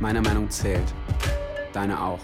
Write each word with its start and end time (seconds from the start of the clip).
Meine 0.00 0.20
Meinung 0.20 0.50
zählt. 0.50 0.92
Deine 1.72 2.00
auch. 2.00 2.18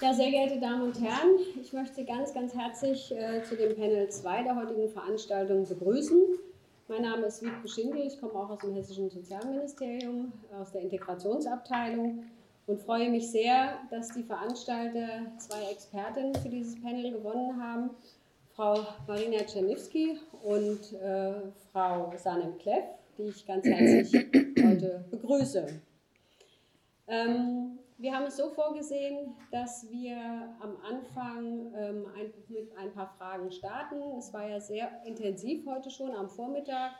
Ja, 0.00 0.12
sehr 0.12 0.30
geehrte 0.30 0.58
Damen 0.58 0.82
und 0.82 1.00
Herren, 1.00 1.36
ich 1.60 1.72
möchte 1.72 2.04
ganz, 2.04 2.32
ganz 2.32 2.54
herzlich 2.54 3.14
äh, 3.14 3.42
zu 3.42 3.54
dem 3.56 3.74
Panel 3.76 4.08
2 4.08 4.42
der 4.42 4.56
heutigen 4.56 4.88
Veranstaltung 4.88 5.66
begrüßen. 5.66 6.18
Mein 6.88 7.02
Name 7.02 7.26
ist 7.26 7.42
Wiebke 7.42 7.68
Schindel, 7.68 8.06
ich 8.06 8.20
komme 8.20 8.34
auch 8.34 8.50
aus 8.50 8.58
dem 8.58 8.74
Hessischen 8.74 9.08
Sozialministerium, 9.10 10.32
aus 10.58 10.72
der 10.72 10.82
Integrationsabteilung 10.82 12.24
und 12.66 12.80
freue 12.80 13.10
mich 13.10 13.30
sehr, 13.30 13.78
dass 13.90 14.08
die 14.08 14.22
Veranstalter 14.22 15.26
zwei 15.38 15.70
Expertinnen 15.70 16.34
für 16.34 16.48
dieses 16.48 16.80
Panel 16.82 17.12
gewonnen 17.12 17.62
haben, 17.62 17.90
Frau 18.54 18.86
Marina 19.06 19.44
Czerniewski 19.44 20.18
und 20.42 20.92
äh, 20.94 21.34
Frau 21.72 22.12
Sanem 22.16 22.56
Kleff, 22.58 22.84
die 23.18 23.24
ich 23.24 23.46
ganz 23.46 23.64
herzlich 23.66 24.26
heute 24.62 25.04
begrüße. 25.10 25.66
Ähm, 27.06 27.78
wir 27.98 28.14
haben 28.14 28.26
es 28.26 28.36
so 28.36 28.50
vorgesehen, 28.50 29.34
dass 29.50 29.88
wir 29.90 30.16
am 30.60 30.76
Anfang 30.82 31.72
ähm, 31.76 32.06
ein, 32.16 32.32
mit 32.48 32.76
ein 32.76 32.92
paar 32.92 33.14
Fragen 33.18 33.50
starten. 33.52 34.18
Es 34.18 34.32
war 34.32 34.48
ja 34.48 34.60
sehr 34.60 34.90
intensiv 35.04 35.64
heute 35.66 35.90
schon 35.90 36.12
am 36.12 36.28
Vormittag. 36.28 36.92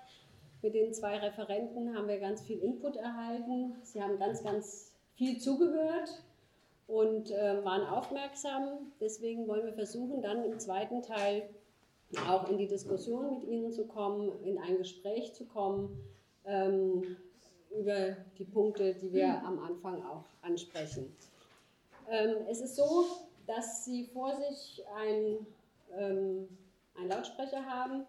Mit 0.62 0.74
den 0.74 0.94
zwei 0.94 1.18
Referenten 1.18 1.94
haben 1.94 2.08
wir 2.08 2.18
ganz 2.20 2.42
viel 2.42 2.58
Input 2.58 2.96
erhalten. 2.96 3.74
Sie 3.82 4.02
haben 4.02 4.18
ganz, 4.18 4.42
ganz 4.42 4.94
viel 5.14 5.38
zugehört 5.38 6.22
und 6.86 7.30
äh, 7.30 7.64
waren 7.64 7.86
aufmerksam. 7.86 8.92
Deswegen 9.00 9.46
wollen 9.48 9.66
wir 9.66 9.74
versuchen, 9.74 10.22
dann 10.22 10.44
im 10.44 10.58
zweiten 10.58 11.02
Teil 11.02 11.48
auch 12.18 12.48
in 12.48 12.58
die 12.58 12.66
Diskussion 12.66 13.30
mit 13.30 13.44
Ihnen 13.44 13.72
zu 13.72 13.86
kommen, 13.86 14.30
in 14.42 14.58
ein 14.58 14.78
Gespräch 14.78 15.34
zu 15.34 15.44
kommen. 15.46 15.98
Ähm, 16.46 17.16
über 17.78 18.16
die 18.38 18.44
Punkte, 18.44 18.94
die 18.94 19.12
wir 19.12 19.42
am 19.44 19.58
Anfang 19.58 20.02
auch 20.04 20.24
ansprechen. 20.42 21.14
Ähm, 22.08 22.36
es 22.48 22.60
ist 22.60 22.76
so, 22.76 23.06
dass 23.46 23.84
Sie 23.84 24.04
vor 24.06 24.34
sich 24.36 24.84
ein, 24.96 25.46
ähm, 25.98 26.48
einen 26.96 27.08
Lautsprecher 27.08 27.64
haben. 27.64 28.06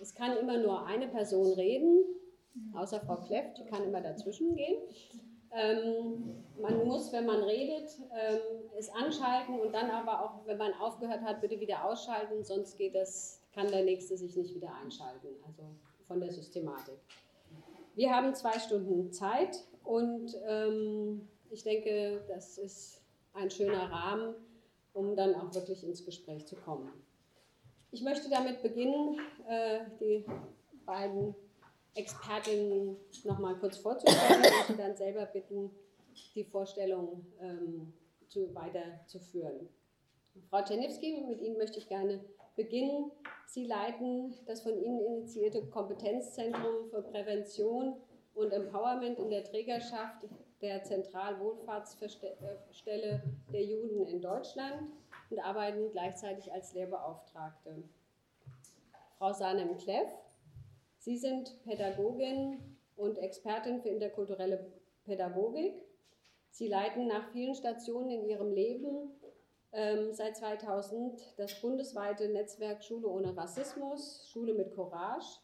Es 0.00 0.14
kann 0.14 0.36
immer 0.36 0.58
nur 0.58 0.86
eine 0.86 1.08
Person 1.08 1.52
reden, 1.54 2.04
außer 2.74 3.00
Frau 3.00 3.16
Kleff, 3.16 3.54
die 3.54 3.64
kann 3.64 3.84
immer 3.84 4.00
dazwischen 4.00 4.54
gehen. 4.54 4.78
Ähm, 5.52 6.44
man 6.60 6.86
muss, 6.86 7.12
wenn 7.12 7.26
man 7.26 7.42
redet, 7.42 7.90
ähm, 8.16 8.38
es 8.78 8.88
anschalten 8.90 9.58
und 9.58 9.72
dann 9.72 9.90
aber 9.90 10.24
auch, 10.24 10.46
wenn 10.46 10.58
man 10.58 10.72
aufgehört 10.74 11.22
hat, 11.22 11.40
bitte 11.40 11.58
wieder 11.58 11.84
ausschalten, 11.84 12.44
sonst 12.44 12.76
geht 12.76 12.94
das, 12.94 13.42
kann 13.52 13.68
der 13.68 13.84
Nächste 13.84 14.16
sich 14.16 14.36
nicht 14.36 14.54
wieder 14.54 14.72
einschalten, 14.74 15.28
also 15.46 15.62
von 16.06 16.20
der 16.20 16.30
Systematik. 16.30 16.98
Wir 17.94 18.14
haben 18.14 18.34
zwei 18.34 18.58
Stunden 18.58 19.12
Zeit 19.12 19.64
und 19.82 20.36
ähm, 20.46 21.28
ich 21.50 21.64
denke, 21.64 22.24
das 22.28 22.56
ist 22.58 23.02
ein 23.32 23.50
schöner 23.50 23.90
Rahmen, 23.90 24.34
um 24.92 25.16
dann 25.16 25.34
auch 25.34 25.52
wirklich 25.54 25.82
ins 25.84 26.04
Gespräch 26.04 26.46
zu 26.46 26.54
kommen. 26.56 26.92
Ich 27.90 28.02
möchte 28.02 28.30
damit 28.30 28.62
beginnen, 28.62 29.18
äh, 29.48 29.80
die 29.98 30.24
beiden 30.86 31.34
Expertinnen 31.94 32.96
noch 33.24 33.38
mal 33.38 33.56
kurz 33.56 33.78
vorzustellen 33.78 34.44
und 34.68 34.78
dann 34.78 34.96
selber 34.96 35.26
bitten, 35.26 35.70
die 36.34 36.44
Vorstellung 36.44 37.26
ähm, 37.40 37.92
zu, 38.28 38.54
weiterzuführen. 38.54 39.68
Frau 40.48 40.62
Czerniewski, 40.62 41.24
mit 41.28 41.40
Ihnen 41.40 41.58
möchte 41.58 41.78
ich 41.78 41.88
gerne 41.88 42.24
beginnen. 42.56 43.10
Sie 43.46 43.66
leiten 43.66 44.34
das 44.46 44.62
von 44.62 44.80
Ihnen 44.80 45.00
initiierte 45.00 45.66
Kompetenzzentrum 45.66 46.88
für 46.90 47.02
Prävention 47.02 47.96
und 48.34 48.52
Empowerment 48.52 49.18
in 49.18 49.30
der 49.30 49.42
Trägerschaft 49.44 50.24
der 50.62 50.84
Zentralwohlfahrtsstelle 50.84 53.22
der 53.52 53.64
Juden 53.64 54.06
in 54.06 54.20
Deutschland 54.20 54.92
und 55.30 55.38
arbeiten 55.38 55.90
gleichzeitig 55.90 56.52
als 56.52 56.74
Lehrbeauftragte. 56.74 57.82
Frau 59.18 59.32
Sanem 59.32 59.78
Kleff, 59.78 60.12
Sie 61.00 61.16
sind 61.16 61.62
Pädagogin 61.64 62.58
und 62.94 63.16
Expertin 63.16 63.80
für 63.80 63.88
interkulturelle 63.88 64.70
Pädagogik. 65.04 65.72
Sie 66.50 66.68
leiten 66.68 67.06
nach 67.06 67.30
vielen 67.32 67.54
Stationen 67.54 68.10
in 68.10 68.28
Ihrem 68.28 68.52
Leben 68.52 69.10
ähm, 69.72 70.12
seit 70.12 70.36
2000 70.36 71.38
das 71.38 71.58
bundesweite 71.58 72.28
Netzwerk 72.28 72.84
Schule 72.84 73.08
ohne 73.08 73.34
Rassismus, 73.34 74.28
Schule 74.30 74.52
mit 74.52 74.74
Courage, 74.74 75.40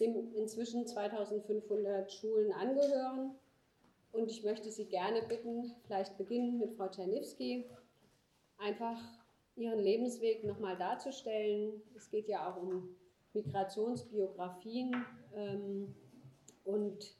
dem 0.00 0.34
inzwischen 0.34 0.88
2500 0.88 2.10
Schulen 2.10 2.52
angehören. 2.52 3.36
Und 4.10 4.28
ich 4.28 4.42
möchte 4.42 4.72
Sie 4.72 4.86
gerne 4.86 5.22
bitten, 5.22 5.72
vielleicht 5.84 6.18
beginnen 6.18 6.58
mit 6.58 6.72
Frau 6.72 6.88
Czerniewski, 6.88 7.64
einfach 8.58 9.00
Ihren 9.54 9.78
Lebensweg 9.78 10.42
nochmal 10.42 10.76
darzustellen. 10.76 11.80
Es 11.94 12.10
geht 12.10 12.26
ja 12.26 12.50
auch 12.50 12.60
um 12.60 12.96
Migrationsbiografien 13.36 14.94
ähm, 15.34 15.94
und 16.64 17.14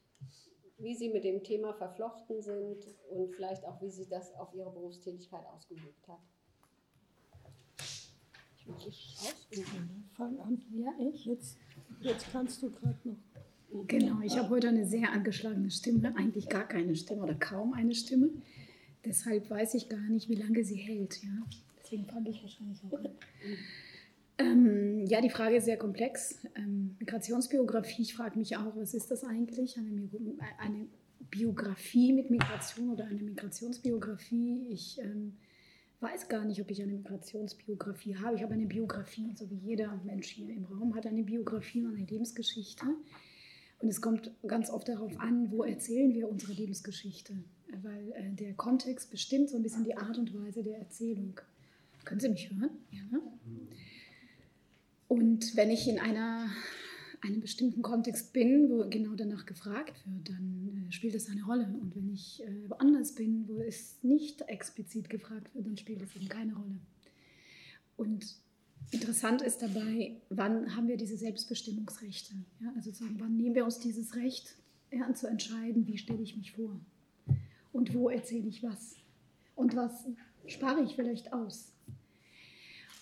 wie 0.78 0.94
Sie 0.94 1.09
mit 1.09 1.25
dem 1.25 1.43
Thema 1.43 1.72
verflochten 1.72 2.43
sind 2.43 2.84
und 3.10 3.34
vielleicht 3.34 3.65
auch, 3.65 3.81
wie 3.81 3.91
Sie 3.91 4.09
das 4.09 4.34
auf 4.34 4.53
Ihre 4.54 4.71
Berufstätigkeit 4.71 5.47
ausgeübt 5.47 6.09
hat. 6.09 6.21
Ich. 8.87 9.16
Fang 10.16 10.38
an. 10.41 10.60
Ja, 10.75 10.93
ich. 10.99 11.25
Jetzt, 11.25 11.56
jetzt 12.00 12.33
kannst 12.33 12.62
du 12.62 12.71
gerade 12.71 12.98
noch. 13.04 13.16
Genau, 13.87 14.21
ich 14.22 14.37
habe 14.37 14.48
heute 14.50 14.69
eine 14.69 14.87
sehr 14.87 15.12
angeschlagene 15.12 15.71
Stimme, 15.71 16.15
eigentlich 16.16 16.48
gar 16.48 16.66
keine 16.66 16.97
Stimme 16.97 17.22
oder 17.22 17.34
kaum 17.34 17.75
eine 17.75 17.94
Stimme. 17.94 18.31
Deshalb 19.04 19.50
weiß 19.50 19.75
ich 19.75 19.88
gar 19.88 20.09
nicht, 20.09 20.28
wie 20.28 20.34
lange 20.34 20.65
sie 20.65 20.77
hält. 20.77 21.22
Ja? 21.22 21.43
Deswegen 21.83 22.06
fange 22.06 22.31
ich 22.31 22.43
wahrscheinlich 22.43 22.81
auch 22.84 22.98
an. 22.98 23.10
Ähm, 24.38 25.06
ja, 25.06 25.20
die 25.20 25.30
Frage 25.30 25.56
ist 25.56 25.64
sehr 25.64 25.78
komplex. 25.78 26.38
Ähm, 26.54 26.97
Migrationsbiografie, 26.98 28.02
ich 28.02 28.14
frage 28.14 28.38
mich 28.38 28.56
auch, 28.56 28.76
was 28.76 28.92
ist 28.94 29.10
das 29.10 29.24
eigentlich? 29.24 29.78
Eine, 29.78 30.08
eine 30.58 30.86
Biografie 31.30 32.12
mit 32.12 32.30
Migration 32.30 32.91
oder 32.91 33.06
eine 33.06 33.22
Migrationsbiografie? 33.22 34.66
Ich 34.69 34.98
ähm, 35.00 35.36
weiß 36.00 36.28
gar 36.28 36.44
nicht, 36.44 36.60
ob 36.60 36.70
ich 36.70 36.82
eine 36.82 36.92
Migrationsbiografie 36.92 38.16
habe. 38.16 38.36
Ich 38.36 38.42
habe 38.42 38.54
eine 38.54 38.66
Biografie, 38.66 39.32
so 39.34 39.50
wie 39.50 39.56
jeder 39.56 40.00
Mensch 40.04 40.28
hier 40.28 40.50
im 40.50 40.64
Raum 40.66 40.94
hat 40.94 41.06
eine 41.06 41.22
Biografie 41.22 41.82
und 41.84 41.97
eine 41.97 42.04
Lebensgeschichte. 42.04 42.86
Und 43.78 43.88
es 43.88 44.00
kommt 44.00 44.30
ganz 44.47 44.70
oft 44.70 44.88
darauf 44.88 45.18
an, 45.18 45.50
wo 45.50 45.62
erzählen 45.62 46.14
wir 46.14 46.28
unsere 46.28 46.53
Lebensgeschichte. 46.53 47.34
Weil 47.82 48.12
äh, 48.12 48.30
der 48.32 48.54
Kontext 48.54 49.10
bestimmt 49.10 49.50
so 49.50 49.56
ein 49.56 49.62
bisschen 49.62 49.84
die 49.84 49.97
Art 49.97 50.18
und 50.18 50.32
Weise 50.34 50.62
der 50.62 50.78
Erzählung. 50.78 51.41
Können 52.04 52.20
Sie 52.20 52.28
mich 52.28 52.50
hören? 52.50 52.70
Ja, 52.91 53.03
ne? 53.10 53.20
Und 55.08 55.56
wenn 55.56 55.70
ich 55.70 55.88
in 55.88 55.98
einer 55.98 56.50
einem 57.22 57.40
bestimmten 57.40 57.82
Kontext 57.82 58.32
bin, 58.32 58.70
wo 58.70 58.88
genau 58.88 59.14
danach 59.14 59.46
gefragt 59.46 60.02
wird, 60.06 60.28
dann 60.28 60.86
äh, 60.88 60.92
spielt 60.92 61.14
das 61.14 61.28
eine 61.28 61.44
Rolle. 61.44 61.66
Und 61.80 61.94
wenn 61.96 62.12
ich 62.12 62.42
äh, 62.42 62.68
woanders 62.68 63.14
bin, 63.14 63.48
wo 63.48 63.60
es 63.60 63.96
nicht 64.02 64.42
explizit 64.42 65.08
gefragt 65.08 65.54
wird, 65.54 65.66
dann 65.66 65.76
spielt 65.76 66.02
es 66.02 66.14
eben 66.14 66.28
keine 66.28 66.54
Rolle. 66.54 66.78
Und 67.96 68.36
interessant 68.90 69.42
ist 69.42 69.62
dabei, 69.62 70.16
wann 70.28 70.76
haben 70.76 70.88
wir 70.88 70.96
diese 70.96 71.16
Selbstbestimmungsrechte? 71.16 72.34
Ja, 72.60 72.72
also 72.76 72.92
sagen, 72.92 73.16
wann 73.18 73.36
nehmen 73.36 73.54
wir 73.54 73.64
uns 73.64 73.78
dieses 73.78 74.14
Recht 74.16 74.56
ja, 74.92 75.12
zu 75.14 75.26
entscheiden, 75.26 75.86
wie 75.86 75.98
stelle 75.98 76.22
ich 76.22 76.36
mich 76.36 76.52
vor? 76.52 76.78
Und 77.72 77.94
wo 77.94 78.08
erzähle 78.08 78.48
ich 78.48 78.62
was? 78.62 78.96
Und 79.54 79.74
was 79.74 80.06
spare 80.46 80.82
ich 80.82 80.94
vielleicht 80.94 81.32
aus? 81.32 81.72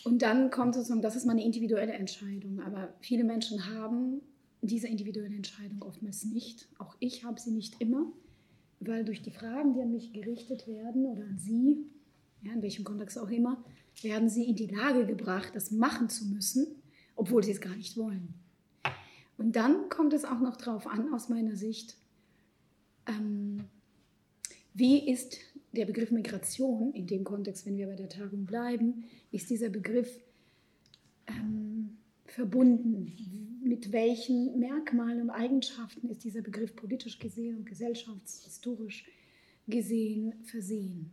Und 0.04 0.22
dann 0.22 0.50
kommt 0.50 0.74
sozusagen, 0.74 1.02
das 1.02 1.16
ist 1.16 1.24
mal 1.24 1.32
eine 1.32 1.44
individuelle 1.44 1.92
Entscheidung. 1.92 2.60
Aber 2.60 2.94
viele 3.00 3.24
Menschen 3.24 3.66
haben 3.74 4.20
diese 4.60 4.86
individuelle 4.86 5.34
Entscheidung 5.34 5.82
oftmals 5.82 6.24
nicht. 6.24 6.68
Auch 6.78 6.94
ich 7.00 7.24
habe 7.24 7.40
sie 7.40 7.50
nicht 7.50 7.80
immer, 7.80 8.12
weil 8.80 9.04
durch 9.04 9.22
die 9.22 9.30
Fragen, 9.30 9.74
die 9.74 9.80
an 9.80 9.90
mich 9.90 10.12
gerichtet 10.12 10.66
werden 10.66 11.06
oder 11.06 11.22
an 11.24 11.38
Sie, 11.38 11.86
ja, 12.42 12.52
in 12.52 12.62
welchem 12.62 12.84
Kontext 12.84 13.18
auch 13.18 13.30
immer, 13.30 13.64
werden 14.02 14.28
sie 14.28 14.44
in 14.44 14.56
die 14.56 14.66
Lage 14.66 15.06
gebracht, 15.06 15.52
das 15.54 15.70
machen 15.70 16.08
zu 16.08 16.26
müssen, 16.26 16.66
obwohl 17.16 17.42
sie 17.42 17.52
es 17.52 17.60
gar 17.60 17.74
nicht 17.76 17.96
wollen. 17.96 18.34
Und 19.38 19.56
dann 19.56 19.88
kommt 19.88 20.12
es 20.12 20.24
auch 20.24 20.40
noch 20.40 20.56
darauf 20.56 20.86
an, 20.86 21.12
aus 21.14 21.28
meiner 21.28 21.56
Sicht, 21.56 21.96
ähm, 23.06 23.64
wie 24.74 25.10
ist 25.10 25.38
der 25.74 25.86
Begriff 25.86 26.10
Migration, 26.10 26.92
in 26.94 27.06
dem 27.06 27.24
Kontext, 27.24 27.66
wenn 27.66 27.76
wir 27.76 27.86
bei 27.86 27.96
der 27.96 28.08
Tagung 28.08 28.46
bleiben, 28.46 29.04
ist 29.30 29.50
dieser 29.50 29.68
Begriff 29.68 30.08
ähm, 31.26 31.96
verbunden? 32.26 33.60
Mit 33.62 33.92
welchen 33.92 34.58
Merkmalen 34.58 35.22
und 35.22 35.30
Eigenschaften 35.30 36.08
ist 36.08 36.24
dieser 36.24 36.42
Begriff 36.42 36.76
politisch 36.76 37.18
gesehen 37.18 37.56
und 37.56 37.66
gesellschaftshistorisch 37.66 39.06
gesehen 39.66 40.34
versehen? 40.44 41.10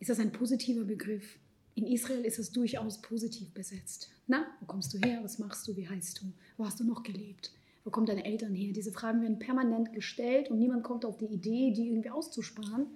Ist 0.00 0.10
das 0.10 0.20
ein 0.20 0.32
positiver 0.32 0.84
Begriff? 0.84 1.38
In 1.74 1.86
Israel 1.86 2.24
ist 2.24 2.38
es 2.38 2.50
durchaus 2.50 3.00
positiv 3.00 3.52
besetzt. 3.52 4.10
Na, 4.26 4.46
wo 4.60 4.66
kommst 4.66 4.92
du 4.92 4.98
her? 4.98 5.20
Was 5.22 5.38
machst 5.38 5.66
du? 5.66 5.76
Wie 5.76 5.88
heißt 5.88 6.20
du? 6.20 6.26
Wo 6.56 6.66
hast 6.66 6.80
du 6.80 6.84
noch 6.84 7.02
gelebt? 7.02 7.52
Wo 7.84 7.90
kommen 7.90 8.06
deine 8.06 8.24
Eltern 8.24 8.54
her? 8.54 8.72
Diese 8.72 8.92
Fragen 8.92 9.22
werden 9.22 9.38
permanent 9.38 9.92
gestellt 9.92 10.50
und 10.50 10.58
niemand 10.58 10.82
kommt 10.82 11.04
auf 11.04 11.16
die 11.16 11.26
Idee, 11.26 11.72
die 11.72 11.88
irgendwie 11.88 12.10
auszusparen. 12.10 12.86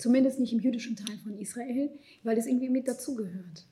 Zumindest 0.00 0.40
nicht 0.40 0.52
im 0.52 0.60
jüdischen 0.60 0.96
Teil 0.96 1.18
von 1.18 1.36
Israel, 1.36 1.90
weil 2.22 2.38
es 2.38 2.46
irgendwie 2.46 2.70
mit 2.70 2.88
dazugehört. 2.88 3.66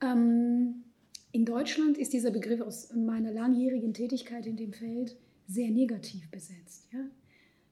Ähm, 0.00 0.84
in 1.30 1.44
Deutschland 1.44 1.96
ist 1.96 2.12
dieser 2.12 2.30
Begriff 2.30 2.60
aus 2.60 2.92
meiner 2.94 3.30
langjährigen 3.32 3.94
Tätigkeit 3.94 4.46
in 4.46 4.56
dem 4.56 4.72
Feld 4.72 5.16
sehr 5.46 5.70
negativ 5.70 6.28
besetzt. 6.30 6.88
Ja? 6.92 7.00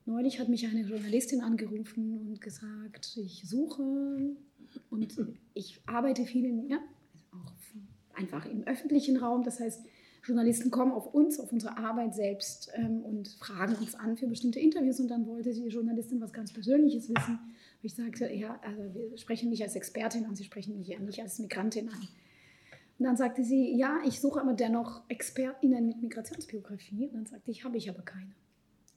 Neulich 0.04 0.38
hat 0.38 0.48
mich 0.48 0.66
eine 0.66 0.82
Journalistin 0.82 1.40
angerufen 1.40 2.28
und 2.28 2.40
gesagt, 2.40 3.16
ich 3.16 3.42
suche 3.48 4.36
und 4.90 5.16
ich 5.54 5.80
arbeite 5.86 6.24
viel 6.24 6.44
in, 6.44 6.68
ja, 6.68 6.78
auch 7.32 7.52
einfach 8.14 8.46
im 8.46 8.62
öffentlichen 8.64 9.16
Raum. 9.16 9.42
Das 9.42 9.58
heißt, 9.58 9.82
Journalisten 10.26 10.70
kommen 10.70 10.92
auf 10.92 11.14
uns, 11.14 11.38
auf 11.38 11.52
unsere 11.52 11.78
Arbeit 11.78 12.14
selbst 12.14 12.70
ähm, 12.74 13.02
und 13.04 13.28
fragen 13.28 13.76
uns 13.76 13.94
an 13.94 14.16
für 14.16 14.26
bestimmte 14.26 14.58
Interviews. 14.58 14.98
Und 14.98 15.08
dann 15.08 15.26
wollte 15.26 15.52
die 15.52 15.68
Journalistin 15.68 16.20
was 16.20 16.32
ganz 16.32 16.52
Persönliches 16.52 17.08
wissen. 17.08 17.38
Ich 17.82 17.94
sagte, 17.94 18.32
ja, 18.32 18.58
also 18.62 18.94
wir 18.94 19.16
sprechen 19.16 19.50
mich 19.50 19.62
als 19.62 19.76
Expertin 19.76 20.24
an, 20.24 20.34
Sie 20.34 20.44
sprechen 20.44 20.76
mich 20.76 20.88
ja 20.88 20.98
nicht 20.98 21.22
als 21.22 21.38
Migrantin 21.38 21.88
an. 21.88 22.08
Und 22.98 23.04
dann 23.04 23.16
sagte 23.16 23.44
sie, 23.44 23.76
ja, 23.76 24.00
ich 24.06 24.20
suche 24.20 24.40
aber 24.40 24.54
dennoch 24.54 25.02
ExpertInnen 25.08 25.86
mit 25.86 26.02
Migrationsbiografie. 26.02 27.08
Und 27.08 27.14
dann 27.14 27.26
sagte 27.26 27.50
ich, 27.50 27.64
habe 27.64 27.76
ich 27.76 27.90
aber 27.90 28.02
keine. 28.02 28.32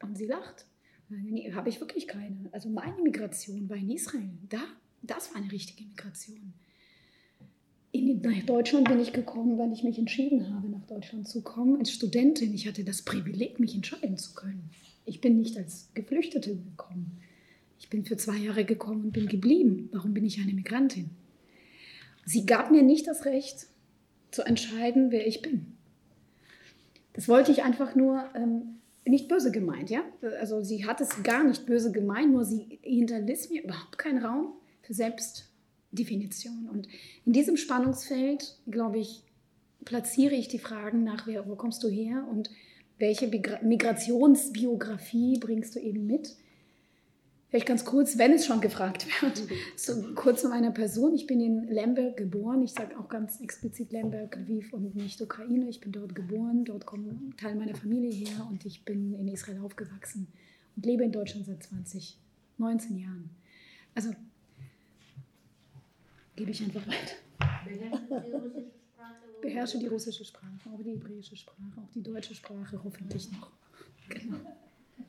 Und 0.02 0.18
sie 0.18 0.26
lacht. 0.26 0.66
Nee, 1.10 1.52
habe 1.54 1.70
ich 1.70 1.81
wirklich 1.81 2.08
keine. 2.08 2.50
Also 2.52 2.70
meine 2.70 3.02
Migration 3.02 3.70
war 3.70 3.76
in 3.76 3.90
Israel. 3.90 4.30
Da, 4.48 4.62
das 5.02 5.34
war 5.34 5.42
eine 5.42 5.52
richtige 5.52 5.84
Migration. 5.84 6.54
In, 7.92 8.22
Deutschland 8.46 8.88
bin 8.88 9.00
ich 9.00 9.14
gekommen, 9.14 9.58
weil 9.58 9.72
ich 9.74 9.84
mich 9.84 9.98
entschieden 9.98 10.54
habe, 10.54 10.70
nach 10.70 10.86
Deutschland 10.86 11.28
zu 11.28 11.42
kommen. 11.42 11.78
Als 11.80 11.92
Studentin, 11.92 12.54
ich 12.54 12.68
hatte 12.68 12.84
das 12.84 13.02
Privileg, 13.02 13.60
mich 13.60 13.74
entscheiden 13.74 14.18
zu 14.18 14.34
können. 14.34 14.70
Ich 15.06 15.22
bin 15.22 15.38
nicht 15.38 15.58
als 15.58 15.90
Geflüchtete 15.96 16.56
gekommen. 16.56 17.20
Ich 17.80 17.90
bin 17.90 18.06
für 18.06 18.18
zwei 18.18 18.38
Jahre 18.38 18.66
gekommen 18.66 19.06
und 19.06 19.12
bin 19.12 19.28
geblieben. 19.28 19.90
Warum 19.92 20.14
bin 20.14 20.26
ich 20.26 20.40
eine 20.40 20.54
Migrantin? 20.54 21.10
Sie 22.26 22.46
gab 22.46 22.70
mir 22.70 22.84
nicht 22.84 23.08
das 23.08 23.26
Recht, 23.26 23.68
zu 24.32 24.44
entscheiden, 24.44 25.12
wer 25.12 25.26
ich 25.26 25.42
bin. 25.42 25.78
Das 27.14 27.28
wollte 27.28 27.52
ich 27.52 27.64
einfach 27.64 27.96
nur, 27.96 28.24
ähm, 28.36 28.80
nicht 29.06 29.28
böse 29.28 29.52
gemeint, 29.52 29.90
ja? 29.90 30.04
Also 30.40 30.62
sie 30.62 30.86
hat 30.86 31.02
es 31.02 31.24
gar 31.24 31.44
nicht 31.44 31.66
böse 31.66 31.92
gemeint, 31.92 32.32
nur 32.32 32.46
sie 32.46 32.80
hinterließ 32.84 33.50
mir 33.50 33.64
überhaupt 33.64 33.98
keinen 33.98 34.24
Raum 34.24 34.54
für 34.84 34.94
Selbstdefinition. 35.92 36.70
Und 36.70 36.88
in 37.26 37.34
diesem 37.34 37.58
Spannungsfeld, 37.58 38.58
glaube 38.70 39.00
ich, 39.00 39.24
platziere 39.86 40.36
ich 40.36 40.48
die 40.48 40.60
Fragen 40.60 41.04
nach, 41.04 41.28
wer, 41.28 41.46
wo 41.48 41.56
kommst 41.56 41.84
du 41.84 41.90
her 41.90 42.26
und 42.30 42.50
welche 42.98 43.28
Migrationsbiografie 43.28 45.38
bringst 45.40 45.76
du 45.76 45.80
eben 45.80 46.06
mit? 46.06 46.36
Vielleicht 47.50 47.66
ganz 47.66 47.84
kurz, 47.84 48.18
wenn 48.20 48.34
es 48.34 48.46
schon 48.46 48.62
gefragt 48.62 49.08
wird, 49.22 49.42
so 49.76 50.14
kurz 50.14 50.42
zu 50.42 50.50
meiner 50.50 50.70
Person. 50.70 51.16
Ich 51.16 51.26
bin 51.26 51.42
in 51.42 51.68
Lemberg 51.68 52.18
geboren. 52.18 52.62
Ich 52.62 52.74
sage 52.74 53.00
auch 53.00 53.10
ganz 53.10 53.42
explizit 53.42 53.92
Lemberg, 53.92 54.36
Lviv 54.36 54.72
und 54.74 54.96
nicht 54.96 55.20
Ukraine. 55.20 55.68
Ich 55.68 55.82
bin 55.82 55.92
dort 55.92 56.14
geboren. 56.14 56.64
Dort 56.66 56.86
kommt 56.86 57.40
Teil 57.40 57.56
meiner 57.56 57.74
Familie 57.74 58.12
her 58.12 58.46
und 58.52 58.68
ich 58.68 58.86
bin 58.86 59.16
in 59.16 59.28
Israel 59.28 59.62
aufgewachsen 59.62 60.28
und 60.76 60.86
lebe 60.86 61.04
in 61.04 61.12
Deutschland 61.12 61.48
seit 61.48 61.64
20, 61.64 62.20
19 62.60 62.98
Jahren. 62.98 63.32
Also 63.96 64.12
gebe 66.40 66.52
ich 66.52 66.64
einfach 66.64 66.88
weiter. 66.88 67.16
Beherrsche 69.42 69.78
die 69.78 69.88
russische 69.88 70.24
Sprache, 70.24 70.70
auch 70.74 70.82
die 70.82 70.92
hebräische 70.92 71.36
Sprache, 71.36 71.82
auch 71.82 71.92
die 71.94 72.02
deutsche 72.02 72.34
Sprache 72.34 72.80
hoffentlich 72.82 73.30
noch. 73.32 73.52
Genau. 74.08 74.38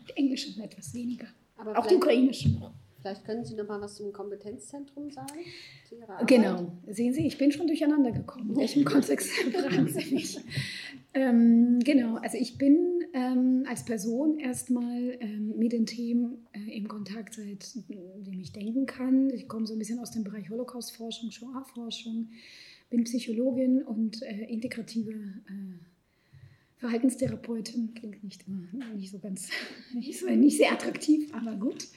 Die 0.08 0.16
englische 0.16 0.60
etwas 0.60 0.92
weniger. 0.92 1.28
Aber 1.56 1.78
auch 1.78 1.86
die 1.86 1.94
ukrainischen 1.94 2.58
noch. 2.58 2.72
Vielleicht 3.00 3.24
können 3.24 3.44
Sie 3.44 3.54
noch 3.54 3.66
mal 3.66 3.80
was 3.80 3.94
zum 3.96 4.12
Kompetenzzentrum 4.12 5.10
sagen? 5.10 5.38
Genau. 6.26 6.72
Sehen 6.88 7.14
Sie, 7.14 7.26
ich 7.26 7.38
bin 7.38 7.50
schon 7.50 7.66
durcheinander 7.66 8.10
gekommen. 8.10 8.50
In 8.50 8.56
welchem 8.56 8.84
Kontext 8.92 9.30
fragen 9.52 9.88
Sie 9.88 10.14
mich? 10.14 10.38
Ähm, 11.14 11.78
genau, 11.80 12.16
also 12.16 12.36
ich 12.36 12.58
bin 12.58 12.89
ähm, 13.12 13.64
als 13.68 13.84
Person 13.84 14.38
erstmal 14.38 15.16
ähm, 15.20 15.56
mit 15.58 15.72
den 15.72 15.86
Themen 15.86 16.46
äh, 16.52 16.76
im 16.76 16.88
Kontakt, 16.88 17.34
seitdem 17.34 18.40
ich 18.40 18.52
denken 18.52 18.86
kann. 18.86 19.30
Ich 19.30 19.48
komme 19.48 19.66
so 19.66 19.74
ein 19.74 19.78
bisschen 19.78 19.98
aus 19.98 20.10
dem 20.10 20.24
Bereich 20.24 20.50
Holocaust-Forschung, 20.50 21.30
Shoah-Forschung, 21.30 22.28
bin 22.88 23.04
Psychologin 23.04 23.82
und 23.82 24.22
äh, 24.22 24.44
integrative 24.44 25.12
äh, 25.12 25.78
Verhaltenstherapeutin 26.76 27.92
klingt 27.94 28.24
nicht 28.24 28.46
immer 28.46 28.66
nicht 28.94 29.10
so 29.10 29.18
ganz, 29.18 29.50
nicht, 29.94 30.18
so, 30.18 30.26
nicht 30.30 30.56
sehr 30.56 30.72
attraktiv, 30.72 31.32
aber 31.34 31.56
gut. 31.56 31.88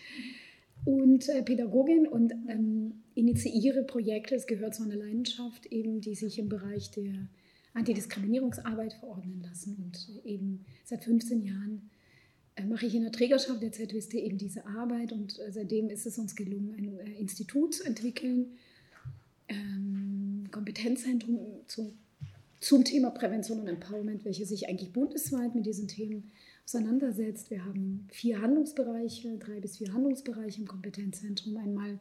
Und 0.86 1.30
äh, 1.30 1.42
Pädagogin 1.44 2.08
und 2.08 2.34
ähm, 2.50 3.04
initiiere 3.16 3.84
Projekte, 3.84 4.36
es 4.36 4.48
gehört 4.48 4.76
zu 4.76 4.84
einer 4.84 4.98
Leidenschaft, 4.98 5.68
eben, 5.68 6.02
die 6.02 6.16
sich 6.16 6.38
im 6.38 6.50
Bereich 6.50 6.92
der 6.92 7.30
Antidiskriminierungsarbeit 7.74 8.94
verordnen 8.94 9.42
lassen. 9.42 9.78
Und 9.84 10.26
eben 10.26 10.66
seit 10.84 11.04
15 11.04 11.44
Jahren 11.44 11.90
äh, 12.56 12.66
mache 12.66 12.86
ich 12.86 12.96
in 12.96 13.04
der 13.04 13.12
Trägerschaft 13.12 13.62
der 13.62 13.72
ZWST 13.72 14.16
eben 14.16 14.38
diese 14.38 14.66
Arbeit 14.66 15.12
und 15.12 15.40
äh, 15.40 15.52
seitdem 15.52 15.90
ist 15.90 16.06
es 16.06 16.18
uns 16.18 16.36
gelungen, 16.36 16.74
ein 16.78 17.00
äh, 17.00 17.20
Institut 17.20 17.76
zu 17.76 17.84
entwickeln, 17.84 18.58
ähm, 19.48 20.48
Kompetenzzentrum 20.52 21.40
zu 21.68 21.94
zum 22.64 22.86
Thema 22.86 23.12
Prävention 23.12 23.60
und 23.60 23.68
Empowerment, 23.68 24.24
welche 24.24 24.46
sich 24.46 24.70
eigentlich 24.70 24.94
bundesweit 24.94 25.54
mit 25.54 25.66
diesen 25.66 25.90
Themen 25.90 26.32
auseinandersetzt. 26.66 27.52
Wir 27.52 27.66
haben 27.66 28.08
vier 28.10 28.42
Handlungsbereiche, 28.42 29.38
drei 29.38 29.60
bis 29.60 29.78
vier 29.78 29.92
Handlungsbereiche 29.92 30.62
im 30.62 30.68
Kompetenzzentrum. 30.68 31.58
Einmal 31.58 32.00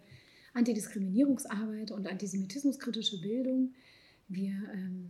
Antidiskriminierungsarbeit 0.54 1.90
und 1.90 2.06
antisemitismuskritische 2.06 3.20
Bildung. 3.20 3.74
Wir 4.28 4.52
ähm, 4.72 5.08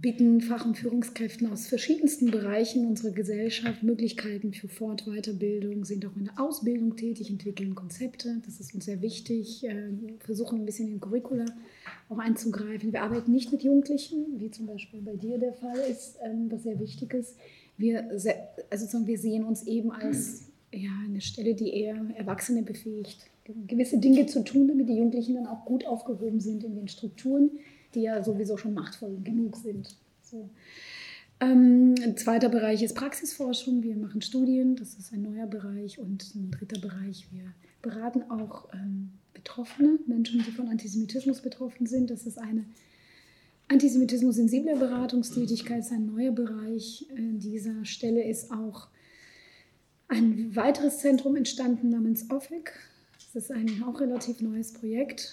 bitten 0.00 0.42
Fach- 0.42 0.66
und 0.66 0.76
Führungskräften 0.76 1.50
aus 1.50 1.66
verschiedensten 1.66 2.30
Bereichen 2.30 2.86
unserer 2.86 3.12
Gesellschaft 3.12 3.82
Möglichkeiten 3.82 4.52
für 4.52 4.68
Fort-, 4.68 5.06
Weiterbildung, 5.06 5.84
sind 5.84 6.04
auch 6.04 6.14
in 6.16 6.24
der 6.24 6.38
Ausbildung 6.38 6.96
tätig, 6.96 7.30
entwickeln 7.30 7.74
Konzepte. 7.74 8.42
Das 8.44 8.60
ist 8.60 8.74
uns 8.74 8.84
sehr 8.84 9.00
wichtig. 9.00 9.64
Äh, 9.64 9.92
versuchen 10.18 10.60
ein 10.60 10.66
bisschen 10.66 10.88
in 10.88 11.00
Curricula 11.00 11.46
auch 12.10 12.18
einzugreifen. 12.18 12.92
Wir 12.92 13.02
arbeiten 13.02 13.32
nicht 13.32 13.52
mit 13.52 13.62
Jugendlichen, 13.62 14.38
wie 14.38 14.50
zum 14.50 14.66
Beispiel 14.66 15.00
bei 15.00 15.16
dir 15.16 15.38
der 15.38 15.54
Fall 15.54 15.78
ist, 15.90 16.18
ähm, 16.22 16.50
was 16.50 16.64
sehr 16.64 16.78
wichtig 16.78 17.14
ist. 17.14 17.36
Wir, 17.78 18.10
also 18.70 19.06
wir 19.06 19.18
sehen 19.18 19.44
uns 19.44 19.66
eben 19.66 19.92
als 19.92 20.48
ja, 20.72 20.90
eine 21.04 21.20
Stelle, 21.22 21.54
die 21.54 21.72
eher 21.72 21.96
Erwachsene 22.16 22.62
befähigt, 22.62 23.30
gewisse 23.66 23.98
Dinge 23.98 24.26
zu 24.26 24.44
tun, 24.44 24.68
damit 24.68 24.88
die 24.88 24.96
Jugendlichen 24.96 25.34
dann 25.34 25.46
auch 25.46 25.64
gut 25.64 25.86
aufgehoben 25.86 26.40
sind 26.40 26.64
in 26.64 26.74
den 26.74 26.88
Strukturen, 26.88 27.50
die 27.94 28.02
ja 28.02 28.22
sowieso 28.22 28.56
schon 28.56 28.74
machtvoll 28.74 29.18
genug 29.22 29.56
sind. 29.56 29.96
So. 30.22 30.50
Ähm, 31.40 31.94
ein 32.02 32.16
zweiter 32.16 32.48
Bereich 32.48 32.82
ist 32.82 32.94
Praxisforschung. 32.94 33.82
Wir 33.82 33.96
machen 33.96 34.22
Studien, 34.22 34.76
das 34.76 34.94
ist 34.94 35.12
ein 35.12 35.22
neuer 35.22 35.46
Bereich. 35.46 35.98
Und 35.98 36.34
ein 36.34 36.50
dritter 36.50 36.80
Bereich, 36.80 37.28
wir 37.30 37.52
beraten 37.82 38.22
auch 38.30 38.68
ähm, 38.72 39.12
Betroffene, 39.34 39.98
Menschen, 40.06 40.42
die 40.44 40.50
von 40.50 40.68
Antisemitismus 40.68 41.40
betroffen 41.42 41.86
sind. 41.86 42.10
Das 42.10 42.26
ist 42.26 42.38
eine 42.38 42.64
antisemitismus-sensible 43.68 44.76
Beratungstätigkeit, 44.76 45.80
ist 45.80 45.92
ein 45.92 46.06
neuer 46.06 46.32
Bereich. 46.32 47.06
An 47.16 47.38
dieser 47.38 47.84
Stelle 47.84 48.24
ist 48.24 48.50
auch 48.50 48.88
ein 50.08 50.54
weiteres 50.54 50.98
Zentrum 50.98 51.36
entstanden 51.36 51.90
namens 51.90 52.30
OFIC. 52.30 52.72
Das 53.34 53.44
ist 53.44 53.50
ein 53.50 53.82
auch 53.82 54.00
relativ 54.00 54.40
neues 54.40 54.72
Projekt, 54.72 55.32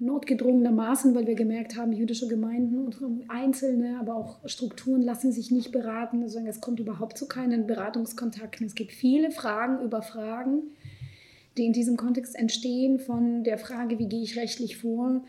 notgedrungenermaßen, 0.00 1.14
weil 1.14 1.26
wir 1.26 1.34
gemerkt 1.34 1.76
haben, 1.76 1.92
jüdische 1.92 2.26
Gemeinden 2.26 2.78
und 2.78 2.96
Einzelne, 3.28 3.98
aber 4.00 4.16
auch 4.16 4.38
Strukturen 4.48 5.02
lassen 5.02 5.30
sich 5.30 5.50
nicht 5.50 5.72
beraten. 5.72 6.22
Also 6.22 6.40
es 6.40 6.60
kommt 6.60 6.80
überhaupt 6.80 7.18
zu 7.18 7.28
keinen 7.28 7.66
Beratungskontakten. 7.66 8.66
Es 8.66 8.74
gibt 8.74 8.92
viele 8.92 9.30
Fragen 9.30 9.84
über 9.84 10.00
Fragen, 10.00 10.62
die 11.56 11.66
in 11.66 11.74
diesem 11.74 11.98
Kontext 11.98 12.34
entstehen, 12.34 12.98
von 12.98 13.44
der 13.44 13.58
Frage, 13.58 13.98
wie 13.98 14.08
gehe 14.08 14.22
ich 14.22 14.38
rechtlich 14.38 14.78
vor, 14.78 15.22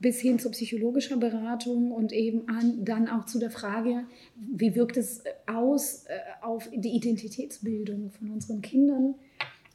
bis 0.00 0.20
hin 0.20 0.38
zu 0.38 0.50
psychologischer 0.50 1.16
Beratung 1.16 1.90
und 1.90 2.12
eben 2.12 2.48
an, 2.48 2.84
dann 2.84 3.08
auch 3.08 3.24
zu 3.24 3.38
der 3.38 3.50
Frage, 3.50 4.04
wie 4.36 4.74
wirkt 4.74 4.96
es 4.96 5.24
aus 5.46 6.04
äh, 6.04 6.18
auf 6.42 6.68
die 6.72 6.90
Identitätsbildung 6.90 8.10
von 8.10 8.30
unseren 8.30 8.60
Kindern. 8.60 9.14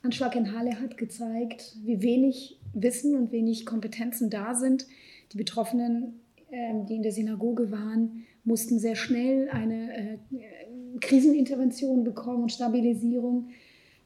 Anschlag 0.04 0.36
in 0.36 0.58
Halle 0.58 0.80
hat 0.80 0.98
gezeigt, 0.98 1.76
wie 1.84 2.02
wenig 2.02 2.60
Wissen 2.74 3.16
und 3.16 3.32
wenig 3.32 3.66
Kompetenzen 3.66 4.30
da 4.30 4.56
sind. 4.56 4.88
Die 5.32 5.38
Betroffenen, 5.38 6.20
äh, 6.52 6.86
die 6.88 6.96
in 6.96 7.04
der 7.04 7.12
Synagoge 7.12 7.72
waren, 7.72 8.26
mussten 8.44 8.80
sehr 8.80 8.96
schnell 8.96 9.50
eine 9.50 9.96
äh, 9.96 10.18
Krisenintervention 11.00 12.04
bekommen 12.04 12.44
und 12.44 12.52
Stabilisierung. 12.52 13.50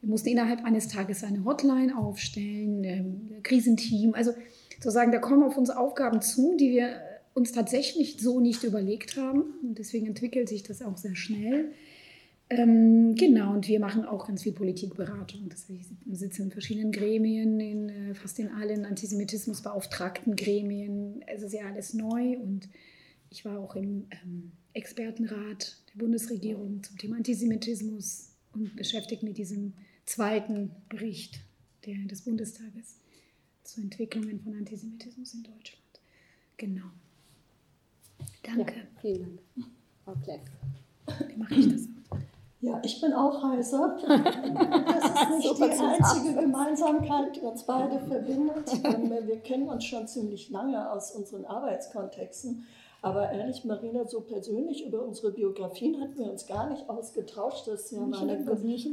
Wir 0.01 0.09
mussten 0.09 0.29
innerhalb 0.29 0.63
eines 0.63 0.87
Tages 0.87 1.23
eine 1.23 1.43
Hotline 1.43 1.97
aufstellen, 1.97 2.79
ein 2.79 2.83
ähm, 2.83 3.43
Krisenteam. 3.43 4.13
Also 4.13 4.31
sozusagen, 4.75 5.11
da 5.11 5.19
kommen 5.19 5.43
auf 5.43 5.57
uns 5.57 5.69
Aufgaben 5.69 6.21
zu, 6.21 6.55
die 6.55 6.71
wir 6.71 7.01
uns 7.33 7.51
tatsächlich 7.51 8.17
so 8.19 8.39
nicht 8.39 8.63
überlegt 8.63 9.17
haben. 9.17 9.43
Und 9.63 9.79
deswegen 9.79 10.07
entwickelt 10.07 10.49
sich 10.49 10.63
das 10.63 10.81
auch 10.81 10.97
sehr 10.97 11.15
schnell. 11.15 11.71
Ähm, 12.49 13.15
genau, 13.15 13.53
und 13.53 13.67
wir 13.67 13.79
machen 13.79 14.05
auch 14.05 14.27
ganz 14.27 14.43
viel 14.43 14.53
Politikberatung. 14.53 15.49
Das 15.49 15.67
heißt, 15.69 15.91
wir 16.05 16.15
sitzen 16.15 16.43
in 16.43 16.51
verschiedenen 16.51 16.91
Gremien, 16.93 17.59
in 17.59 17.89
äh, 17.89 18.15
fast 18.15 18.39
in 18.39 18.49
allen 18.49 18.85
Antisemitismusbeauftragten 18.85 20.35
Gremien. 20.35 21.23
Es 21.27 21.41
ist 21.41 21.53
ja 21.53 21.65
alles 21.65 21.93
neu 21.93 22.37
und 22.37 22.69
ich 23.29 23.43
war 23.43 23.59
auch 23.59 23.75
im 23.75 24.07
ähm, 24.11 24.53
Expertenrat 24.73 25.77
der 25.93 25.99
Bundesregierung 25.99 26.83
zum 26.83 26.97
Thema 26.97 27.17
Antisemitismus 27.17 28.29
und 28.53 28.75
beschäftigt 28.77 29.23
mit 29.23 29.37
diesem 29.37 29.73
zweiten 30.05 30.71
Bericht 30.87 31.41
der, 31.85 31.97
des 32.05 32.21
Bundestages 32.21 33.01
zu 33.63 33.81
Entwicklungen 33.81 34.39
von 34.39 34.55
Antisemitismus 34.55 35.33
in 35.33 35.43
Deutschland. 35.43 35.83
Genau. 36.55 36.85
Danke. 38.43 38.73
Ja, 38.75 39.01
vielen 39.01 39.21
Dank, 39.21 39.69
Frau 40.05 40.15
Kleff. 40.23 40.41
Wie 41.27 41.35
mache 41.35 41.55
ich 41.55 41.67
das? 41.69 41.87
Ja, 42.59 42.81
ich 42.83 42.99
bin 42.99 43.13
auch 43.13 43.43
heiser. 43.43 43.97
Das 44.07 45.43
ist 45.43 45.59
nicht 45.59 45.59
die 45.59 45.63
einzige 45.63 46.41
Gemeinsamkeit, 46.41 47.35
die 47.35 47.41
uns 47.41 47.63
beide 47.63 47.99
verbindet. 47.99 48.83
Wir 49.27 49.39
kennen 49.41 49.69
uns 49.69 49.85
schon 49.85 50.07
ziemlich 50.07 50.49
lange 50.49 50.89
aus 50.91 51.11
unseren 51.11 51.45
Arbeitskontexten. 51.45 52.65
Aber 53.07 53.31
ehrlich, 53.31 53.63
Marina, 53.63 54.03
so 54.05 54.19
persönlich 54.19 54.85
über 54.85 55.01
unsere 55.01 55.31
Biografien 55.31 56.01
hatten 56.01 56.17
wir 56.19 56.29
uns 56.29 56.45
gar 56.45 56.69
nicht 56.69 56.89
ausgetauscht. 56.89 57.65
Das 57.65 57.85
ist 57.85 57.91
ja 57.91 58.01
mal 58.01 58.29
eine 58.29 58.43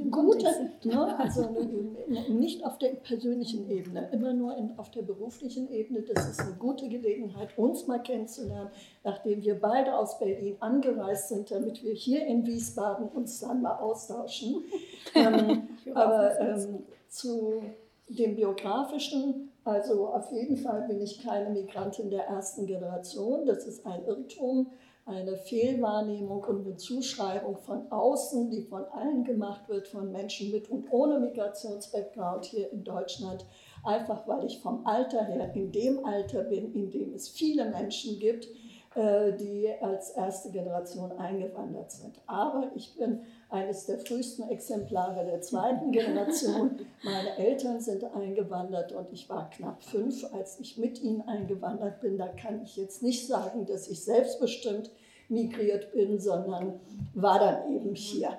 gute, 0.08 0.70
ne, 0.84 1.18
also 1.18 1.48
eine, 1.48 2.28
nicht 2.28 2.64
auf 2.64 2.78
der 2.78 2.90
persönlichen 2.90 3.68
Ebene, 3.68 4.08
immer 4.12 4.32
nur 4.32 4.56
in, 4.56 4.78
auf 4.78 4.92
der 4.92 5.02
beruflichen 5.02 5.68
Ebene. 5.68 6.02
Das 6.02 6.28
ist 6.28 6.40
eine 6.40 6.52
gute 6.52 6.88
Gelegenheit, 6.88 7.58
uns 7.58 7.88
mal 7.88 8.00
kennenzulernen, 8.00 8.70
nachdem 9.02 9.42
wir 9.42 9.60
beide 9.60 9.98
aus 9.98 10.20
Berlin 10.20 10.58
angereist 10.60 11.30
sind, 11.30 11.50
damit 11.50 11.82
wir 11.82 11.92
hier 11.92 12.24
in 12.24 12.46
Wiesbaden 12.46 13.08
uns 13.08 13.40
dann 13.40 13.62
mal 13.62 13.78
austauschen. 13.78 14.62
ähm, 15.16 15.68
aber 15.92 16.38
ähm, 16.40 16.84
zu 17.08 17.62
dem 18.08 18.36
biografischen 18.36 19.50
also 19.64 20.08
auf 20.08 20.30
jeden 20.30 20.56
Fall 20.56 20.82
bin 20.82 21.00
ich 21.00 21.24
keine 21.24 21.50
Migrantin 21.50 22.10
der 22.10 22.26
ersten 22.26 22.66
Generation. 22.66 23.46
Das 23.46 23.66
ist 23.66 23.86
ein 23.86 24.04
Irrtum, 24.04 24.70
eine 25.06 25.36
Fehlwahrnehmung 25.36 26.44
und 26.44 26.66
eine 26.66 26.76
Zuschreibung 26.76 27.56
von 27.56 27.90
außen, 27.90 28.50
die 28.50 28.62
von 28.62 28.84
allen 28.86 29.24
gemacht 29.24 29.68
wird, 29.68 29.88
von 29.88 30.12
Menschen 30.12 30.50
mit 30.50 30.70
und 30.70 30.90
ohne 30.90 31.18
Migrationsbackground 31.18 32.44
hier 32.46 32.72
in 32.72 32.84
Deutschland. 32.84 33.44
Einfach 33.84 34.26
weil 34.26 34.44
ich 34.44 34.60
vom 34.60 34.86
Alter 34.86 35.24
her 35.24 35.54
in 35.54 35.72
dem 35.72 36.04
Alter 36.04 36.44
bin, 36.44 36.72
in 36.74 36.90
dem 36.90 37.14
es 37.14 37.28
viele 37.28 37.68
Menschen 37.70 38.18
gibt, 38.18 38.48
äh, 38.94 39.32
die 39.36 39.68
als 39.80 40.10
erste 40.10 40.50
Generation 40.50 41.12
eingewandert 41.12 41.90
sind. 41.90 42.20
Aber 42.26 42.70
ich 42.74 42.96
bin 42.96 43.22
eines 43.54 43.86
der 43.86 43.98
frühesten 43.98 44.48
Exemplare 44.48 45.24
der 45.24 45.40
zweiten 45.40 45.92
Generation. 45.92 46.80
Meine 47.04 47.38
Eltern 47.38 47.80
sind 47.80 48.04
eingewandert 48.04 48.92
und 48.92 49.12
ich 49.12 49.28
war 49.28 49.48
knapp 49.50 49.82
fünf, 49.82 50.26
als 50.34 50.58
ich 50.58 50.76
mit 50.76 51.00
ihnen 51.00 51.22
eingewandert 51.22 52.00
bin. 52.00 52.18
Da 52.18 52.26
kann 52.26 52.62
ich 52.64 52.76
jetzt 52.76 53.02
nicht 53.02 53.26
sagen, 53.26 53.64
dass 53.64 53.88
ich 53.88 54.04
selbstbestimmt 54.04 54.90
migriert 55.28 55.92
bin, 55.92 56.18
sondern 56.18 56.80
war 57.14 57.38
dann 57.38 57.72
eben 57.72 57.94
hier. 57.94 58.30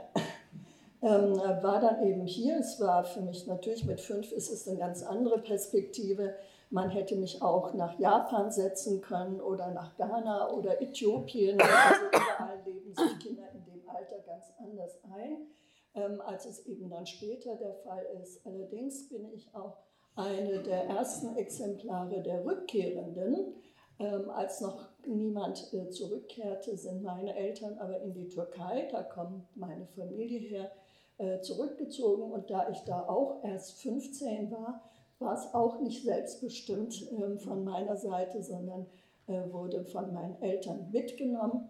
Ähm, 1.02 1.38
war 1.38 1.80
dann 1.80 2.06
eben 2.06 2.26
hier. 2.26 2.58
Es 2.60 2.80
war 2.82 3.06
für 3.06 3.22
mich 3.22 3.48
natürlich 3.48 3.86
mit 3.86 4.02
fünf 4.02 4.32
ist 4.32 4.52
es 4.52 4.68
eine 4.68 4.78
ganz 4.78 5.02
andere 5.02 5.40
Perspektive. 5.40 6.36
Man 6.70 6.90
hätte 6.90 7.16
mich 7.16 7.42
auch 7.42 7.74
nach 7.74 7.98
Japan 8.00 8.52
setzen 8.52 9.02
können 9.02 9.40
oder 9.40 9.72
nach 9.72 9.96
Ghana 9.96 10.50
oder 10.50 10.82
Äthiopien. 10.82 11.60
Also 11.62 12.06
überall 12.10 12.60
leben 12.66 12.94
sich 12.94 13.20
Kinder 13.20 13.44
in 13.54 13.64
dem 13.66 13.75
Alter 14.06 14.24
ganz 14.26 14.54
anders 14.60 15.00
ein, 15.04 15.48
ähm, 15.96 16.22
als 16.22 16.46
es 16.46 16.66
eben 16.66 16.90
dann 16.90 17.06
später 17.06 17.56
der 17.56 17.76
Fall 17.76 18.06
ist. 18.22 18.46
Allerdings 18.46 19.10
bin 19.10 19.32
ich 19.34 19.54
auch 19.54 19.78
eine 20.16 20.62
der 20.62 20.86
ersten 20.86 21.36
Exemplare 21.36 22.22
der 22.22 22.46
Rückkehrenden. 22.46 23.56
Ähm, 23.98 24.30
als 24.30 24.62
noch 24.62 24.90
niemand 25.08 25.74
äh, 25.74 25.90
zurückkehrte, 25.90 26.78
sind 26.78 27.02
meine 27.02 27.34
Eltern 27.36 27.78
aber 27.80 28.02
in 28.02 28.14
die 28.14 28.28
Türkei, 28.28 28.90
da 28.92 29.04
kommt 29.04 29.46
meine 29.56 29.88
Familie 29.88 30.40
her, 30.40 30.72
äh, 31.18 31.40
zurückgezogen. 31.40 32.32
Und 32.32 32.50
da 32.50 32.70
ich 32.70 32.80
da 32.82 33.08
auch 33.08 33.42
erst 33.44 33.82
15 33.82 34.52
war, 34.52 34.84
war 35.20 35.34
es 35.34 35.54
auch 35.54 35.80
nicht 35.80 36.04
selbstbestimmt 36.04 37.10
äh, 37.12 37.38
von 37.38 37.64
meiner 37.64 37.96
Seite, 37.96 38.44
sondern 38.44 38.86
äh, 39.28 39.52
wurde 39.52 39.86
von 39.86 40.14
meinen 40.14 40.42
Eltern 40.42 40.92
mitgenommen. 40.92 41.70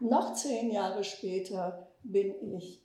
Noch 0.00 0.34
zehn 0.34 0.70
Jahre 0.70 1.04
später 1.04 1.88
bin 2.02 2.34
ich 2.56 2.82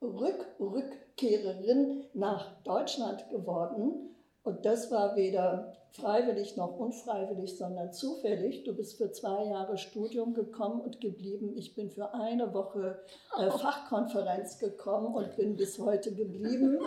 Rück 0.00 0.46
Rückkehrerin 0.60 2.04
nach 2.14 2.62
Deutschland 2.62 3.28
geworden. 3.30 4.10
Und 4.42 4.66
das 4.66 4.90
war 4.90 5.16
weder 5.16 5.74
freiwillig 5.92 6.56
noch 6.56 6.76
unfreiwillig, 6.76 7.56
sondern 7.56 7.92
zufällig. 7.92 8.64
Du 8.64 8.74
bist 8.74 8.98
für 8.98 9.10
zwei 9.10 9.44
Jahre 9.44 9.78
Studium 9.78 10.34
gekommen 10.34 10.80
und 10.80 11.00
geblieben. 11.00 11.52
Ich 11.56 11.74
bin 11.74 11.90
für 11.90 12.12
eine 12.12 12.52
Woche 12.52 13.00
äh, 13.38 13.50
Fachkonferenz 13.50 14.58
gekommen 14.58 15.14
und 15.14 15.36
bin 15.36 15.56
bis 15.56 15.78
heute 15.78 16.12
geblieben. 16.14 16.78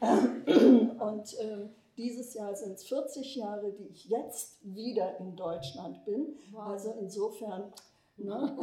und 0.00 1.38
äh, 1.38 1.68
dieses 1.98 2.32
Jahr 2.34 2.54
sind 2.54 2.74
es 2.74 2.84
40 2.84 3.36
Jahre, 3.36 3.72
die 3.72 3.88
ich 3.88 4.06
jetzt 4.06 4.58
wieder 4.62 5.18
in 5.18 5.36
Deutschland 5.36 6.04
bin. 6.06 6.38
Wow. 6.52 6.68
Also 6.68 6.94
insofern 6.98 7.72
ne, 8.16 8.56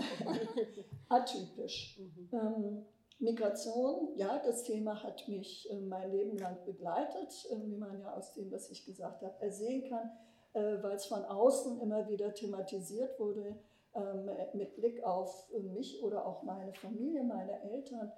atypisch. 1.09 1.99
Mhm. 1.99 2.29
Ähm, 2.31 2.85
Migration, 3.19 4.13
ja, 4.15 4.39
das 4.39 4.63
Thema 4.63 5.03
hat 5.03 5.27
mich 5.27 5.69
äh, 5.69 5.79
mein 5.81 6.09
Leben 6.11 6.37
lang 6.37 6.57
begleitet, 6.65 7.47
äh, 7.51 7.61
wie 7.65 7.75
man 7.75 7.99
ja 7.99 8.13
aus 8.13 8.33
dem, 8.33 8.49
was 8.51 8.69
ich 8.71 8.85
gesagt 8.85 9.21
habe, 9.21 9.35
ersehen 9.41 9.89
kann, 9.89 10.09
äh, 10.53 10.81
weil 10.81 10.95
es 10.95 11.05
von 11.05 11.25
außen 11.25 11.81
immer 11.81 12.07
wieder 12.07 12.33
thematisiert 12.33 13.19
wurde, 13.19 13.57
ähm, 13.93 14.29
mit 14.53 14.75
Blick 14.77 15.03
auf 15.03 15.49
mich 15.51 16.01
oder 16.01 16.25
auch 16.25 16.43
meine 16.43 16.73
Familie, 16.73 17.23
meine 17.23 17.61
Eltern 17.61 18.11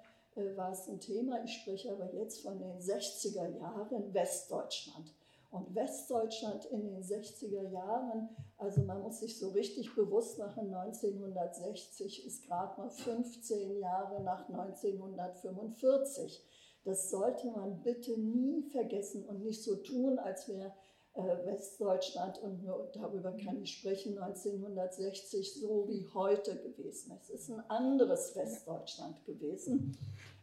war 0.56 0.72
es 0.72 0.88
ein 0.88 0.98
Thema. 0.98 1.44
Ich 1.44 1.52
spreche 1.58 1.92
aber 1.92 2.14
jetzt 2.14 2.40
von 2.40 2.58
den 2.58 2.78
60er 2.78 3.48
Jahren 3.58 4.14
Westdeutschland. 4.14 5.12
Und 5.52 5.74
Westdeutschland 5.74 6.64
in 6.64 6.82
den 6.82 7.02
60er 7.02 7.68
Jahren, 7.68 8.30
also 8.56 8.80
man 8.84 9.02
muss 9.02 9.20
sich 9.20 9.38
so 9.38 9.50
richtig 9.50 9.94
bewusst 9.94 10.38
machen, 10.38 10.72
1960 10.72 12.26
ist 12.26 12.46
gerade 12.46 12.80
mal 12.80 12.88
15 12.88 13.78
Jahre 13.78 14.22
nach 14.22 14.48
1945. 14.48 16.42
Das 16.84 17.10
sollte 17.10 17.50
man 17.50 17.82
bitte 17.82 18.18
nie 18.18 18.62
vergessen 18.62 19.26
und 19.26 19.42
nicht 19.42 19.62
so 19.62 19.76
tun, 19.76 20.18
als 20.18 20.48
wäre 20.48 20.72
äh, 21.12 21.44
Westdeutschland, 21.44 22.38
und 22.38 22.62
nur 22.62 22.90
darüber 22.94 23.36
kann 23.36 23.60
ich 23.60 23.74
sprechen, 23.74 24.18
1960 24.18 25.60
so 25.60 25.86
wie 25.86 26.08
heute 26.14 26.56
gewesen. 26.62 27.12
Es 27.20 27.28
ist 27.28 27.50
ein 27.50 27.60
anderes 27.68 28.34
Westdeutschland 28.34 29.22
gewesen 29.26 29.98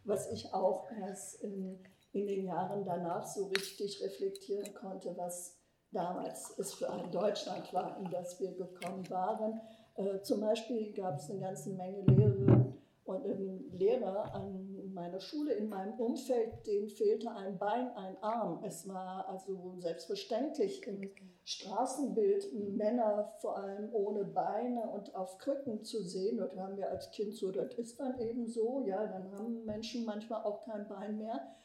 was 0.10 0.32
ich 0.32 0.54
auch 0.54 0.92
erst 0.92 1.42
in, 1.42 1.80
in 2.12 2.28
den 2.28 2.46
Jahren 2.46 2.86
danach 2.86 3.25
so 3.25 3.48
richtig 3.48 4.01
reflektieren 4.01 4.74
konnte, 4.74 5.16
was 5.16 5.58
damals 5.92 6.58
es 6.58 6.74
für 6.74 6.89
ein 6.89 7.12
Deutschland 7.12 7.74
war, 7.74 7.98
in 7.98 8.10
das 8.10 8.39
wir 8.39 8.51
gekommen 8.51 9.10
waren. 9.10 9.60
Äh, 9.96 10.22
zum 10.22 10.42
Beispiel 10.42 10.94
gab 10.94 11.18
es 11.18 11.30
eine 11.30 11.39
ganze 11.39 11.72
Menge 11.72 12.01
Lehrerinnen 12.01 12.74
und 13.06 13.25
ähm, 13.25 13.72
Lehrer 13.74 14.36
an 14.36 14.94
meiner 14.94 15.20
Schule, 15.20 15.54
in 15.54 15.70
meinem 15.70 15.94
Umfeld, 15.94 16.66
denen 16.68 16.89
fehlte 16.89 17.32
ein 17.32 17.58
Bein, 17.58 17.89
ein 17.96 18.18
Arm. 18.22 18.63
Es 18.63 18.88
war 18.88 19.28
also 19.28 19.75
selbstverständlich 19.80 20.86
im 20.88 21.10
Straßenbild 21.44 22.54
Männer 22.75 23.34
vor 23.39 23.58
allem 23.58 23.89
ohne 23.94 24.25
Beine 24.25 24.88
und 24.89 25.16
auf 25.16 25.38
Krücken 25.39 25.84
zu 25.84 26.04
sehen. 26.04 26.38
Das 26.38 26.56
haben 26.56 26.78
wir 26.78 26.89
als 26.89 27.10
Kind 27.12 27.34
so, 27.34 27.51
das 27.51 27.74
ist 27.75 28.00
dann 28.00 28.20
eben 28.20 28.48
so. 28.48 28.84
Ja, 28.86 29.08
dann 29.08 29.32
haben 29.32 29.66
Menschen 29.66 30.06
manchmal 30.06 30.44
auch 30.44 30.62
kein 30.62 30.88
Bein 30.88 31.18
mehr. 31.18 31.56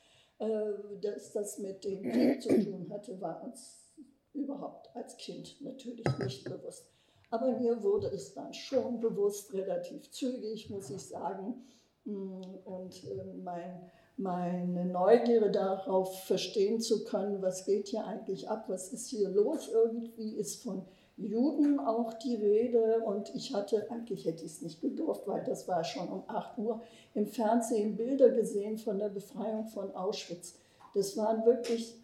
Äh, 0.44 1.00
dass 1.00 1.32
das 1.32 1.58
mit 1.58 1.84
dem 1.84 2.02
Krieg 2.02 2.42
zu 2.42 2.48
tun 2.48 2.88
hatte, 2.90 3.20
war 3.20 3.42
uns 3.42 3.92
überhaupt 4.32 4.94
als 4.94 5.16
Kind 5.16 5.60
natürlich 5.60 6.06
nicht 6.18 6.44
bewusst. 6.44 6.86
Aber 7.30 7.58
mir 7.58 7.82
wurde 7.82 8.08
es 8.08 8.34
dann 8.34 8.52
schon 8.52 9.00
bewusst, 9.00 9.52
relativ 9.54 10.10
zügig, 10.10 10.70
muss 10.70 10.90
ich 10.90 11.02
sagen. 11.02 11.64
Mm, 12.04 12.42
und 12.64 13.04
ähm, 13.04 13.42
mein, 13.42 13.90
meine 14.16 14.84
Neugierde 14.86 15.50
darauf 15.50 16.24
verstehen 16.24 16.80
zu 16.80 17.04
können, 17.04 17.42
was 17.42 17.64
geht 17.64 17.88
hier 17.88 18.06
eigentlich 18.06 18.48
ab, 18.48 18.64
was 18.68 18.92
ist 18.92 19.08
hier 19.08 19.28
los, 19.30 19.68
irgendwie 19.68 20.36
ist 20.36 20.62
von 20.62 20.86
Juden 21.16 21.78
auch 21.78 22.12
die 22.14 22.34
Rede 22.34 23.00
und 23.04 23.32
ich 23.34 23.54
hatte, 23.54 23.88
eigentlich 23.90 24.24
hätte 24.24 24.44
ich 24.44 24.52
es 24.52 24.62
nicht 24.62 24.80
gedurft, 24.80 25.26
weil 25.26 25.44
das 25.44 25.68
war 25.68 25.84
schon 25.84 26.08
um 26.08 26.24
8 26.26 26.58
Uhr, 26.58 26.82
im 27.14 27.26
Fernsehen 27.26 27.96
Bilder 27.96 28.30
gesehen 28.30 28.78
von 28.78 28.98
der 28.98 29.10
Befreiung 29.10 29.66
von 29.68 29.94
Auschwitz. 29.94 30.58
Das 30.94 31.16
waren 31.16 31.44
wirklich 31.44 31.94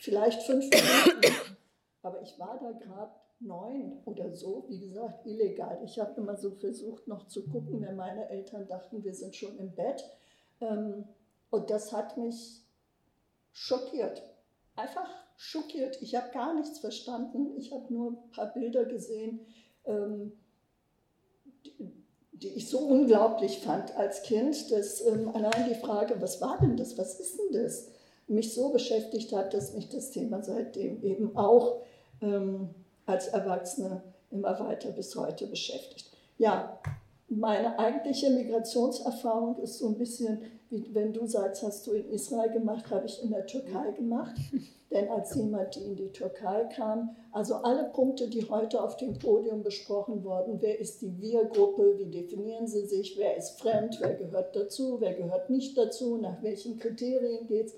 vielleicht 0.00 0.42
fünf 0.42 0.66
Minuten, 0.66 1.34
aber 2.02 2.22
ich 2.22 2.38
war 2.38 2.58
da 2.60 2.70
gerade 2.72 3.12
neun 3.40 4.00
oder 4.04 4.32
so, 4.32 4.64
wie 4.68 4.78
gesagt, 4.78 5.26
illegal. 5.26 5.80
Ich 5.84 5.98
habe 5.98 6.20
immer 6.20 6.36
so 6.36 6.52
versucht, 6.52 7.08
noch 7.08 7.26
zu 7.26 7.44
gucken, 7.46 7.80
wenn 7.82 7.96
meine 7.96 8.28
Eltern 8.28 8.66
dachten, 8.66 9.02
wir 9.02 9.14
sind 9.14 9.34
schon 9.34 9.58
im 9.58 9.74
Bett. 9.74 10.04
Ähm, 10.60 11.04
und 11.50 11.70
das 11.70 11.92
hat 11.92 12.16
mich 12.16 12.62
schockiert. 13.52 14.22
Einfach 14.76 15.08
schockiert. 15.36 16.00
Ich 16.00 16.14
habe 16.14 16.32
gar 16.32 16.54
nichts 16.54 16.78
verstanden. 16.78 17.56
Ich 17.56 17.72
habe 17.72 17.92
nur 17.92 18.12
ein 18.12 18.30
paar 18.30 18.52
Bilder 18.52 18.84
gesehen, 18.84 19.40
ähm, 19.84 20.32
die, 21.64 21.74
die, 22.32 22.48
ich 22.48 22.68
so 22.68 22.78
unglaublich 22.78 23.58
fand 23.60 23.96
als 23.96 24.22
Kind, 24.22 24.70
dass 24.70 25.04
ähm, 25.06 25.28
allein 25.28 25.68
die 25.68 25.74
Frage, 25.74 26.20
was 26.20 26.40
war 26.40 26.58
denn 26.60 26.76
das, 26.76 26.98
was 26.98 27.18
ist 27.20 27.38
denn 27.38 27.62
das, 27.62 27.88
mich 28.26 28.54
so 28.54 28.70
beschäftigt 28.70 29.32
hat, 29.32 29.54
dass 29.54 29.74
mich 29.74 29.88
das 29.88 30.10
Thema 30.10 30.42
seitdem 30.42 31.02
eben 31.02 31.36
auch 31.36 31.82
ähm, 32.20 32.70
als 33.06 33.28
Erwachsene 33.28 34.02
immer 34.30 34.58
weiter 34.60 34.90
bis 34.90 35.14
heute 35.14 35.46
beschäftigt. 35.46 36.10
Ja, 36.38 36.80
meine 37.28 37.78
eigentliche 37.78 38.30
Migrationserfahrung 38.30 39.58
ist 39.58 39.78
so 39.78 39.88
ein 39.88 39.98
bisschen, 39.98 40.42
wie 40.70 40.94
wenn 40.94 41.12
du 41.12 41.26
sagst, 41.26 41.62
hast 41.62 41.86
du 41.86 41.92
in 41.92 42.10
Israel 42.10 42.50
gemacht, 42.50 42.90
habe 42.90 43.06
ich 43.06 43.22
in 43.22 43.30
der 43.30 43.46
Türkei 43.46 43.92
gemacht. 43.92 44.34
Denn 44.90 45.08
als 45.08 45.34
jemand, 45.34 45.74
die 45.74 45.80
in 45.80 45.96
die 45.96 46.12
Türkei 46.12 46.66
kam, 46.66 47.16
also 47.32 47.56
alle 47.56 47.90
Punkte, 47.92 48.28
die 48.28 48.48
heute 48.48 48.80
auf 48.80 48.96
dem 48.96 49.18
Podium 49.18 49.64
besprochen 49.64 50.22
wurden, 50.22 50.58
wer 50.60 50.78
ist 50.78 51.02
die 51.02 51.20
Wir-Gruppe, 51.20 51.98
wie 51.98 52.10
definieren 52.10 52.68
sie 52.68 52.86
sich, 52.86 53.18
wer 53.18 53.36
ist 53.36 53.60
fremd, 53.60 53.98
wer 54.00 54.14
gehört 54.14 54.54
dazu, 54.54 55.00
wer 55.00 55.14
gehört 55.14 55.50
nicht 55.50 55.76
dazu, 55.76 56.16
nach 56.18 56.40
welchen 56.44 56.78
Kriterien 56.78 57.48
geht 57.48 57.66
es, 57.66 57.74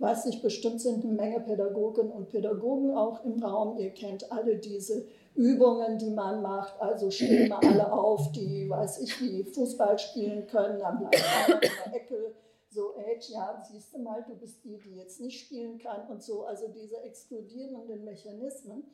weiß 0.00 0.26
nicht, 0.26 0.42
bestimmt 0.42 0.80
sind 0.80 1.04
eine 1.04 1.12
Menge 1.12 1.40
Pädagoginnen 1.40 2.10
und 2.10 2.30
Pädagogen 2.30 2.96
auch 2.96 3.24
im 3.24 3.42
Raum. 3.42 3.78
Ihr 3.78 3.90
kennt 3.90 4.32
alle 4.32 4.56
diese 4.56 5.06
Übungen, 5.36 5.98
die 5.98 6.10
man 6.10 6.42
macht. 6.42 6.80
Also 6.80 7.10
stehen 7.10 7.48
wir 7.48 7.62
alle 7.62 7.92
auf, 7.92 8.32
die, 8.32 8.68
weiß 8.68 9.00
ich, 9.00 9.20
wie 9.20 9.44
Fußball 9.44 9.98
spielen 9.98 10.46
können, 10.46 10.78
dann 10.78 10.98
bleibt 10.98 11.22
einer 11.46 11.62
in 11.62 11.70
der 11.84 11.94
Ecke. 11.94 12.34
So, 12.70 12.96
Age, 12.96 13.30
ja, 13.30 13.62
siehst 13.70 13.94
du 13.94 13.98
mal, 13.98 14.24
du 14.26 14.34
bist 14.34 14.64
die, 14.64 14.78
die 14.78 14.96
jetzt 14.96 15.20
nicht 15.20 15.46
spielen 15.46 15.78
kann 15.78 16.08
und 16.08 16.22
so. 16.22 16.44
Also 16.44 16.68
diese 16.68 17.00
exkludierenden 17.02 18.04
Mechanismen. 18.04 18.84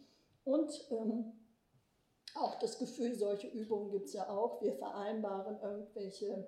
Und 0.45 0.87
ähm, 0.91 1.33
auch 2.35 2.59
das 2.59 2.79
Gefühl, 2.79 3.15
solche 3.15 3.49
Übungen 3.49 3.91
gibt 3.91 4.07
es 4.07 4.13
ja 4.13 4.29
auch. 4.29 4.61
Wir 4.63 4.75
vereinbaren 4.75 5.59
irgendwelche 5.63 6.47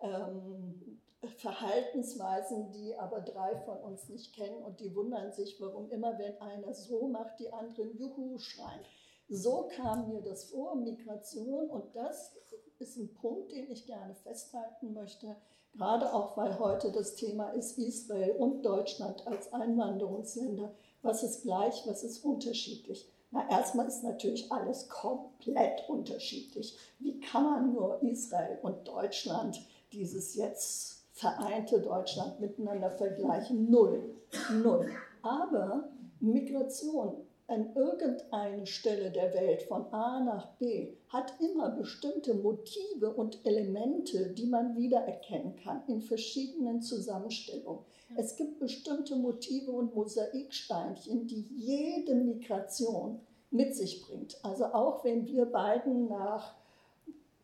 ähm, 0.00 1.00
Verhaltensweisen, 1.38 2.70
die 2.70 2.96
aber 2.96 3.20
drei 3.20 3.56
von 3.56 3.78
uns 3.78 4.08
nicht 4.08 4.34
kennen 4.34 4.62
und 4.62 4.80
die 4.80 4.94
wundern 4.94 5.32
sich, 5.32 5.60
warum 5.60 5.90
immer, 5.90 6.18
wenn 6.18 6.40
einer 6.40 6.72
so 6.74 7.08
macht, 7.08 7.38
die 7.40 7.52
anderen 7.52 7.96
Juhu 7.98 8.38
schreien. 8.38 8.84
So 9.28 9.68
kam 9.74 10.08
mir 10.08 10.20
das 10.20 10.44
vor, 10.44 10.76
Migration, 10.76 11.68
und 11.68 11.96
das 11.96 12.36
ist 12.78 12.96
ein 12.96 13.12
Punkt, 13.14 13.50
den 13.50 13.70
ich 13.70 13.86
gerne 13.86 14.14
festhalten 14.14 14.92
möchte, 14.92 15.34
gerade 15.72 16.12
auch 16.14 16.36
weil 16.36 16.58
heute 16.58 16.92
das 16.92 17.16
Thema 17.16 17.50
ist 17.50 17.76
Israel 17.76 18.36
und 18.38 18.62
Deutschland 18.62 19.26
als 19.26 19.52
Einwanderungsländer. 19.52 20.72
Was 21.02 21.24
ist 21.24 21.42
gleich, 21.42 21.86
was 21.86 22.04
ist 22.04 22.24
unterschiedlich? 22.24 23.10
Na, 23.32 23.48
erstmal 23.50 23.88
ist 23.88 24.04
natürlich 24.04 24.50
alles 24.52 24.88
komplett 24.88 25.88
unterschiedlich. 25.88 26.78
Wie 27.00 27.18
kann 27.18 27.44
man 27.44 27.72
nur 27.72 28.02
Israel 28.02 28.58
und 28.62 28.86
Deutschland 28.86 29.60
dieses 29.92 30.36
jetzt 30.36 31.04
vereinte 31.12 31.80
Deutschland 31.80 32.38
miteinander 32.40 32.90
vergleichen? 32.90 33.68
Null. 33.70 34.14
Null. 34.62 34.88
Aber 35.22 35.88
Migration 36.20 37.25
an 37.48 37.74
irgendeine 37.76 38.66
Stelle 38.66 39.10
der 39.10 39.32
Welt 39.34 39.62
von 39.62 39.86
A 39.92 40.20
nach 40.20 40.48
B 40.58 40.94
hat 41.08 41.34
immer 41.40 41.70
bestimmte 41.70 42.34
Motive 42.34 43.12
und 43.12 43.44
Elemente, 43.46 44.30
die 44.30 44.46
man 44.46 44.76
wiedererkennen 44.76 45.54
kann 45.56 45.82
in 45.86 46.00
verschiedenen 46.00 46.82
Zusammenstellungen. 46.82 47.84
Es 48.16 48.36
gibt 48.36 48.58
bestimmte 48.58 49.16
Motive 49.16 49.70
und 49.70 49.94
Mosaiksteinchen, 49.94 51.26
die 51.26 51.46
jede 51.54 52.14
Migration 52.14 53.20
mit 53.50 53.76
sich 53.76 54.02
bringt. 54.02 54.38
Also 54.44 54.66
auch 54.66 55.04
wenn 55.04 55.26
wir 55.26 55.46
beiden 55.46 56.08
nach 56.08 56.54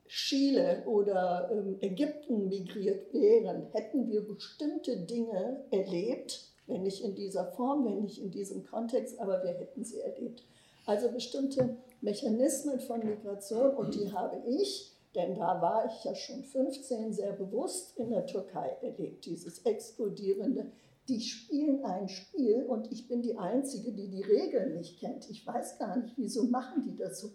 Chile 0.08 0.82
oder 0.86 1.50
ähm, 1.52 1.78
Ägypten 1.80 2.48
migriert 2.48 3.14
wären, 3.14 3.66
hätten 3.72 4.08
wir 4.08 4.26
bestimmte 4.26 4.98
Dinge 4.98 5.64
erlebt, 5.70 6.51
wenn 6.72 6.82
nicht 6.82 7.04
in 7.04 7.14
dieser 7.14 7.44
Form, 7.52 7.84
wenn 7.84 8.00
nicht 8.00 8.20
in 8.20 8.30
diesem 8.30 8.64
Kontext, 8.64 9.20
aber 9.20 9.42
wir 9.42 9.52
hätten 9.52 9.84
sie 9.84 10.00
erlebt. 10.00 10.44
Also 10.86 11.10
bestimmte 11.10 11.76
Mechanismen 12.00 12.80
von 12.80 13.04
Migration 13.04 13.74
und 13.74 13.94
die 13.94 14.12
habe 14.12 14.42
ich, 14.48 14.92
denn 15.14 15.36
da 15.36 15.60
war 15.60 15.86
ich 15.86 16.04
ja 16.04 16.14
schon 16.14 16.42
15 16.42 17.12
sehr 17.12 17.32
bewusst 17.32 17.96
in 17.98 18.10
der 18.10 18.26
Türkei 18.26 18.76
erlebt, 18.80 19.26
dieses 19.26 19.64
explodierende. 19.64 20.72
Die 21.08 21.20
spielen 21.20 21.84
ein 21.84 22.08
Spiel 22.08 22.64
und 22.64 22.90
ich 22.90 23.06
bin 23.06 23.22
die 23.22 23.36
Einzige, 23.36 23.92
die 23.92 24.08
die 24.08 24.22
Regeln 24.22 24.74
nicht 24.74 24.98
kennt. 24.98 25.28
Ich 25.30 25.46
weiß 25.46 25.78
gar 25.78 25.96
nicht, 25.96 26.14
wieso 26.16 26.44
machen 26.44 26.82
die 26.84 26.96
das 26.96 27.20
so. 27.20 27.30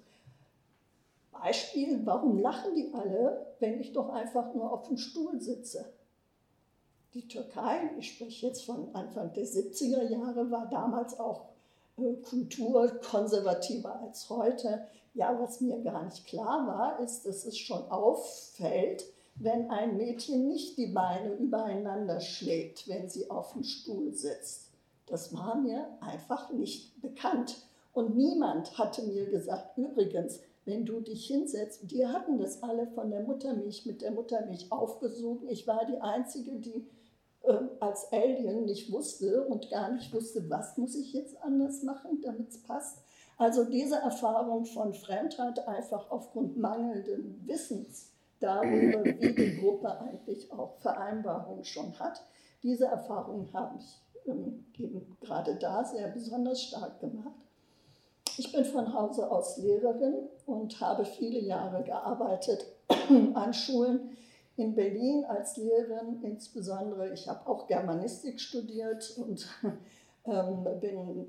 Beispiel, 1.31 2.01
warum 2.05 2.39
lachen 2.39 2.73
die 2.73 2.91
alle, 2.93 3.45
wenn 3.59 3.79
ich 3.79 3.93
doch 3.93 4.09
einfach 4.09 4.53
nur 4.55 4.71
auf 4.71 4.87
dem 4.87 4.97
Stuhl 4.97 5.39
sitze? 5.39 5.85
Die 7.17 7.27
Türkei, 7.27 7.89
ich 7.97 8.11
spreche 8.11 8.45
jetzt 8.45 8.63
von 8.63 8.93
Anfang 8.93 9.33
der 9.33 9.47
70er 9.47 10.03
Jahre, 10.03 10.51
war 10.51 10.69
damals 10.69 11.19
auch 11.19 11.45
äh, 11.97 12.13
kulturkonservativer 12.13 14.01
als 14.01 14.29
heute. 14.29 14.85
Ja, 15.15 15.35
was 15.39 15.59
mir 15.59 15.81
gar 15.81 16.05
nicht 16.05 16.27
klar 16.27 16.67
war, 16.67 16.99
ist, 16.99 17.25
dass 17.25 17.45
es 17.45 17.57
schon 17.57 17.89
auffällt, 17.89 19.03
wenn 19.33 19.71
ein 19.71 19.97
Mädchen 19.97 20.47
nicht 20.47 20.77
die 20.77 20.93
Beine 20.93 21.33
übereinander 21.33 22.21
schlägt, 22.21 22.87
wenn 22.87 23.09
sie 23.09 23.31
auf 23.31 23.53
dem 23.53 23.63
Stuhl 23.63 24.13
sitzt. 24.13 24.69
Das 25.07 25.35
war 25.35 25.55
mir 25.55 25.87
einfach 26.01 26.51
nicht 26.51 27.01
bekannt. 27.01 27.57
Und 27.93 28.15
niemand 28.15 28.77
hatte 28.77 29.01
mir 29.01 29.25
gesagt, 29.25 29.75
übrigens, 29.75 30.41
wenn 30.65 30.85
du 30.85 30.99
dich 30.99 31.25
hinsetzt, 31.25 31.89
die 31.89 32.05
hatten 32.05 32.37
das 32.37 32.61
alle 32.61 32.85
von 32.85 33.09
der 33.09 33.23
Muttermilch 33.23 33.87
mit 33.87 34.03
der 34.03 34.11
Muttermilch 34.11 34.71
aufgesogen. 34.71 35.49
Ich 35.49 35.65
war 35.65 35.83
die 35.85 35.99
Einzige, 35.99 36.51
die 36.59 36.85
als 37.79 38.11
Alien 38.11 38.65
nicht 38.65 38.91
wusste 38.91 39.45
und 39.45 39.69
gar 39.69 39.91
nicht 39.91 40.13
wusste, 40.13 40.49
was 40.49 40.77
muss 40.77 40.95
ich 40.95 41.13
jetzt 41.13 41.41
anders 41.41 41.83
machen, 41.83 42.21
damit 42.23 42.49
es 42.49 42.61
passt. 42.63 42.99
Also 43.37 43.63
diese 43.63 43.97
Erfahrung 43.97 44.65
von 44.65 44.93
Fremdheit 44.93 45.67
einfach 45.67 46.09
aufgrund 46.09 46.57
mangelnden 46.57 47.41
Wissens 47.45 48.11
darüber, 48.39 49.03
wie 49.03 49.33
die 49.33 49.57
Gruppe 49.59 49.99
eigentlich 49.99 50.51
auch 50.51 50.77
Vereinbarungen 50.79 51.63
schon 51.63 51.97
hat, 51.99 52.21
diese 52.63 52.85
Erfahrung 52.85 53.47
habe 53.53 53.77
ich 53.77 54.01
ähm, 54.27 54.65
eben 54.77 55.17
gerade 55.21 55.55
da 55.55 55.83
sehr 55.83 56.07
besonders 56.09 56.63
stark 56.63 56.99
gemacht. 56.99 57.35
Ich 58.37 58.51
bin 58.51 58.65
von 58.65 58.93
Hause 58.93 59.31
aus 59.31 59.57
Lehrerin 59.57 60.15
und 60.45 60.79
habe 60.79 61.05
viele 61.05 61.39
Jahre 61.39 61.83
gearbeitet 61.83 62.65
an 63.33 63.53
Schulen 63.53 64.17
in 64.57 64.73
Berlin 64.73 65.23
als 65.25 65.55
Lehrerin 65.57 66.21
insbesondere. 66.23 67.13
Ich 67.13 67.27
habe 67.27 67.47
auch 67.47 67.67
Germanistik 67.67 68.41
studiert 68.41 69.15
und 69.17 69.47
ähm, 70.25 70.67
bin 70.81 71.27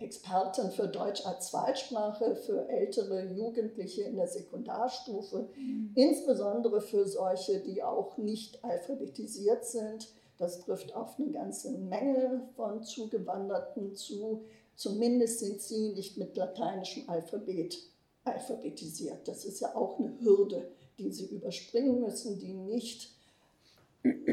Expertin 0.00 0.72
für 0.72 0.88
Deutsch 0.88 1.24
als 1.24 1.48
Zweitsprache 1.50 2.34
für 2.34 2.68
ältere 2.68 3.32
Jugendliche 3.32 4.02
in 4.02 4.16
der 4.16 4.26
Sekundarstufe, 4.26 5.48
mhm. 5.56 5.92
insbesondere 5.94 6.80
für 6.80 7.06
solche, 7.06 7.60
die 7.60 7.82
auch 7.82 8.18
nicht 8.18 8.64
alphabetisiert 8.64 9.64
sind. 9.64 10.08
Das 10.36 10.60
trifft 10.60 10.94
auf 10.96 11.18
eine 11.18 11.30
ganze 11.30 11.70
Menge 11.78 12.42
von 12.56 12.82
Zugewanderten 12.82 13.94
zu. 13.94 14.42
Zumindest 14.74 15.38
sind 15.38 15.62
sie 15.62 15.92
nicht 15.92 16.18
mit 16.18 16.36
lateinischem 16.36 17.08
Alphabet 17.08 17.78
alphabetisiert. 18.24 19.28
Das 19.28 19.44
ist 19.44 19.60
ja 19.60 19.76
auch 19.76 20.00
eine 20.00 20.18
Hürde 20.18 20.66
die 20.98 21.10
sie 21.10 21.26
überspringen 21.26 22.00
müssen, 22.00 22.38
die 22.38 22.52
nicht 22.52 23.14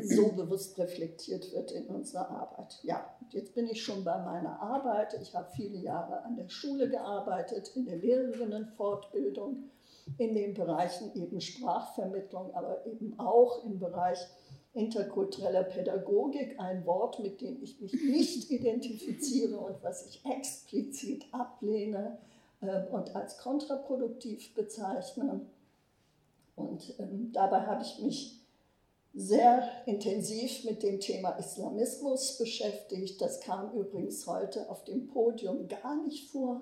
so 0.04 0.34
bewusst 0.34 0.78
reflektiert 0.78 1.54
wird 1.54 1.72
in 1.72 1.88
unserer 1.88 2.30
Arbeit. 2.30 2.80
Ja, 2.84 3.10
jetzt 3.30 3.56
bin 3.56 3.68
ich 3.68 3.84
schon 3.84 4.04
bei 4.04 4.18
meiner 4.18 4.62
Arbeit. 4.62 5.18
Ich 5.22 5.34
habe 5.34 5.50
viele 5.56 5.78
Jahre 5.78 6.24
an 6.24 6.36
der 6.36 6.50
Schule 6.50 6.90
gearbeitet, 6.90 7.72
in 7.76 7.86
der 7.86 7.96
Lehrerinnenfortbildung, 7.96 9.70
in 10.18 10.36
den 10.36 10.54
Bereichen 10.54 11.16
eben 11.16 11.40
Sprachvermittlung, 11.40 12.54
aber 12.54 12.86
eben 12.86 13.18
auch 13.18 13.64
im 13.64 13.80
Bereich 13.80 14.20
interkultureller 14.74 15.64
Pädagogik, 15.64 16.60
ein 16.60 16.86
Wort, 16.86 17.20
mit 17.20 17.42
dem 17.42 17.62
ich 17.62 17.80
mich 17.80 17.94
nicht 17.94 18.52
identifiziere 18.52 19.58
und 19.58 19.82
was 19.84 20.08
ich 20.08 20.22
explizit 20.26 21.26
ablehne 21.32 22.18
äh, 22.62 22.88
und 22.88 23.16
als 23.16 23.38
kontraproduktiv 23.38 24.54
bezeichne. 24.54 25.42
Und 26.56 26.94
ähm, 27.00 27.32
dabei 27.34 27.62
habe 27.62 27.84
ich 27.84 28.00
mich 28.00 28.40
sehr 29.14 29.68
intensiv 29.86 30.64
mit 30.64 30.84
dem 30.84 31.00
Thema 31.00 31.32
Islamismus 31.32 32.38
beschäftigt. 32.38 33.22
Das 33.22 33.42
kam 33.42 33.72
übrigens 33.74 34.26
heute 34.28 34.70
auf 34.70 34.84
dem 34.84 35.08
Podium 35.08 35.68
gar 35.68 36.02
nicht 36.04 36.30
vor. 36.30 36.62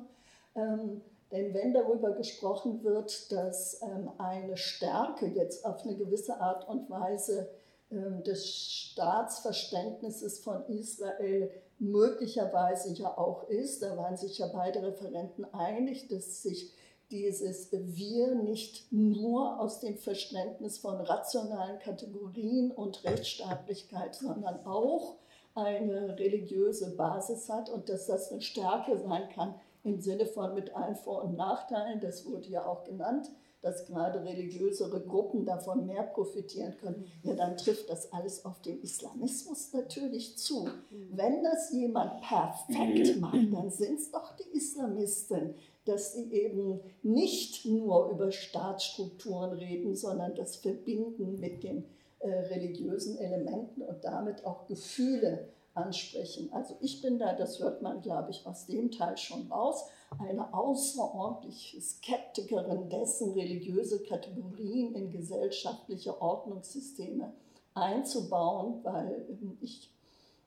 Ähm, 0.55 1.01
Denn 1.31 1.53
wenn 1.53 1.73
darüber 1.73 2.11
gesprochen 2.13 2.83
wird, 2.83 3.31
dass 3.31 3.81
ähm, 3.83 4.09
eine 4.17 4.57
Stärke 4.57 5.27
jetzt 5.27 5.63
auf 5.63 5.83
eine 5.83 5.95
gewisse 5.95 6.41
Art 6.41 6.67
und 6.67 6.89
Weise 6.89 7.49
ähm, 7.91 8.23
des 8.23 8.47
Staatsverständnisses 8.49 10.39
von 10.39 10.65
Israel 10.69 11.51
möglicherweise 11.77 12.91
ja 12.93 13.15
auch 13.17 13.47
ist, 13.49 13.83
da 13.83 13.95
waren 13.95 14.17
sich 14.17 14.39
ja 14.39 14.47
beide 14.47 14.81
Referenten 14.81 15.45
einig, 15.53 16.07
dass 16.07 16.41
sich 16.41 16.73
dieses 17.11 17.71
Wir 17.71 18.35
nicht 18.35 18.91
nur 18.91 19.59
aus 19.59 19.79
dem 19.79 19.97
Verständnis 19.97 20.77
von 20.77 20.95
rationalen 21.01 21.79
Kategorien 21.79 22.71
und 22.71 23.03
Rechtsstaatlichkeit, 23.03 24.15
sondern 24.15 24.65
auch 24.65 25.15
eine 25.55 26.17
religiöse 26.17 26.95
Basis 26.95 27.49
hat 27.49 27.69
und 27.69 27.89
dass 27.89 28.05
das 28.05 28.31
eine 28.31 28.41
Stärke 28.41 28.97
sein 28.97 29.29
kann 29.33 29.55
im 29.83 29.99
Sinne 30.01 30.25
von 30.25 30.53
mit 30.53 30.75
allen 30.75 30.95
Vor- 30.95 31.23
und 31.23 31.37
Nachteilen, 31.37 31.99
das 32.01 32.25
wurde 32.25 32.49
ja 32.49 32.65
auch 32.65 32.83
genannt, 32.83 33.29
dass 33.61 33.85
gerade 33.85 34.23
religiösere 34.23 35.01
Gruppen 35.01 35.45
davon 35.45 35.85
mehr 35.85 36.03
profitieren 36.03 36.75
können, 36.77 37.05
ja, 37.23 37.33
dann 37.33 37.57
trifft 37.57 37.89
das 37.89 38.13
alles 38.13 38.45
auf 38.45 38.61
den 38.61 38.81
Islamismus 38.81 39.73
natürlich 39.73 40.37
zu. 40.37 40.69
Wenn 41.11 41.43
das 41.43 41.71
jemand 41.73 42.21
perfekt 42.21 43.17
macht, 43.19 43.53
dann 43.53 43.69
sind 43.69 43.99
es 43.99 44.11
doch 44.11 44.33
die 44.37 44.57
Islamisten, 44.57 45.55
dass 45.89 46.13
sie 46.13 46.31
eben 46.31 46.81
nicht 47.01 47.65
nur 47.65 48.09
über 48.09 48.31
Staatsstrukturen 48.31 49.53
reden, 49.53 49.95
sondern 49.95 50.35
das 50.35 50.57
verbinden 50.57 51.39
mit 51.39 51.63
den 51.63 51.83
äh, 52.19 52.29
religiösen 52.29 53.17
Elementen 53.17 53.81
und 53.81 54.03
damit 54.03 54.45
auch 54.45 54.67
Gefühle 54.67 55.49
ansprechen. 55.73 56.51
Also 56.53 56.75
ich 56.81 57.01
bin 57.01 57.17
da, 57.17 57.33
das 57.33 57.59
hört 57.59 57.81
man, 57.81 58.01
glaube 58.01 58.31
ich, 58.31 58.45
aus 58.45 58.67
dem 58.67 58.91
Teil 58.91 59.17
schon 59.17 59.51
raus, 59.51 59.85
eine 60.19 60.53
außerordentliche 60.53 61.81
Skeptikerin 61.81 62.89
dessen, 62.89 63.33
religiöse 63.33 64.03
Kategorien 64.03 64.93
in 64.93 65.11
gesellschaftliche 65.11 66.21
Ordnungssysteme 66.21 67.33
einzubauen, 67.73 68.83
weil 68.83 69.25
ich 69.61 69.91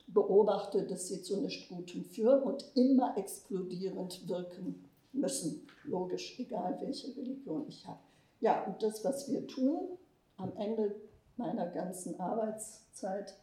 beobachte, 0.08 0.84
dass 0.84 1.08
sie 1.08 1.22
zu 1.22 1.40
nicht 1.40 1.68
Gutem 1.68 2.04
führen 2.04 2.42
und 2.42 2.64
immer 2.74 3.16
exkludierend 3.16 4.28
wirken 4.28 4.84
müssen. 5.12 5.66
Logisch, 5.84 6.38
egal 6.38 6.78
welche 6.80 7.16
Religion 7.16 7.66
ich 7.68 7.86
habe. 7.86 8.00
Ja, 8.40 8.64
und 8.64 8.82
das, 8.82 9.04
was 9.04 9.30
wir 9.30 9.46
tun, 9.46 9.98
am 10.36 10.56
Ende 10.56 10.94
meiner 11.36 11.66
ganzen 11.68 12.18
Arbeitszeit, 12.18 13.34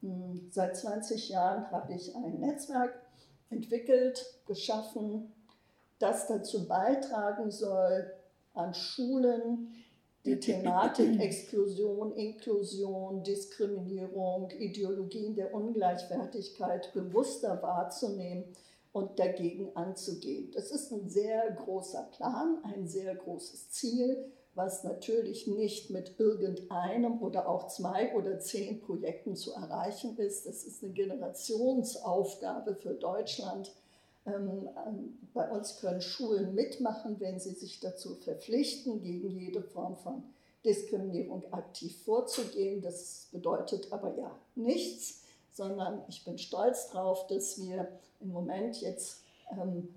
hm, 0.00 0.48
seit 0.50 0.76
20 0.76 1.28
Jahren 1.28 1.70
habe 1.70 1.94
ich 1.94 2.14
ein 2.14 2.40
Netzwerk 2.40 3.00
entwickelt, 3.50 4.24
geschaffen, 4.46 5.32
das 5.98 6.26
dazu 6.26 6.68
beitragen 6.68 7.50
soll, 7.50 8.12
an 8.54 8.74
Schulen 8.74 9.72
die 10.24 10.38
Thematik 10.38 11.20
Exklusion, 11.20 12.12
Inklusion, 12.14 13.22
Diskriminierung, 13.22 14.50
Ideologien 14.50 15.34
der 15.34 15.54
Ungleichwertigkeit 15.54 16.92
bewusster 16.92 17.60
wahrzunehmen 17.62 18.44
und 18.92 19.18
dagegen 19.18 19.74
anzugehen. 19.76 20.50
Das 20.52 20.70
ist 20.70 20.92
ein 20.92 21.08
sehr 21.08 21.50
großer 21.52 22.08
Plan, 22.16 22.58
ein 22.64 22.86
sehr 22.86 23.14
großes 23.14 23.70
Ziel, 23.70 24.32
was 24.54 24.82
natürlich 24.82 25.46
nicht 25.46 25.90
mit 25.90 26.18
irgendeinem 26.18 27.22
oder 27.22 27.48
auch 27.48 27.68
zwei 27.68 28.14
oder 28.14 28.40
zehn 28.40 28.80
Projekten 28.80 29.36
zu 29.36 29.52
erreichen 29.52 30.16
ist. 30.18 30.46
Das 30.46 30.64
ist 30.64 30.82
eine 30.82 30.92
Generationsaufgabe 30.92 32.74
für 32.74 32.94
Deutschland. 32.94 33.70
Ähm, 34.26 34.68
ähm, 34.86 35.18
bei 35.32 35.48
uns 35.48 35.78
können 35.80 36.00
Schulen 36.00 36.54
mitmachen, 36.54 37.20
wenn 37.20 37.38
sie 37.38 37.52
sich 37.52 37.78
dazu 37.80 38.16
verpflichten, 38.16 39.00
gegen 39.00 39.30
jede 39.30 39.62
Form 39.62 39.96
von 39.96 40.24
Diskriminierung 40.64 41.44
aktiv 41.52 42.02
vorzugehen. 42.02 42.82
Das 42.82 43.28
bedeutet 43.30 43.92
aber 43.92 44.16
ja 44.18 44.36
nichts, 44.56 45.17
sondern 45.58 46.04
ich 46.08 46.24
bin 46.24 46.38
stolz 46.38 46.88
darauf, 46.90 47.26
dass 47.26 47.60
wir 47.60 47.88
im 48.20 48.30
Moment 48.30 48.80
jetzt 48.80 49.24
ähm, 49.50 49.92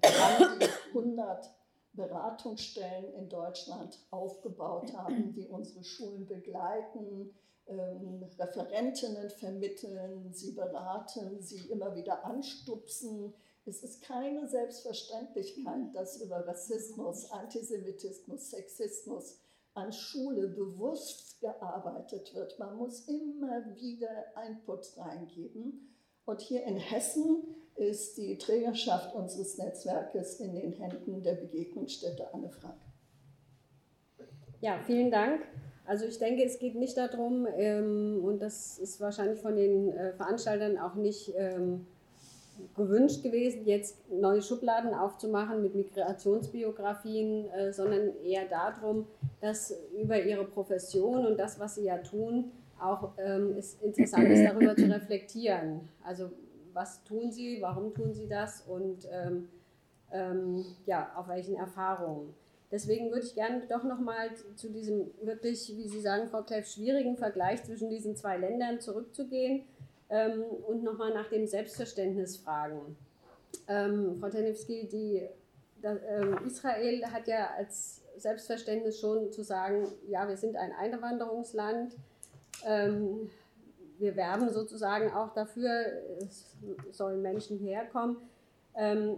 100 0.94 1.52
Beratungsstellen 1.94 3.14
in 3.14 3.30
Deutschland 3.30 4.00
aufgebaut 4.10 4.92
haben, 4.98 5.34
die 5.34 5.48
unsere 5.48 5.84
Schulen 5.84 6.26
begleiten, 6.26 7.32
ähm, 7.68 8.24
Referentinnen 8.40 9.30
vermitteln, 9.30 10.34
sie 10.34 10.54
beraten, 10.54 11.40
sie 11.42 11.70
immer 11.70 11.96
wieder 11.96 12.26
anstupsen. 12.26 13.32
Es 13.66 13.84
ist 13.84 14.02
keine 14.02 14.48
Selbstverständlichkeit, 14.48 15.94
dass 15.94 16.22
über 16.22 16.48
Rassismus, 16.48 17.30
Antisemitismus, 17.30 18.50
Sexismus 18.50 19.38
an 19.76 19.94
Schule 19.94 20.48
bewusst 20.48 21.31
gearbeitet 21.42 22.34
wird. 22.34 22.58
Man 22.60 22.78
muss 22.78 23.08
immer 23.08 23.66
wieder 23.76 24.26
Input 24.48 24.98
reingeben. 24.98 25.90
Und 26.26 26.40
hier 26.40 26.64
in 26.64 26.78
Hessen 26.78 27.44
ist 27.76 28.18
die 28.18 28.38
Trägerschaft 28.38 29.14
unseres 29.16 29.58
Netzwerkes 29.58 30.40
in 30.40 30.54
den 30.54 30.72
Händen 30.74 31.24
der 31.24 31.34
Begegnungsstätte 31.34 32.34
Anne 32.34 32.50
Frank. 32.50 32.80
Ja, 34.62 34.80
vielen 34.86 35.10
Dank. 35.10 35.42
Also 35.86 36.06
ich 36.06 36.20
denke, 36.20 36.44
es 36.44 36.60
geht 36.60 36.76
nicht 36.76 36.96
darum, 36.96 37.48
ähm, 37.58 38.22
und 38.24 38.40
das 38.40 38.78
ist 38.78 39.02
wahrscheinlich 39.02 39.40
von 39.42 39.56
den 39.56 39.90
äh, 39.90 40.14
Veranstaltern 40.14 40.78
auch 40.78 40.94
nicht 40.94 41.34
ähm, 41.36 41.88
gewünscht 42.76 43.24
gewesen, 43.24 43.66
jetzt 43.66 43.98
neue 44.10 44.42
Schubladen 44.42 44.94
aufzumachen 44.94 45.62
mit 45.62 45.76
Migrationsbiografien, 45.76 47.50
äh, 47.50 47.74
sondern 47.74 48.16
eher 48.24 48.46
darum, 48.46 49.08
dass 49.40 49.76
über 50.00 50.22
ihre 50.22 50.46
Profession 50.46 51.26
und 51.26 51.38
das, 51.38 51.60
was 51.60 51.76
sie 51.76 51.86
ja 51.86 51.98
tun, 51.98 52.52
auch 52.80 53.12
ähm, 53.18 53.56
es 53.58 53.76
interessant 53.76 54.30
ist, 54.30 54.44
darüber 54.44 54.76
zu 54.76 54.86
reflektieren. 54.86 55.90
Also 56.04 56.32
was 56.74 57.04
tun 57.04 57.32
sie, 57.32 57.62
warum 57.62 57.94
tun 57.94 58.14
sie 58.14 58.28
das 58.28 58.62
und 58.62 59.08
ähm, 59.12 59.50
ähm, 60.12 60.66
ja, 60.86 61.12
auf 61.16 61.28
welchen 61.28 61.56
Erfahrungen. 61.56 62.34
Deswegen 62.72 63.12
würde 63.12 63.26
ich 63.26 63.36
gerne 63.36 63.64
doch 63.68 63.84
nochmal 63.84 64.30
zu 64.56 64.70
diesem 64.70 65.12
wirklich, 65.22 65.74
wie 65.76 65.90
Sie 65.90 66.00
sagen, 66.00 66.30
Frau 66.30 66.42
Kleff, 66.44 66.68
schwierigen 66.68 67.18
Vergleich 67.18 67.64
zwischen 67.64 67.90
diesen 67.90 68.16
zwei 68.16 68.38
Ländern 68.38 68.80
zurückzugehen 68.80 69.66
ähm, 70.12 70.44
und 70.68 70.84
nochmal 70.84 71.14
nach 71.14 71.30
dem 71.30 71.48
Selbstverständnis 71.48 72.38
fragen. 72.38 72.98
Ähm, 73.68 74.18
Frau 74.20 74.30
Tenewski, 74.30 74.88
die, 74.88 75.28
da, 75.82 75.96
ähm, 76.08 76.38
Israel 76.46 77.06
hat 77.08 77.28
ja 77.28 77.50
als 77.58 78.02
Selbstverständnis 78.18 79.00
schon 79.00 79.32
zu 79.32 79.42
sagen, 79.42 79.88
ja, 80.08 80.28
wir 80.28 80.38
sind 80.38 80.56
ein 80.58 80.74
Einwanderungsland. 80.74 81.96
Ähm, 82.66 83.30
wir 83.98 84.16
werben 84.16 84.50
sozusagen 84.50 85.12
auch 85.12 85.34
dafür, 85.34 85.70
es 86.20 86.58
sollen 86.92 87.22
Menschen 87.22 87.60
herkommen. 87.60 88.18
Ähm, 88.76 89.16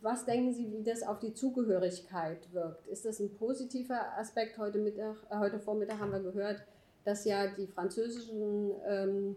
was 0.00 0.24
denken 0.24 0.52
Sie, 0.52 0.70
wie 0.72 0.82
das 0.82 1.02
auf 1.02 1.18
die 1.18 1.34
Zugehörigkeit 1.34 2.52
wirkt? 2.52 2.86
Ist 2.86 3.04
das 3.04 3.20
ein 3.20 3.34
positiver 3.34 4.16
Aspekt? 4.16 4.58
Heute, 4.58 4.78
Mittag, 4.78 5.16
äh, 5.30 5.38
heute 5.38 5.58
Vormittag 5.58 5.98
haben 5.98 6.12
wir 6.12 6.20
gehört, 6.20 6.62
dass 7.04 7.24
ja 7.24 7.46
die 7.48 7.66
französischen 7.66 8.72
ähm, 8.86 9.36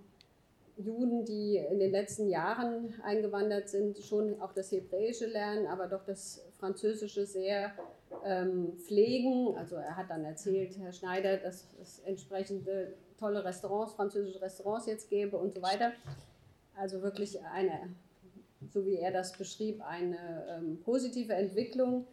Juden, 0.77 1.25
die 1.25 1.57
in 1.57 1.79
den 1.79 1.91
letzten 1.91 2.29
Jahren 2.29 2.93
eingewandert 3.03 3.69
sind, 3.69 3.97
schon 3.99 4.39
auch 4.41 4.53
das 4.53 4.71
Hebräische 4.71 5.27
lernen, 5.27 5.67
aber 5.67 5.87
doch 5.87 6.03
das 6.05 6.43
Französische 6.59 7.25
sehr 7.25 7.73
ähm, 8.25 8.73
pflegen. 8.77 9.55
Also 9.57 9.75
er 9.75 9.95
hat 9.95 10.09
dann 10.09 10.25
erzählt, 10.25 10.77
Herr 10.79 10.91
Schneider, 10.91 11.37
dass 11.37 11.67
es 11.81 11.99
entsprechende 11.99 12.93
tolle 13.17 13.43
Restaurants, 13.43 13.93
französische 13.93 14.41
Restaurants 14.41 14.87
jetzt 14.87 15.09
gäbe 15.09 15.37
und 15.37 15.53
so 15.53 15.61
weiter. 15.61 15.91
Also 16.75 17.01
wirklich 17.01 17.39
eine, 17.45 17.93
so 18.73 18.85
wie 18.85 18.97
er 18.97 19.11
das 19.11 19.37
beschrieb, 19.37 19.81
eine 19.81 20.17
ähm, 20.49 20.79
positive 20.83 21.33
Entwicklung. 21.33 22.07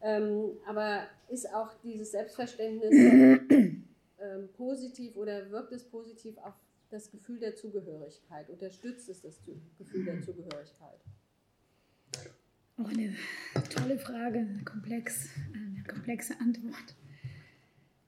Ähm, 0.00 0.58
aber 0.66 1.04
ist 1.28 1.52
auch 1.54 1.70
dieses 1.82 2.12
Selbstverständnis 2.12 2.90
ähm, 4.22 4.48
positiv 4.56 5.16
oder 5.16 5.50
wirkt 5.50 5.72
es 5.72 5.84
positiv 5.84 6.38
auf 6.38 6.54
das 6.92 7.10
Gefühl 7.10 7.38
der 7.38 7.56
Zugehörigkeit? 7.56 8.50
Unterstützt 8.50 9.08
es 9.08 9.22
das 9.22 9.40
Gefühl 9.78 10.04
der 10.04 10.20
Zugehörigkeit? 10.20 11.00
Auch 12.76 12.88
eine 12.88 13.14
tolle 13.70 13.98
Frage, 13.98 14.46
komplex, 14.64 15.28
eine 15.54 15.82
komplexe 15.84 16.38
Antwort. 16.40 16.94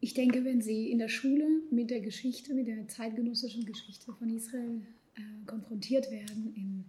Ich 0.01 0.13
denke, 0.13 0.45
wenn 0.45 0.61
Sie 0.61 0.91
in 0.91 0.99
der 0.99 1.09
Schule 1.09 1.47
mit 1.71 1.91
der 1.91 2.01
Geschichte, 2.01 2.53
mit 2.53 2.67
der 2.67 2.87
zeitgenössischen 2.89 3.65
Geschichte 3.65 4.13
von 4.13 4.29
Israel 4.29 4.83
äh, 5.15 5.47
konfrontiert 5.47 6.11
werden, 6.11 6.55
in, 6.55 6.85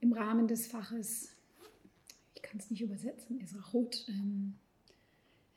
im 0.00 0.12
Rahmen 0.12 0.46
des 0.46 0.68
Faches, 0.68 1.30
ich 2.34 2.42
kann 2.42 2.60
es 2.60 2.70
nicht 2.70 2.82
übersetzen, 2.82 3.40
Esrachut, 3.40 4.06
ähm, 4.08 4.54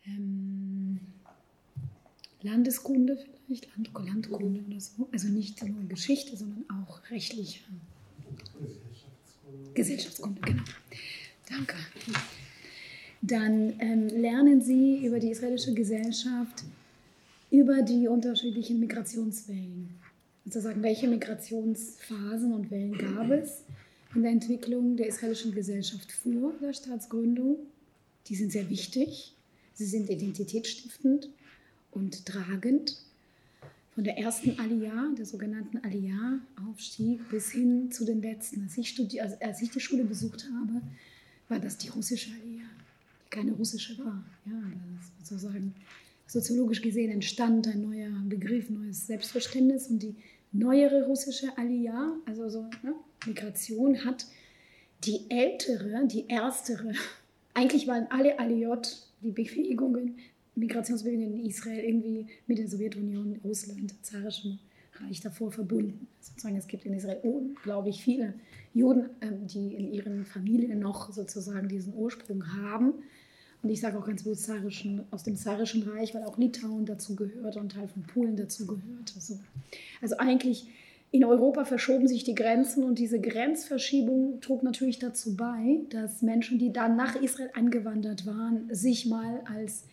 ähm, 0.05 0.99
Landeskunde 2.41 3.17
vielleicht, 3.47 3.67
Land 3.76 3.89
Landkunde 3.93 4.63
oder 4.67 4.80
so. 4.80 5.08
Also 5.12 5.28
nicht 5.28 5.63
nur 5.63 5.88
Geschichte, 5.88 6.36
sondern 6.36 6.65
auch 6.69 7.00
rechtliche 7.10 7.60
Gesellschaftskunde. 9.73 9.73
Gesellschaftskunde, 9.73 10.41
genau. 10.41 10.63
Danke. 11.50 11.76
dann 13.21 13.73
ähm, 13.80 14.08
lernen 14.10 14.62
sie 14.62 15.06
über 15.06 15.19
die 15.19 15.30
israelische 15.30 15.73
Gesellschaft, 15.73 16.63
über 17.50 17.82
die 17.82 18.08
unterschiedlichen 18.08 18.80
Migrationswellen. 18.80 19.89
Sozusagen, 20.43 20.84
welche 20.84 21.08
Migrationsphasen 21.08 22.54
und 22.54 22.69
Wellen 22.69 22.97
gab 22.97 23.32
es 23.32 23.63
in 24.15 24.23
der 24.23 24.32
Entwicklung 24.32 24.95
der 24.95 25.08
israelischen 25.08 25.54
Gesellschaft 25.54 26.12
vor 26.12 26.54
der 26.62 26.73
Staatsgründung. 26.73 27.58
Die 28.28 28.36
sind 28.36 28.52
sehr 28.52 28.69
wichtig. 28.69 29.36
Sie 29.73 29.86
sind 29.86 30.10
identitätsstiftend 30.10 31.30
und 31.91 32.26
tragend. 32.26 32.97
Von 33.95 34.04
der 34.04 34.17
ersten 34.17 34.60
Aliyah, 34.60 35.15
der 35.17 35.26
sogenannten 35.26 35.80
Aliyah-Aufstieg, 35.80 37.28
bis 37.30 37.52
hin 37.52 37.91
zu 37.91 38.06
den 38.06 38.21
letzten. 38.21 38.63
Als 38.63 38.78
ich, 38.78 38.89
studi 38.89 39.19
also 39.19 39.36
als 39.39 39.62
ich 39.62 39.71
die 39.71 39.80
Schule 39.80 40.04
besucht 40.04 40.47
habe, 40.54 40.82
war 41.50 41.60
das 41.60 41.78
die 41.78 41.89
russische 41.89 42.30
Aliyah, 42.32 42.69
die 43.26 43.30
keine 43.32 43.54
russische 43.54 43.97
war. 43.97 44.23
Ja, 44.45 44.62
das 45.21 45.30
sozusagen 45.30 45.73
soziologisch 46.28 46.82
gesehen 46.82 47.12
entstand 47.12 47.67
ein 47.67 47.82
neuer 47.82 48.12
Begriff, 48.28 48.69
neues 48.69 49.08
Selbstverständnis 49.08 49.88
und 49.88 50.04
die 50.04 50.15
neuere 50.52 51.06
russische 51.06 51.58
Aliyah, 51.58 52.15
also 52.26 52.50
so 52.50 52.63
ne, 52.84 52.93
Migration, 53.26 54.06
hat 54.06 54.28
die 55.04 55.21
ältere, 55.30 56.06
die 56.08 56.26
erstere, 56.28 56.93
eigentlich 57.54 57.88
waren 57.88 58.08
alle 58.10 58.39
Aliyot, 58.39 59.08
die 59.21 59.32
Bewegungen, 59.32 60.17
Migrationsbewegungen 60.57 61.39
in 61.39 61.45
Israel 61.45 61.83
irgendwie 61.83 62.27
mit 62.47 62.57
der 62.57 62.67
Sowjetunion, 62.67 63.39
Russland, 63.43 63.93
Zarischen 64.03 64.59
Reich 64.93 65.21
davor 65.21 65.51
verbunden. 65.51 66.07
Sozusagen, 66.19 66.57
es 66.57 66.67
gibt 66.67 66.85
in 66.85 66.93
Israel 66.93 67.19
unglaublich 67.23 68.01
viele 68.01 68.33
Juden, 68.73 69.09
ähm, 69.21 69.47
die 69.47 69.75
in 69.75 69.91
ihren 69.93 70.25
Familien 70.25 70.79
noch 70.79 71.13
sozusagen 71.13 71.67
diesen 71.67 71.93
Ursprung 71.93 72.43
haben. 72.57 72.93
Und 73.63 73.69
ich 73.69 73.81
sage 73.81 73.97
auch 73.97 74.05
ganz 74.05 74.23
bewusst 74.23 74.43
zarischen, 74.43 75.03
aus 75.11 75.23
dem 75.23 75.35
Zarischen 75.35 75.83
Reich, 75.83 76.13
weil 76.13 76.23
auch 76.23 76.37
Litauen 76.37 76.85
dazu 76.85 77.15
gehört 77.15 77.57
und 77.57 77.71
Teil 77.71 77.87
von 77.87 78.03
Polen 78.03 78.35
dazu 78.35 78.67
gehört. 78.67 79.13
Also, 79.15 79.39
also 80.01 80.17
eigentlich 80.17 80.67
in 81.11 81.23
Europa 81.23 81.65
verschoben 81.65 82.07
sich 82.07 82.23
die 82.23 82.35
Grenzen 82.35 82.83
und 82.83 82.99
diese 82.99 83.19
Grenzverschiebung 83.19 84.41
trug 84.41 84.63
natürlich 84.63 84.99
dazu 84.99 85.35
bei, 85.35 85.79
dass 85.89 86.21
Menschen, 86.21 86.59
die 86.59 86.73
dann 86.73 86.95
nach 86.95 87.15
Israel 87.15 87.49
eingewandert 87.53 88.25
waren, 88.25 88.67
sich 88.73 89.05
mal 89.05 89.41
als 89.45 89.85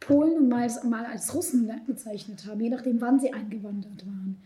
Polen 0.00 0.38
und 0.38 0.48
mal, 0.48 0.68
mal 0.88 1.04
als 1.04 1.34
Russen 1.34 1.70
bezeichnet 1.86 2.46
haben, 2.46 2.60
je 2.60 2.70
nachdem, 2.70 3.00
wann 3.00 3.20
sie 3.20 3.32
eingewandert 3.32 4.06
waren. 4.06 4.40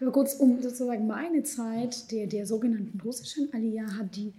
Aber 0.00 0.12
kurz 0.12 0.34
um 0.34 0.60
sozusagen 0.62 1.06
meine 1.06 1.42
Zeit 1.42 2.10
der, 2.12 2.26
der 2.26 2.46
sogenannten 2.46 3.00
russischen 3.00 3.52
Aliyah 3.52 3.96
hat 3.96 4.14
die 4.14 4.32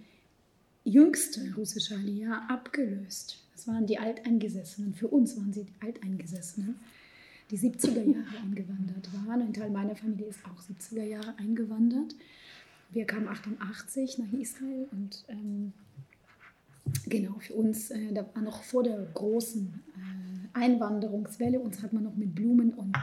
jüngste 0.84 1.54
russische 1.56 1.96
Aliyah 1.96 2.46
abgelöst. 2.48 3.38
Das 3.54 3.68
waren 3.68 3.86
die 3.86 3.98
Alteingesessenen. 3.98 4.94
Für 4.94 5.08
uns 5.08 5.36
waren 5.36 5.52
sie 5.52 5.64
die 5.64 5.86
Alteingesessenen, 5.86 6.76
die 7.50 7.58
70er 7.58 8.02
Jahre 8.02 8.38
eingewandert 8.42 9.10
waren. 9.12 9.42
Ein 9.42 9.52
Teil 9.52 9.70
meiner 9.70 9.96
Familie 9.96 10.28
ist 10.28 10.38
auch 10.46 10.62
70er 10.62 11.04
Jahre 11.04 11.34
eingewandert. 11.36 12.14
Wir 12.90 13.04
kamen 13.04 13.28
88 13.28 14.18
nach 14.18 14.32
Israel 14.32 14.88
und 14.92 15.24
ähm, 15.28 15.72
genau 17.06 17.34
für 17.38 17.54
uns, 17.54 17.90
äh, 17.90 18.12
da 18.12 18.26
war 18.34 18.42
noch 18.42 18.62
vor 18.62 18.82
der 18.82 19.06
großen 19.14 19.74
äh, 19.96 20.29
Einwanderungswelle, 20.52 21.60
uns 21.60 21.82
hat 21.82 21.92
man 21.92 22.04
noch 22.04 22.16
mit 22.16 22.34
Blumen 22.34 22.74
und 22.74 22.96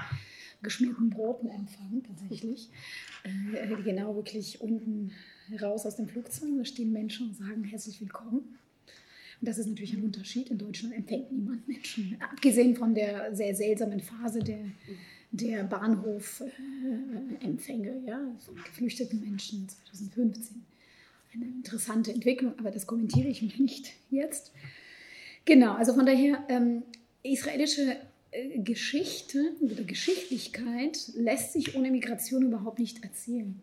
geschmierten 0.61 1.09
Broten 1.09 1.49
empfangen, 1.49 2.03
tatsächlich. 2.03 2.69
Äh, 3.23 3.81
genau, 3.83 4.15
wirklich 4.15 4.61
unten 4.61 5.11
raus 5.61 5.85
aus 5.85 5.95
dem 5.95 6.07
Flugzeug, 6.07 6.49
da 6.57 6.65
stehen 6.65 6.91
Menschen 6.91 7.29
und 7.29 7.35
sagen 7.35 7.63
herzlich 7.63 8.01
willkommen. 8.01 8.57
Und 9.39 9.47
das 9.47 9.59
ist 9.59 9.67
natürlich 9.67 9.93
ein 9.93 10.03
Unterschied. 10.03 10.49
In 10.49 10.57
Deutschland 10.57 10.95
empfängt 10.95 11.31
niemand 11.31 11.67
Menschen. 11.67 12.17
Abgesehen 12.19 12.75
von 12.75 12.95
der 12.95 13.35
sehr 13.35 13.53
seltsamen 13.55 13.99
Phase 13.99 14.39
der, 14.39 14.65
der 15.31 15.63
Bahnhofempfänge 15.63 18.01
ja, 18.05 18.19
von 18.39 18.55
geflüchteten 18.55 19.21
Menschen 19.21 19.69
2015. 19.69 20.65
Eine 21.33 21.45
interessante 21.45 22.11
Entwicklung, 22.11 22.57
aber 22.57 22.71
das 22.71 22.87
kommentiere 22.87 23.27
ich 23.27 23.43
nicht 23.59 23.93
jetzt. 24.09 24.53
Genau, 25.45 25.75
also 25.75 25.93
von 25.93 26.05
daher, 26.05 26.43
ähm, 26.49 26.83
israelische 27.31 27.97
äh, 28.31 28.59
Geschichte 28.59 29.53
oder 29.61 29.83
Geschichtlichkeit 29.83 31.11
lässt 31.15 31.53
sich 31.53 31.75
ohne 31.75 31.91
Migration 31.91 32.43
überhaupt 32.43 32.79
nicht 32.79 33.03
erzählen. 33.03 33.61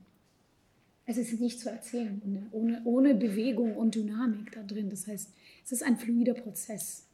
Es 1.07 1.19
ist 1.19 1.39
nicht 1.39 1.61
zu 1.61 1.69
erzählen, 1.69 2.49
ohne, 2.51 2.81
ohne, 2.85 3.15
Bewegung 3.15 3.77
und 3.77 3.95
Dynamik 3.95 4.53
da 4.53 4.63
drin. 4.63 4.89
Das 4.89 5.07
heißt, 5.07 5.29
es 5.65 5.73
ist 5.73 5.83
ein 5.83 5.99
fluider 5.99 6.33
Prozess, 6.33 7.05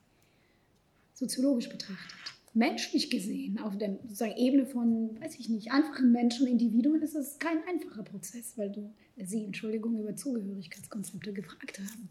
soziologisch 1.14 1.68
betrachtet. 1.68 2.16
Menschlich 2.52 3.10
gesehen, 3.10 3.58
auf 3.58 3.78
der 3.78 3.98
Ebene 4.36 4.66
von, 4.66 5.20
weiß 5.20 5.38
ich 5.38 5.48
nicht, 5.48 5.72
einfachen 5.72 6.12
Menschen, 6.12 6.46
Individuen, 6.46 7.02
ist 7.02 7.14
es 7.14 7.38
kein 7.38 7.58
einfacher 7.68 8.02
Prozess, 8.02 8.54
weil 8.56 8.70
du 8.70 8.92
sie, 9.16 9.44
Entschuldigung, 9.44 10.00
über 10.00 10.16
Zugehörigkeitskonzepte 10.16 11.32
gefragt 11.32 11.78
haben. 11.78 12.08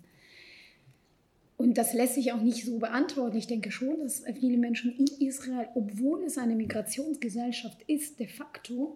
Und 1.59 1.77
das 1.77 1.93
lässt 1.93 2.15
sich 2.15 2.31
auch 2.31 2.41
nicht 2.41 2.65
so 2.65 2.79
beantworten. 2.79 3.35
Ich 3.35 3.47
denke 3.47 3.69
schon, 3.69 3.99
dass 3.99 4.23
viele 4.39 4.57
Menschen 4.57 4.95
in 4.97 5.07
Israel, 5.27 5.67
obwohl 5.75 6.23
es 6.23 6.37
eine 6.37 6.55
Migrationsgesellschaft 6.55 7.81
ist, 7.85 8.17
de 8.17 8.27
facto 8.27 8.95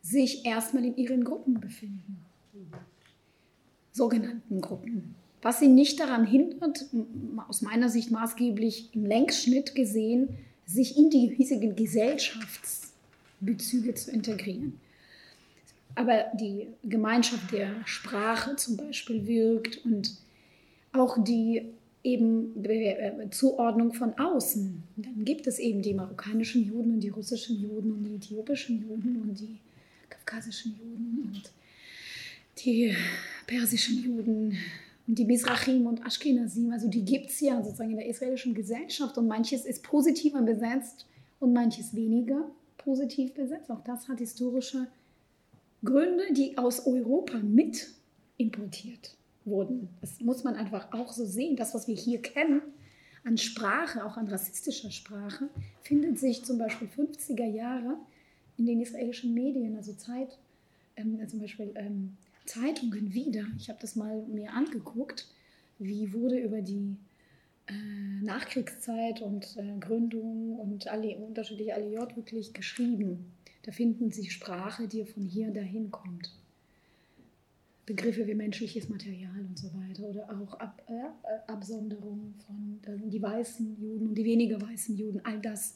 sich 0.00 0.46
erstmal 0.46 0.86
in 0.86 0.96
ihren 0.96 1.24
Gruppen 1.24 1.60
befinden. 1.60 2.24
Sogenannten 3.92 4.62
Gruppen. 4.62 5.14
Was 5.42 5.60
sie 5.60 5.68
nicht 5.68 6.00
daran 6.00 6.24
hindert, 6.24 6.86
aus 7.48 7.60
meiner 7.60 7.90
Sicht 7.90 8.10
maßgeblich 8.10 8.94
im 8.94 9.04
Längsschnitt 9.04 9.74
gesehen, 9.74 10.30
sich 10.64 10.96
in 10.96 11.10
die 11.10 11.34
hiesigen 11.34 11.76
Gesellschaftsbezüge 11.76 13.92
zu 13.92 14.10
integrieren. 14.10 14.80
Aber 15.96 16.28
die 16.32 16.68
Gemeinschaft 16.82 17.52
der 17.52 17.72
Sprache 17.84 18.56
zum 18.56 18.78
Beispiel 18.78 19.26
wirkt 19.26 19.84
und 19.84 20.16
auch 20.92 21.22
die 21.22 21.66
eben 22.02 23.30
Zuordnung 23.30 23.92
von 23.92 24.18
außen. 24.18 24.82
Dann 24.96 25.24
gibt 25.24 25.46
es 25.46 25.58
eben 25.58 25.82
die 25.82 25.94
marokkanischen 25.94 26.64
Juden 26.64 26.94
und 26.94 27.00
die 27.00 27.10
russischen 27.10 27.60
Juden 27.60 27.92
und 27.92 28.04
die 28.04 28.14
äthiopischen 28.14 28.80
Juden 28.80 29.20
und 29.22 29.38
die 29.38 29.58
kaukasischen 30.08 30.76
Juden 30.78 31.30
und 31.32 31.52
die 32.64 32.94
persischen 33.46 34.02
Juden 34.02 34.56
und 35.06 35.18
die 35.18 35.24
Mizrachim 35.24 35.86
und 35.86 36.04
Ashkenazim, 36.06 36.72
also 36.72 36.88
die 36.88 37.04
gibt 37.04 37.30
es 37.30 37.40
ja 37.40 37.62
sozusagen 37.62 37.90
in 37.90 37.96
der 37.96 38.06
israelischen 38.06 38.54
Gesellschaft 38.54 39.18
und 39.18 39.26
manches 39.26 39.64
ist 39.64 39.82
positiver 39.82 40.40
besetzt 40.42 41.06
und 41.38 41.52
manches 41.52 41.94
weniger 41.94 42.50
positiv 42.78 43.34
besetzt. 43.34 43.70
Auch 43.70 43.82
das 43.84 44.08
hat 44.08 44.18
historische 44.18 44.86
Gründe, 45.84 46.32
die 46.32 46.56
aus 46.56 46.86
Europa 46.86 47.38
mit 47.38 47.88
importiert 48.36 49.16
wurden. 49.44 49.88
Das 50.00 50.20
muss 50.20 50.44
man 50.44 50.54
einfach 50.54 50.92
auch 50.92 51.12
so 51.12 51.24
sehen. 51.24 51.56
Das, 51.56 51.74
was 51.74 51.88
wir 51.88 51.94
hier 51.94 52.20
kennen 52.22 52.62
an 53.24 53.36
Sprache, 53.36 54.04
auch 54.04 54.16
an 54.16 54.28
rassistischer 54.28 54.90
Sprache, 54.90 55.48
findet 55.82 56.18
sich 56.18 56.44
zum 56.44 56.58
Beispiel 56.58 56.88
50er 56.88 57.46
Jahre 57.46 57.96
in 58.56 58.66
den 58.66 58.80
israelischen 58.80 59.34
Medien, 59.34 59.76
also 59.76 59.92
Zeit, 59.94 60.38
ähm, 60.96 61.18
zum 61.28 61.40
Beispiel 61.40 61.72
ähm, 61.74 62.16
Zeitungen 62.46 63.12
wieder. 63.14 63.44
Ich 63.58 63.68
habe 63.68 63.78
das 63.80 63.96
mal 63.96 64.22
mir 64.26 64.52
angeguckt, 64.52 65.26
wie 65.78 66.12
wurde 66.12 66.38
über 66.38 66.60
die 66.60 66.96
äh, 67.66 68.24
Nachkriegszeit 68.24 69.22
und 69.22 69.56
äh, 69.56 69.78
Gründung 69.78 70.58
und 70.58 70.88
alle 70.88 71.16
unterschiedliche 71.16 71.74
Aliyot 71.74 72.16
wirklich 72.16 72.52
geschrieben. 72.52 73.32
Da 73.62 73.72
finden 73.72 74.10
Sie 74.10 74.30
Sprache, 74.30 74.88
die 74.88 75.04
von 75.04 75.24
hier 75.24 75.50
dahin 75.50 75.90
kommt. 75.90 76.34
Begriffe 77.86 78.26
wie 78.26 78.34
menschliches 78.34 78.88
Material 78.88 79.40
und 79.48 79.58
so 79.58 79.68
weiter 79.74 80.04
oder 80.04 80.28
auch 80.30 80.54
Ab, 80.54 80.82
äh, 80.88 81.50
Absonderung 81.50 82.34
von 82.46 82.80
äh, 82.84 83.10
die 83.10 83.20
weißen 83.20 83.80
Juden 83.80 84.08
und 84.08 84.14
die 84.14 84.24
weniger 84.24 84.60
weißen 84.60 84.96
Juden. 84.96 85.20
All 85.24 85.40
das 85.40 85.74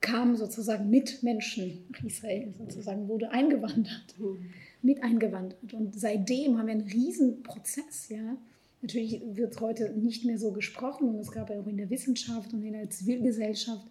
kam 0.00 0.36
sozusagen 0.36 0.88
mit 0.88 1.22
Menschen 1.22 1.84
nach 1.90 2.02
Israel, 2.04 2.54
sozusagen 2.58 3.08
wurde 3.08 3.30
eingewandert. 3.30 4.14
Mhm 4.18 4.50
mit 4.82 5.02
eingewandert. 5.02 5.74
Und 5.74 5.98
seitdem 5.98 6.58
haben 6.58 6.66
wir 6.66 6.72
einen 6.72 6.88
riesen 6.88 7.42
Prozess, 7.42 8.08
ja. 8.08 8.36
Natürlich 8.82 9.20
wird 9.34 9.60
heute 9.60 9.90
nicht 9.90 10.24
mehr 10.24 10.38
so 10.38 10.52
gesprochen 10.52 11.10
und 11.10 11.16
es 11.16 11.30
gab 11.30 11.50
ja 11.50 11.60
auch 11.60 11.66
in 11.66 11.76
der 11.76 11.90
Wissenschaft 11.90 12.54
und 12.54 12.62
in 12.62 12.72
der 12.72 12.88
Zivilgesellschaft 12.88 13.86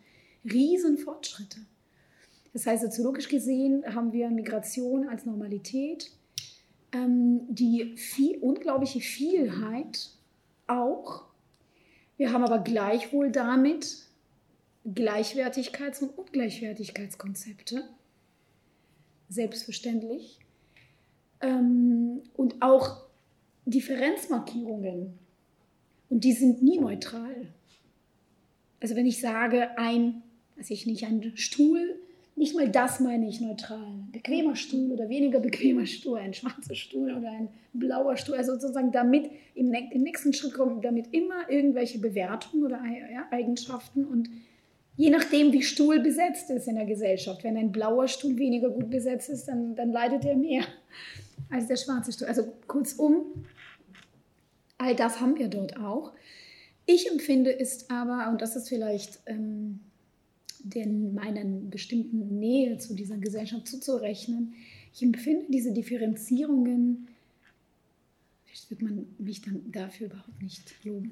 riesen 0.52 0.98
Fortschritte. 0.98 1.60
Das 2.54 2.66
heißt, 2.66 2.82
soziologisch 2.82 3.30
gesehen 3.30 3.84
haben 3.86 4.14
wir 4.14 4.32
Migration 4.32 5.08
als 5.08 5.28
Normalität, 5.28 6.12
ähm, 6.92 7.42
die 7.50 7.96
viel, 7.98 8.38
unglaubliche 8.40 9.00
Vielheit 9.00 10.10
auch. 10.68 11.26
Wir 12.18 12.34
haben 12.34 12.44
aber 12.44 12.60
gleichwohl 12.60 13.32
damit 13.32 13.98
Gleichwertigkeits- 14.86 16.02
und 16.02 16.18
Ungleichwertigkeitskonzepte. 16.18 17.84
Selbstverständlich 19.30 20.40
ähm, 21.42 22.22
und 22.36 22.62
auch 22.62 23.04
Differenzmarkierungen. 23.66 25.20
Und 26.10 26.24
die 26.24 26.34
sind 26.34 26.64
nie 26.64 26.80
neutral. 26.80 27.48
Also 28.80 28.96
wenn 28.96 29.06
ich 29.06 29.20
sage, 29.20 29.78
ein, 29.78 30.24
weiß 30.58 30.72
ich 30.72 30.86
nicht, 30.86 31.06
ein 31.06 31.34
Stuhl, 31.36 32.00
nicht 32.40 32.56
mal 32.56 32.70
das 32.70 33.02
meine 33.02 33.28
ich 33.28 33.42
neutral. 33.42 33.84
Ein 33.84 34.12
bequemer 34.14 34.56
Stuhl 34.56 34.94
oder 34.94 35.10
weniger 35.10 35.42
bequemer 35.42 35.86
Stuhl, 35.86 36.20
ein 36.20 36.34
schwarzer 36.34 36.74
Stuhl 36.74 37.14
oder 37.14 37.30
ein 37.30 37.50
blauer 37.74 38.16
Stuhl. 38.16 38.36
Also 38.36 38.54
sozusagen 38.54 38.94
damit 38.94 39.30
im, 39.56 39.74
im 39.74 40.04
nächsten 40.04 40.32
Schritt 40.32 40.54
kommen 40.54 40.82
damit 40.82 41.14
immer 41.14 41.50
irgendwelche 41.50 42.00
Bewertungen 42.00 42.64
oder 42.64 42.82
Eigenschaften 43.30 44.06
und 44.06 44.30
je 44.96 45.10
nachdem, 45.10 45.52
wie 45.52 45.62
Stuhl 45.62 46.00
besetzt 46.00 46.50
ist 46.50 46.70
in 46.70 46.76
der 46.76 46.86
Gesellschaft. 46.86 47.44
Wenn 47.44 47.58
ein 47.58 47.74
blauer 47.74 48.08
Stuhl 48.08 48.38
weniger 48.38 48.70
gut 48.70 48.90
besetzt 48.90 49.30
ist, 49.30 49.50
dann, 49.50 49.76
dann 49.76 49.92
leidet 49.92 50.24
er 50.24 50.38
mehr 50.38 50.64
als 51.50 51.68
der 51.68 51.76
schwarze 51.76 52.14
Stuhl. 52.14 52.30
Also 52.30 52.54
kurzum, 52.68 53.44
all 54.78 54.96
das 54.96 55.20
haben 55.20 55.38
wir 55.38 55.50
dort 55.50 55.78
auch. 55.78 56.14
Ich 56.86 57.12
empfinde 57.12 57.52
ist 57.52 57.92
aber, 57.92 58.30
und 58.32 58.42
das 58.42 58.56
ist 58.56 58.70
vielleicht 58.70 59.20
ähm, 59.26 59.82
den, 60.64 61.14
meinen 61.14 61.70
bestimmten 61.70 62.40
Nähe 62.40 62.78
zu 62.78 62.94
dieser 62.94 63.18
Gesellschaft 63.18 63.68
zuzurechnen, 63.68 64.54
ich 64.94 65.04
empfinde 65.04 65.46
diese 65.50 65.72
Differenzierungen, 65.72 67.08
vielleicht 68.46 68.70
wird 68.72 68.82
man 68.82 69.06
mich 69.18 69.42
dann 69.42 69.72
dafür 69.72 70.08
überhaupt 70.08 70.42
nicht 70.42 70.74
loben, 70.84 71.12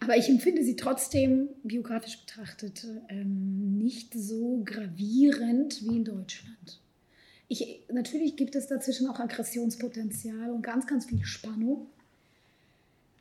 aber 0.00 0.16
ich 0.16 0.28
empfinde 0.28 0.62
sie 0.62 0.76
trotzdem 0.76 1.48
biografisch 1.62 2.18
betrachtet 2.18 2.86
ähm, 3.08 3.78
nicht 3.78 4.14
so 4.14 4.62
gravierend 4.64 5.82
wie 5.82 5.96
in 5.96 6.04
Deutschland. 6.04 6.80
Ich, 7.48 7.80
natürlich 7.92 8.36
gibt 8.36 8.54
es 8.54 8.66
dazwischen 8.66 9.06
auch 9.06 9.20
Aggressionspotenzial 9.20 10.50
und 10.50 10.62
ganz, 10.62 10.86
ganz 10.86 11.06
viel 11.06 11.24
Spannung. 11.24 11.86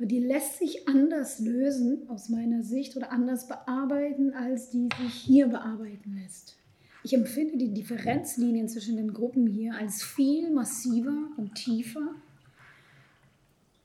Aber 0.04 0.10
die 0.10 0.20
lässt 0.20 0.58
sich 0.58 0.86
anders 0.90 1.40
lösen 1.40 2.10
aus 2.10 2.28
meiner 2.28 2.62
Sicht 2.62 2.98
oder 2.98 3.14
anders 3.14 3.48
bearbeiten, 3.48 4.34
als 4.34 4.70
die 4.70 4.90
sich 5.02 5.14
hier 5.14 5.48
bearbeiten 5.48 6.20
lässt. 6.22 6.58
Ich 7.06 7.14
empfinde 7.14 7.56
die 7.56 7.74
Differenzlinien 7.74 8.68
zwischen 8.68 8.98
den 8.98 9.14
Gruppen 9.14 9.48
hier 9.48 9.76
als 9.76 10.04
viel 10.04 10.52
massiver 10.52 11.16
und 11.38 11.56
tiefer 11.56 12.16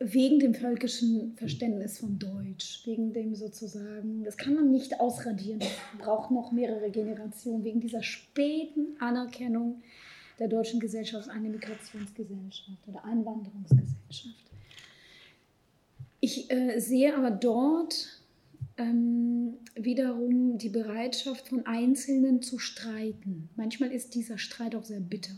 wegen 0.00 0.40
dem 0.40 0.54
völkischen 0.54 1.36
Verständnis 1.36 2.00
von 2.00 2.18
Deutsch, 2.18 2.84
wegen 2.84 3.12
dem 3.12 3.36
sozusagen, 3.36 4.24
das 4.24 4.36
kann 4.36 4.54
man 4.54 4.72
nicht 4.72 4.98
ausradieren, 4.98 5.60
braucht 5.98 6.32
noch 6.32 6.50
mehrere 6.50 6.90
Generationen, 6.90 7.62
wegen 7.62 7.78
dieser 7.78 8.02
späten 8.02 8.96
Anerkennung 8.98 9.82
der 10.40 10.48
deutschen 10.48 10.80
Gesellschaft 10.80 11.28
als 11.28 11.36
eine 11.36 11.48
Migrationsgesellschaft 11.48 12.88
oder 12.88 13.04
Einwanderungsgesellschaft. 13.04 14.48
Ich 16.20 16.50
äh, 16.50 16.78
sehe 16.80 17.16
aber 17.16 17.30
dort 17.30 18.22
ähm, 18.76 19.54
wiederum 19.74 20.58
die 20.58 20.68
Bereitschaft 20.68 21.48
von 21.48 21.66
Einzelnen 21.66 22.42
zu 22.42 22.58
streiten. 22.58 23.48
Manchmal 23.56 23.92
ist 23.92 24.14
dieser 24.14 24.38
Streit 24.38 24.74
auch 24.74 24.84
sehr 24.84 25.00
bitter. 25.00 25.34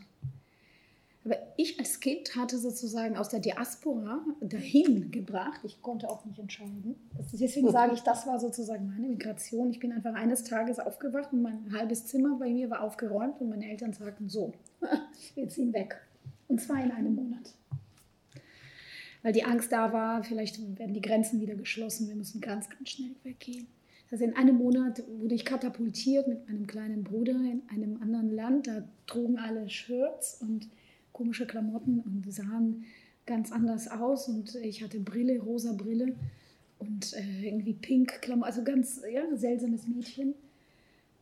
Aber 1.24 1.36
ich 1.58 1.78
als 1.78 2.00
Kind 2.00 2.34
hatte 2.34 2.56
sozusagen 2.56 3.16
aus 3.18 3.28
der 3.28 3.40
Diaspora 3.40 4.24
dahin 4.40 5.10
gebracht. 5.10 5.60
Ich 5.64 5.82
konnte 5.82 6.08
auch 6.08 6.24
nicht 6.24 6.38
entscheiden. 6.38 6.96
Deswegen 7.32 7.70
sage 7.70 7.92
ich, 7.92 8.00
das 8.00 8.26
war 8.26 8.40
sozusagen 8.40 8.86
meine 8.86 9.06
Migration. 9.06 9.70
Ich 9.70 9.80
bin 9.80 9.92
einfach 9.92 10.14
eines 10.14 10.44
Tages 10.44 10.78
aufgewacht 10.78 11.32
und 11.32 11.42
mein 11.42 11.72
halbes 11.72 12.06
Zimmer 12.06 12.38
bei 12.38 12.48
mir 12.48 12.70
war 12.70 12.82
aufgeräumt 12.82 13.38
und 13.40 13.50
meine 13.50 13.70
Eltern 13.70 13.92
sagten 13.92 14.30
so, 14.30 14.54
wir 15.34 15.48
ziehen 15.48 15.74
weg. 15.74 16.00
Und 16.48 16.60
zwar 16.60 16.82
in 16.82 16.90
einem 16.90 17.14
Monat 17.14 17.54
weil 19.22 19.32
die 19.32 19.44
Angst 19.44 19.72
da 19.72 19.92
war, 19.92 20.24
vielleicht 20.24 20.58
werden 20.78 20.94
die 20.94 21.00
Grenzen 21.00 21.40
wieder 21.40 21.54
geschlossen, 21.54 22.08
wir 22.08 22.16
müssen 22.16 22.40
ganz, 22.40 22.68
ganz 22.68 22.90
schnell 22.90 23.14
weggehen. 23.22 23.66
Also 24.10 24.24
in 24.24 24.34
einem 24.34 24.56
Monat 24.56 25.02
wurde 25.20 25.34
ich 25.34 25.44
katapultiert 25.44 26.26
mit 26.26 26.48
meinem 26.48 26.66
kleinen 26.66 27.04
Bruder 27.04 27.34
in 27.34 27.62
einem 27.68 28.02
anderen 28.02 28.30
Land. 28.34 28.66
Da 28.66 28.82
trugen 29.06 29.38
alle 29.38 29.68
Shirts 29.70 30.40
und 30.40 30.68
komische 31.12 31.46
Klamotten 31.46 32.00
und 32.00 32.32
sahen 32.32 32.84
ganz 33.24 33.52
anders 33.52 33.88
aus. 33.88 34.28
Und 34.28 34.56
ich 34.56 34.82
hatte 34.82 34.98
Brille, 34.98 35.38
rosa 35.38 35.74
Brille 35.74 36.16
und 36.78 37.12
äh, 37.14 37.46
irgendwie 37.46 37.74
pink 37.74 38.20
Klamotten, 38.20 38.50
also 38.50 38.64
ganz 38.64 39.00
ja, 39.12 39.22
seltsames 39.36 39.86
Mädchen. 39.86 40.34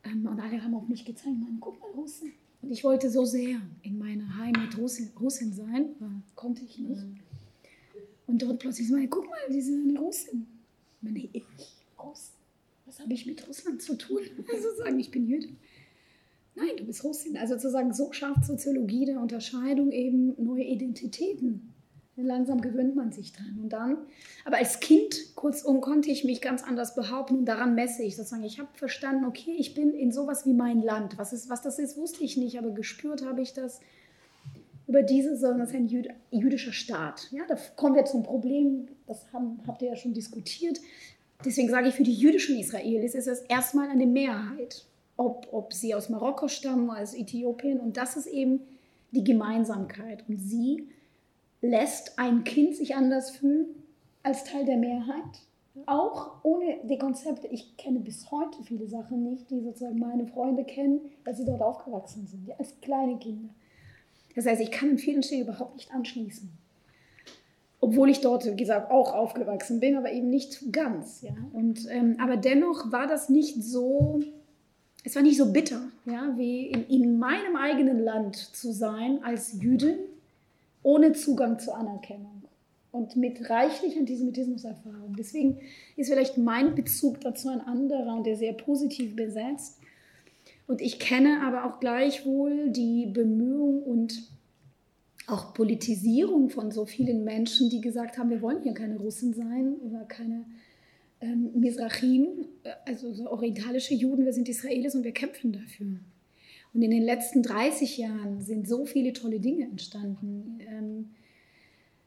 Ähm, 0.04 0.26
und 0.26 0.40
alle 0.40 0.62
haben 0.62 0.74
auf 0.74 0.88
mich 0.88 1.04
gezeigt, 1.04 1.36
Mann, 1.38 1.58
guck 1.60 1.78
mal, 1.80 1.90
Russin. 1.90 2.32
Und 2.62 2.70
ich 2.70 2.84
wollte 2.84 3.10
so 3.10 3.24
sehr 3.24 3.60
in 3.82 3.98
meiner 3.98 4.38
Heimat 4.38 4.78
Russin, 4.78 5.52
sein, 5.52 5.90
konnte 6.34 6.64
ich 6.64 6.78
nicht. 6.78 7.04
Mhm. 7.04 7.27
Und 8.28 8.42
dort 8.42 8.58
plötzlich 8.58 8.86
so, 8.86 8.96
guck 9.08 9.26
mal, 9.28 9.38
die 9.50 9.62
sind 9.62 9.88
eine 9.88 9.98
Russin. 9.98 10.46
Meine, 11.00 11.28
ich, 11.32 11.42
Russ, 11.98 12.32
was 12.84 13.00
habe 13.00 13.12
ich 13.14 13.26
mit 13.26 13.46
Russland 13.48 13.82
zu 13.82 13.96
tun? 13.96 14.20
Also 14.52 14.68
sagen, 14.76 15.00
ich 15.00 15.10
bin 15.10 15.26
Jüdin. 15.26 15.56
Nein, 16.54 16.76
du 16.76 16.84
bist 16.84 17.02
Russin. 17.04 17.36
Also 17.38 17.54
sozusagen, 17.54 17.92
so 17.94 18.12
schafft 18.12 18.44
Soziologie 18.44 19.06
der 19.06 19.20
Unterscheidung 19.20 19.90
eben 19.92 20.34
neue 20.42 20.64
Identitäten. 20.64 21.72
Langsam 22.16 22.60
gewöhnt 22.60 22.96
man 22.96 23.12
sich 23.12 23.32
dran. 23.32 23.60
Und 23.62 23.72
dann, 23.72 23.96
aber 24.44 24.56
als 24.56 24.80
Kind, 24.80 25.36
kurzum, 25.36 25.80
konnte 25.80 26.10
ich 26.10 26.24
mich 26.24 26.40
ganz 26.40 26.64
anders 26.64 26.96
behaupten 26.96 27.36
und 27.36 27.44
daran 27.46 27.76
messe 27.76 28.02
ich 28.02 28.16
sozusagen. 28.16 28.42
Ich 28.42 28.58
habe 28.58 28.68
verstanden, 28.74 29.24
okay, 29.24 29.54
ich 29.56 29.72
bin 29.74 29.94
in 29.94 30.10
sowas 30.10 30.44
wie 30.44 30.52
mein 30.52 30.82
Land. 30.82 31.16
Was, 31.16 31.32
ist, 31.32 31.48
was 31.48 31.62
das 31.62 31.78
ist, 31.78 31.96
wusste 31.96 32.24
ich 32.24 32.36
nicht, 32.36 32.58
aber 32.58 32.72
gespürt 32.72 33.24
habe 33.24 33.40
ich 33.40 33.52
das 33.52 33.80
über 34.88 35.02
diese, 35.02 35.36
sondern 35.36 35.60
es 35.60 35.70
ist 35.70 35.76
ein 35.76 36.08
jüdischer 36.30 36.72
Staat. 36.72 37.28
Ja, 37.30 37.42
da 37.46 37.56
kommen 37.76 37.94
wir 37.94 38.06
zum 38.06 38.22
Problem, 38.22 38.88
das 39.06 39.30
haben, 39.32 39.60
habt 39.66 39.82
ihr 39.82 39.88
ja 39.88 39.96
schon 39.96 40.14
diskutiert. 40.14 40.80
Deswegen 41.44 41.68
sage 41.68 41.88
ich, 41.88 41.94
für 41.94 42.02
die 42.02 42.14
jüdischen 42.14 42.58
Israelis 42.58 43.14
ist 43.14 43.28
es 43.28 43.40
erstmal 43.42 43.90
eine 43.90 44.06
Mehrheit, 44.06 44.86
ob, 45.16 45.46
ob 45.52 45.74
sie 45.74 45.94
aus 45.94 46.08
Marokko 46.08 46.48
stammen, 46.48 46.90
aus 46.90 47.14
Äthiopien. 47.14 47.80
Und 47.80 47.98
das 47.98 48.16
ist 48.16 48.26
eben 48.26 48.60
die 49.12 49.24
Gemeinsamkeit. 49.24 50.24
Und 50.26 50.38
sie 50.38 50.88
lässt 51.60 52.18
ein 52.18 52.44
Kind 52.44 52.74
sich 52.74 52.96
anders 52.96 53.30
fühlen 53.30 53.66
als 54.22 54.44
Teil 54.44 54.64
der 54.64 54.78
Mehrheit. 54.78 55.42
Auch 55.86 56.42
ohne 56.42 56.78
die 56.84 56.98
Konzepte. 56.98 57.46
Ich 57.48 57.76
kenne 57.76 58.00
bis 58.00 58.30
heute 58.30 58.62
viele 58.64 58.88
Sachen 58.88 59.22
nicht, 59.22 59.50
die 59.50 59.60
sozusagen 59.60 59.98
meine 59.98 60.26
Freunde 60.26 60.64
kennen, 60.64 61.02
weil 61.24 61.36
sie 61.36 61.44
dort 61.44 61.60
aufgewachsen 61.60 62.26
sind, 62.26 62.46
ja, 62.46 62.56
als 62.58 62.80
kleine 62.80 63.18
Kinder. 63.18 63.50
Das 64.38 64.46
heißt, 64.46 64.62
ich 64.62 64.70
kann 64.70 64.90
in 64.90 64.98
vielen 64.98 65.24
Stellen 65.24 65.42
überhaupt 65.42 65.74
nicht 65.74 65.92
anschließen. 65.92 66.48
Obwohl 67.80 68.08
ich 68.08 68.20
dort, 68.20 68.46
wie 68.46 68.54
gesagt, 68.54 68.88
auch 68.88 69.12
aufgewachsen 69.12 69.80
bin, 69.80 69.96
aber 69.96 70.12
eben 70.12 70.30
nicht 70.30 70.72
ganz. 70.72 71.22
Ja? 71.22 71.34
Und, 71.52 71.88
ähm, 71.90 72.14
aber 72.20 72.36
dennoch 72.36 72.92
war 72.92 73.08
das 73.08 73.28
nicht 73.28 73.60
so, 73.64 74.20
es 75.02 75.16
war 75.16 75.22
nicht 75.22 75.38
so 75.38 75.52
bitter, 75.52 75.80
ja? 76.04 76.34
wie 76.36 76.68
in, 76.68 76.86
in 76.86 77.18
meinem 77.18 77.56
eigenen 77.56 77.98
Land 77.98 78.36
zu 78.36 78.70
sein 78.70 79.18
als 79.24 79.60
Jüdin, 79.60 79.98
ohne 80.84 81.14
Zugang 81.14 81.58
zur 81.58 81.76
Anerkennung 81.76 82.44
und 82.92 83.16
mit 83.16 83.50
reichlich 83.50 83.98
Antisemitismuserfahrung. 83.98 85.16
Deswegen 85.18 85.58
ist 85.96 86.10
vielleicht 86.10 86.38
mein 86.38 86.76
Bezug 86.76 87.20
dazu 87.22 87.48
ein 87.48 87.60
anderer 87.60 88.14
und 88.14 88.24
der 88.24 88.36
sehr 88.36 88.52
positiv 88.52 89.16
besetzt. 89.16 89.77
Und 90.68 90.82
ich 90.82 91.00
kenne 91.00 91.40
aber 91.42 91.64
auch 91.64 91.80
gleichwohl 91.80 92.68
die 92.70 93.06
Bemühung 93.06 93.82
und 93.82 94.22
auch 95.26 95.54
Politisierung 95.54 96.50
von 96.50 96.70
so 96.70 96.84
vielen 96.84 97.24
Menschen, 97.24 97.70
die 97.70 97.80
gesagt 97.80 98.18
haben, 98.18 98.28
wir 98.28 98.42
wollen 98.42 98.62
hier 98.62 98.74
keine 98.74 98.98
Russen 98.98 99.32
sein 99.32 99.76
oder 99.76 100.04
keine 100.04 100.44
ähm, 101.20 101.50
Mizrachim, 101.54 102.46
also 102.84 103.12
so 103.14 103.30
orientalische 103.30 103.94
Juden, 103.94 104.26
wir 104.26 104.32
sind 104.34 104.48
Israelis 104.48 104.94
und 104.94 105.04
wir 105.04 105.12
kämpfen 105.12 105.52
dafür. 105.52 106.00
Und 106.74 106.82
in 106.82 106.90
den 106.90 107.02
letzten 107.02 107.42
30 107.42 107.96
Jahren 107.96 108.42
sind 108.42 108.68
so 108.68 108.84
viele 108.84 109.14
tolle 109.14 109.40
Dinge 109.40 109.64
entstanden. 109.64 110.60
Ähm, 110.68 111.10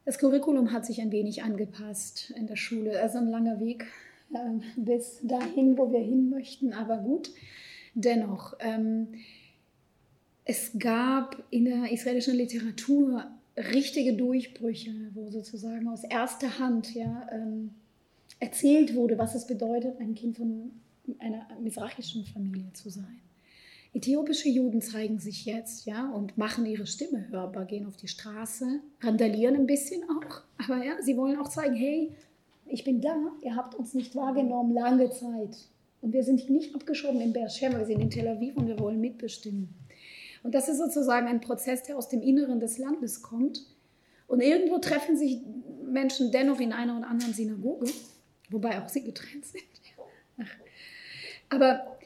das 0.06 0.20
Curriculum 0.20 0.72
hat 0.72 0.86
sich 0.86 1.02
ein 1.02 1.12
wenig 1.12 1.42
angepasst 1.42 2.32
in 2.38 2.46
der 2.46 2.58
Schule. 2.58 3.00
Also 3.02 3.18
ein 3.18 3.28
langer 3.28 3.60
Weg 3.60 3.88
äh, 4.34 4.38
bis 4.78 5.20
dahin, 5.24 5.80
wo 5.80 5.92
wir 5.92 6.00
hin 6.00 6.30
möchten, 6.30 6.74
aber 6.74 6.98
gut. 6.98 7.32
Dennoch, 7.94 8.54
ähm, 8.60 9.08
es 10.46 10.72
gab 10.78 11.44
in 11.50 11.66
der 11.66 11.92
israelischen 11.92 12.36
Literatur 12.36 13.26
richtige 13.58 14.14
Durchbrüche, 14.14 14.92
wo 15.14 15.30
sozusagen 15.30 15.88
aus 15.88 16.04
erster 16.04 16.60
Hand 16.60 16.94
ja, 16.96 17.28
ähm, 17.32 17.72
erzählt 18.40 18.96
wurde, 18.96 19.18
was 19.18 19.36
es 19.36 19.46
bedeutet, 19.46 20.00
ein 20.00 20.16
Kind 20.16 20.38
von 20.38 20.72
einer 21.20 21.48
misrachischen 21.62 22.26
Familie 22.26 22.72
zu 22.74 22.90
sein. 22.90 23.22
Äthiopische 23.94 24.48
Juden 24.48 24.82
zeigen 24.82 25.20
sich 25.20 25.46
jetzt 25.46 25.86
ja, 25.86 26.10
und 26.10 26.38
machen 26.38 26.66
ihre 26.66 26.88
Stimme 26.88 27.28
hörbar, 27.30 27.66
gehen 27.66 27.86
auf 27.86 27.98
die 27.98 28.08
Straße, 28.08 28.80
randalieren 29.02 29.56
ein 29.56 29.68
bisschen 29.68 30.04
auch, 30.04 30.42
aber 30.58 30.84
ja, 30.84 30.94
sie 31.02 31.18
wollen 31.18 31.38
auch 31.38 31.50
zeigen, 31.50 31.76
hey, 31.76 32.12
ich 32.66 32.86
bin 32.86 33.02
da, 33.02 33.16
ihr 33.42 33.56
habt 33.56 33.76
uns 33.76 33.94
nicht 33.94 34.16
wahrgenommen 34.16 34.74
lange 34.74 35.10
Zeit. 35.10 35.68
Und 36.02 36.14
wir 36.14 36.24
sind 36.24 36.50
nicht 36.50 36.74
abgeschoben 36.76 37.22
in 37.22 37.34
Beersheba, 37.34 37.78
wir 37.78 37.86
sind 37.86 38.02
in 38.02 38.10
Tel 38.10 38.28
Aviv 38.28 38.58
und 38.58 38.68
wir 38.68 38.80
wollen 38.80 39.00
mitbestimmen. 39.00 39.70
Und 40.44 40.56
das 40.56 40.68
ist 40.68 40.78
sozusagen 40.78 41.28
ein 41.28 41.42
Prozess, 41.42 41.84
der 41.84 41.98
aus 41.98 42.10
dem 42.10 42.22
Inneren 42.22 42.60
des 42.60 42.80
Landes 42.80 43.22
kommt. 43.22 43.62
Und 44.28 44.42
irgendwo 44.42 44.80
treffen 44.80 45.16
sich 45.16 45.40
Menschen 45.84 46.32
dennoch 46.32 46.60
in 46.60 46.74
einer 46.74 46.98
oder 46.98 47.08
anderen 47.08 47.34
Synagoge 47.34 47.86
wobei 48.52 48.82
auch 48.82 48.90
sie 48.90 49.04
getrennt 49.04 49.46
sind. 49.46 49.64
Aber 51.50 51.98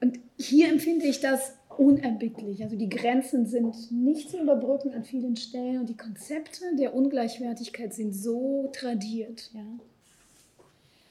und 0.00 0.18
hier 0.38 0.68
empfinde 0.68 1.06
ich 1.06 1.20
das 1.20 1.54
unerbittlich. 1.76 2.62
Also 2.62 2.76
die 2.76 2.88
Grenzen 2.88 3.46
sind 3.46 3.90
nicht 3.90 4.30
zu 4.30 4.40
überbrücken 4.40 4.94
an 4.94 5.04
vielen 5.04 5.36
Stellen 5.36 5.80
und 5.80 5.88
die 5.88 5.96
Konzepte 5.96 6.76
der 6.76 6.94
Ungleichwertigkeit 6.94 7.92
sind 7.92 8.12
so 8.12 8.70
tradiert. 8.72 9.50
Ja. 9.52 9.64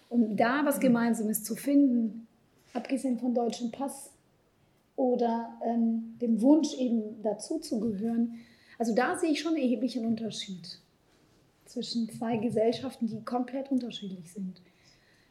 Um 0.10 0.38
da 0.38 0.64
was 0.66 0.80
Gemeinsames 0.80 1.44
zu 1.44 1.56
finden, 1.56 2.28
abgesehen 2.74 3.20
von 3.20 3.34
deutschem 3.34 3.72
Pass 3.72 4.12
oder 4.96 5.60
ähm, 5.66 6.18
dem 6.22 6.42
Wunsch 6.42 6.74
eben 6.78 7.22
dazu 7.24 7.60
zu 7.60 7.80
gehören, 7.80 8.40
also 8.78 8.94
da 8.94 9.18
sehe 9.18 9.32
ich 9.32 9.42
schon 9.42 9.54
einen 9.54 9.64
erheblichen 9.64 10.06
Unterschied 10.06 10.80
zwischen 11.66 12.10
zwei 12.10 12.38
Gesellschaften, 12.38 13.08
die 13.08 13.24
komplett 13.24 13.72
unterschiedlich 13.72 14.32
sind. 14.32 14.62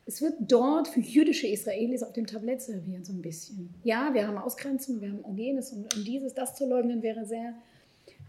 Es 0.04 0.22
wird 0.22 0.34
dort 0.40 0.86
für 0.86 1.00
jüdische 1.00 1.48
Israelis 1.48 2.02
auf 2.02 2.12
dem 2.12 2.26
Tablett 2.26 2.62
serviert, 2.62 3.06
so 3.06 3.12
ein 3.12 3.22
bisschen. 3.22 3.74
Ja, 3.82 4.14
wir 4.14 4.26
haben 4.26 4.38
Ausgrenzung, 4.38 5.00
wir 5.00 5.10
haben 5.10 5.36
jenes 5.36 5.72
und, 5.72 5.92
und 5.94 6.04
dieses, 6.06 6.34
das 6.34 6.54
zu 6.54 6.68
leugnen 6.68 7.02
wäre 7.02 7.24
sehr, 7.24 7.54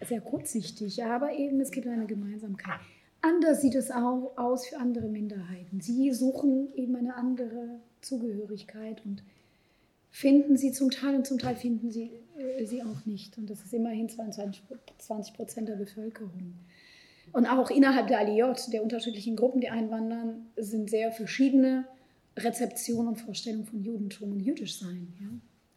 sehr 0.07 0.21
kurzsichtig, 0.21 1.03
aber 1.03 1.33
eben 1.33 1.59
es 1.59 1.69
gibt 1.69 1.85
eine 1.87 2.07
Gemeinsamkeit. 2.07 2.79
Anders 3.27 3.61
sieht 3.61 3.75
es 3.75 3.91
auch 3.91 4.37
aus 4.37 4.67
für 4.67 4.77
andere 4.77 5.07
Minderheiten. 5.07 5.81
Sie 5.81 6.13
suchen 6.13 6.73
eben 6.75 6.95
eine 6.95 7.15
andere 7.15 7.79
Zugehörigkeit 8.01 9.01
und 9.05 9.21
finden 10.09 10.55
sie 10.55 10.71
zum 10.71 10.91
Teil 10.91 11.15
und 11.15 11.27
zum 11.27 11.37
Teil 11.37 11.55
finden 11.55 11.91
sie 11.91 12.11
äh, 12.37 12.65
sie 12.65 12.83
auch 12.83 13.05
nicht. 13.05 13.37
Und 13.37 13.49
das 13.49 13.61
ist 13.61 13.73
immerhin 13.73 14.09
22 14.09 15.33
Prozent 15.33 15.67
der 15.67 15.75
Bevölkerung. 15.75 16.53
Und 17.33 17.45
auch 17.45 17.69
innerhalb 17.69 18.07
der 18.07 18.19
Aliyot, 18.19 18.71
der 18.71 18.83
unterschiedlichen 18.83 19.35
Gruppen, 19.35 19.61
die 19.61 19.69
einwandern, 19.69 20.47
sind 20.55 20.89
sehr 20.89 21.11
verschiedene 21.11 21.85
Rezeptionen 22.37 23.09
und 23.09 23.15
Vorstellungen 23.17 23.65
von 23.65 23.83
Judentum 23.83 24.31
und 24.31 24.39
Jüdischsein. 24.39 25.13
Ja? 25.19 25.27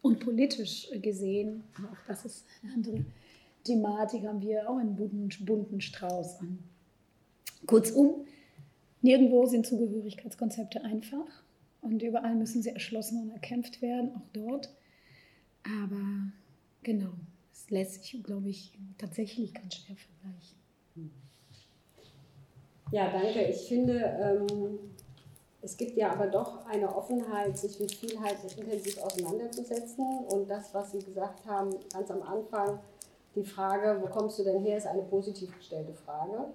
Und 0.01 0.19
politisch 0.19 0.87
gesehen, 1.01 1.63
auch 1.77 1.97
das 2.07 2.25
ist 2.25 2.45
eine 2.63 2.73
andere 2.73 3.05
Thematik, 3.63 4.23
haben 4.23 4.41
wir 4.41 4.69
auch 4.69 4.77
einen 4.77 4.95
bunten, 4.95 5.29
bunten 5.45 5.81
Strauß 5.81 6.39
an. 6.39 6.59
Kurzum, 7.65 8.25
nirgendwo 9.01 9.45
sind 9.45 9.65
Zugehörigkeitskonzepte 9.65 10.83
einfach 10.83 11.43
und 11.81 12.01
überall 12.01 12.35
müssen 12.35 12.61
sie 12.61 12.69
erschlossen 12.69 13.21
und 13.23 13.31
erkämpft 13.31 13.81
werden, 13.81 14.11
auch 14.15 14.27
dort. 14.33 14.69
Aber 15.63 16.31
genau, 16.83 17.13
es 17.53 17.69
lässt 17.69 18.03
sich, 18.03 18.23
glaube 18.23 18.49
ich, 18.49 18.73
tatsächlich 18.97 19.53
ganz 19.53 19.75
schwer 19.75 19.95
vergleichen. 19.95 20.61
Ja, 22.91 23.09
danke. 23.09 23.45
Ich 23.45 23.67
finde, 23.67 23.99
ähm, 24.21 24.79
es 25.61 25.77
gibt 25.77 25.95
ja 25.95 26.11
aber 26.11 26.27
doch 26.27 26.65
eine 26.65 26.93
Offenheit, 26.93 27.57
sich 27.57 27.79
mit 27.79 27.93
Vielheit 27.93 28.37
intensiv 28.57 28.97
auseinanderzusetzen. 28.97 30.05
Und 30.25 30.49
das, 30.49 30.73
was 30.73 30.91
Sie 30.91 30.99
gesagt 30.99 31.45
haben, 31.45 31.73
ganz 31.93 32.11
am 32.11 32.21
Anfang, 32.21 32.79
die 33.35 33.45
Frage, 33.45 34.01
wo 34.01 34.07
kommst 34.07 34.39
du 34.39 34.43
denn 34.43 34.59
her, 34.59 34.77
ist 34.77 34.87
eine 34.87 35.03
positiv 35.03 35.55
gestellte 35.57 35.93
Frage. 35.93 36.47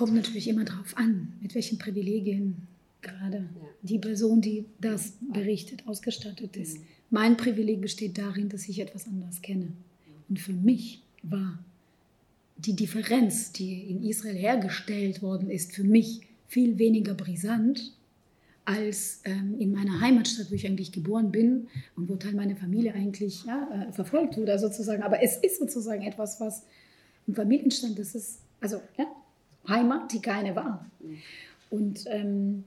Es 0.00 0.06
kommt 0.06 0.16
natürlich 0.16 0.48
immer 0.48 0.64
darauf 0.64 0.96
an, 0.96 1.34
mit 1.42 1.54
welchen 1.54 1.76
Privilegien 1.76 2.56
gerade 3.02 3.36
ja. 3.36 3.68
die 3.82 3.98
Person, 3.98 4.40
die 4.40 4.64
das 4.80 5.12
berichtet, 5.30 5.86
ausgestattet 5.86 6.56
ist. 6.56 6.78
Mhm. 6.78 6.84
Mein 7.10 7.36
Privileg 7.36 7.82
besteht 7.82 8.16
darin, 8.16 8.48
dass 8.48 8.66
ich 8.66 8.80
etwas 8.80 9.06
anderes 9.06 9.42
kenne. 9.42 9.74
Und 10.30 10.40
für 10.40 10.54
mich 10.54 11.02
war 11.22 11.62
die 12.56 12.74
Differenz, 12.74 13.52
die 13.52 13.90
in 13.90 14.02
Israel 14.02 14.36
hergestellt 14.36 15.20
worden 15.20 15.50
ist, 15.50 15.74
für 15.74 15.84
mich 15.84 16.22
viel 16.48 16.78
weniger 16.78 17.12
brisant 17.12 17.92
als 18.64 19.20
ähm, 19.26 19.56
in 19.58 19.70
meiner 19.70 20.00
Heimatstadt, 20.00 20.50
wo 20.50 20.54
ich 20.54 20.66
eigentlich 20.66 20.92
geboren 20.92 21.30
bin 21.30 21.68
und 21.94 22.08
wo 22.08 22.16
Teil 22.16 22.32
meiner 22.32 22.56
Familie 22.56 22.94
eigentlich 22.94 23.44
ja, 23.44 23.86
äh, 23.90 23.92
verfolgt 23.92 24.38
wurde, 24.38 24.58
sozusagen. 24.58 25.02
Aber 25.02 25.22
es 25.22 25.36
ist 25.36 25.58
sozusagen 25.58 26.00
etwas, 26.04 26.40
was 26.40 26.62
im 27.26 27.34
Familienstand 27.34 27.98
ist 27.98 28.40
also 28.62 28.80
ja, 28.98 29.06
Heimat, 29.68 30.12
die 30.12 30.20
keine 30.20 30.56
war. 30.56 30.84
Und 31.70 32.04
ähm, 32.08 32.64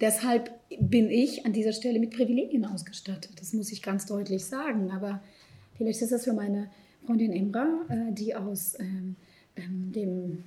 deshalb 0.00 0.50
bin 0.80 1.10
ich 1.10 1.46
an 1.46 1.52
dieser 1.52 1.72
Stelle 1.72 1.98
mit 1.98 2.10
Privilegien 2.10 2.64
ausgestattet. 2.64 3.32
Das 3.38 3.52
muss 3.52 3.72
ich 3.72 3.82
ganz 3.82 4.06
deutlich 4.06 4.44
sagen. 4.44 4.90
Aber 4.90 5.22
vielleicht 5.76 6.02
ist 6.02 6.12
das 6.12 6.24
für 6.24 6.34
meine 6.34 6.68
Freundin 7.04 7.32
Imra, 7.32 7.66
äh, 7.88 8.12
die 8.12 8.34
aus 8.34 8.78
ähm, 8.78 9.16
ähm, 9.56 9.92
dem, 9.92 10.44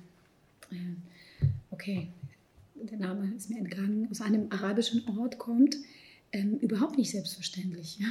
äh, 0.70 1.44
okay, 1.70 2.08
der 2.74 2.98
Name 2.98 3.32
ist 3.36 3.50
mir 3.50 3.58
entgangen, 3.58 4.08
aus 4.10 4.20
einem 4.20 4.46
arabischen 4.50 5.02
Ort 5.18 5.38
kommt, 5.38 5.76
ähm, 6.32 6.58
überhaupt 6.58 6.96
nicht 6.96 7.10
selbstverständlich. 7.10 7.98
Ja? 7.98 8.08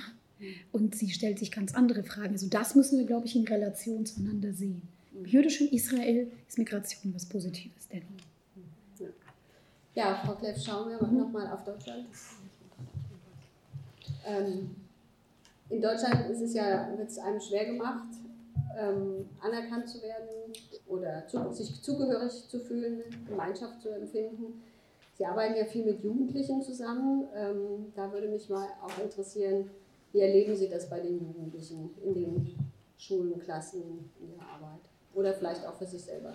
Und 0.72 0.96
sie 0.96 1.10
stellt 1.10 1.40
sich 1.40 1.52
ganz 1.52 1.74
andere 1.74 2.04
Fragen. 2.04 2.34
Also 2.34 2.48
das 2.48 2.76
müssen 2.76 2.98
wir, 3.00 3.06
glaube 3.06 3.26
ich, 3.26 3.36
in 3.36 3.48
Relation 3.48 4.06
zueinander 4.06 4.54
sehen. 4.54 4.82
Im 5.20 5.26
jüdischen 5.26 5.68
Israel 5.70 6.32
ist 6.48 6.58
Migration 6.58 7.14
was 7.14 7.26
Positives, 7.28 7.88
dennoch. 7.92 8.06
Ja, 9.96 10.16
Frau 10.24 10.36
Kleff, 10.36 10.64
schauen 10.64 10.90
wir 10.90 11.06
mhm. 11.06 11.18
nochmal 11.18 11.52
auf 11.52 11.64
Deutschland. 11.66 12.06
Ähm, 14.26 14.76
in 15.70 15.82
Deutschland 15.82 16.30
ist 16.30 16.42
es 16.42 16.54
ja, 16.54 16.98
wird 16.98 17.10
es 17.10 17.18
einem 17.18 17.42
schwer 17.42 17.66
gemacht, 17.66 18.08
ähm, 18.78 19.28
anerkannt 19.42 19.90
zu 19.90 20.02
werden 20.02 20.54
oder 20.88 21.28
zu, 21.28 21.52
sich 21.52 21.82
zugehörig 21.82 22.48
zu 22.48 22.60
fühlen, 22.60 23.04
Gemeinschaft 23.28 23.82
zu 23.82 23.90
empfinden. 23.90 24.62
Sie 25.18 25.26
arbeiten 25.26 25.58
ja 25.58 25.66
viel 25.66 25.84
mit 25.84 26.02
Jugendlichen 26.02 26.62
zusammen. 26.62 27.28
Ähm, 27.36 27.92
da 27.94 28.10
würde 28.14 28.30
mich 28.30 28.48
mal 28.48 28.70
auch 28.82 29.04
interessieren, 29.04 29.70
wie 30.14 30.22
erleben 30.22 30.56
Sie 30.56 30.70
das 30.70 30.90
bei 30.90 31.02
den 31.02 31.20
Jugendlichen 31.20 31.90
in 32.06 32.14
den 32.14 32.70
Schulen, 32.98 33.38
Klassen, 33.40 34.10
in 34.22 34.34
der 34.34 34.48
Arbeit? 34.48 34.89
Oder 35.20 35.34
vielleicht 35.34 35.68
auch 35.68 35.74
für 35.74 35.86
sich 35.86 36.02
selber? 36.02 36.32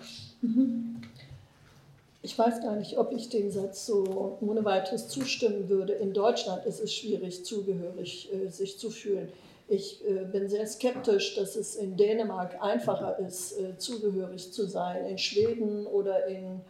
Ich 2.21 2.37
weiß 2.37 2.61
gar 2.61 2.75
nicht, 2.75 2.99
ob 2.99 3.11
ich 3.11 3.29
dem 3.29 3.49
Satz 3.49 3.87
so 3.87 4.37
ohne 4.41 4.63
weiteres 4.63 5.07
zustimmen 5.07 5.69
würde. 5.69 5.93
In 5.93 6.13
Deutschland 6.13 6.65
ist 6.65 6.79
es 6.79 6.93
schwierig, 6.93 7.45
zugehörig 7.45 8.31
äh, 8.31 8.47
sich 8.49 8.77
zu 8.77 8.91
fühlen. 8.91 9.31
Ich 9.67 10.07
äh, 10.07 10.25
bin 10.25 10.47
sehr 10.47 10.67
skeptisch, 10.67 11.35
dass 11.35 11.55
es 11.55 11.75
in 11.75 11.97
Dänemark 11.97 12.61
einfacher 12.61 13.17
ist, 13.17 13.59
äh, 13.59 13.75
zugehörig 13.77 14.53
zu 14.53 14.67
sein, 14.67 15.05
in 15.05 15.17
Schweden 15.17 15.87
oder 15.87 16.27
in, 16.27 16.61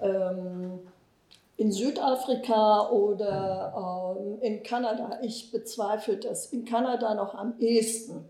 ähm, 0.00 0.80
in 1.58 1.70
Südafrika 1.70 2.88
oder 2.88 4.16
ähm, 4.18 4.40
in 4.40 4.62
Kanada. 4.62 5.18
Ich 5.22 5.52
bezweifle 5.52 6.16
das. 6.16 6.46
In 6.46 6.64
Kanada 6.64 7.14
noch 7.14 7.34
am 7.34 7.58
ehesten. 7.58 8.24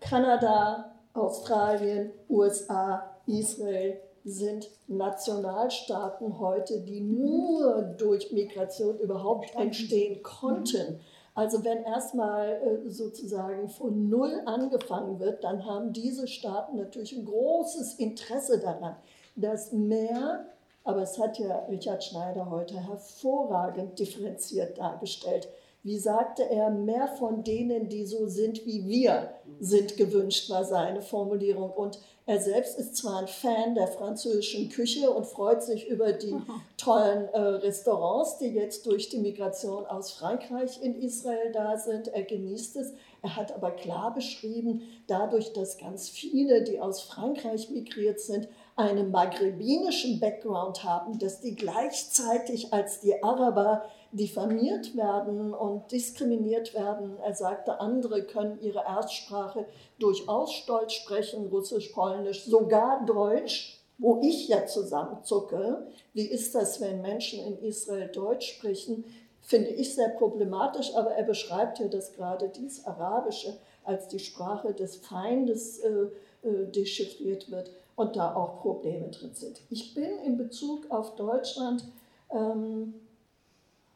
Kanada, 0.00 0.95
Australien, 1.16 2.10
USA, 2.28 3.16
Israel 3.26 4.00
sind 4.24 4.68
Nationalstaaten 4.88 6.38
heute, 6.40 6.80
die 6.80 7.00
nur 7.00 7.82
durch 7.96 8.32
Migration 8.32 8.98
überhaupt 8.98 9.54
entstehen 9.54 10.22
konnten. 10.22 11.00
Also 11.36 11.62
wenn 11.64 11.84
erstmal 11.84 12.48
äh, 12.86 12.90
sozusagen 12.90 13.68
von 13.68 14.08
Null 14.08 14.40
angefangen 14.46 15.20
wird, 15.20 15.44
dann 15.44 15.64
haben 15.66 15.92
diese 15.92 16.26
Staaten 16.26 16.76
natürlich 16.76 17.12
ein 17.16 17.26
großes 17.26 17.94
Interesse 17.94 18.58
daran, 18.58 18.96
dass 19.36 19.70
mehr, 19.70 20.46
aber 20.82 21.02
es 21.02 21.18
hat 21.18 21.38
ja 21.38 21.66
Richard 21.68 22.02
Schneider 22.02 22.50
heute 22.50 22.80
hervorragend 22.80 23.98
differenziert 23.98 24.78
dargestellt, 24.78 25.48
wie 25.86 26.00
sagte 26.00 26.42
er, 26.50 26.68
mehr 26.68 27.06
von 27.06 27.44
denen, 27.44 27.88
die 27.88 28.06
so 28.06 28.26
sind 28.26 28.66
wie 28.66 28.88
wir, 28.88 29.30
sind 29.60 29.96
gewünscht, 29.96 30.50
war 30.50 30.64
seine 30.64 31.00
Formulierung. 31.00 31.70
Und 31.70 32.00
er 32.26 32.40
selbst 32.40 32.76
ist 32.76 32.96
zwar 32.96 33.20
ein 33.20 33.28
Fan 33.28 33.76
der 33.76 33.86
französischen 33.86 34.68
Küche 34.68 35.08
und 35.08 35.26
freut 35.26 35.62
sich 35.62 35.86
über 35.86 36.12
die 36.12 36.34
tollen 36.76 37.28
äh, 37.28 37.38
Restaurants, 37.38 38.38
die 38.38 38.48
jetzt 38.48 38.84
durch 38.86 39.10
die 39.10 39.18
Migration 39.18 39.86
aus 39.86 40.10
Frankreich 40.10 40.82
in 40.82 41.00
Israel 41.00 41.52
da 41.52 41.78
sind. 41.78 42.08
Er 42.08 42.24
genießt 42.24 42.74
es. 42.78 42.92
Er 43.22 43.36
hat 43.36 43.54
aber 43.54 43.70
klar 43.70 44.12
beschrieben, 44.12 44.82
dadurch, 45.06 45.52
dass 45.52 45.78
ganz 45.78 46.08
viele, 46.08 46.64
die 46.64 46.80
aus 46.80 47.00
Frankreich 47.00 47.70
migriert 47.70 48.18
sind, 48.18 48.48
einen 48.74 49.12
maghrebinischen 49.12 50.18
Background 50.18 50.82
haben, 50.82 51.20
dass 51.20 51.40
die 51.40 51.54
gleichzeitig 51.54 52.72
als 52.72 53.00
die 53.00 53.22
Araber 53.22 53.84
diffamiert 54.12 54.96
werden 54.96 55.52
und 55.52 55.90
diskriminiert 55.92 56.74
werden. 56.74 57.16
Er 57.22 57.34
sagte, 57.34 57.80
andere 57.80 58.22
können 58.22 58.58
ihre 58.60 58.80
Erstsprache 58.80 59.66
durchaus 59.98 60.52
stolz 60.52 60.92
sprechen, 60.92 61.48
Russisch, 61.48 61.88
Polnisch, 61.88 62.44
sogar 62.44 63.04
Deutsch, 63.04 63.80
wo 63.98 64.20
ich 64.22 64.48
ja 64.48 64.66
zusammenzucke. 64.66 65.86
Wie 66.12 66.26
ist 66.26 66.54
das, 66.54 66.80
wenn 66.80 67.02
Menschen 67.02 67.40
in 67.40 67.58
Israel 67.62 68.08
Deutsch 68.08 68.54
sprechen? 68.54 69.04
Finde 69.42 69.70
ich 69.70 69.94
sehr 69.94 70.08
problematisch, 70.10 70.94
aber 70.94 71.12
er 71.12 71.24
beschreibt 71.24 71.78
ja, 71.78 71.88
dass 71.88 72.12
gerade 72.12 72.48
dies 72.48 72.84
Arabische 72.84 73.56
als 73.84 74.08
die 74.08 74.18
Sprache 74.18 74.74
des 74.74 74.96
Feindes 74.96 75.78
äh, 75.78 76.08
äh, 76.42 76.66
dechiffriert 76.70 77.50
wird. 77.50 77.70
und 77.96 78.14
da 78.14 78.34
auch 78.34 78.60
Probleme 78.60 79.08
drin 79.08 79.32
sind. 79.32 79.62
Ich 79.70 79.94
bin 79.94 80.18
in 80.18 80.36
Bezug 80.36 80.90
auf 80.90 81.16
Deutschland, 81.16 81.82
ähm, 82.30 82.92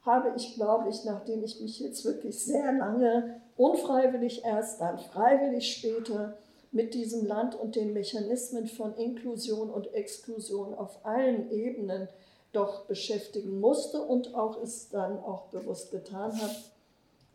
habe 0.02 0.32
ich, 0.36 0.54
glaube 0.54 0.88
ich, 0.88 1.04
nachdem 1.04 1.44
ich 1.44 1.60
mich 1.60 1.78
jetzt 1.80 2.04
wirklich 2.04 2.42
sehr 2.44 2.72
lange, 2.72 3.40
unfreiwillig 3.56 4.44
erst, 4.44 4.80
dann 4.80 4.98
freiwillig 4.98 5.76
später, 5.76 6.36
mit 6.72 6.94
diesem 6.94 7.26
Land 7.26 7.56
und 7.56 7.74
den 7.74 7.92
Mechanismen 7.92 8.68
von 8.68 8.94
Inklusion 8.96 9.70
und 9.70 9.92
Exklusion 9.92 10.72
auf 10.72 11.04
allen 11.04 11.50
Ebenen 11.50 12.08
doch 12.52 12.84
beschäftigen 12.84 13.58
musste 13.58 14.00
und 14.02 14.34
auch 14.34 14.62
es 14.62 14.88
dann 14.88 15.18
auch 15.18 15.48
bewusst 15.48 15.90
getan 15.90 16.32
habe. 16.40 16.54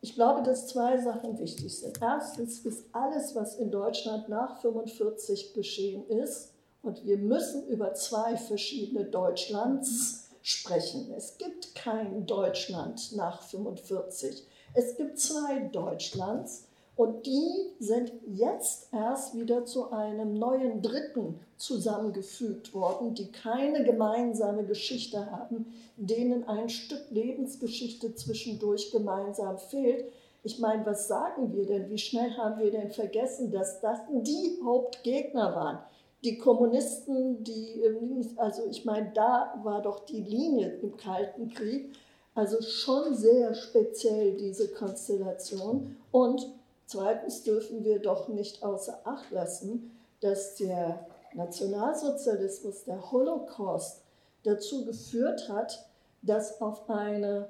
Ich 0.01 0.15
glaube, 0.15 0.43
dass 0.43 0.67
zwei 0.67 0.97
Sachen 0.97 1.37
wichtig 1.39 1.77
sind. 1.77 2.01
Erstens 2.01 2.59
ist 2.59 2.85
alles, 2.93 3.35
was 3.35 3.57
in 3.57 3.71
Deutschland 3.71 4.29
nach 4.29 4.61
45 4.61 5.53
geschehen 5.53 6.07
ist, 6.07 6.51
und 6.85 7.03
wir 7.03 7.17
müssen 7.17 7.67
über 7.67 7.95
zwei 7.95 8.37
verschiedene 8.37 9.05
Deutschlands 9.05 10.24
sprechen. 10.45 11.11
Es 11.17 11.39
gibt 11.39 11.73
kein 11.73 12.27
Deutschland 12.27 13.15
nach 13.15 13.41
45. 13.41 14.45
Es 14.75 14.95
gibt 14.95 15.17
zwei 15.17 15.57
Deutschlands 15.71 16.67
und 16.95 17.25
die 17.25 17.71
sind 17.79 18.11
jetzt 18.27 18.93
erst 18.93 19.35
wieder 19.35 19.65
zu 19.65 19.91
einem 19.91 20.35
neuen 20.35 20.83
Dritten 20.83 21.39
zusammengefügt 21.57 22.75
worden, 22.75 23.15
die 23.15 23.31
keine 23.31 23.83
gemeinsame 23.83 24.65
Geschichte 24.65 25.31
haben, 25.31 25.73
denen 25.97 26.47
ein 26.47 26.69
Stück 26.69 27.09
Lebensgeschichte 27.09 28.13
zwischendurch 28.13 28.91
gemeinsam 28.91 29.57
fehlt. 29.57 30.05
Ich 30.43 30.59
meine, 30.59 30.85
was 30.85 31.07
sagen 31.07 31.55
wir 31.55 31.65
denn? 31.65 31.89
Wie 31.89 31.97
schnell 31.97 32.37
haben 32.37 32.59
wir 32.59 32.69
denn 32.69 32.91
vergessen, 32.91 33.51
dass 33.51 33.81
das 33.81 33.99
die 34.11 34.59
Hauptgegner 34.63 35.55
waren? 35.55 35.79
Die 36.25 36.37
Kommunisten, 36.37 37.43
die, 37.43 37.81
also 38.35 38.63
ich 38.69 38.83
meine, 38.83 39.11
da 39.13 39.57
war 39.63 39.81
doch 39.81 40.05
die 40.05 40.21
Linie 40.21 40.79
im 40.81 40.97
Kalten 40.97 41.49
Krieg, 41.49 41.95
also 42.33 42.61
schon 42.61 43.15
sehr 43.15 43.53
speziell 43.53 44.35
diese 44.35 44.67
Konstellation. 44.73 45.95
Und 46.11 46.45
Zweitens 46.87 47.43
dürfen 47.43 47.83
wir 47.83 47.99
doch 47.99 48.27
nicht 48.27 48.63
außer 48.63 48.99
Acht 49.05 49.31
lassen, 49.31 49.91
dass 50.21 50.55
der 50.55 51.07
Nationalsozialismus, 51.33 52.83
der 52.83 53.11
Holocaust 53.11 54.03
dazu 54.43 54.85
geführt 54.85 55.49
hat, 55.49 55.85
dass 56.21 56.61
auf 56.61 56.89
eine 56.89 57.49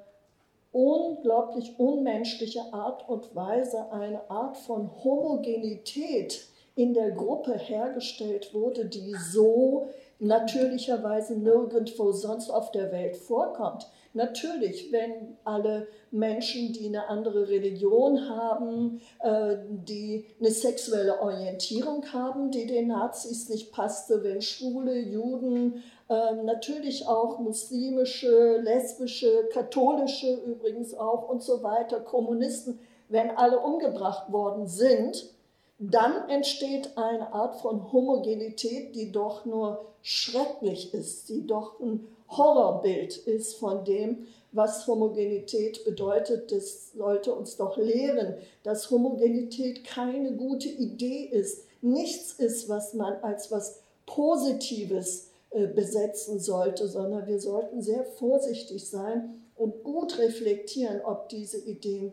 unglaublich 0.72 1.78
unmenschliche 1.78 2.72
Art 2.72 3.08
und 3.08 3.34
Weise 3.34 3.90
eine 3.92 4.28
Art 4.30 4.56
von 4.56 4.90
Homogenität 5.04 6.46
in 6.76 6.92
der 6.94 7.10
Gruppe 7.10 7.54
hergestellt 7.54 8.54
wurde, 8.54 8.84
die 8.84 9.14
so 9.32 9.88
natürlicherweise 10.18 11.34
nirgendwo 11.36 12.12
sonst 12.12 12.50
auf 12.50 12.70
der 12.70 12.92
Welt 12.92 13.16
vorkommt. 13.16 13.86
Natürlich, 14.12 14.92
wenn 14.92 15.36
alle 15.44 15.88
Menschen, 16.10 16.72
die 16.72 16.86
eine 16.86 17.08
andere 17.08 17.48
Religion 17.48 18.28
haben, 18.30 19.00
äh, 19.20 19.56
die 19.68 20.24
eine 20.40 20.50
sexuelle 20.50 21.20
Orientierung 21.20 22.04
haben, 22.12 22.50
die 22.50 22.66
den 22.66 22.88
Nazis 22.88 23.50
nicht 23.50 23.72
passte, 23.72 24.22
wenn 24.22 24.40
Schwule, 24.40 24.98
Juden, 24.98 25.82
ähm, 26.08 26.46
natürlich 26.46 27.06
auch 27.06 27.40
muslimische, 27.40 28.58
lesbische, 28.62 29.48
katholische 29.52 30.32
übrigens 30.46 30.94
auch 30.94 31.28
und 31.28 31.42
so 31.42 31.62
weiter, 31.62 32.00
Kommunisten, 32.00 32.78
wenn 33.08 33.30
alle 33.30 33.60
umgebracht 33.60 34.32
worden 34.32 34.66
sind, 34.66 35.35
dann 35.78 36.28
entsteht 36.28 36.96
eine 36.96 37.32
Art 37.32 37.60
von 37.60 37.92
Homogenität, 37.92 38.94
die 38.94 39.12
doch 39.12 39.44
nur 39.44 39.84
schrecklich 40.02 40.94
ist, 40.94 41.28
die 41.28 41.46
doch 41.46 41.80
ein 41.80 42.06
Horrorbild 42.28 43.16
ist 43.16 43.56
von 43.56 43.84
dem, 43.84 44.26
was 44.52 44.86
Homogenität 44.86 45.84
bedeutet. 45.84 46.50
Das 46.50 46.92
sollte 46.92 47.34
uns 47.34 47.56
doch 47.56 47.76
lehren, 47.76 48.36
dass 48.62 48.90
Homogenität 48.90 49.84
keine 49.84 50.32
gute 50.32 50.68
Idee 50.68 51.24
ist, 51.24 51.64
nichts 51.82 52.32
ist, 52.32 52.68
was 52.68 52.94
man 52.94 53.14
als 53.22 53.52
was 53.52 53.82
Positives 54.06 55.30
äh, 55.50 55.66
besetzen 55.66 56.40
sollte, 56.40 56.88
sondern 56.88 57.26
wir 57.26 57.38
sollten 57.38 57.82
sehr 57.82 58.04
vorsichtig 58.04 58.88
sein 58.88 59.42
und 59.56 59.84
gut 59.84 60.18
reflektieren, 60.18 61.00
ob 61.04 61.28
diese 61.28 61.58
Idee 61.58 62.12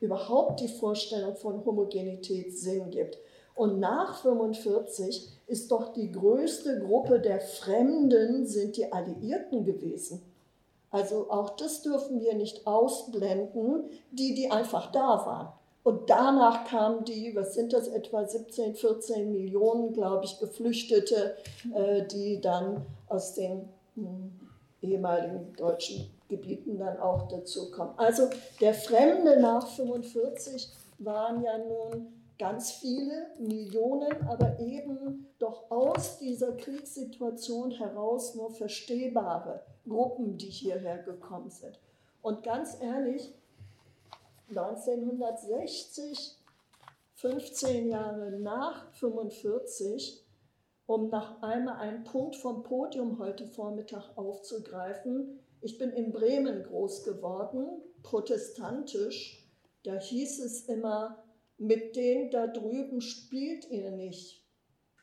überhaupt 0.00 0.60
die 0.60 0.68
Vorstellung 0.68 1.36
von 1.36 1.64
Homogenität 1.64 2.58
Sinn 2.58 2.90
gibt. 2.90 3.18
Und 3.54 3.78
nach 3.78 4.20
45 4.22 5.28
ist 5.46 5.70
doch 5.70 5.92
die 5.92 6.10
größte 6.10 6.80
Gruppe 6.80 7.20
der 7.20 7.40
Fremden 7.40 8.46
sind 8.46 8.76
die 8.76 8.90
Alliierten 8.90 9.64
gewesen. 9.64 10.22
Also 10.90 11.30
auch 11.30 11.50
das 11.50 11.82
dürfen 11.82 12.20
wir 12.20 12.34
nicht 12.34 12.66
ausblenden, 12.66 13.84
die, 14.10 14.34
die 14.34 14.50
einfach 14.50 14.90
da 14.90 15.24
waren. 15.26 15.52
Und 15.82 16.10
danach 16.10 16.64
kamen 16.64 17.04
die, 17.04 17.34
was 17.34 17.54
sind 17.54 17.72
das, 17.72 17.88
etwa 17.88 18.26
17, 18.26 18.74
14 18.74 19.30
Millionen, 19.30 19.92
glaube 19.92 20.24
ich, 20.24 20.38
Geflüchtete, 20.38 21.36
äh, 21.74 22.06
die 22.06 22.40
dann 22.40 22.84
aus 23.08 23.34
den 23.34 23.68
hm, 23.94 24.30
ehemaligen 24.82 25.54
deutschen 25.56 26.10
Gebieten 26.30 26.78
dann 26.78 26.98
auch 26.98 27.28
dazu 27.28 27.70
kommen. 27.70 27.92
Also 27.98 28.30
der 28.60 28.72
Fremde 28.72 29.38
nach 29.38 29.66
45 29.66 30.72
waren 30.98 31.42
ja 31.42 31.58
nun 31.58 32.06
ganz 32.38 32.70
viele 32.72 33.26
Millionen, 33.38 34.26
aber 34.26 34.58
eben 34.60 35.26
doch 35.38 35.70
aus 35.70 36.18
dieser 36.18 36.52
Kriegssituation 36.52 37.70
heraus 37.72 38.34
nur 38.34 38.50
verstehbare 38.50 39.60
Gruppen, 39.86 40.38
die 40.38 40.48
hierher 40.48 40.98
gekommen 41.02 41.50
sind. 41.50 41.78
Und 42.22 42.42
ganz 42.42 42.78
ehrlich, 42.80 43.34
1960, 44.48 46.38
15 47.14 47.88
Jahre 47.88 48.30
nach 48.30 48.90
45, 48.92 50.24
um 50.86 51.10
noch 51.10 51.42
einmal 51.42 51.76
einen 51.76 52.04
Punkt 52.04 52.36
vom 52.36 52.62
Podium 52.62 53.18
heute 53.18 53.46
Vormittag 53.46 54.16
aufzugreifen. 54.16 55.38
Ich 55.62 55.78
bin 55.78 55.90
in 55.90 56.10
Bremen 56.10 56.62
groß 56.62 57.04
geworden, 57.04 57.82
protestantisch. 58.02 59.46
Da 59.84 59.98
hieß 59.98 60.40
es 60.40 60.62
immer, 60.68 61.22
mit 61.58 61.96
dem 61.96 62.30
da 62.30 62.46
drüben 62.46 63.00
spielt 63.00 63.70
ihr 63.70 63.90
nicht. 63.90 64.42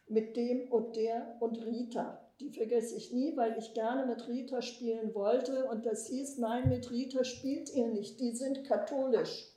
Mit 0.08 0.36
dem 0.36 0.72
und 0.72 0.96
der 0.96 1.38
und 1.40 1.64
Rita. 1.64 2.24
Die 2.40 2.50
vergesse 2.50 2.96
ich 2.96 3.12
nie, 3.12 3.36
weil 3.36 3.58
ich 3.58 3.74
gerne 3.74 4.06
mit 4.06 4.28
Rita 4.28 4.62
spielen 4.62 5.14
wollte. 5.14 5.66
Und 5.66 5.86
das 5.86 6.08
hieß, 6.08 6.38
nein, 6.38 6.70
mit 6.70 6.90
Rita 6.90 7.24
spielt 7.24 7.74
ihr 7.76 7.88
nicht. 7.88 8.20
Die 8.20 8.36
sind 8.36 8.64
katholisch. 8.64 9.52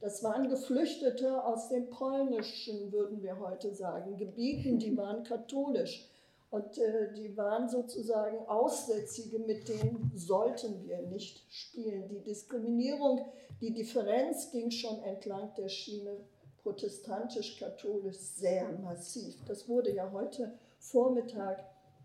Das 0.00 0.22
waren 0.22 0.48
Geflüchtete 0.48 1.42
aus 1.44 1.68
den 1.68 1.90
polnischen, 1.90 2.92
würden 2.92 3.22
wir 3.22 3.40
heute 3.40 3.74
sagen, 3.74 4.16
Gebieten, 4.16 4.78
die 4.78 4.96
waren 4.96 5.24
katholisch. 5.24 6.08
Und 6.50 6.78
äh, 6.78 7.12
die 7.12 7.36
waren 7.36 7.68
sozusagen 7.68 8.38
Aussätzige, 8.46 9.38
mit 9.38 9.68
denen 9.68 10.12
sollten 10.14 10.82
wir 10.86 11.02
nicht 11.02 11.44
spielen. 11.52 12.08
Die 12.08 12.22
Diskriminierung 12.22 13.26
die 13.60 13.72
Differenz 13.72 14.50
ging 14.50 14.70
schon 14.70 15.02
entlang 15.02 15.52
der 15.56 15.68
Schiene 15.68 16.20
protestantisch-katholisch 16.62 18.18
sehr 18.18 18.70
massiv. 18.78 19.34
Das 19.46 19.68
wurde 19.68 19.92
ja 19.92 20.10
heute 20.12 20.52
Vormittag 20.78 21.58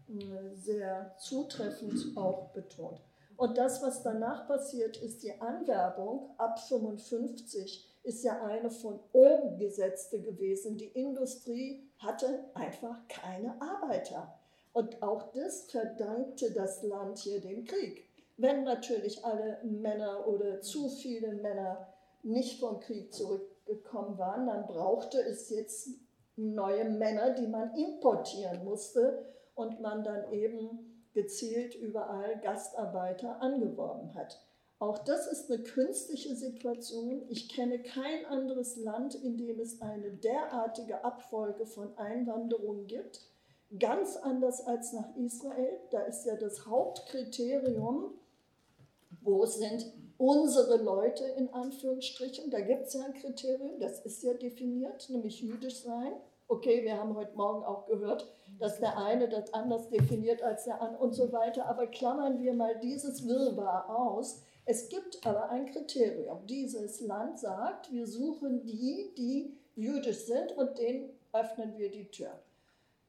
äh, 0.09 0.55
sehr 0.55 1.15
zutreffend 1.19 2.17
auch 2.17 2.49
betont. 2.53 3.01
Und 3.37 3.57
das, 3.57 3.83
was 3.83 4.01
danach 4.03 4.47
passiert, 4.47 4.97
ist 4.97 5.23
die 5.23 5.39
Anwerbung 5.39 6.31
ab 6.37 6.59
55 6.59 7.89
ist 8.03 8.23
ja 8.23 8.43
eine 8.43 8.69
von 8.69 8.99
oben 9.13 9.57
gesetzte 9.57 10.21
gewesen. 10.21 10.77
Die 10.77 10.87
Industrie 10.87 11.87
hatte 12.03 12.45
einfach 12.53 12.95
keine 13.07 13.59
Arbeiter. 13.61 14.39
Und 14.73 15.01
auch 15.03 15.31
das 15.31 15.69
verdankte 15.69 16.51
das 16.51 16.83
Land 16.83 17.19
hier 17.19 17.39
dem 17.39 17.63
Krieg. 17.65 18.05
Wenn 18.37 18.63
natürlich 18.63 19.23
alle 19.23 19.59
Männer 19.63 20.27
oder 20.27 20.61
zu 20.61 20.89
viele 20.89 21.33
Männer 21.33 21.87
nicht 22.23 22.59
vom 22.59 22.79
Krieg 22.79 23.13
zurückgekommen 23.13 24.17
waren, 24.17 24.47
dann 24.47 24.65
brauchte 24.65 25.19
es 25.19 25.49
jetzt 25.49 25.89
neue 26.35 26.85
Männer, 26.85 27.31
die 27.31 27.47
man 27.47 27.75
importieren 27.75 28.63
musste 28.63 29.25
und 29.53 29.81
man 29.81 30.03
dann 30.03 30.31
eben 30.31 31.05
gezielt 31.13 31.75
überall 31.75 32.39
Gastarbeiter 32.41 33.39
angeworben 33.41 34.15
hat. 34.15 34.41
Auch 34.83 34.99
das 34.99 35.27
ist 35.27 35.49
eine 35.49 35.63
künstliche 35.63 36.35
Situation. 36.35 37.23
Ich 37.29 37.47
kenne 37.47 37.79
kein 37.79 38.25
anderes 38.25 38.75
Land, 38.75 39.15
in 39.15 39.37
dem 39.37 39.61
es 39.61 39.81
eine 39.81 40.11
derartige 40.11 41.05
Abfolge 41.05 41.65
von 41.65 41.97
Einwanderungen 41.97 42.85
gibt. 42.85 43.21
Ganz 43.79 44.17
anders 44.17 44.67
als 44.67 44.91
nach 44.91 45.15
Israel. 45.15 45.79
Da 45.91 46.01
ist 46.01 46.25
ja 46.25 46.35
das 46.35 46.65
Hauptkriterium, 46.65 48.11
wo 49.21 49.45
sind 49.45 49.85
unsere 50.17 50.75
Leute 50.83 51.23
in 51.37 51.53
Anführungsstrichen? 51.53 52.51
Da 52.51 52.59
gibt 52.59 52.87
es 52.87 52.93
ja 52.93 53.05
ein 53.05 53.13
Kriterium, 53.13 53.79
das 53.79 54.01
ist 54.01 54.21
ja 54.21 54.33
definiert, 54.33 55.09
nämlich 55.09 55.39
jüdisch 55.39 55.81
sein. 55.81 56.11
Okay, 56.49 56.83
wir 56.83 56.99
haben 56.99 57.15
heute 57.15 57.37
Morgen 57.37 57.63
auch 57.63 57.85
gehört, 57.85 58.27
dass 58.59 58.81
der 58.81 58.97
eine 58.97 59.29
das 59.29 59.53
anders 59.53 59.87
definiert 59.87 60.43
als 60.43 60.65
der 60.65 60.81
andere 60.81 61.01
und 61.01 61.13
so 61.13 61.31
weiter. 61.31 61.67
Aber 61.67 61.87
klammern 61.87 62.41
wir 62.41 62.53
mal 62.53 62.77
dieses 62.81 63.25
Wirrwarr 63.25 63.89
aus. 63.89 64.43
Es 64.65 64.87
gibt 64.89 65.25
aber 65.25 65.49
ein 65.49 65.65
Kriterium. 65.65 66.47
Dieses 66.47 67.01
Land 67.01 67.39
sagt, 67.39 67.91
wir 67.91 68.07
suchen 68.07 68.65
die, 68.65 69.13
die 69.17 69.57
jüdisch 69.75 70.25
sind 70.25 70.53
und 70.53 70.77
denen 70.77 71.09
öffnen 71.33 71.77
wir 71.77 71.91
die 71.91 72.09
Tür. 72.09 72.39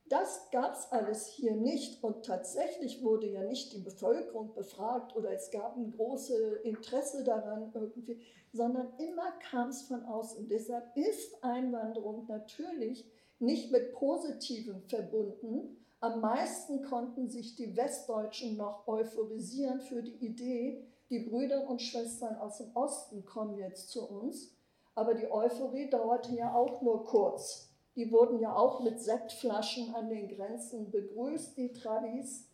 Das 0.08 0.50
gab 0.50 0.74
es 0.74 0.92
alles 0.92 1.26
hier 1.28 1.56
nicht 1.56 2.02
und 2.02 2.26
tatsächlich 2.26 3.02
wurde 3.02 3.26
ja 3.26 3.42
nicht 3.42 3.72
die 3.72 3.80
Bevölkerung 3.80 4.52
befragt 4.52 5.16
oder 5.16 5.30
es 5.30 5.50
gab 5.50 5.76
ein 5.76 5.92
großes 5.92 6.60
Interesse 6.62 7.24
daran 7.24 7.72
irgendwie, 7.74 8.20
sondern 8.52 8.92
immer 8.98 9.32
kam 9.50 9.70
es 9.70 9.82
von 9.82 10.04
außen. 10.04 10.48
Deshalb 10.48 10.94
ist 10.96 11.42
Einwanderung 11.42 12.26
natürlich 12.26 13.10
nicht 13.38 13.72
mit 13.72 13.92
Positivem 13.92 14.82
verbunden. 14.88 15.78
Am 16.00 16.20
meisten 16.20 16.82
konnten 16.82 17.30
sich 17.30 17.56
die 17.56 17.74
Westdeutschen 17.74 18.58
noch 18.58 18.86
euphorisieren 18.86 19.80
für 19.80 20.02
die 20.02 20.16
Idee, 20.24 20.84
die 21.10 21.20
Brüder 21.20 21.68
und 21.68 21.82
Schwestern 21.82 22.36
aus 22.36 22.58
dem 22.58 22.74
Osten 22.74 23.24
kommen 23.24 23.58
jetzt 23.58 23.90
zu 23.90 24.08
uns. 24.08 24.54
Aber 24.94 25.14
die 25.14 25.30
Euphorie 25.30 25.90
dauerte 25.90 26.34
ja 26.34 26.54
auch 26.54 26.80
nur 26.80 27.04
kurz. 27.04 27.70
Die 27.96 28.10
wurden 28.10 28.40
ja 28.40 28.54
auch 28.54 28.80
mit 28.80 29.00
Sektflaschen 29.00 29.94
an 29.94 30.08
den 30.08 30.28
Grenzen 30.28 30.90
begrüßt, 30.90 31.56
die 31.56 31.72
Tradis. 31.72 32.48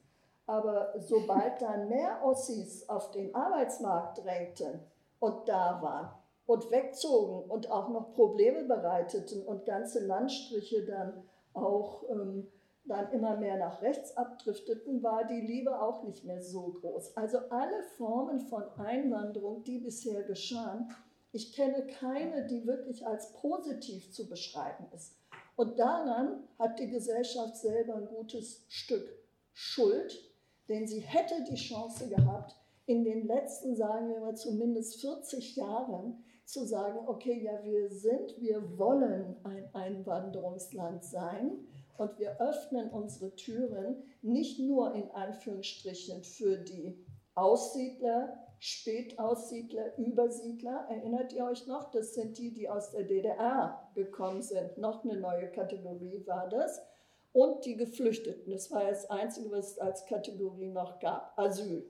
Aber 0.46 0.94
sobald 0.98 1.62
dann 1.62 1.88
mehr 1.88 2.24
Ossis 2.24 2.88
auf 2.88 3.10
den 3.12 3.34
Arbeitsmarkt 3.34 4.24
drängten 4.24 4.80
und 5.20 5.48
da 5.48 5.80
waren 5.80 6.10
und 6.46 6.70
wegzogen 6.72 7.48
und 7.48 7.70
auch 7.70 7.88
noch 7.90 8.12
Probleme 8.14 8.64
bereiteten 8.64 9.46
und 9.46 9.64
ganze 9.66 10.04
Landstriche 10.04 10.84
dann 10.84 11.22
auch 11.54 12.02
ähm, 12.10 12.48
dann 12.90 13.12
immer 13.12 13.36
mehr 13.36 13.56
nach 13.56 13.80
rechts 13.82 14.16
abdrifteten, 14.16 15.02
war 15.02 15.24
die 15.24 15.40
Liebe 15.40 15.80
auch 15.80 16.02
nicht 16.02 16.24
mehr 16.24 16.42
so 16.42 16.76
groß. 16.80 17.16
Also 17.16 17.38
alle 17.50 17.82
Formen 17.96 18.40
von 18.40 18.64
Einwanderung, 18.78 19.62
die 19.64 19.78
bisher 19.78 20.24
geschahen, 20.24 20.90
ich 21.32 21.54
kenne 21.54 21.86
keine, 21.86 22.46
die 22.46 22.66
wirklich 22.66 23.06
als 23.06 23.32
positiv 23.34 24.10
zu 24.10 24.28
beschreiben 24.28 24.86
ist. 24.94 25.14
Und 25.54 25.78
daran 25.78 26.42
hat 26.58 26.80
die 26.80 26.90
Gesellschaft 26.90 27.56
selber 27.56 27.94
ein 27.94 28.08
gutes 28.08 28.64
Stück 28.68 29.06
Schuld, 29.52 30.18
denn 30.68 30.88
sie 30.88 31.00
hätte 31.00 31.44
die 31.48 31.56
Chance 31.56 32.08
gehabt, 32.08 32.56
in 32.86 33.04
den 33.04 33.26
letzten, 33.26 33.76
sagen 33.76 34.08
wir 34.08 34.20
mal, 34.20 34.36
zumindest 34.36 35.00
40 35.00 35.54
Jahren 35.54 36.24
zu 36.44 36.64
sagen, 36.64 36.98
okay, 37.06 37.40
ja, 37.40 37.62
wir 37.62 37.88
sind, 37.90 38.40
wir 38.40 38.76
wollen 38.78 39.36
ein 39.44 39.72
Einwanderungsland 39.74 41.04
sein 41.04 41.64
und 42.00 42.18
wir 42.18 42.40
öffnen 42.40 42.88
unsere 42.90 43.34
Türen 43.36 44.02
nicht 44.22 44.58
nur 44.58 44.94
in 44.94 45.10
Anführungsstrichen 45.10 46.24
für 46.24 46.56
die 46.56 47.04
Aussiedler, 47.34 48.38
Spätaussiedler, 48.58 49.98
Übersiedler. 49.98 50.86
Erinnert 50.88 51.34
ihr 51.34 51.44
euch 51.44 51.66
noch? 51.66 51.90
Das 51.90 52.14
sind 52.14 52.38
die, 52.38 52.54
die 52.54 52.70
aus 52.70 52.90
der 52.90 53.04
DDR 53.04 53.90
gekommen 53.94 54.40
sind. 54.40 54.78
Noch 54.78 55.04
eine 55.04 55.18
neue 55.18 55.50
Kategorie 55.50 56.26
war 56.26 56.48
das. 56.48 56.82
Und 57.32 57.66
die 57.66 57.76
Geflüchteten. 57.76 58.50
Das 58.50 58.70
war 58.70 58.84
das 58.84 59.08
Einzige, 59.10 59.50
was 59.50 59.72
es 59.72 59.78
als 59.78 60.06
Kategorie 60.06 60.70
noch 60.70 61.00
gab. 61.00 61.38
Asyl. 61.38 61.86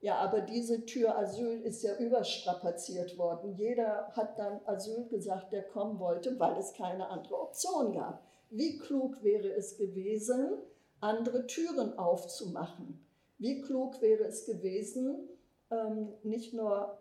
Ja, 0.00 0.16
aber 0.16 0.42
diese 0.42 0.84
Tür 0.84 1.16
Asyl 1.18 1.62
ist 1.62 1.82
ja 1.82 1.96
überstrapaziert 1.96 3.16
worden. 3.16 3.54
Jeder 3.56 4.12
hat 4.12 4.38
dann 4.38 4.60
Asyl 4.66 5.08
gesagt, 5.08 5.52
der 5.54 5.62
kommen 5.62 5.98
wollte, 5.98 6.38
weil 6.38 6.58
es 6.58 6.74
keine 6.74 7.08
andere 7.08 7.40
Option 7.40 7.94
gab. 7.94 8.25
Wie 8.50 8.78
klug 8.78 9.22
wäre 9.22 9.52
es 9.52 9.76
gewesen, 9.76 10.58
andere 11.00 11.46
Türen 11.46 11.98
aufzumachen? 11.98 13.04
Wie 13.38 13.60
klug 13.60 14.00
wäre 14.00 14.24
es 14.24 14.46
gewesen, 14.46 15.28
ähm, 15.70 16.14
nicht 16.22 16.54
nur 16.54 16.98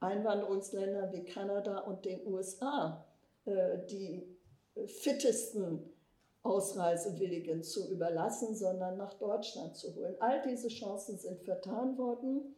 Einwanderungsländern 0.00 1.12
wie 1.12 1.24
Kanada 1.24 1.80
und 1.80 2.04
den 2.04 2.26
USA 2.26 3.04
äh, 3.44 3.78
die 3.90 4.36
fittesten 4.86 5.92
Ausreisewilligen 6.42 7.62
zu 7.62 7.90
überlassen, 7.90 8.54
sondern 8.54 8.96
nach 8.96 9.14
Deutschland 9.14 9.76
zu 9.76 9.94
holen. 9.94 10.14
All 10.20 10.40
diese 10.42 10.68
Chancen 10.68 11.18
sind 11.18 11.42
vertan 11.42 11.98
worden. 11.98 12.54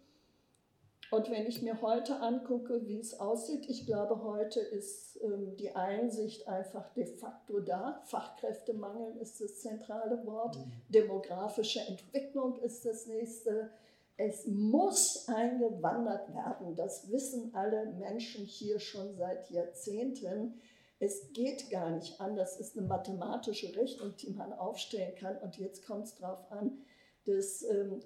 Und 1.11 1.29
wenn 1.29 1.47
ich 1.47 1.61
mir 1.61 1.83
heute 1.83 2.21
angucke, 2.21 2.87
wie 2.87 2.99
es 2.99 3.19
aussieht, 3.19 3.69
ich 3.69 3.85
glaube, 3.85 4.23
heute 4.23 4.61
ist 4.61 5.19
ähm, 5.23 5.57
die 5.57 5.75
Einsicht 5.75 6.47
einfach 6.47 6.89
de 6.95 7.05
facto 7.05 7.59
da. 7.59 8.01
Fachkräftemangel 8.05 9.17
ist 9.17 9.41
das 9.41 9.59
zentrale 9.59 10.25
Wort. 10.25 10.57
Mhm. 10.57 10.73
Demografische 10.89 11.81
Entwicklung 11.81 12.61
ist 12.61 12.85
das 12.87 13.07
nächste. 13.07 13.71
Es 14.17 14.47
muss 14.47 15.27
eingewandert 15.29 16.33
werden. 16.33 16.77
Das 16.77 17.11
wissen 17.11 17.55
alle 17.55 17.87
Menschen 17.87 18.45
hier 18.45 18.79
schon 18.79 19.17
seit 19.17 19.51
Jahrzehnten. 19.51 20.61
Es 21.01 21.33
geht 21.33 21.71
gar 21.71 21.91
nicht 21.91 22.21
anders. 22.21 22.61
Es 22.61 22.69
ist 22.69 22.79
eine 22.79 22.87
mathematische 22.87 23.75
Rechnung, 23.75 24.15
die 24.17 24.31
man 24.31 24.53
aufstellen 24.53 25.15
kann. 25.17 25.39
Und 25.39 25.57
jetzt 25.57 25.85
kommt 25.85 26.05
es 26.05 26.15
darauf 26.17 26.53
an, 26.53 26.85
dass 27.25 27.63
ähm, 27.63 28.01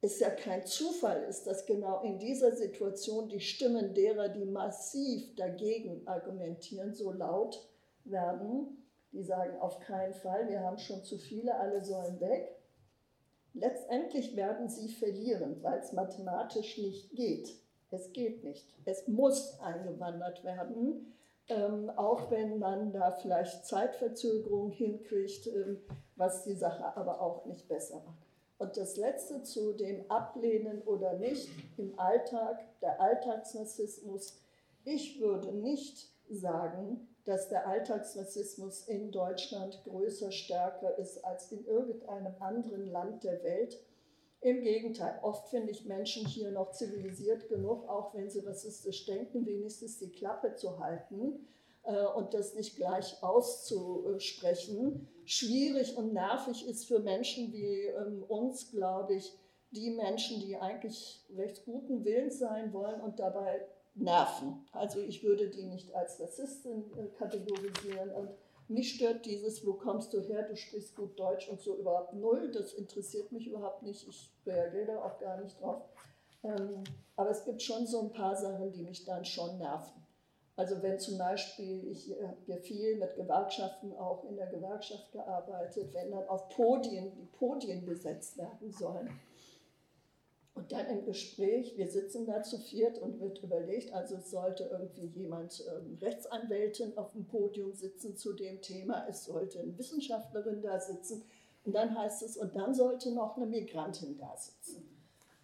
es 0.00 0.20
ja 0.20 0.30
kein 0.30 0.64
Zufall 0.64 1.24
ist, 1.24 1.46
dass 1.46 1.66
genau 1.66 2.02
in 2.02 2.18
dieser 2.18 2.54
Situation 2.54 3.28
die 3.28 3.40
Stimmen 3.40 3.94
derer, 3.94 4.28
die 4.28 4.44
massiv 4.44 5.34
dagegen 5.34 6.06
argumentieren, 6.06 6.94
so 6.94 7.10
laut 7.10 7.68
werden. 8.04 8.84
Die 9.12 9.22
sagen 9.22 9.58
auf 9.58 9.80
keinen 9.80 10.14
Fall, 10.14 10.48
wir 10.48 10.60
haben 10.60 10.78
schon 10.78 11.02
zu 11.02 11.18
viele, 11.18 11.54
alle 11.56 11.84
sollen 11.84 12.20
weg. 12.20 12.54
Letztendlich 13.54 14.36
werden 14.36 14.68
sie 14.68 14.88
verlieren, 14.88 15.62
weil 15.62 15.80
es 15.80 15.92
mathematisch 15.92 16.78
nicht 16.78 17.10
geht. 17.12 17.48
Es 17.90 18.12
geht 18.12 18.44
nicht. 18.44 18.68
Es 18.84 19.08
muss 19.08 19.58
eingewandert 19.60 20.44
werden, 20.44 21.14
ähm, 21.48 21.90
auch 21.96 22.30
wenn 22.30 22.58
man 22.58 22.92
da 22.92 23.12
vielleicht 23.12 23.66
Zeitverzögerung 23.66 24.70
hinkriegt, 24.70 25.46
ähm, 25.46 25.80
was 26.14 26.44
die 26.44 26.54
Sache 26.54 26.84
aber 26.96 27.20
auch 27.20 27.46
nicht 27.46 27.66
besser 27.66 28.02
macht. 28.04 28.27
Und 28.58 28.76
das 28.76 28.96
Letzte 28.96 29.42
zu 29.44 29.72
dem 29.72 30.10
Ablehnen 30.10 30.82
oder 30.82 31.14
nicht 31.14 31.48
im 31.76 31.98
Alltag, 31.98 32.60
der 32.80 33.00
Alltagsrassismus. 33.00 34.40
Ich 34.84 35.20
würde 35.20 35.52
nicht 35.52 36.10
sagen, 36.28 37.08
dass 37.24 37.48
der 37.48 37.68
Alltagsrassismus 37.68 38.88
in 38.88 39.12
Deutschland 39.12 39.80
größer, 39.84 40.32
stärker 40.32 40.98
ist 40.98 41.24
als 41.24 41.52
in 41.52 41.64
irgendeinem 41.66 42.34
anderen 42.40 42.86
Land 42.86 43.22
der 43.22 43.42
Welt. 43.44 43.78
Im 44.40 44.62
Gegenteil, 44.62 45.18
oft 45.22 45.48
finde 45.48 45.70
ich 45.70 45.84
Menschen 45.84 46.26
hier 46.26 46.50
noch 46.50 46.72
zivilisiert 46.72 47.48
genug, 47.48 47.88
auch 47.88 48.14
wenn 48.14 48.30
sie 48.30 48.40
rassistisch 48.40 49.06
denken, 49.06 49.46
wenigstens 49.46 49.98
die 49.98 50.10
Klappe 50.10 50.54
zu 50.54 50.78
halten 50.78 51.46
und 52.16 52.34
das 52.34 52.54
nicht 52.54 52.76
gleich 52.76 53.22
auszusprechen. 53.22 55.08
Schwierig 55.24 55.96
und 55.96 56.12
nervig 56.12 56.66
ist 56.66 56.86
für 56.86 57.00
Menschen 57.00 57.52
wie 57.52 57.86
ähm, 57.86 58.22
uns, 58.28 58.70
glaube 58.70 59.14
ich, 59.14 59.32
die 59.70 59.90
Menschen, 59.90 60.40
die 60.40 60.56
eigentlich 60.56 61.24
recht 61.36 61.64
guten 61.64 62.04
Willens 62.04 62.38
sein 62.38 62.72
wollen 62.72 63.00
und 63.00 63.18
dabei 63.18 63.66
nerven. 63.94 64.66
Also 64.72 65.00
ich 65.00 65.22
würde 65.22 65.50
die 65.50 65.64
nicht 65.64 65.94
als 65.94 66.20
Rassistin 66.20 66.84
äh, 66.96 67.06
kategorisieren 67.18 68.10
und 68.10 68.30
mich 68.68 68.94
stört 68.94 69.24
dieses, 69.24 69.66
wo 69.66 69.74
kommst 69.74 70.12
du 70.12 70.20
her, 70.20 70.42
du 70.42 70.54
sprichst 70.54 70.94
gut 70.94 71.18
Deutsch 71.18 71.48
und 71.48 71.60
so 71.60 71.78
überhaupt 71.78 72.12
null. 72.12 72.50
Das 72.52 72.74
interessiert 72.74 73.32
mich 73.32 73.46
überhaupt 73.46 73.82
nicht. 73.82 74.06
Ich 74.06 74.30
reagiere 74.44 74.86
da 74.86 75.02
auch 75.04 75.18
gar 75.18 75.40
nicht 75.40 75.58
drauf. 75.58 75.82
Ähm, 76.44 76.84
aber 77.16 77.30
es 77.30 77.44
gibt 77.44 77.62
schon 77.62 77.86
so 77.86 78.02
ein 78.02 78.12
paar 78.12 78.36
Sachen, 78.36 78.70
die 78.72 78.82
mich 78.82 79.06
dann 79.06 79.24
schon 79.24 79.56
nerven. 79.58 80.02
Also 80.58 80.82
wenn 80.82 80.98
zum 80.98 81.18
Beispiel, 81.18 81.88
ich 81.88 82.10
habe 82.20 82.36
ja 82.48 82.56
viel 82.56 82.96
mit 82.96 83.14
Gewerkschaften 83.14 83.92
auch 83.92 84.24
in 84.24 84.34
der 84.34 84.48
Gewerkschaft 84.48 85.12
gearbeitet, 85.12 85.94
wenn 85.94 86.10
dann 86.10 86.26
auf 86.26 86.48
Podien 86.48 87.12
die 87.14 87.26
Podien 87.38 87.86
besetzt 87.86 88.36
werden 88.38 88.72
sollen 88.72 89.08
und 90.58 90.72
dann 90.72 90.86
im 90.88 91.04
Gespräch, 91.04 91.76
wir 91.76 91.86
sitzen 91.86 92.26
da 92.26 92.42
zu 92.42 92.58
viert 92.58 92.98
und 92.98 93.20
wird 93.20 93.38
überlegt, 93.44 93.94
also 93.94 94.16
es 94.16 94.32
sollte 94.32 94.64
irgendwie 94.64 95.06
jemand, 95.06 95.64
ähm, 95.68 95.96
Rechtsanwältin 96.00 96.98
auf 96.98 97.12
dem 97.12 97.26
Podium 97.26 97.72
sitzen 97.72 98.16
zu 98.16 98.32
dem 98.32 98.60
Thema, 98.60 99.06
es 99.08 99.26
sollte 99.26 99.60
eine 99.60 99.78
Wissenschaftlerin 99.78 100.60
da 100.60 100.80
sitzen 100.80 101.22
und 101.62 101.76
dann 101.76 101.96
heißt 101.96 102.24
es, 102.24 102.36
und 102.36 102.56
dann 102.56 102.74
sollte 102.74 103.12
noch 103.12 103.36
eine 103.36 103.46
Migrantin 103.46 104.18
da 104.18 104.36
sitzen. 104.36 104.87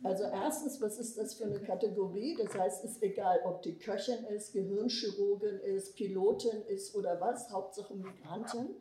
Also 0.03 0.25
erstens, 0.25 0.81
was 0.83 0.99
ist 0.99 1.17
das 1.17 1.35
für 1.35 1.45
eine 1.45 1.61
Kategorie? 1.61 2.37
Das 2.37 2.55
heißt, 2.55 2.85
es 2.85 2.93
ist 2.93 3.03
egal, 3.03 3.41
ob 3.45 3.63
die 3.63 3.79
Köchin 3.79 4.25
ist, 4.25 4.53
Gehirnchirurgin 4.53 5.61
ist, 5.61 5.95
Pilotin 5.97 6.63
ist 6.69 6.95
oder 6.95 7.21
was, 7.21 7.51
Hauptsache 7.51 7.95
Migrantin. 7.95 8.77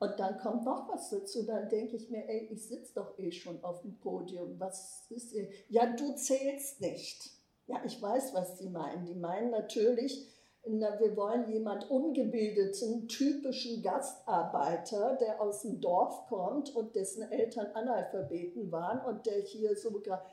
Und 0.00 0.18
dann 0.18 0.38
kommt 0.38 0.64
noch 0.64 0.88
was 0.92 1.10
dazu, 1.10 1.44
dann 1.44 1.68
denke 1.68 1.96
ich 1.96 2.10
mir, 2.10 2.28
ey, 2.28 2.48
ich 2.50 2.66
sitze 2.66 2.94
doch 2.94 3.18
eh 3.18 3.30
schon 3.30 3.62
auf 3.62 3.82
dem 3.82 3.96
Podium. 4.00 4.58
Was 4.58 5.06
ist 5.10 5.32
ihr? 5.32 5.48
Ja, 5.68 5.94
du 5.94 6.14
zählst 6.16 6.80
nicht. 6.80 7.30
Ja, 7.66 7.80
ich 7.84 8.02
weiß, 8.02 8.34
was 8.34 8.56
die 8.56 8.68
meinen. 8.68 9.06
Die 9.06 9.14
meinen 9.14 9.50
natürlich, 9.50 10.28
na, 10.66 10.98
wir 10.98 11.16
wollen 11.16 11.50
jemand 11.50 11.90
ungebildeten, 11.90 13.08
typischen 13.08 13.82
Gastarbeiter, 13.82 15.16
der 15.16 15.40
aus 15.40 15.62
dem 15.62 15.80
Dorf 15.80 16.26
kommt 16.26 16.74
und 16.74 16.94
dessen 16.94 17.22
Eltern 17.30 17.68
Analphabeten 17.74 18.70
waren 18.72 19.00
und 19.06 19.24
der 19.26 19.40
hier 19.40 19.76
sogar, 19.76 20.24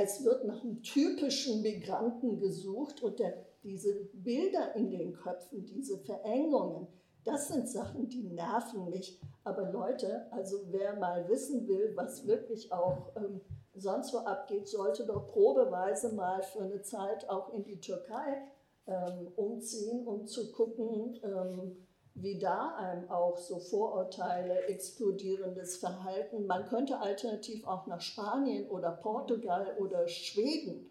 es 0.00 0.24
wird 0.24 0.44
nach 0.44 0.62
einem 0.62 0.80
typischen 0.82 1.60
Migranten 1.60 2.38
gesucht 2.38 3.02
und 3.02 3.18
der, 3.18 3.34
diese 3.64 3.92
Bilder 4.12 4.76
in 4.76 4.90
den 4.90 5.12
Köpfen, 5.12 5.66
diese 5.66 5.98
Verengungen, 5.98 6.86
das 7.24 7.48
sind 7.48 7.68
Sachen, 7.68 8.08
die 8.08 8.22
nerven 8.22 8.88
mich. 8.90 9.20
Aber 9.42 9.72
Leute, 9.72 10.30
also 10.30 10.58
wer 10.70 10.94
mal 10.96 11.28
wissen 11.28 11.66
will, 11.66 11.92
was 11.96 12.26
wirklich 12.28 12.72
auch 12.72 13.10
ähm, 13.16 13.40
sonst 13.74 14.14
wo 14.14 14.18
abgeht, 14.18 14.68
sollte 14.68 15.04
doch 15.04 15.26
probeweise 15.26 16.14
mal 16.14 16.42
für 16.42 16.62
eine 16.62 16.80
Zeit 16.82 17.28
auch 17.28 17.52
in 17.52 17.64
die 17.64 17.80
Türkei 17.80 18.42
ähm, 18.86 19.32
umziehen, 19.34 20.06
um 20.06 20.26
zu 20.28 20.52
gucken, 20.52 21.18
ähm, 21.24 21.87
wie 22.20 22.38
da 22.38 22.76
einem 22.76 23.10
auch 23.10 23.36
so 23.36 23.58
Vorurteile, 23.58 24.66
explodierendes 24.66 25.76
Verhalten. 25.76 26.46
Man 26.46 26.66
könnte 26.66 27.00
alternativ 27.00 27.66
auch 27.66 27.86
nach 27.86 28.00
Spanien 28.00 28.68
oder 28.68 28.90
Portugal 28.90 29.76
oder 29.78 30.08
Schweden 30.08 30.90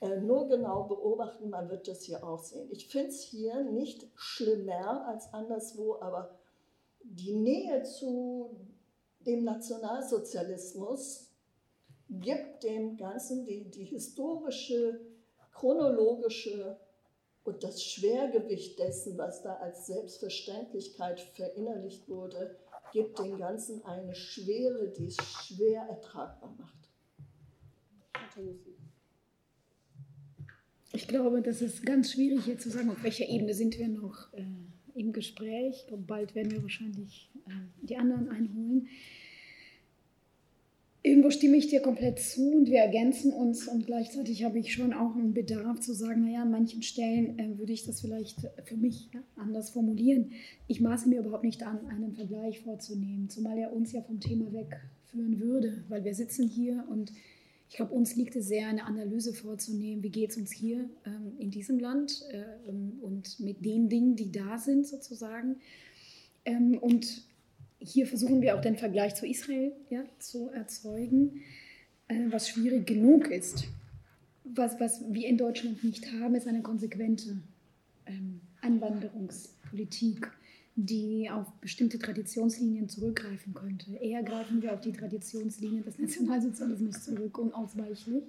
äh, 0.00 0.20
nur 0.20 0.48
genau 0.48 0.84
beobachten, 0.84 1.48
man 1.48 1.70
wird 1.70 1.88
das 1.88 2.02
hier 2.02 2.22
auch 2.24 2.42
sehen. 2.42 2.68
Ich 2.70 2.88
finde 2.88 3.08
es 3.08 3.22
hier 3.22 3.62
nicht 3.62 4.06
schlimmer 4.14 5.06
als 5.08 5.32
anderswo, 5.32 5.96
aber 6.00 6.38
die 7.02 7.34
Nähe 7.34 7.82
zu 7.84 8.50
dem 9.20 9.44
Nationalsozialismus 9.44 11.30
gibt 12.10 12.64
dem 12.64 12.96
Ganzen 12.96 13.46
die, 13.46 13.70
die 13.70 13.84
historische, 13.84 15.00
chronologische 15.52 16.78
und 17.44 17.62
das 17.62 17.82
Schwergewicht 17.82 18.78
dessen, 18.78 19.18
was 19.18 19.42
da 19.42 19.54
als 19.56 19.86
Selbstverständlichkeit 19.86 21.20
verinnerlicht 21.20 22.08
wurde, 22.08 22.56
gibt 22.92 23.18
dem 23.18 23.36
Ganzen 23.36 23.84
eine 23.84 24.14
Schwere, 24.14 24.88
die 24.88 25.06
es 25.06 25.16
schwer 25.16 25.82
ertragbar 25.82 26.54
macht. 26.58 26.74
Ich 30.92 31.08
glaube, 31.08 31.42
das 31.42 31.60
ist 31.60 31.84
ganz 31.84 32.12
schwierig 32.12 32.44
hier 32.44 32.58
zu 32.58 32.70
sagen, 32.70 32.90
auf 32.90 33.02
welcher 33.02 33.28
Ebene 33.28 33.52
sind 33.52 33.78
wir 33.78 33.88
noch 33.88 34.32
äh, 34.32 34.44
im 34.94 35.12
Gespräch. 35.12 35.86
Bald 36.06 36.34
werden 36.34 36.52
wir 36.52 36.62
wahrscheinlich 36.62 37.30
äh, 37.46 37.50
die 37.82 37.96
anderen 37.96 38.28
einholen. 38.28 38.88
Irgendwo 41.06 41.28
stimme 41.28 41.58
ich 41.58 41.68
dir 41.68 41.82
komplett 41.82 42.18
zu 42.18 42.50
und 42.50 42.70
wir 42.70 42.78
ergänzen 42.78 43.30
uns 43.30 43.68
und 43.68 43.84
gleichzeitig 43.84 44.42
habe 44.42 44.58
ich 44.58 44.72
schon 44.72 44.94
auch 44.94 45.14
einen 45.14 45.34
Bedarf 45.34 45.80
zu 45.80 45.92
sagen, 45.92 46.24
naja, 46.24 46.40
an 46.40 46.50
manchen 46.50 46.80
Stellen 46.80 47.38
äh, 47.38 47.58
würde 47.58 47.74
ich 47.74 47.84
das 47.84 48.00
vielleicht 48.00 48.48
für 48.64 48.78
mich 48.78 49.10
ja, 49.12 49.20
anders 49.36 49.68
formulieren. 49.68 50.32
Ich 50.66 50.80
maße 50.80 51.06
mir 51.10 51.20
überhaupt 51.20 51.44
nicht 51.44 51.62
an, 51.62 51.86
einen 51.88 52.14
Vergleich 52.14 52.60
vorzunehmen, 52.60 53.28
zumal 53.28 53.58
er 53.58 53.74
uns 53.74 53.92
ja 53.92 54.00
vom 54.00 54.18
Thema 54.18 54.50
wegführen 54.54 55.40
würde, 55.40 55.84
weil 55.90 56.04
wir 56.04 56.14
sitzen 56.14 56.48
hier 56.48 56.86
und 56.88 57.12
ich 57.68 57.76
glaube, 57.76 57.92
uns 57.92 58.16
liegt 58.16 58.34
es 58.36 58.48
sehr, 58.48 58.68
eine 58.68 58.86
Analyse 58.86 59.34
vorzunehmen, 59.34 60.02
wie 60.02 60.10
geht 60.10 60.30
es 60.30 60.38
uns 60.38 60.52
hier 60.52 60.88
ähm, 61.04 61.32
in 61.38 61.50
diesem 61.50 61.78
Land 61.80 62.24
äh, 62.30 62.70
und 63.02 63.40
mit 63.40 63.62
den 63.62 63.90
Dingen, 63.90 64.16
die 64.16 64.32
da 64.32 64.56
sind 64.56 64.86
sozusagen. 64.86 65.56
Ähm, 66.46 66.78
und 66.78 67.26
hier 67.84 68.06
versuchen 68.06 68.40
wir 68.40 68.56
auch 68.56 68.60
den 68.60 68.76
Vergleich 68.76 69.14
zu 69.14 69.26
Israel 69.26 69.72
ja, 69.90 70.04
zu 70.18 70.48
erzeugen, 70.50 71.42
äh, 72.08 72.26
was 72.30 72.48
schwierig 72.48 72.86
genug 72.86 73.28
ist. 73.28 73.64
Was, 74.44 74.78
was 74.80 75.02
wir 75.08 75.28
in 75.28 75.38
Deutschland 75.38 75.82
nicht 75.84 76.10
haben, 76.12 76.34
ist 76.34 76.46
eine 76.46 76.62
konsequente 76.62 77.38
ähm, 78.06 78.40
Anwanderungspolitik, 78.60 80.30
die 80.76 81.30
auf 81.30 81.50
bestimmte 81.60 81.98
Traditionslinien 81.98 82.88
zurückgreifen 82.88 83.54
könnte. 83.54 83.94
Eher 83.96 84.22
greifen 84.22 84.60
wir 84.62 84.74
auf 84.74 84.80
die 84.80 84.92
Traditionslinien 84.92 85.84
des 85.84 85.98
Nationalsozialismus 85.98 87.04
zurück, 87.04 87.38
unausweichlich, 87.38 88.24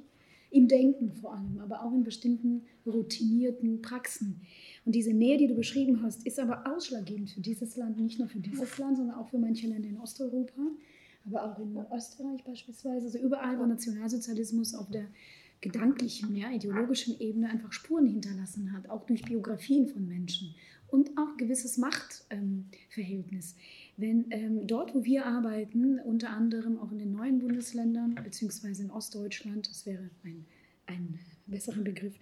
im 0.52 0.68
Denken 0.68 1.12
vor 1.14 1.36
allem, 1.36 1.60
aber 1.60 1.84
auch 1.84 1.93
in 1.93 2.04
bestimmten 2.04 2.64
routinierten 2.86 3.82
Praxen. 3.82 4.41
Und 4.86 4.96
diese 4.96 5.14
Nähe, 5.14 5.38
die 5.38 5.48
du 5.48 5.56
beschrieben 5.56 6.02
hast, 6.04 6.26
ist 6.26 6.39
aber 6.39 6.64
ausschlaggebend 6.68 7.32
für 7.32 7.41
dieses 7.41 7.76
Land, 7.76 8.00
nicht 8.00 8.20
nur 8.20 8.30
für 8.30 8.39
dieses 8.39 8.78
Land, 8.78 8.98
sondern 8.98 9.18
auch 9.18 9.30
für 9.30 9.39
manche 9.39 9.68
Länder 9.68 9.89
in 9.89 9.98
Osteuropa, 9.98 10.62
aber 11.26 11.43
auch 11.43 11.60
in 11.60 11.78
Österreich 11.96 12.43
beispielsweise. 12.43 13.06
Also 13.06 13.20
überall, 13.20 13.60
wo 13.60 13.66
Nationalsozialismus 13.66 14.76
auf 14.76 14.89
der 14.91 15.08
gedanklichen, 15.62 16.36
ja, 16.36 16.52
ideologischen 16.52 17.20
Ebene 17.20 17.50
einfach 17.50 17.72
Spuren 17.72 18.06
hinterlassen 18.06 18.72
hat, 18.74 18.89
auch 18.89 19.06
durch 19.06 19.24
Biografien 19.24 19.88
von 19.88 20.08
Menschen 20.08 20.54
und 20.88 21.18
auch 21.18 21.38
gewisses 21.38 21.78
Machtverhältnis. 21.78 23.54
Ähm, 23.54 23.60
Wenn 23.98 24.26
ähm, 24.32 24.68
dort, 24.68 24.93
wo 24.93 25.06
wir 25.06 25.26
arbeiten, 25.26 26.00
unter 26.00 26.32
anderem 26.32 26.80
auch 26.80 26.91
in 26.91 27.00
den 27.00 27.12
neuen 27.14 27.39
Bundesländern, 27.39 28.16
beziehungsweise 28.24 28.84
in 28.84 28.91
Ostdeutschland, 28.91 29.70
das 29.70 29.86
wäre 29.86 30.10
ein, 30.24 30.46
ein 30.86 31.20
besserer 31.48 31.82
Begriff, 31.82 32.14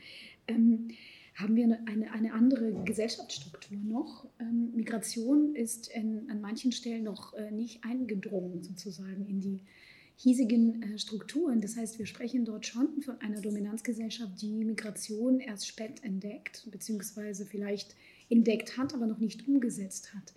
ähm, 0.47 0.89
haben 1.35 1.55
wir 1.55 1.65
eine, 1.87 2.11
eine 2.11 2.33
andere 2.33 2.83
Gesellschaftsstruktur 2.85 3.77
noch. 3.77 4.27
Ähm, 4.39 4.71
Migration 4.75 5.55
ist 5.55 5.87
in, 5.87 6.29
an 6.29 6.41
manchen 6.41 6.71
Stellen 6.71 7.03
noch 7.03 7.33
äh, 7.33 7.49
nicht 7.49 7.83
eingedrungen 7.83 8.61
sozusagen 8.61 9.25
in 9.25 9.41
die 9.41 9.61
hiesigen 10.15 10.83
äh, 10.83 10.99
Strukturen. 10.99 11.59
Das 11.59 11.75
heißt, 11.75 11.97
wir 11.97 12.05
sprechen 12.05 12.45
dort 12.45 12.67
schon 12.67 13.01
von 13.01 13.19
einer 13.21 13.41
Dominanzgesellschaft, 13.41 14.41
die 14.41 14.63
Migration 14.63 15.39
erst 15.39 15.67
spät 15.67 16.03
entdeckt, 16.03 16.67
beziehungsweise 16.71 17.45
vielleicht 17.45 17.95
entdeckt 18.29 18.77
hat, 18.77 18.93
aber 18.93 19.07
noch 19.07 19.19
nicht 19.19 19.47
umgesetzt 19.47 20.13
hat. 20.13 20.33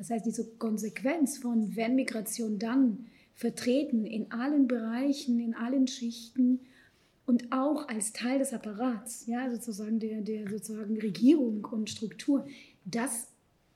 Das 0.00 0.08
heißt, 0.08 0.24
diese 0.24 0.46
Konsequenz 0.52 1.36
von, 1.36 1.76
wenn 1.76 1.94
Migration 1.94 2.58
dann 2.58 3.04
vertreten 3.34 4.06
in 4.06 4.32
allen 4.32 4.66
Bereichen, 4.66 5.38
in 5.38 5.54
allen 5.54 5.86
Schichten, 5.88 6.60
und 7.26 7.52
auch 7.52 7.86
als 7.86 8.14
Teil 8.14 8.38
des 8.38 8.54
Apparats, 8.54 9.26
ja, 9.26 9.50
sozusagen 9.50 10.00
der, 10.00 10.22
der 10.22 10.48
sozusagen 10.48 10.98
Regierung 10.98 11.66
und 11.66 11.90
Struktur, 11.90 12.46
das 12.86 13.28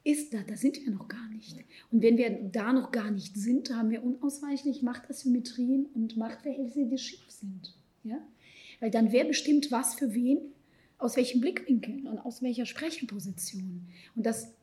ist 0.02 0.32
da, 0.32 0.38
da 0.46 0.56
sind 0.56 0.82
wir 0.82 0.92
noch 0.92 1.08
gar 1.08 1.28
nicht. 1.28 1.58
Und 1.92 2.02
wenn 2.02 2.16
wir 2.16 2.30
da 2.30 2.72
noch 2.72 2.90
gar 2.90 3.10
nicht 3.10 3.36
sind, 3.36 3.74
haben 3.74 3.90
wir 3.90 4.02
unausweichlich 4.02 4.80
Machtasymmetrien 4.80 5.88
und 5.92 6.16
Machtverhältnisse, 6.16 6.86
die 6.86 6.96
schief 6.96 7.28
sind. 7.28 7.76
Ja? 8.02 8.16
Weil 8.80 8.90
dann 8.90 9.12
wer 9.12 9.24
bestimmt 9.24 9.70
was 9.70 9.94
für 9.94 10.14
wen, 10.14 10.38
aus 10.96 11.18
welchem 11.18 11.42
Blickwinkel 11.42 12.06
und 12.06 12.18
aus 12.20 12.40
welcher 12.40 12.64
Sprecherposition. 12.64 13.86
Und 14.16 14.24
das 14.24 14.54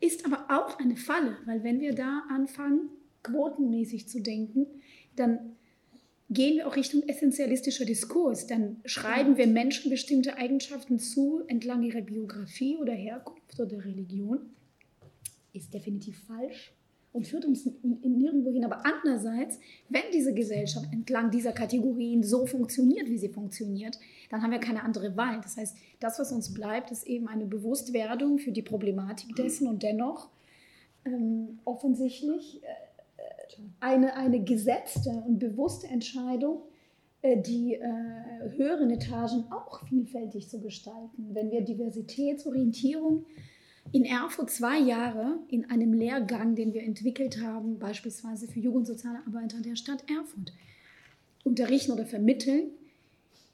ist 0.00 0.24
aber 0.26 0.46
auch 0.48 0.78
eine 0.78 0.96
Falle, 0.96 1.38
weil 1.46 1.62
wenn 1.62 1.80
wir 1.80 1.94
da 1.94 2.22
anfangen, 2.28 2.90
quotenmäßig 3.22 4.08
zu 4.08 4.20
denken, 4.20 4.66
dann 5.16 5.56
gehen 6.30 6.56
wir 6.56 6.68
auch 6.68 6.76
Richtung 6.76 7.02
essentialistischer 7.08 7.84
Diskurs. 7.84 8.46
Dann 8.46 8.80
schreiben 8.84 9.36
wir 9.36 9.46
Menschen 9.46 9.90
bestimmte 9.90 10.36
Eigenschaften 10.36 10.98
zu 10.98 11.42
entlang 11.46 11.82
ihrer 11.82 12.02
Biografie 12.02 12.76
oder 12.76 12.92
Herkunft 12.92 13.58
oder 13.58 13.84
Religion. 13.84 14.40
Ist 15.52 15.72
definitiv 15.72 16.22
falsch 16.26 16.72
und 17.14 17.28
führt 17.28 17.44
uns 17.44 17.64
nirgendwo 17.82 18.50
hin. 18.50 18.64
Aber 18.64 18.82
andererseits, 18.84 19.60
wenn 19.88 20.02
diese 20.12 20.34
Gesellschaft 20.34 20.92
entlang 20.92 21.30
dieser 21.30 21.52
Kategorien 21.52 22.24
so 22.24 22.44
funktioniert, 22.44 23.08
wie 23.08 23.18
sie 23.18 23.28
funktioniert, 23.28 24.00
dann 24.30 24.42
haben 24.42 24.50
wir 24.50 24.58
keine 24.58 24.82
andere 24.82 25.16
Wahl. 25.16 25.40
Das 25.40 25.56
heißt, 25.56 25.76
das, 26.00 26.18
was 26.18 26.32
uns 26.32 26.52
bleibt, 26.52 26.90
ist 26.90 27.06
eben 27.06 27.28
eine 27.28 27.46
Bewusstwerdung 27.46 28.38
für 28.38 28.50
die 28.50 28.62
Problematik 28.62 29.36
dessen 29.36 29.68
und 29.68 29.84
dennoch 29.84 30.28
ähm, 31.04 31.60
offensichtlich 31.64 32.60
äh, 32.64 33.62
eine, 33.78 34.16
eine 34.16 34.42
gesetzte 34.42 35.10
und 35.10 35.38
bewusste 35.38 35.86
Entscheidung, 35.86 36.62
äh, 37.22 37.40
die 37.40 37.74
äh, 37.74 38.56
höheren 38.56 38.90
Etagen 38.90 39.44
auch 39.52 39.86
vielfältig 39.86 40.48
zu 40.48 40.60
gestalten. 40.60 41.28
Wenn 41.32 41.52
wir 41.52 41.60
Diversitätsorientierung 41.60 43.24
in 43.92 44.04
Erfurt 44.04 44.50
zwei 44.50 44.78
Jahre 44.78 45.38
in 45.48 45.70
einem 45.70 45.92
Lehrgang, 45.92 46.54
den 46.54 46.74
wir 46.74 46.82
entwickelt 46.82 47.40
haben, 47.40 47.78
beispielsweise 47.78 48.48
für 48.48 48.58
Jugendsozialarbeiter 48.58 49.60
der 49.60 49.76
Stadt 49.76 50.04
Erfurt, 50.10 50.52
unterrichten 51.44 51.92
oder 51.92 52.06
vermitteln, 52.06 52.70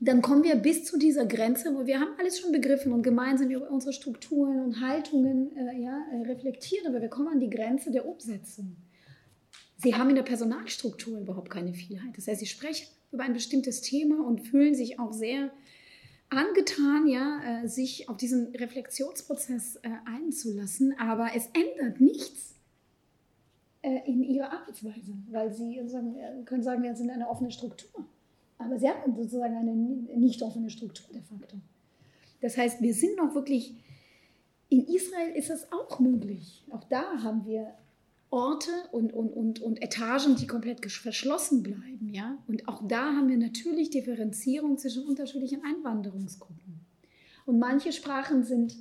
dann 0.03 0.23
kommen 0.23 0.45
wir 0.45 0.57
bis 0.57 0.85
zu 0.85 0.99
dieser 0.99 1.27
Grenze, 1.27 1.75
wo 1.75 1.87
wir 1.87 2.01
haben 2.01 2.13
alles 2.19 2.41
schon 2.41 2.53
begriffen 2.53 2.93
und 2.93 3.03
gemeinsam 3.03 3.51
über 3.51 3.71
unsere 3.71 3.93
Strukturen 3.93 4.61
und 4.61 4.81
Haltungen 4.81 5.55
äh, 5.55 5.83
ja, 5.83 6.07
äh, 6.11 6.27
reflektiert, 6.27 6.87
aber 6.87 7.03
wir 7.03 7.09
kommen 7.09 7.29
an 7.29 7.41
die 7.41 7.51
Grenze 7.51 7.91
der 7.91 8.07
Umsetzung. 8.07 8.77
Sie 9.77 9.95
haben 9.95 10.09
in 10.09 10.17
der 10.17 10.23
Personalstruktur 10.23 11.21
überhaupt 11.21 11.51
keine 11.51 11.75
Vielheit. 11.75 12.17
Das 12.17 12.29
heißt, 12.29 12.41
sie 12.41 12.47
sprechen 12.47 12.87
über 13.13 13.25
ein 13.25 13.35
bestimmtes 13.35 13.83
Thema 13.83 14.25
und 14.27 14.41
fühlen 14.41 14.75
sich 14.75 14.99
auch 14.99 15.13
sehr 15.13 15.51
angetan, 16.31 17.07
ja, 17.07 17.63
äh, 17.63 17.69
sich 17.69 18.09
auf 18.09 18.17
diesen 18.17 18.55
Reflexionsprozess 18.55 19.77
äh, 19.77 19.91
einzulassen, 20.07 20.95
aber 20.99 21.31
es 21.35 21.49
ändert 21.53 22.01
nichts 22.01 22.55
äh, 23.83 24.01
in 24.07 24.23
ihrer 24.23 24.53
Arbeitsweise, 24.53 25.13
weil 25.31 25.53
sie 25.53 25.81
können 26.45 26.63
sagen, 26.63 26.83
wir 26.83 26.95
sind 26.95 27.11
eine 27.11 27.29
offene 27.29 27.51
Struktur, 27.51 28.07
aber 28.59 28.79
sie 28.79 28.89
haben 28.89 29.15
sozusagen 29.15 29.57
eine 29.57 29.75
nicht 29.75 30.43
offene 30.43 30.71
Struktur 30.71 31.13
de 31.13 31.23
facto. 31.23 31.57
Das 32.41 32.57
heißt, 32.57 32.81
wir 32.81 32.95
sind 32.95 33.17
noch 33.17 33.35
wirklich 33.35 33.75
in 34.71 34.87
Israel 34.87 35.33
ist 35.35 35.51
es 35.51 35.71
auch 35.73 35.99
möglich. 35.99 36.65
Auch 36.71 36.85
da 36.85 37.23
haben 37.23 37.45
wir 37.45 37.75
Orte 38.31 38.71
und, 38.93 39.13
und, 39.13 39.33
und, 39.33 39.61
und 39.61 39.83
Etagen, 39.83 40.37
die 40.37 40.47
komplett 40.47 40.85
verschlossen 40.91 41.63
bleiben. 41.63 42.11
Ja? 42.13 42.39
Und 42.47 42.69
auch 42.69 42.87
da 42.87 43.15
haben 43.15 43.29
wir 43.29 43.37
natürlich 43.37 43.91
Differenzierung 43.91 44.79
zwischen 44.79 45.05
unterschiedlichen 45.05 45.63
Einwanderungsgruppen. 45.65 46.81
Und 47.47 47.59
manche 47.59 47.93
Sprachen 47.93 48.45
sind 48.45 48.77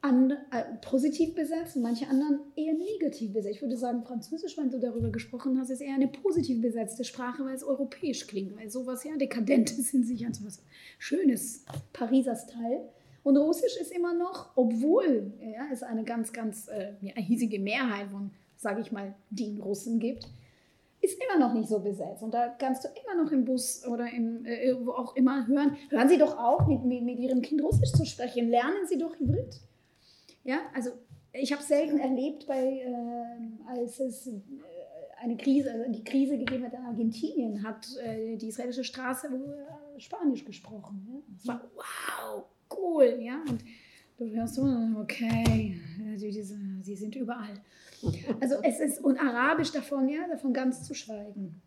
an, 0.00 0.32
äh, 0.50 0.64
positiv 0.80 1.34
besetzt 1.34 1.76
und 1.76 1.82
manche 1.82 2.08
anderen 2.08 2.40
eher 2.56 2.74
negativ 2.74 3.32
besetzt. 3.32 3.56
Ich 3.56 3.62
würde 3.62 3.76
sagen, 3.76 4.02
Französisch, 4.04 4.58
wenn 4.58 4.70
du 4.70 4.78
darüber 4.78 5.10
gesprochen 5.10 5.58
hast, 5.58 5.70
ist 5.70 5.80
eher 5.80 5.94
eine 5.94 6.08
positiv 6.08 6.60
besetzte 6.60 7.04
Sprache, 7.04 7.44
weil 7.44 7.54
es 7.54 7.62
europäisch 7.62 8.26
klingt, 8.26 8.56
weil 8.56 8.68
sowas 8.68 9.04
ja 9.04 9.16
dekadent 9.16 9.70
ist 9.70 9.94
in 9.94 10.04
sich, 10.04 10.26
also 10.26 10.44
was 10.44 10.60
Schönes, 10.98 11.64
Pariser 11.92 12.36
Style. 12.36 12.88
Und 13.22 13.36
Russisch 13.36 13.76
ist 13.80 13.92
immer 13.92 14.14
noch, 14.14 14.50
obwohl 14.56 15.32
ja, 15.40 15.66
es 15.72 15.84
eine 15.84 16.02
ganz, 16.02 16.32
ganz 16.32 16.68
äh, 16.68 16.94
hiesige 17.20 17.60
Mehrheit 17.60 18.08
von, 18.10 18.32
sage 18.62 18.80
ich 18.80 18.92
mal, 18.92 19.14
den 19.30 19.60
Russen 19.60 19.98
gibt, 19.98 20.28
ist 21.00 21.18
immer 21.20 21.38
noch 21.38 21.52
nicht 21.52 21.68
so 21.68 21.80
besetzt. 21.80 22.22
Und 22.22 22.32
da 22.32 22.48
kannst 22.48 22.84
du 22.84 22.88
immer 22.88 23.22
noch 23.22 23.32
im 23.32 23.44
Bus 23.44 23.84
oder 23.86 24.10
im, 24.10 24.46
äh, 24.46 24.72
wo 24.80 24.92
auch 24.92 25.16
immer 25.16 25.46
hören, 25.46 25.76
hören 25.90 26.08
Sie 26.08 26.18
doch 26.18 26.38
auf, 26.38 26.66
mit, 26.66 26.84
mit, 26.84 27.02
mit 27.02 27.18
Ihrem 27.18 27.42
Kind 27.42 27.62
Russisch 27.62 27.92
zu 27.92 28.06
sprechen, 28.06 28.48
lernen 28.48 28.86
Sie 28.86 28.98
doch 28.98 29.18
Hybrid. 29.18 29.60
Ja, 30.44 30.60
also 30.74 30.90
ich 31.32 31.52
habe 31.52 31.62
selten 31.62 31.98
erlebt, 31.98 32.46
bei, 32.46 32.82
äh, 32.84 33.68
als 33.68 33.98
es 33.98 34.28
äh, 34.28 34.40
eine 35.20 35.36
Krise, 35.36 35.72
also 35.72 35.90
die 35.90 36.04
Krise 36.04 36.38
gegeben 36.38 36.64
hat 36.64 36.74
in 36.74 36.84
Argentinien, 36.84 37.62
hat 37.64 37.86
äh, 38.04 38.36
die 38.36 38.48
israelische 38.48 38.84
Straße 38.84 39.26
äh, 39.26 40.00
Spanisch 40.00 40.44
gesprochen. 40.44 41.06
Ja? 41.08 41.20
Das 41.36 41.48
war 41.48 41.70
wow, 41.74 42.44
cool, 42.76 43.18
ja. 43.20 43.42
Und 43.48 43.64
du 44.18 44.30
hörst 44.30 44.54
so, 44.54 44.62
okay, 45.00 45.80
sie, 46.16 46.96
sind 46.96 47.16
überall. 47.16 47.54
Also 48.40 48.56
es 48.64 48.80
ist, 48.80 49.04
und 49.04 49.16
Arabisch 49.16 49.70
davon, 49.70 50.08
ja, 50.08 50.26
davon 50.26 50.52
ganz 50.52 50.82
zu 50.82 50.92
schweigen. 50.92 51.62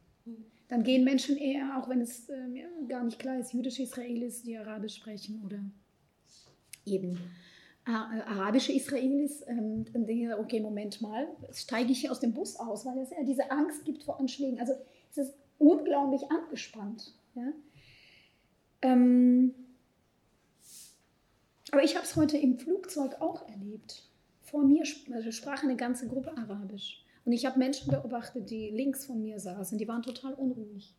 Dann 0.68 0.84
gehen 0.84 1.06
Menschen 1.06 1.38
eher, 1.38 1.78
auch 1.78 1.88
wenn 1.88 2.02
es 2.02 2.28
äh, 2.28 2.48
ja, 2.54 2.68
gar 2.89 3.04
nicht 3.04 3.20
klar 3.20 3.39
ist, 3.39 3.54
jüdische 3.54 3.84
Israelis, 3.84 4.43
die 4.43 4.58
Arabisch 4.58 4.96
sprechen 4.96 5.41
oder 5.46 5.60
eben 6.86 7.18
äh, 7.88 7.91
arabische 7.91 8.74
Israelis, 8.74 9.43
ähm, 9.48 9.86
dann 9.93 10.06
denke 10.06 10.24
ich, 10.24 10.34
okay, 10.34 10.60
Moment 10.60 11.02
mal, 11.02 11.28
steige 11.52 11.91
ich 11.91 12.02
hier 12.02 12.12
aus 12.12 12.20
dem 12.20 12.34
Bus 12.34 12.56
aus, 12.56 12.86
weil 12.86 12.98
es 12.98 13.12
ja 13.12 13.24
diese 13.24 13.52
Angst 13.52 13.86
gibt 13.86 14.04
vor 14.04 14.20
Anschlägen. 14.20 14.60
Also 14.60 14.74
es 15.12 15.18
ist 15.20 15.36
unglaublich 15.60 16.24
angespannt. 16.32 17.14
Ja? 17.36 17.54
Ähm, 18.82 19.54
aber 21.72 21.84
ich 21.84 21.95
habe 21.95 22.05
es 22.05 22.16
heute 22.16 22.38
im 22.38 22.57
Flugzeug 22.57 23.22
auch 23.22 23.47
erlebt. 23.47 24.03
Vor 24.41 24.63
mir 24.63 24.84
also 25.11 25.32
sprach 25.32 25.63
eine 25.63 25.76
ganze 25.76 26.07
Gruppe 26.07 26.38
Arabisch. 26.38 27.03
Und 27.26 27.34
ich 27.34 27.45
habe 27.45 27.57
Menschen 27.57 27.89
beobachtet, 27.89 28.49
die 28.51 28.70
links 28.70 29.05
von 29.05 29.22
mir 29.22 29.39
saßen. 29.39 29.78
Die 29.78 29.88
waren 29.88 30.03
total 30.03 30.34
unruhig. 30.36 30.93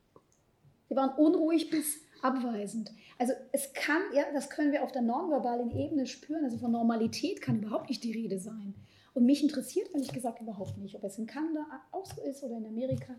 Die 0.91 0.97
waren 0.97 1.17
unruhig 1.17 1.71
bis 1.71 2.01
abweisend. 2.21 2.93
Also 3.19 3.33
es 3.53 3.73
kann, 3.73 4.03
ja, 4.12 4.25
das 4.33 4.51
können 4.51 4.73
wir 4.73 4.83
auf 4.83 4.93
der 4.93 5.03
nonverbalen 5.03 5.71
Ebene 5.71 6.07
spüren. 6.07 6.45
Also 6.45 6.59
von 6.59 6.73
Normalität 6.73 7.41
kann 7.41 7.62
überhaupt 7.62 7.89
nicht 7.89 8.03
die 8.03 8.12
Rede 8.12 8.39
sein. 8.39 8.75
Und 9.14 9.25
mich 9.25 9.43
interessiert 9.43 9.89
ehrlich 9.95 10.12
gesagt 10.12 10.41
überhaupt 10.41 10.77
nicht, 10.79 10.95
ob 10.97 11.05
es 11.05 11.17
in 11.17 11.27
Kanada 11.27 11.64
auch 11.93 12.07
so 12.07 12.21
ist 12.23 12.43
oder 12.43 12.57
in 12.57 12.67
Amerika. 12.67 13.14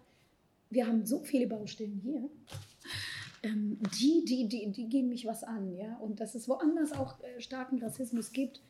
Wir 0.70 0.86
haben 0.86 1.06
so 1.06 1.20
viele 1.24 1.48
Baustellen 1.48 2.00
hier. 2.04 2.30
Ähm, 3.44 3.80
die, 4.00 4.26
die, 4.26 4.48
die, 4.48 4.72
die 4.72 4.90
gehen 4.90 5.10
mich 5.10 5.26
was 5.26 5.44
an, 5.44 5.76
ja. 5.76 5.96
Und 5.98 6.20
dass 6.20 6.36
es 6.36 6.48
woanders 6.48 6.92
auch 6.94 7.20
äh, 7.22 7.40
starken 7.40 7.82
Rassismus 7.82 8.32
gibt, 8.32 8.62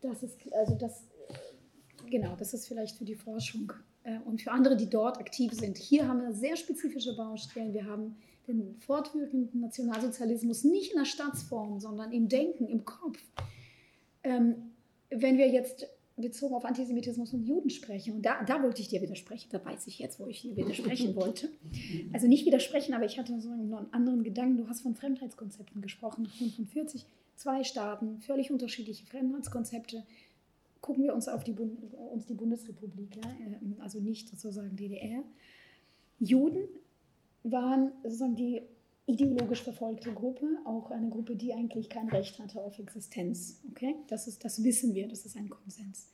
das 0.00 0.22
ist, 0.22 0.36
also 0.52 0.74
das, 0.74 1.04
äh, 1.28 2.10
genau, 2.10 2.36
das 2.36 2.54
ist 2.54 2.68
vielleicht 2.68 2.96
für 2.96 3.04
die 3.04 3.14
Forschung 3.14 3.72
äh, 4.04 4.18
und 4.24 4.42
für 4.42 4.52
andere, 4.52 4.76
die 4.76 4.88
dort 4.88 5.18
aktiv 5.18 5.52
sind. 5.52 5.78
Hier 5.78 6.06
haben 6.06 6.22
wir 6.22 6.32
sehr 6.32 6.56
spezifische 6.56 7.16
Baustellen. 7.16 7.72
Wir 7.72 7.86
haben 7.86 8.16
den 8.46 8.76
fortwirkenden 8.76 9.60
Nationalsozialismus 9.60 10.64
nicht 10.64 10.92
in 10.92 10.98
der 10.98 11.04
Staatsform, 11.04 11.80
sondern 11.80 12.12
im 12.12 12.28
Denken, 12.28 12.68
im 12.68 12.84
Kopf. 12.84 13.18
Ähm, 14.22 14.72
wenn 15.10 15.38
wir 15.38 15.48
jetzt 15.48 15.86
bezogen 16.16 16.54
auf 16.54 16.64
Antisemitismus 16.64 17.32
und 17.34 17.44
Juden 17.44 17.70
sprechen, 17.70 18.14
und 18.14 18.22
da, 18.22 18.42
da 18.44 18.62
wollte 18.62 18.80
ich 18.80 18.88
dir 18.88 19.02
widersprechen, 19.02 19.48
da 19.50 19.64
weiß 19.64 19.86
ich 19.86 19.98
jetzt, 19.98 20.18
wo 20.18 20.26
ich 20.26 20.42
dir 20.42 20.56
widersprechen 20.56 21.14
wollte. 21.16 21.50
Also 22.12 22.26
nicht 22.26 22.46
widersprechen, 22.46 22.94
aber 22.94 23.04
ich 23.04 23.18
hatte 23.18 23.38
so 23.40 23.50
einen 23.50 23.92
anderen 23.92 24.24
Gedanken. 24.24 24.56
Du 24.56 24.68
hast 24.68 24.80
von 24.80 24.94
Fremdheitskonzepten 24.94 25.82
gesprochen, 25.82 26.22
nach 26.24 26.32
45, 26.32 27.04
zwei 27.34 27.64
Staaten, 27.64 28.18
völlig 28.20 28.50
unterschiedliche 28.50 29.04
Fremdheitskonzepte. 29.06 30.04
Gucken 30.80 31.04
wir 31.04 31.14
uns 31.14 31.28
auf 31.28 31.44
die, 31.44 31.52
uns 31.52 32.26
die 32.26 32.34
Bundesrepublik, 32.34 33.16
ja? 33.16 33.30
Äh, 33.30 33.82
also 33.82 34.00
nicht 34.00 34.28
sozusagen 34.28 34.74
DDR. 34.76 35.22
Juden 36.18 36.68
waren 37.42 37.92
sozusagen 38.02 38.36
die 38.36 38.62
ideologisch 39.06 39.62
verfolgte 39.62 40.12
Gruppe, 40.12 40.58
auch 40.64 40.90
eine 40.90 41.08
Gruppe, 41.08 41.36
die 41.36 41.54
eigentlich 41.54 41.88
kein 41.88 42.08
Recht 42.08 42.38
hatte 42.38 42.60
auf 42.60 42.78
Existenz. 42.78 43.60
Okay? 43.70 43.94
Das, 44.08 44.26
ist, 44.26 44.44
das 44.44 44.62
wissen 44.64 44.94
wir, 44.94 45.08
das 45.08 45.24
ist 45.24 45.36
ein 45.36 45.48
Konsens. 45.48 46.08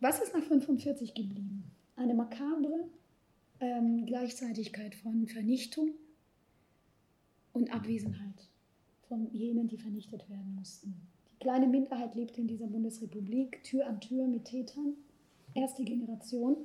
Was 0.00 0.20
ist 0.20 0.34
nach 0.34 0.42
45 0.42 1.14
geblieben? 1.14 1.64
Eine 1.96 2.14
makabre 2.14 2.88
ähm, 3.60 4.06
Gleichzeitigkeit 4.06 4.94
von 4.94 5.28
Vernichtung 5.28 5.90
und 7.52 7.72
Abwesenheit 7.72 8.48
von 9.06 9.30
jenen, 9.32 9.68
die 9.68 9.76
vernichtet 9.76 10.28
werden 10.30 10.54
mussten. 10.54 10.94
Die 11.32 11.38
kleine 11.38 11.68
Minderheit 11.68 12.14
lebte 12.14 12.40
in 12.40 12.48
dieser 12.48 12.66
Bundesrepublik 12.66 13.62
Tür 13.62 13.86
an 13.86 14.00
Tür 14.00 14.26
mit 14.26 14.46
Tätern, 14.46 14.94
erste 15.54 15.84
Generation. 15.84 16.56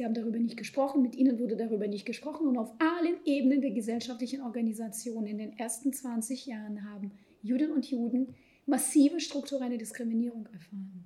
Sie 0.00 0.06
haben 0.06 0.14
darüber 0.14 0.38
nicht 0.38 0.56
gesprochen, 0.56 1.02
mit 1.02 1.14
Ihnen 1.14 1.38
wurde 1.38 1.58
darüber 1.58 1.86
nicht 1.86 2.06
gesprochen 2.06 2.46
und 2.46 2.56
auf 2.56 2.72
allen 2.78 3.16
Ebenen 3.26 3.60
der 3.60 3.72
gesellschaftlichen 3.72 4.40
Organisation 4.40 5.26
in 5.26 5.36
den 5.36 5.58
ersten 5.58 5.92
20 5.92 6.46
Jahren 6.46 6.90
haben 6.90 7.12
Juden 7.42 7.70
und 7.70 7.84
Juden 7.84 8.34
massive 8.64 9.20
strukturelle 9.20 9.76
Diskriminierung 9.76 10.46
erfahren. 10.54 11.04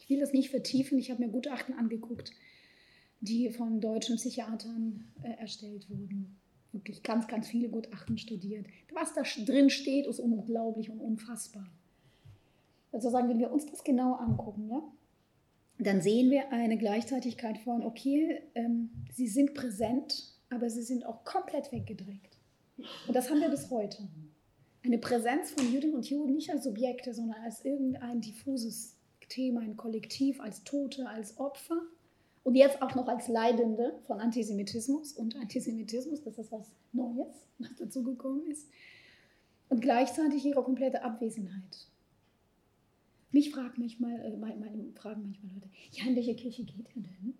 Ich 0.00 0.10
will 0.10 0.18
das 0.18 0.32
nicht 0.32 0.50
vertiefen, 0.50 0.98
ich 0.98 1.12
habe 1.12 1.24
mir 1.24 1.30
Gutachten 1.30 1.76
angeguckt, 1.76 2.32
die 3.20 3.48
von 3.50 3.80
deutschen 3.80 4.16
Psychiatern 4.16 5.04
äh, 5.22 5.40
erstellt 5.40 5.88
wurden. 5.88 6.36
Wirklich 6.72 7.04
ganz, 7.04 7.28
ganz 7.28 7.46
viele 7.46 7.68
Gutachten 7.68 8.18
studiert. 8.18 8.66
Was 8.92 9.14
da 9.14 9.22
drin 9.44 9.70
steht, 9.70 10.08
ist 10.08 10.18
unglaublich 10.18 10.90
und 10.90 10.98
unfassbar. 10.98 11.70
Also 12.90 13.08
sagen, 13.08 13.28
wenn 13.28 13.38
wir 13.38 13.52
uns 13.52 13.66
das 13.66 13.84
genau 13.84 14.14
angucken, 14.14 14.68
ja, 14.68 14.82
dann 15.78 16.00
sehen 16.00 16.30
wir 16.30 16.52
eine 16.52 16.78
Gleichzeitigkeit 16.78 17.58
von, 17.58 17.82
okay, 17.82 18.42
ähm, 18.54 18.90
sie 19.12 19.28
sind 19.28 19.54
präsent, 19.54 20.32
aber 20.48 20.70
sie 20.70 20.82
sind 20.82 21.04
auch 21.04 21.24
komplett 21.24 21.72
weggedrängt. 21.72 22.38
Und 23.06 23.14
das 23.14 23.30
haben 23.30 23.40
wir 23.40 23.48
bis 23.48 23.70
heute. 23.70 24.08
Eine 24.84 24.98
Präsenz 24.98 25.50
von 25.50 25.72
Juden 25.72 25.94
und 25.94 26.08
Juden 26.08 26.34
nicht 26.34 26.50
als 26.50 26.64
Subjekte, 26.64 27.12
sondern 27.12 27.42
als 27.42 27.64
irgendein 27.64 28.20
diffuses 28.20 28.96
Thema, 29.28 29.60
ein 29.60 29.76
Kollektiv, 29.76 30.40
als 30.40 30.62
Tote, 30.64 31.08
als 31.08 31.38
Opfer 31.38 31.82
und 32.44 32.54
jetzt 32.54 32.80
auch 32.80 32.94
noch 32.94 33.08
als 33.08 33.26
Leidende 33.26 33.98
von 34.06 34.20
Antisemitismus 34.20 35.12
und 35.12 35.34
Antisemitismus, 35.34 36.22
das 36.22 36.38
ist 36.38 36.52
was 36.52 36.70
Neues, 36.92 37.48
was 37.58 37.74
dazugekommen 37.76 38.46
ist. 38.46 38.68
Und 39.68 39.80
gleichzeitig 39.80 40.44
ihre 40.46 40.62
komplette 40.62 41.02
Abwesenheit. 41.02 41.88
Mich 43.36 43.50
fragt 43.50 43.76
manchmal, 43.76 44.18
äh, 44.18 44.34
meine, 44.38 44.94
fragen 44.94 45.20
manchmal 45.20 45.52
Leute, 45.52 45.68
ja, 45.92 46.06
in 46.06 46.16
welche 46.16 46.34
Kirche 46.34 46.64
geht 46.64 46.86
er 46.94 47.02
denn? 47.02 47.34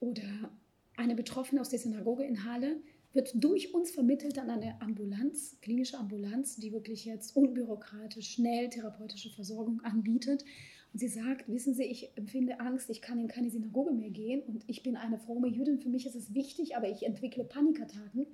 Oder 0.00 0.50
eine 0.98 1.14
Betroffene 1.14 1.62
aus 1.62 1.70
der 1.70 1.78
Synagoge 1.78 2.24
in 2.24 2.44
Halle 2.44 2.76
wird 3.14 3.32
durch 3.42 3.72
uns 3.72 3.90
vermittelt 3.90 4.38
an 4.38 4.50
eine 4.50 4.78
Ambulanz, 4.82 5.56
klinische 5.62 5.96
Ambulanz, 5.96 6.56
die 6.56 6.74
wirklich 6.74 7.06
jetzt 7.06 7.34
unbürokratisch, 7.34 8.32
schnell 8.32 8.68
therapeutische 8.68 9.30
Versorgung 9.30 9.80
anbietet. 9.80 10.44
Und 10.92 10.98
sie 10.98 11.08
sagt, 11.08 11.48
wissen 11.48 11.72
Sie, 11.72 11.84
ich 11.84 12.10
empfinde 12.18 12.60
Angst, 12.60 12.90
ich 12.90 13.00
kann 13.00 13.18
in 13.18 13.28
keine 13.28 13.48
Synagoge 13.48 13.94
mehr 13.94 14.10
gehen 14.10 14.42
und 14.42 14.62
ich 14.66 14.82
bin 14.82 14.96
eine 14.96 15.18
fromme 15.18 15.48
Jüdin, 15.48 15.78
für 15.78 15.88
mich 15.88 16.04
ist 16.04 16.16
es 16.16 16.34
wichtig, 16.34 16.76
aber 16.76 16.90
ich 16.90 17.06
entwickle 17.06 17.44
Panikattacken. 17.44 18.26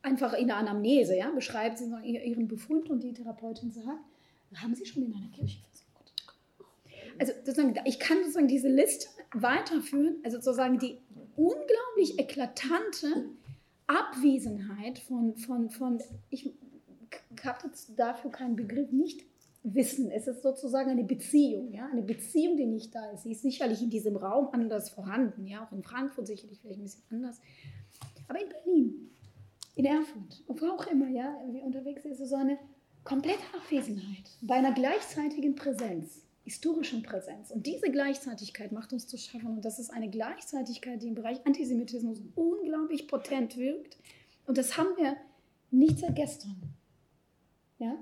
Einfach 0.00 0.32
in 0.32 0.46
der 0.46 0.56
Anamnese, 0.56 1.18
ja, 1.18 1.30
beschreibt 1.32 1.76
sie 1.76 1.92
ihren 2.02 2.48
Befund 2.48 2.88
und 2.88 3.02
die 3.02 3.12
Therapeutin 3.12 3.72
sagt, 3.72 4.00
haben 4.54 4.74
Sie 4.74 4.86
schon 4.86 5.04
in 5.04 5.14
einer 5.14 5.30
Kirche 5.30 5.58
versucht? 5.60 6.12
Also 7.18 7.32
sozusagen, 7.44 7.74
ich 7.84 7.98
kann 7.98 8.18
sozusagen 8.18 8.48
diese 8.48 8.68
Liste 8.68 9.08
weiterführen, 9.32 10.16
also 10.24 10.38
sozusagen 10.38 10.78
die 10.78 10.98
unglaublich 11.36 12.18
eklatante 12.18 13.30
Abwesenheit 13.86 14.98
von, 14.98 15.36
von, 15.36 15.70
von 15.70 16.02
ich 16.30 16.52
habe 17.44 17.70
dafür 17.96 18.30
keinen 18.30 18.56
Begriff, 18.56 18.90
nicht 18.92 19.24
Wissen. 19.62 20.10
Es 20.10 20.26
ist 20.26 20.42
sozusagen 20.42 20.90
eine 20.90 21.04
Beziehung, 21.04 21.72
ja, 21.72 21.88
eine 21.90 22.02
Beziehung, 22.02 22.56
die 22.56 22.66
nicht 22.66 22.94
da 22.94 23.10
ist. 23.10 23.24
Sie 23.24 23.32
ist 23.32 23.42
sicherlich 23.42 23.82
in 23.82 23.90
diesem 23.90 24.16
Raum 24.16 24.48
anders 24.52 24.90
vorhanden, 24.90 25.46
ja, 25.46 25.66
auch 25.66 25.72
in 25.72 25.82
Frankfurt 25.82 26.26
sicherlich 26.26 26.60
vielleicht 26.60 26.78
ein 26.78 26.84
bisschen 26.84 27.04
anders. 27.10 27.40
Aber 28.28 28.40
in 28.40 28.48
Berlin, 28.48 29.10
in 29.74 29.84
Erfurt, 29.84 30.44
wo 30.46 30.66
auch 30.66 30.86
immer, 30.86 31.08
ja, 31.08 31.36
wie 31.50 31.60
unterwegs 31.60 32.04
ist, 32.04 32.18
so 32.18 32.36
eine 32.36 32.58
kompletter 33.04 33.44
Abwesenheit, 33.56 34.30
bei 34.40 34.56
einer 34.56 34.72
gleichzeitigen 34.72 35.54
Präsenz, 35.54 36.22
historischen 36.44 37.02
Präsenz. 37.02 37.50
Und 37.50 37.66
diese 37.66 37.90
Gleichzeitigkeit 37.90 38.72
macht 38.72 38.92
uns 38.92 39.06
zu 39.06 39.18
schaffen. 39.18 39.48
Und 39.48 39.64
das 39.64 39.78
ist 39.78 39.90
eine 39.90 40.08
Gleichzeitigkeit, 40.08 41.02
die 41.02 41.08
im 41.08 41.14
Bereich 41.14 41.44
Antisemitismus 41.46 42.22
unglaublich 42.34 43.06
potent 43.06 43.56
wirkt. 43.56 43.98
Und 44.46 44.56
das 44.56 44.76
haben 44.76 44.96
wir 44.96 45.16
nicht 45.70 45.98
seit 45.98 46.16
gestern. 46.16 46.56
Ja? 47.78 47.96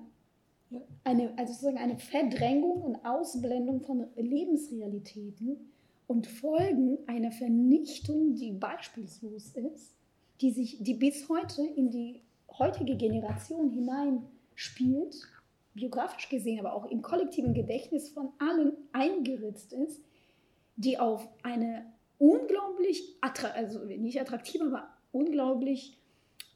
Eine, 1.04 1.36
also 1.36 1.52
sozusagen 1.52 1.78
eine 1.78 1.98
Verdrängung 1.98 2.82
und 2.82 3.04
Ausblendung 3.04 3.80
von 3.80 4.06
Lebensrealitäten 4.16 5.72
und 6.06 6.26
Folgen 6.26 6.98
einer 7.06 7.32
Vernichtung, 7.32 8.34
die 8.34 8.52
beispielslos 8.52 9.54
ist, 9.54 9.96
die 10.40 10.50
sich, 10.50 10.78
die 10.80 10.94
bis 10.94 11.28
heute 11.28 11.64
in 11.64 11.90
die 11.90 12.22
heutige 12.58 12.96
Generation 12.96 13.70
hineinspielt, 14.56 15.16
biografisch 15.74 16.28
gesehen, 16.28 16.60
aber 16.60 16.74
auch 16.74 16.90
im 16.90 17.02
kollektiven 17.02 17.54
Gedächtnis 17.54 18.08
von 18.08 18.30
allen 18.38 18.72
eingeritzt 18.92 19.72
ist, 19.72 20.02
die 20.76 20.98
auf 20.98 21.28
eine 21.42 21.92
unglaublich, 22.18 23.16
also 23.20 23.84
nicht 23.84 24.20
attraktive, 24.20 24.64
aber 24.64 24.88
unglaublich 25.12 25.98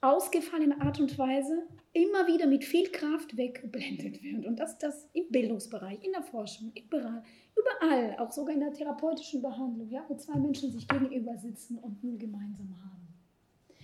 ausgefallene 0.03 0.80
Art 0.80 0.98
und 0.98 1.18
Weise 1.18 1.66
immer 1.92 2.26
wieder 2.26 2.46
mit 2.46 2.64
viel 2.64 2.90
Kraft 2.90 3.36
weggeblendet 3.36 4.22
wird. 4.22 4.46
Und 4.46 4.59
dass 4.59 4.78
das 4.78 5.07
im 5.12 5.28
Bildungsbereich, 5.28 6.03
in 6.03 6.12
der 6.12 6.22
Forschung, 6.22 6.72
überall, 6.74 7.22
überall, 7.55 8.16
auch 8.18 8.32
sogar 8.32 8.55
in 8.55 8.61
der 8.61 8.72
therapeutischen 8.72 9.42
Behandlung, 9.42 9.90
ja, 9.90 10.03
wo 10.09 10.16
zwei 10.16 10.38
Menschen 10.38 10.72
sich 10.72 10.88
gegenüber 10.88 11.36
sitzen 11.36 11.76
und 11.78 12.03
null 12.03 12.16
gemeinsam 12.16 12.74
haben. 12.82 12.99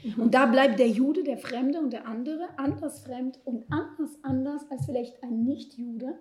Mhm. 0.03 0.22
Und 0.22 0.34
da 0.34 0.47
bleibt 0.47 0.78
der 0.78 0.88
Jude, 0.88 1.24
der 1.24 1.38
Fremde 1.38 1.80
und 1.80 1.92
der 1.92 2.07
andere 2.07 2.49
anders 2.59 3.01
fremd 3.01 3.40
und 3.44 3.64
anders 3.70 4.18
anders 4.22 4.70
als 4.70 4.86
vielleicht 4.86 5.22
ein 5.22 5.44
Nicht-Jude. 5.44 6.18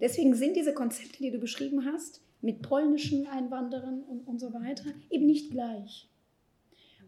Deswegen 0.00 0.34
sind 0.34 0.56
diese 0.56 0.74
Konzepte, 0.74 1.18
die 1.18 1.30
du 1.30 1.38
beschrieben 1.38 1.84
hast, 1.84 2.22
mit 2.40 2.62
polnischen 2.62 3.26
Einwanderern 3.26 4.02
und, 4.02 4.26
und 4.28 4.38
so 4.38 4.52
weiter, 4.52 4.84
eben 5.10 5.26
nicht 5.26 5.50
gleich. 5.50 6.08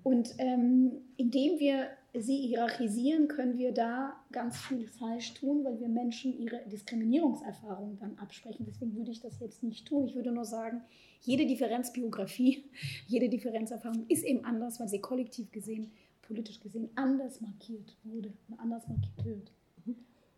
Und 0.02 0.34
ähm, 0.38 0.92
indem 1.16 1.58
wir 1.58 1.86
sie 2.14 2.38
hierarchisieren, 2.38 3.28
können 3.28 3.58
wir 3.58 3.72
da 3.72 4.14
ganz 4.32 4.58
viel 4.58 4.88
falsch 4.88 5.34
tun, 5.34 5.62
weil 5.64 5.78
wir 5.78 5.88
Menschen 5.88 6.36
ihre 6.36 6.60
Diskriminierungserfahrungen 6.66 7.98
dann 7.98 8.18
absprechen. 8.18 8.66
Deswegen 8.68 8.96
würde 8.96 9.12
ich 9.12 9.20
das 9.20 9.38
jetzt 9.38 9.62
nicht 9.62 9.86
tun. 9.86 10.06
Ich 10.06 10.16
würde 10.16 10.32
nur 10.32 10.44
sagen, 10.44 10.80
jede 11.20 11.46
Differenzbiografie, 11.46 12.64
jede 13.06 13.28
Differenzerfahrung 13.28 14.06
ist 14.08 14.24
eben 14.24 14.44
anders, 14.44 14.80
weil 14.80 14.88
sie 14.88 15.00
kollektiv 15.00 15.50
gesehen, 15.52 15.90
politisch 16.22 16.60
gesehen 16.60 16.90
anders 16.94 17.40
markiert 17.40 17.96
wurde 18.04 18.32
und 18.48 18.58
anders 18.58 18.86
markiert 18.88 19.24
wird. 19.24 19.52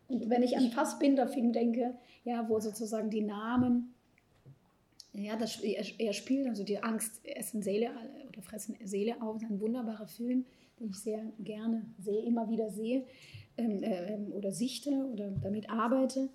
Und 0.08 0.28
wenn 0.28 0.42
ich 0.42 0.56
an 0.56 0.70
Fassbinder-Film 0.70 1.52
denke, 1.52 1.94
ja, 2.24 2.46
wo 2.48 2.60
sozusagen 2.60 3.08
die 3.08 3.22
Namen 3.22 3.94
ja, 5.14 5.36
das, 5.36 5.60
er, 5.60 6.12
spielt 6.14 6.48
also 6.48 6.64
die 6.64 6.82
Angst 6.82 7.20
essen 7.24 7.62
Seele 7.62 7.90
oder 8.28 8.40
fressen 8.40 8.76
Seele 8.84 9.20
auf. 9.20 9.42
Ein 9.42 9.60
wunderbarer 9.60 10.06
Film, 10.06 10.46
den 10.80 10.88
ich 10.88 10.98
sehr 10.98 11.22
gerne 11.38 11.84
sehe, 11.98 12.22
immer 12.22 12.48
wieder 12.48 12.70
sehe 12.70 13.04
ähm, 13.58 13.82
äh, 13.82 14.18
oder 14.32 14.52
sichte 14.52 14.90
oder 14.90 15.30
damit 15.42 15.68
arbeite. 15.68 16.30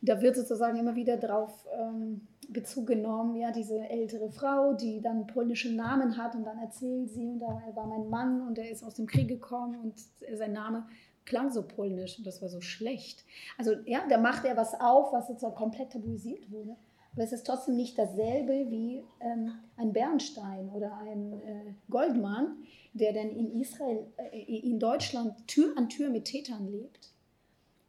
Da 0.00 0.20
wird 0.20 0.36
sozusagen 0.36 0.78
immer 0.78 0.94
wieder 0.94 1.16
darauf 1.16 1.66
ähm, 1.78 2.26
Bezug 2.48 2.86
genommen, 2.86 3.36
ja, 3.36 3.52
diese 3.52 3.78
ältere 3.88 4.30
Frau, 4.30 4.72
die 4.72 5.00
dann 5.00 5.26
polnische 5.26 5.72
Namen 5.74 6.16
hat 6.16 6.34
und 6.34 6.44
dann 6.44 6.58
erzählt 6.58 7.10
sie, 7.10 7.26
und 7.26 7.40
da 7.40 7.62
war 7.74 7.86
mein 7.86 8.08
Mann 8.08 8.46
und 8.46 8.58
er 8.58 8.70
ist 8.70 8.82
aus 8.82 8.94
dem 8.94 9.06
Krieg 9.06 9.28
gekommen 9.28 9.76
und 9.82 9.94
sein 10.36 10.52
Name 10.52 10.86
klang 11.26 11.52
so 11.52 11.62
polnisch 11.62 12.16
und 12.16 12.26
das 12.26 12.40
war 12.40 12.48
so 12.48 12.62
schlecht. 12.62 13.24
Also 13.58 13.72
ja, 13.84 14.00
da 14.08 14.18
macht 14.18 14.46
er 14.46 14.56
was 14.56 14.80
auf, 14.80 15.12
was 15.12 15.26
sozusagen 15.26 15.54
komplett 15.54 15.92
tabuisiert 15.92 16.50
wurde. 16.50 16.74
Aber 17.12 17.22
es 17.22 17.32
ist 17.32 17.46
trotzdem 17.46 17.76
nicht 17.76 17.98
dasselbe 17.98 18.70
wie 18.70 19.02
ähm, 19.20 19.52
ein 19.76 19.92
Bernstein 19.92 20.70
oder 20.70 20.96
ein 20.98 21.32
äh, 21.32 21.74
Goldmann, 21.90 22.56
der 22.94 23.12
dann 23.12 23.30
in 23.30 23.60
Israel, 23.60 24.06
äh, 24.32 24.38
in 24.38 24.78
Deutschland 24.78 25.46
Tür 25.46 25.74
an 25.76 25.90
Tür 25.90 26.08
mit 26.08 26.24
Tätern 26.24 26.66
lebt 26.70 27.12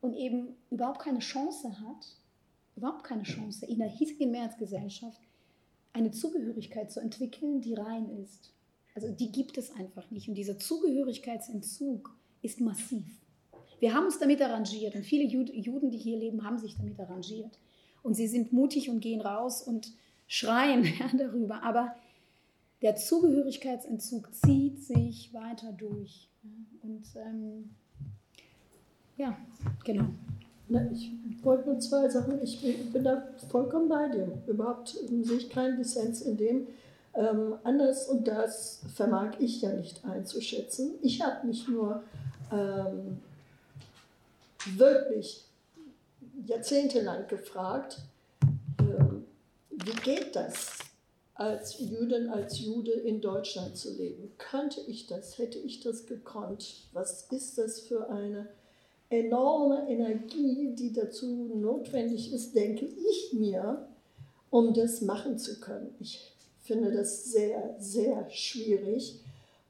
und 0.01 0.13
eben 0.13 0.55
überhaupt 0.69 0.99
keine 0.99 1.19
Chance 1.19 1.79
hat, 1.81 2.17
überhaupt 2.75 3.03
keine 3.03 3.23
Chance, 3.23 3.65
in 3.65 3.79
der 3.79 3.89
hiesigen 3.89 4.31
Mehrheitsgesellschaft 4.31 5.21
eine 5.93 6.11
Zugehörigkeit 6.11 6.91
zu 6.91 6.99
entwickeln, 6.99 7.61
die 7.61 7.73
rein 7.73 8.09
ist. 8.23 8.53
Also 8.95 9.09
die 9.11 9.31
gibt 9.31 9.57
es 9.57 9.71
einfach 9.71 10.09
nicht. 10.11 10.29
Und 10.29 10.35
dieser 10.35 10.57
Zugehörigkeitsentzug 10.57 12.15
ist 12.41 12.61
massiv. 12.61 13.05
Wir 13.79 13.93
haben 13.93 14.05
uns 14.05 14.19
damit 14.19 14.41
arrangiert 14.41 14.95
und 14.95 15.05
viele 15.05 15.23
Juden, 15.23 15.89
die 15.89 15.97
hier 15.97 16.17
leben, 16.17 16.43
haben 16.43 16.57
sich 16.57 16.75
damit 16.75 16.99
arrangiert 16.99 17.57
und 18.03 18.13
sie 18.13 18.27
sind 18.27 18.51
mutig 18.51 18.89
und 18.89 18.99
gehen 18.99 19.21
raus 19.21 19.61
und 19.61 19.93
schreien 20.27 20.83
ja, 20.99 21.09
darüber. 21.17 21.63
Aber 21.63 21.95
der 22.81 22.95
Zugehörigkeitsentzug 22.95 24.33
zieht 24.33 24.83
sich 24.83 25.33
weiter 25.33 25.71
durch. 25.73 26.29
Und 26.81 27.03
ähm, 27.15 27.69
ja, 29.19 29.37
genau. 29.83 30.05
Na, 30.69 30.89
ich 30.91 31.11
wollte 31.43 31.69
nur 31.69 31.79
zwei 31.79 32.07
Sachen. 32.09 32.41
Ich 32.41 32.61
bin 32.61 33.03
da 33.03 33.23
vollkommen 33.49 33.89
bei 33.89 34.07
dir. 34.07 34.27
Überhaupt 34.47 34.89
sehe 34.89 35.37
ich 35.37 35.49
keinen 35.49 35.77
Dissens 35.77 36.21
in 36.21 36.37
dem. 36.37 36.67
Ähm, 37.13 37.55
anders 37.63 38.07
und 38.07 38.27
das 38.27 38.81
vermag 38.95 39.33
ich 39.39 39.61
ja 39.61 39.73
nicht 39.73 40.05
einzuschätzen. 40.05 40.93
Ich 41.01 41.21
habe 41.21 41.47
mich 41.47 41.67
nur 41.67 42.03
ähm, 42.51 43.19
wirklich 44.77 45.43
jahrzehntelang 46.45 47.27
gefragt, 47.27 47.97
ähm, 48.79 49.25
wie 49.71 50.01
geht 50.01 50.35
das, 50.35 50.79
als 51.33 51.79
Jüdin, 51.79 52.29
als 52.29 52.59
Jude 52.59 52.91
in 52.91 53.21
Deutschland 53.21 53.75
zu 53.75 53.95
leben? 53.97 54.31
Könnte 54.37 54.81
ich 54.81 55.07
das? 55.07 55.37
Hätte 55.37 55.57
ich 55.57 55.81
das 55.81 56.05
gekonnt? 56.05 56.87
Was 56.93 57.27
ist 57.31 57.57
das 57.57 57.79
für 57.79 58.09
eine 58.09 58.47
enorme 59.09 59.89
Energie, 59.89 60.73
die 60.75 60.93
dazu 60.93 61.51
notwendig 61.55 62.31
ist, 62.33 62.55
denke 62.55 62.85
ich 62.85 63.33
mir, 63.33 63.87
um 64.49 64.73
das 64.73 65.01
machen 65.01 65.37
zu 65.37 65.59
können? 65.59 65.95
Ich 65.99 66.31
finde 66.61 66.91
das 66.91 67.25
sehr, 67.25 67.75
sehr 67.79 68.29
schwierig 68.29 69.19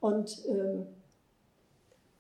und 0.02 0.44
ähm, 0.48 0.88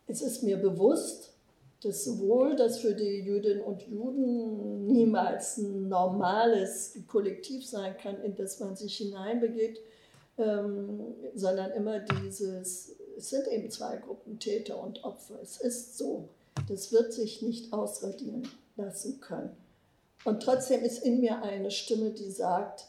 es 0.07 0.21
ist 0.21 0.43
mir 0.43 0.57
bewusst, 0.57 1.33
dass 1.81 2.03
sowohl 2.03 2.55
das 2.55 2.79
für 2.79 2.93
die 2.93 3.19
Jüdinnen 3.19 3.61
und 3.61 3.83
Juden 3.83 4.87
niemals 4.87 5.57
ein 5.57 5.87
normales 5.87 6.97
Kollektiv 7.07 7.65
sein 7.65 7.95
kann, 7.97 8.21
in 8.23 8.35
das 8.35 8.59
man 8.59 8.75
sich 8.75 8.97
hineinbegibt, 8.97 9.79
ähm, 10.37 11.15
sondern 11.35 11.71
immer 11.71 11.99
dieses, 11.99 12.95
es 13.17 13.29
sind 13.29 13.47
eben 13.47 13.69
zwei 13.69 13.97
Gruppen, 13.97 14.39
Täter 14.39 14.81
und 14.81 15.03
Opfer. 15.03 15.39
Es 15.41 15.61
ist 15.61 15.97
so. 15.97 16.27
Das 16.67 16.91
wird 16.91 17.13
sich 17.13 17.41
nicht 17.41 17.73
ausradieren 17.73 18.47
lassen 18.75 19.19
können. 19.19 19.55
Und 20.25 20.43
trotzdem 20.43 20.83
ist 20.83 21.03
in 21.03 21.21
mir 21.21 21.41
eine 21.41 21.71
Stimme, 21.71 22.11
die 22.11 22.29
sagt, 22.29 22.85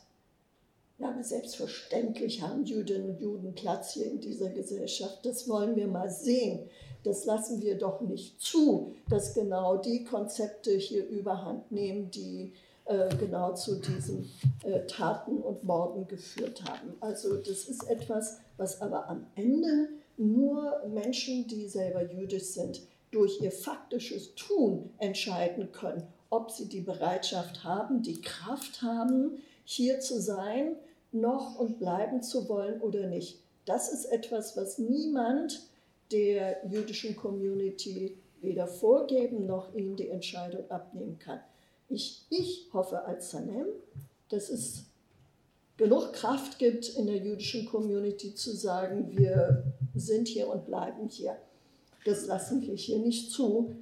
ja, 0.98 1.10
aber 1.10 1.24
selbstverständlich 1.24 2.42
haben 2.42 2.64
Jüdinnen 2.64 3.10
und 3.10 3.20
Juden 3.20 3.54
Platz 3.54 3.94
hier 3.94 4.06
in 4.06 4.20
dieser 4.20 4.50
Gesellschaft. 4.50 5.24
Das 5.24 5.48
wollen 5.48 5.74
wir 5.76 5.86
mal 5.86 6.10
sehen. 6.10 6.68
Das 7.04 7.24
lassen 7.24 7.62
wir 7.62 7.78
doch 7.78 8.02
nicht 8.02 8.38
zu, 8.40 8.94
dass 9.08 9.32
genau 9.32 9.78
die 9.78 10.04
Konzepte 10.04 10.72
hier 10.72 11.08
überhand 11.08 11.72
nehmen, 11.72 12.10
die 12.10 12.52
äh, 12.84 13.08
genau 13.16 13.54
zu 13.54 13.76
diesen 13.76 14.30
äh, 14.64 14.84
Taten 14.86 15.38
und 15.38 15.64
Morden 15.64 16.06
geführt 16.06 16.62
haben. 16.64 16.94
Also 17.00 17.36
das 17.36 17.64
ist 17.64 17.88
etwas, 17.88 18.38
was 18.58 18.82
aber 18.82 19.08
am 19.08 19.26
Ende 19.36 19.88
nur 20.18 20.82
Menschen, 20.92 21.46
die 21.46 21.66
selber 21.66 22.02
jüdisch 22.12 22.48
sind, 22.48 22.82
durch 23.10 23.40
ihr 23.40 23.52
faktisches 23.52 24.34
Tun 24.34 24.90
entscheiden 24.98 25.72
können, 25.72 26.06
ob 26.30 26.50
sie 26.50 26.68
die 26.68 26.80
Bereitschaft 26.80 27.64
haben, 27.64 28.02
die 28.02 28.20
Kraft 28.20 28.82
haben, 28.82 29.42
hier 29.64 30.00
zu 30.00 30.20
sein, 30.20 30.76
noch 31.12 31.58
und 31.58 31.78
bleiben 31.78 32.22
zu 32.22 32.48
wollen 32.48 32.80
oder 32.80 33.06
nicht. 33.06 33.40
Das 33.64 33.92
ist 33.92 34.06
etwas, 34.06 34.56
was 34.56 34.78
niemand 34.78 35.60
der 36.12 36.66
jüdischen 36.68 37.16
Community 37.16 38.16
weder 38.40 38.66
vorgeben 38.66 39.46
noch 39.46 39.74
ihnen 39.74 39.96
die 39.96 40.08
Entscheidung 40.08 40.70
abnehmen 40.70 41.18
kann. 41.18 41.40
Ich, 41.88 42.24
ich 42.30 42.68
hoffe 42.72 43.04
als 43.04 43.30
Sanem, 43.30 43.66
dass 44.28 44.48
es 44.48 44.84
genug 45.76 46.12
Kraft 46.12 46.58
gibt 46.58 46.88
in 46.90 47.06
der 47.06 47.18
jüdischen 47.18 47.66
Community 47.66 48.34
zu 48.34 48.54
sagen, 48.54 49.10
wir 49.16 49.64
sind 49.94 50.28
hier 50.28 50.48
und 50.48 50.66
bleiben 50.66 51.08
hier. 51.08 51.36
Das 52.04 52.26
lassen 52.26 52.62
wir 52.62 52.74
hier 52.74 52.98
nicht 52.98 53.30
zu. 53.30 53.74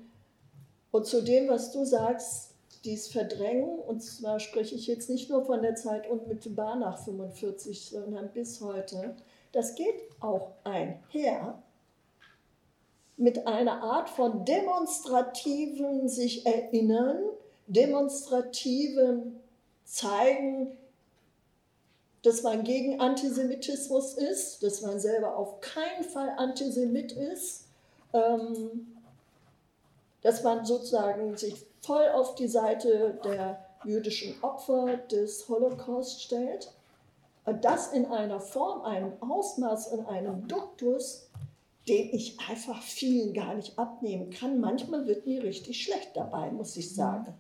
Und 0.91 1.07
zu 1.07 1.23
dem, 1.23 1.49
was 1.49 1.73
du 1.73 1.85
sagst, 1.85 2.55
dies 2.85 3.09
Verdrängen, 3.09 3.79
und 3.79 4.03
zwar 4.03 4.41
spreche 4.41 4.75
ich 4.75 4.87
jetzt 4.87 5.11
nicht 5.11 5.31
nur 5.31 5.45
von 5.45 5.63
der 5.63 5.75
Zeit 5.75 6.09
unmittelbar 6.09 6.77
nach 6.77 7.05
45, 7.05 7.91
sondern 7.91 8.33
bis 8.33 8.61
heute, 8.61 9.15
das 9.53 9.75
geht 9.75 9.95
auch 10.21 10.53
einher 10.65 11.63
mit 13.17 13.47
einer 13.47 13.83
Art 13.83 14.09
von 14.09 14.45
demonstrativen 14.45 16.09
sich 16.09 16.47
erinnern, 16.47 17.19
demonstrativen 17.67 19.41
zeigen, 19.85 20.77
dass 22.23 22.43
man 22.43 22.63
gegen 22.63 23.01
Antisemitismus 23.01 24.15
ist, 24.15 24.63
dass 24.63 24.83
man 24.83 25.01
selber 25.01 25.37
auf 25.37 25.61
keinen 25.61 26.05
Fall 26.05 26.31
Antisemit 26.37 27.13
ist, 27.13 27.68
dass 30.23 30.43
man 30.43 30.65
sozusagen 30.65 31.37
sich 31.37 31.57
voll 31.81 32.09
auf 32.09 32.35
die 32.35 32.49
Seite 32.49 33.19
der 33.25 33.65
jüdischen 33.85 34.35
Opfer 34.43 34.97
des 35.11 35.49
Holocaust 35.49 36.23
stellt. 36.23 36.73
Und 37.45 37.65
das 37.65 37.93
in 37.93 38.07
einer 38.07 38.41
Form, 38.41 38.83
einem 38.83 39.13
Ausmaß, 39.21 39.93
in 39.93 40.05
einem 40.07 40.47
Duktus, 40.49 41.29
den 41.89 42.13
ich 42.13 42.39
einfach 42.49 42.83
vielen 42.83 43.33
gar 43.33 43.55
nicht 43.55 43.79
abnehmen 43.79 44.31
kann. 44.31 44.61
Manchmal 44.61 45.07
wird 45.07 45.27
mir 45.27 45.43
richtig 45.43 45.83
schlecht 45.83 46.11
dabei, 46.15 46.51
muss 46.51 46.77
ich 46.77 46.95
sagen. 46.95 47.33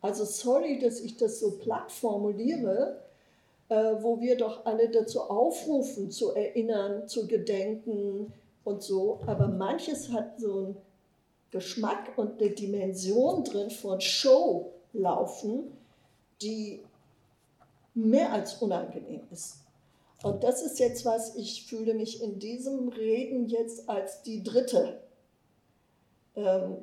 Also 0.00 0.24
sorry, 0.24 0.78
dass 0.78 1.00
ich 1.00 1.18
das 1.18 1.40
so 1.40 1.58
platt 1.58 1.92
formuliere, 1.92 3.02
äh, 3.68 3.94
wo 4.00 4.18
wir 4.20 4.38
doch 4.38 4.64
alle 4.64 4.88
dazu 4.88 5.20
aufrufen, 5.20 6.10
zu 6.10 6.34
erinnern, 6.34 7.06
zu 7.06 7.26
gedenken 7.26 8.32
und 8.64 8.82
so. 8.82 9.20
Aber 9.26 9.48
manches 9.48 10.10
hat 10.12 10.40
so 10.40 10.58
einen 10.58 10.76
Geschmack 11.50 12.16
und 12.16 12.40
eine 12.40 12.50
Dimension 12.50 13.44
drin 13.44 13.70
von 13.70 14.00
Show 14.00 14.72
laufen, 14.92 15.76
die 16.42 16.82
mehr 17.94 18.32
als 18.32 18.54
unangenehm 18.62 19.22
ist. 19.30 19.56
Und 20.22 20.44
das 20.44 20.62
ist 20.62 20.78
jetzt 20.78 21.04
was, 21.04 21.34
ich 21.36 21.66
fühle 21.66 21.94
mich 21.94 22.22
in 22.22 22.38
diesem 22.38 22.88
Reden 22.88 23.48
jetzt 23.48 23.88
als 23.88 24.22
die 24.22 24.42
dritte. 24.42 25.02
Ähm, 26.36 26.76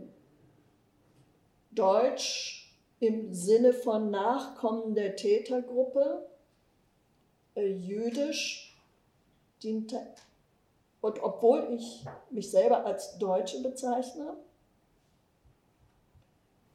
Deutsch 1.72 2.76
im 3.00 3.34
Sinne 3.34 3.74
von 3.74 4.10
Nachkommen 4.10 4.96
der 4.96 5.16
Tätergruppe, 5.16 6.28
äh, 7.56 7.68
jüdisch 7.68 8.76
diente. 9.62 10.02
Und 11.08 11.24
obwohl 11.24 11.70
ich 11.72 12.04
mich 12.32 12.52
selber 12.52 12.86
als 12.86 13.18
Deutsche 13.18 13.64
bezeichne, 13.64 14.36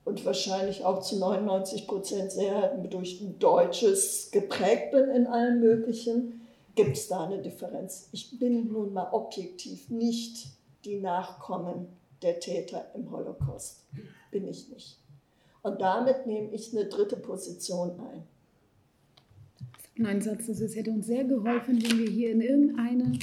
und 0.05 0.25
wahrscheinlich 0.25 0.85
auch 0.85 1.01
zu 1.01 1.19
99 1.19 1.87
Prozent 1.87 2.33
sehr 2.33 2.77
durch 2.79 3.23
Deutsches 3.39 4.31
geprägt 4.33 4.91
bin 4.91 5.11
in 5.11 5.27
allem 5.27 5.61
Möglichen, 5.61 6.41
gibt 6.75 6.97
es 6.97 7.09
da 7.09 7.27
eine 7.27 7.43
Differenz. 7.43 8.09
Ich 8.13 8.39
bin 8.39 8.73
nun 8.73 8.95
mal 8.95 9.11
objektiv 9.13 9.91
nicht 9.91 10.47
die 10.87 10.99
Nachkommen 10.99 11.89
der 12.23 12.41
Täter 12.41 12.87
im 12.95 13.13
Holocaust. 13.13 13.85
Bin 14.31 14.49
ich 14.49 14.71
nicht. 14.71 14.99
Und 15.63 15.81
damit 15.81 16.27
nehme 16.27 16.51
ich 16.53 16.73
eine 16.73 16.87
dritte 16.87 17.17
Position 17.17 18.01
ein. 18.01 18.23
Ein 20.05 20.23
Satz, 20.23 20.49
es 20.49 20.75
hätte 20.75 20.91
uns 20.91 21.07
sehr 21.07 21.25
geholfen, 21.25 21.83
wenn 21.83 21.99
wir 21.99 22.11
hier 22.11 22.33
in 22.33 22.41
irgendeine, 22.41 23.19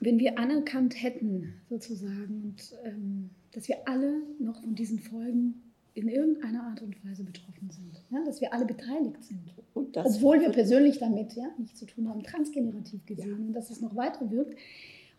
wenn 0.00 0.18
wir 0.18 0.38
anerkannt 0.38 1.02
hätten, 1.02 1.54
sozusagen, 1.68 2.42
und 2.44 2.74
ähm, 2.84 3.30
dass 3.52 3.68
wir 3.68 3.76
alle 3.86 4.22
noch 4.38 4.60
von 4.60 4.74
diesen 4.74 4.98
Folgen 4.98 5.62
in 5.94 6.08
irgendeiner 6.08 6.62
Art 6.64 6.80
und 6.82 7.04
Weise 7.04 7.24
betroffen 7.24 7.70
sind. 7.70 8.02
Ja, 8.10 8.24
dass 8.24 8.40
wir 8.40 8.52
alle 8.52 8.64
beteiligt 8.64 9.22
sind. 9.24 9.40
Obwohl 9.74 10.40
wir 10.40 10.50
persönlich 10.50 10.98
damit 10.98 11.32
ja, 11.34 11.46
nichts 11.58 11.80
zu 11.80 11.86
tun 11.86 12.08
haben, 12.08 12.22
transgenerativ 12.22 13.04
gesehen, 13.04 13.30
ja. 13.30 13.46
und 13.46 13.52
dass 13.52 13.70
es 13.70 13.80
noch 13.80 13.96
weiter 13.96 14.30
wirkt. 14.30 14.56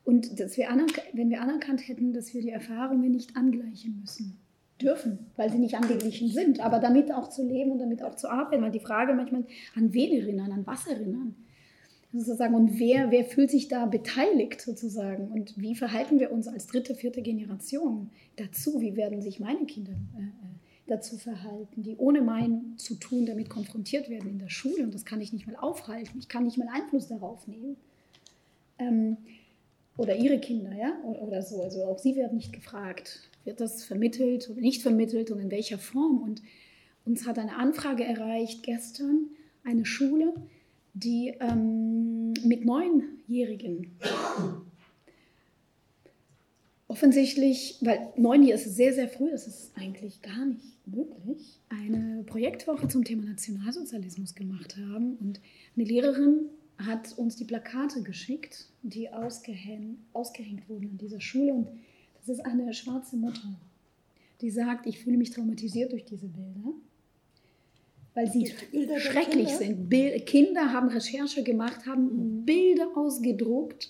Und 0.06 0.40
dass 0.40 0.58
wir 0.58 0.70
wenn 1.14 1.30
wir 1.30 1.42
anerkannt 1.42 1.88
hätten, 1.88 2.14
dass 2.14 2.34
wir 2.34 2.42
die 2.42 2.50
Erfahrungen 2.50 3.12
nicht 3.12 3.36
angleichen 3.36 4.00
müssen, 4.00 4.40
dürfen, 4.82 5.20
weil 5.36 5.52
sie 5.52 5.60
nicht 5.60 5.76
angeglichen 5.76 6.30
sind, 6.30 6.62
aber 6.62 6.80
damit 6.80 7.12
auch 7.12 7.30
zu 7.30 7.46
leben 7.46 7.72
und 7.72 7.80
damit 7.80 8.02
auch 8.02 8.16
zu 8.16 8.30
arbeiten. 8.30 8.64
Weil 8.64 8.72
die 8.72 8.80
Frage 8.80 9.14
manchmal, 9.14 9.44
an 9.76 9.94
wen 9.94 10.22
erinnern, 10.22 10.52
an 10.52 10.66
was 10.66 10.88
erinnern? 10.88 11.36
Sozusagen, 12.12 12.56
und 12.56 12.80
wer, 12.80 13.12
wer 13.12 13.24
fühlt 13.24 13.52
sich 13.52 13.68
da 13.68 13.86
beteiligt 13.86 14.62
sozusagen? 14.62 15.28
Und 15.28 15.54
wie 15.62 15.76
verhalten 15.76 16.20
wir 16.20 16.32
uns 16.32 16.48
als 16.48 16.66
dritte, 16.66 16.96
vierte 16.96 17.22
Generation 17.22 18.10
dazu? 18.36 18.82
Wie 18.82 18.96
werden 18.96 19.22
sich 19.22 19.40
meine 19.40 19.66
Kinder 19.66 19.94
äh, 20.18 20.24
äh 20.24 20.50
dazu 20.90 21.18
verhalten, 21.18 21.84
die 21.84 21.96
ohne 21.98 22.22
mein 22.22 22.74
zu 22.78 22.96
tun 22.96 23.26
damit 23.26 23.50
konfrontiert 23.50 24.10
werden 24.10 24.30
in 24.30 24.40
der 24.40 24.50
Schule. 24.50 24.84
Und 24.84 24.94
das 24.94 25.06
kann 25.06 25.22
ich 25.22 25.32
nicht 25.32 25.48
mal 25.48 25.56
aufhalten. 25.56 26.18
Ich 26.20 26.28
kann 26.28 26.44
nicht 26.44 26.58
mal 26.58 26.68
Einfluss 26.74 27.08
darauf 27.08 27.48
nehmen. 27.48 27.78
Ähm, 28.80 29.18
oder 29.98 30.16
ihre 30.16 30.40
Kinder, 30.40 30.74
ja, 30.76 30.98
oder, 31.04 31.42
so. 31.42 31.62
Also 31.62 31.84
auch 31.84 32.00
sie 32.00 32.16
werden 32.16 32.38
nicht 32.38 32.54
gefragt, 32.54 33.30
wird 33.44 33.60
das 33.60 33.84
vermittelt 33.84 34.50
oder 34.50 34.62
nicht 34.62 34.82
vermittelt 34.82 35.30
und 35.32 35.40
in 35.40 35.52
welcher 35.52 35.78
Form. 35.78 36.22
Und 36.22 36.42
uns 37.06 37.28
hat 37.28 37.38
eine 37.38 37.58
Anfrage 37.58 38.06
erreicht 38.06 38.64
gestern, 38.64 39.28
eine 39.66 39.86
Schule, 39.86 40.34
die 40.94 41.34
ähm, 41.40 42.34
mit 42.44 42.66
Neunjährigen 42.66 43.98
offensichtlich, 46.90 47.78
weil 47.82 48.10
neun 48.18 48.44
Jahre 48.44 48.60
ist 48.60 48.76
sehr, 48.76 48.94
sehr 48.94 49.08
früh, 49.08 49.30
das 49.30 49.48
ist 49.48 49.72
eigentlich 49.78 50.22
gar 50.22 50.46
nicht 50.46 50.86
möglich, 50.88 51.60
eine 51.70 52.24
Projektwoche 52.24 52.88
zum 52.88 53.06
Thema 53.06 53.24
Nationalsozialismus 53.24 54.34
gemacht 54.34 54.76
haben. 54.76 55.16
Und 55.18 55.40
eine 55.76 55.86
Lehrerin 55.86 56.50
hat 56.80 57.18
uns 57.18 57.36
die 57.36 57.46
Plakate 57.46 58.02
geschickt, 58.02 58.70
die 58.82 59.10
ausgehängt, 59.10 60.00
ausgehängt 60.14 60.68
wurden 60.68 60.90
an 60.90 60.98
dieser 60.98 61.22
Schule. 61.22 61.54
Und 61.54 61.70
das 62.18 62.30
ist 62.30 62.46
eine 62.46 62.74
schwarze 62.74 63.16
Mutter, 63.18 63.60
die 64.42 64.50
sagt, 64.50 64.88
ich 64.88 65.00
fühle 65.00 65.18
mich 65.18 65.30
traumatisiert 65.30 65.92
durch 65.92 66.06
diese 66.06 66.28
Bilder, 66.28 66.74
weil 68.14 68.32
sie 68.32 68.54
schrecklich 68.98 69.50
sind. 69.50 69.90
Bild, 69.90 70.26
Kinder 70.26 70.74
haben 70.74 70.90
Recherche 70.90 71.44
gemacht, 71.44 71.86
haben 71.86 72.46
Bilder 72.46 72.88
ausgedruckt 72.96 73.90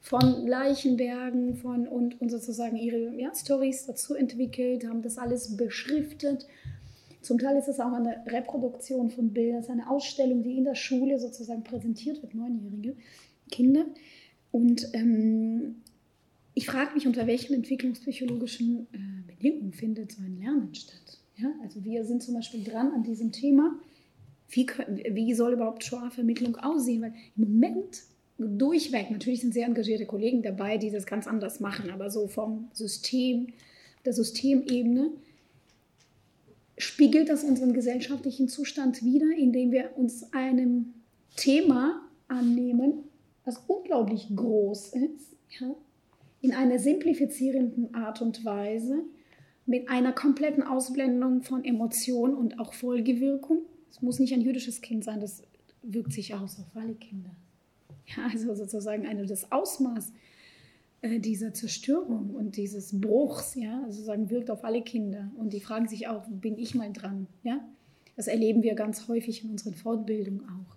von 0.00 0.46
Leichenbergen 0.46 1.56
von, 1.56 1.88
und, 1.88 2.20
und 2.20 2.30
sozusagen 2.30 2.76
ihre 2.76 3.18
ja, 3.18 3.34
Stories 3.34 3.86
dazu 3.86 4.14
entwickelt, 4.14 4.86
haben 4.86 5.00
das 5.00 5.16
alles 5.16 5.56
beschriftet. 5.56 6.46
Zum 7.22 7.38
Teil 7.38 7.56
ist 7.56 7.68
es 7.68 7.80
auch 7.80 7.92
eine 7.92 8.22
Reproduktion 8.26 9.08
von 9.08 9.32
Bildern, 9.32 9.60
es 9.60 9.64
ist 9.64 9.70
eine 9.70 9.88
Ausstellung, 9.88 10.42
die 10.42 10.58
in 10.58 10.64
der 10.64 10.74
Schule 10.74 11.18
sozusagen 11.18 11.64
präsentiert 11.64 12.22
wird, 12.22 12.34
neunjährige 12.34 12.96
Kinder. 13.50 13.86
Und 14.52 14.90
ähm, 14.92 15.76
ich 16.52 16.66
frage 16.66 16.94
mich, 16.94 17.06
unter 17.06 17.26
welchen 17.26 17.54
entwicklungspsychologischen 17.54 18.86
äh, 18.92 19.32
Bedingungen 19.32 19.72
findet 19.72 20.12
so 20.12 20.22
ein 20.22 20.38
Lernen 20.38 20.74
statt. 20.74 21.18
Ja? 21.36 21.52
Also 21.62 21.84
wir 21.84 22.04
sind 22.04 22.22
zum 22.22 22.34
Beispiel 22.34 22.64
dran 22.64 22.92
an 22.92 23.02
diesem 23.02 23.32
Thema. 23.32 23.78
Wie, 24.48 24.66
wie 25.10 25.34
soll 25.34 25.54
überhaupt 25.54 25.84
Shoah-Vermittlung 25.84 26.56
aussehen? 26.56 27.02
Weil 27.02 27.14
im 27.36 27.50
Moment 27.50 28.02
durchweg, 28.38 29.10
natürlich 29.10 29.40
sind 29.40 29.54
sehr 29.54 29.66
engagierte 29.66 30.06
Kollegen 30.06 30.42
dabei, 30.42 30.76
die 30.76 30.90
das 30.90 31.06
ganz 31.06 31.26
anders 31.26 31.60
machen, 31.60 31.90
aber 31.90 32.10
so 32.10 32.26
vom 32.26 32.68
System, 32.72 33.48
der 34.04 34.12
Systemebene, 34.12 35.12
spiegelt 36.76 37.28
das 37.28 37.44
unseren 37.44 37.72
gesellschaftlichen 37.72 38.48
Zustand 38.48 39.04
wider, 39.04 39.30
indem 39.36 39.70
wir 39.70 39.96
uns 39.96 40.32
einem 40.32 40.94
Thema 41.36 42.02
annehmen, 42.28 43.04
was 43.44 43.62
unglaublich 43.66 44.28
groß 44.34 44.88
ist, 44.88 45.36
ja, 45.60 45.74
in 46.40 46.52
einer 46.52 46.78
simplifizierenden 46.78 47.94
Art 47.94 48.20
und 48.20 48.44
Weise, 48.44 49.04
mit 49.66 49.88
einer 49.88 50.12
kompletten 50.12 50.62
Ausblendung 50.62 51.42
von 51.42 51.64
Emotionen 51.64 52.34
und 52.34 52.58
auch 52.58 52.74
Folgewirkung. 52.74 53.58
Es 53.90 54.02
muss 54.02 54.18
nicht 54.18 54.34
ein 54.34 54.40
jüdisches 54.40 54.80
Kind 54.80 55.04
sein, 55.04 55.20
das 55.20 55.42
wirkt 55.82 56.12
sich 56.12 56.34
aus 56.34 56.58
auf 56.58 56.76
alle 56.76 56.94
Kinder. 56.94 57.30
Ja, 58.06 58.26
also 58.30 58.54
sozusagen 58.54 59.06
eine, 59.06 59.24
das 59.24 59.50
Ausmaß 59.50 60.12
äh, 61.02 61.18
dieser 61.20 61.54
Zerstörung 61.54 62.30
und 62.30 62.56
dieses 62.56 62.98
Bruchs, 63.00 63.54
ja, 63.54 63.84
sozusagen 63.88 64.30
wirkt 64.30 64.50
auf 64.50 64.64
alle 64.64 64.82
Kinder. 64.82 65.30
Und 65.36 65.52
die 65.52 65.60
fragen 65.60 65.88
sich 65.88 66.08
auch, 66.08 66.24
bin 66.28 66.58
ich 66.58 66.74
mal 66.74 66.92
dran? 66.92 67.26
Ja? 67.42 67.60
Das 68.16 68.26
erleben 68.26 68.62
wir 68.62 68.74
ganz 68.74 69.08
häufig 69.08 69.44
in 69.44 69.50
unseren 69.50 69.74
Fortbildungen 69.74 70.42
auch. 70.48 70.74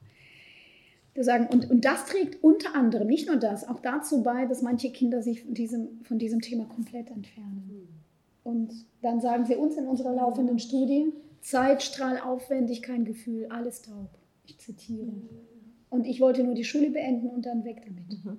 Und, 1.52 1.72
und 1.72 1.84
das 1.84 2.06
trägt 2.06 2.44
unter 2.44 2.76
anderem, 2.76 3.08
nicht 3.08 3.28
nur 3.28 3.38
das, 3.38 3.68
auch 3.68 3.80
dazu 3.80 4.22
bei, 4.22 4.46
dass 4.46 4.62
manche 4.62 4.92
Kinder 4.92 5.24
sich 5.24 5.42
von 5.42 5.56
diesem, 5.56 6.04
von 6.04 6.20
diesem 6.20 6.42
Thema 6.42 6.66
komplett 6.66 7.10
entfernen. 7.10 7.88
Und 8.48 8.72
dann 9.02 9.20
sagen 9.20 9.46
sie 9.46 9.58
uns 9.58 9.76
in 9.76 9.88
unserer 9.88 10.14
laufenden 10.14 10.58
Studie, 10.58 11.12
Zeitstrahl, 11.42 12.18
aufwendig, 12.18 12.82
kein 12.82 13.04
Gefühl, 13.04 13.48
alles 13.50 13.82
taub. 13.82 14.08
Ich 14.46 14.58
zitiere. 14.58 15.12
Und 15.90 16.08
ich 16.08 16.22
wollte 16.22 16.46
nur 16.46 16.56
die 16.56 16.64
Schule 16.64 16.90
beenden 16.90 17.28
und 17.28 17.46
dann 17.46 17.66
weg 17.66 17.82
damit. 17.86 18.24
Mhm. 18.24 18.38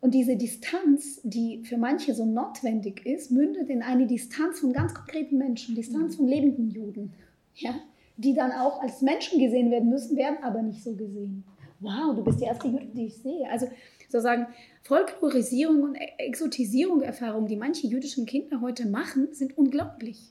Und 0.00 0.14
diese 0.14 0.36
Distanz, 0.36 1.20
die 1.22 1.62
für 1.62 1.76
manche 1.76 2.12
so 2.12 2.26
notwendig 2.26 3.06
ist, 3.06 3.30
mündet 3.30 3.70
in 3.70 3.82
eine 3.82 4.08
Distanz 4.08 4.58
von 4.58 4.72
ganz 4.72 4.92
konkreten 4.94 5.38
Menschen, 5.38 5.76
Distanz 5.76 6.14
mhm. 6.14 6.16
von 6.16 6.26
lebenden 6.26 6.70
Juden, 6.72 7.12
ja? 7.54 7.76
die 8.16 8.34
dann 8.34 8.50
auch 8.50 8.82
als 8.82 9.00
Menschen 9.00 9.38
gesehen 9.38 9.70
werden 9.70 9.90
müssen, 9.90 10.16
werden 10.16 10.42
aber 10.42 10.60
nicht 10.60 10.82
so 10.82 10.96
gesehen. 10.96 11.44
wow, 11.78 12.16
du 12.16 12.24
bist 12.24 12.40
die 12.40 12.46
erste 12.46 12.66
Jüdin, 12.66 12.94
die 12.94 13.06
ich 13.06 13.16
sehe. 13.16 13.48
Also 13.48 13.68
sozusagen 14.14 14.46
Folklorisierung 14.82 15.82
und 15.82 15.96
Exotisierung 16.18 17.02
Erfahrungen, 17.02 17.48
die 17.48 17.56
manche 17.56 17.88
jüdischen 17.88 18.26
Kinder 18.26 18.60
heute 18.60 18.86
machen, 18.86 19.28
sind 19.32 19.58
unglaublich. 19.58 20.30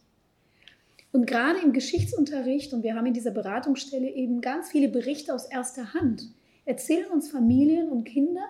Und 1.11 1.27
gerade 1.27 1.59
im 1.59 1.73
Geschichtsunterricht, 1.73 2.73
und 2.73 2.83
wir 2.83 2.95
haben 2.95 3.05
in 3.05 3.13
dieser 3.13 3.31
Beratungsstelle 3.31 4.09
eben 4.09 4.39
ganz 4.39 4.71
viele 4.71 4.87
Berichte 4.87 5.33
aus 5.33 5.45
erster 5.45 5.93
Hand, 5.93 6.29
erzählen 6.63 7.11
uns 7.11 7.29
Familien 7.29 7.89
und 7.89 8.05
Kinder, 8.05 8.45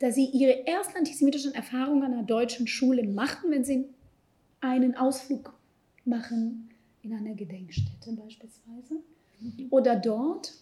dass 0.00 0.16
sie 0.16 0.26
ihre 0.26 0.66
ersten 0.66 0.98
antisemitischen 0.98 1.54
Erfahrungen 1.54 2.02
an 2.02 2.14
einer 2.14 2.24
deutschen 2.24 2.66
Schule 2.66 3.06
machen, 3.06 3.52
wenn 3.52 3.64
sie 3.64 3.84
einen 4.60 4.96
Ausflug 4.96 5.54
machen 6.04 6.70
in 7.02 7.12
einer 7.12 7.34
Gedenkstätte 7.34 8.12
beispielsweise. 8.20 8.96
Oder 9.70 9.94
dort, 9.94 10.52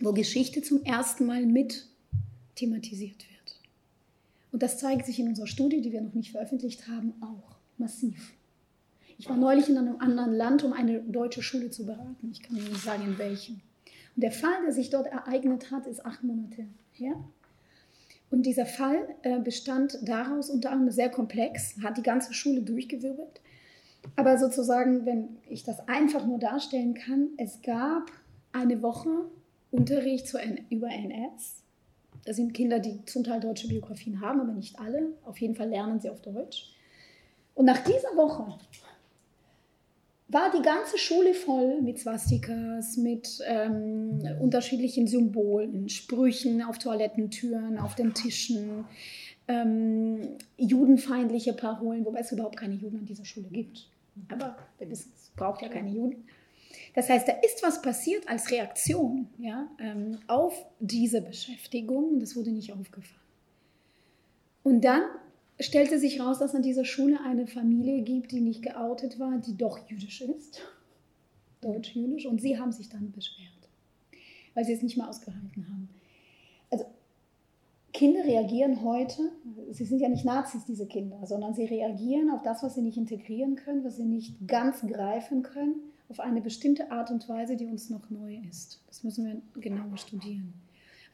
wo 0.00 0.12
Geschichte 0.12 0.60
zum 0.60 0.84
ersten 0.84 1.24
Mal 1.24 1.46
mit 1.46 1.88
thematisiert 2.54 3.18
wird. 3.18 3.60
Und 4.52 4.62
das 4.62 4.78
zeigt 4.78 5.06
sich 5.06 5.18
in 5.18 5.28
unserer 5.28 5.46
Studie, 5.46 5.80
die 5.80 5.92
wir 5.92 6.00
noch 6.00 6.14
nicht 6.14 6.30
veröffentlicht 6.30 6.86
haben, 6.88 7.14
auch 7.20 7.56
massiv. 7.78 8.34
Ich 9.18 9.28
war 9.28 9.36
neulich 9.36 9.68
in 9.68 9.78
einem 9.78 10.00
anderen 10.00 10.34
Land, 10.34 10.64
um 10.64 10.72
eine 10.72 11.00
deutsche 11.00 11.42
Schule 11.42 11.70
zu 11.70 11.86
beraten. 11.86 12.30
Ich 12.32 12.42
kann 12.42 12.56
Ihnen 12.56 12.68
nicht 12.68 12.82
sagen, 12.82 13.04
in 13.04 13.18
welchem. 13.18 13.60
Und 14.16 14.22
der 14.22 14.32
Fall, 14.32 14.62
der 14.64 14.72
sich 14.72 14.90
dort 14.90 15.06
ereignet 15.06 15.70
hat, 15.70 15.86
ist 15.86 16.04
acht 16.04 16.22
Monate 16.22 16.66
her. 16.92 17.14
Und 18.30 18.46
dieser 18.46 18.66
Fall 18.66 19.08
äh, 19.22 19.38
bestand 19.38 19.98
daraus 20.02 20.50
unter 20.50 20.70
anderem 20.70 20.90
sehr 20.90 21.10
komplex, 21.10 21.76
hat 21.82 21.96
die 21.96 22.02
ganze 22.02 22.32
Schule 22.32 22.62
durchgewirbelt. 22.62 23.40
Aber 24.16 24.38
sozusagen, 24.38 25.06
wenn 25.06 25.36
ich 25.48 25.64
das 25.64 25.88
einfach 25.88 26.26
nur 26.26 26.38
darstellen 26.38 26.94
kann, 26.94 27.28
es 27.36 27.62
gab 27.62 28.10
eine 28.52 28.82
Woche 28.82 29.10
Unterricht 29.70 30.28
zu, 30.28 30.38
über 30.70 30.88
NS. 30.88 31.63
Das 32.24 32.36
sind 32.36 32.54
Kinder, 32.54 32.78
die 32.78 33.04
zum 33.04 33.24
Teil 33.24 33.40
deutsche 33.40 33.68
Biografien 33.68 34.20
haben, 34.20 34.40
aber 34.40 34.52
nicht 34.52 34.78
alle. 34.78 35.08
Auf 35.24 35.38
jeden 35.38 35.54
Fall 35.54 35.68
lernen 35.68 36.00
sie 36.00 36.08
auf 36.08 36.22
Deutsch. 36.22 36.72
Und 37.54 37.66
nach 37.66 37.84
dieser 37.84 38.16
Woche 38.16 38.58
war 40.28 40.50
die 40.50 40.62
ganze 40.62 40.98
Schule 40.98 41.34
voll 41.34 41.80
mit 41.82 41.98
Swastikas, 41.98 42.96
mit 42.96 43.40
ähm, 43.46 44.20
unterschiedlichen 44.40 45.06
Symbolen, 45.06 45.88
Sprüchen 45.88 46.62
auf 46.62 46.78
Toilettentüren, 46.78 47.78
auf 47.78 47.94
den 47.94 48.14
Tischen, 48.14 48.84
ähm, 49.46 50.36
judenfeindliche 50.56 51.52
Parolen, 51.52 52.04
wobei 52.04 52.20
es 52.20 52.32
überhaupt 52.32 52.56
keine 52.56 52.74
Juden 52.74 52.98
an 53.00 53.04
dieser 53.04 53.24
Schule 53.24 53.48
gibt. 53.48 53.88
Aber 54.28 54.56
wir 54.78 54.90
wissen, 54.90 55.12
es 55.14 55.30
braucht 55.36 55.60
ja 55.62 55.68
keine 55.68 55.90
Juden. 55.90 56.24
Das 56.94 57.08
heißt, 57.08 57.26
da 57.28 57.32
ist 57.32 57.62
was 57.62 57.82
passiert 57.82 58.28
als 58.28 58.50
Reaktion 58.50 59.28
ja, 59.38 59.68
ähm, 59.78 60.18
auf 60.26 60.54
diese 60.80 61.20
Beschäftigung 61.20 62.12
und 62.12 62.20
das 62.20 62.36
wurde 62.36 62.50
nicht 62.50 62.72
aufgefangen. 62.72 63.20
Und 64.62 64.84
dann 64.84 65.02
stellte 65.60 65.98
sich 65.98 66.18
heraus, 66.18 66.38
dass 66.38 66.54
an 66.54 66.62
dieser 66.62 66.84
Schule 66.84 67.20
eine 67.24 67.46
Familie 67.46 68.02
gibt, 68.02 68.32
die 68.32 68.40
nicht 68.40 68.62
geoutet 68.62 69.18
war, 69.18 69.38
die 69.38 69.56
doch 69.56 69.78
jüdisch 69.88 70.22
ist, 70.22 70.62
deutsch-jüdisch, 71.60 72.26
und 72.26 72.40
sie 72.40 72.58
haben 72.58 72.72
sich 72.72 72.88
dann 72.88 73.12
beschwert, 73.12 73.48
weil 74.54 74.64
sie 74.64 74.72
es 74.72 74.82
nicht 74.82 74.96
mehr 74.96 75.08
ausgehalten 75.08 75.66
haben. 75.68 75.88
Also 76.70 76.86
Kinder 77.92 78.24
reagieren 78.24 78.82
heute, 78.82 79.30
sie 79.70 79.84
sind 79.84 80.00
ja 80.00 80.08
nicht 80.08 80.24
Nazis, 80.24 80.64
diese 80.64 80.86
Kinder, 80.86 81.24
sondern 81.26 81.54
sie 81.54 81.64
reagieren 81.64 82.30
auf 82.30 82.42
das, 82.42 82.62
was 82.62 82.74
sie 82.74 82.82
nicht 82.82 82.96
integrieren 82.96 83.54
können, 83.54 83.84
was 83.84 83.96
sie 83.96 84.04
nicht 84.04 84.48
ganz 84.48 84.80
greifen 84.80 85.42
können, 85.42 85.76
auf 86.08 86.20
eine 86.20 86.40
bestimmte 86.40 86.90
Art 86.90 87.10
und 87.10 87.28
Weise, 87.28 87.56
die 87.56 87.66
uns 87.66 87.90
noch 87.90 88.10
neu 88.10 88.38
ist. 88.48 88.80
Das 88.86 89.02
müssen 89.04 89.26
wir 89.54 89.60
genauer 89.60 89.96
studieren. 89.96 90.52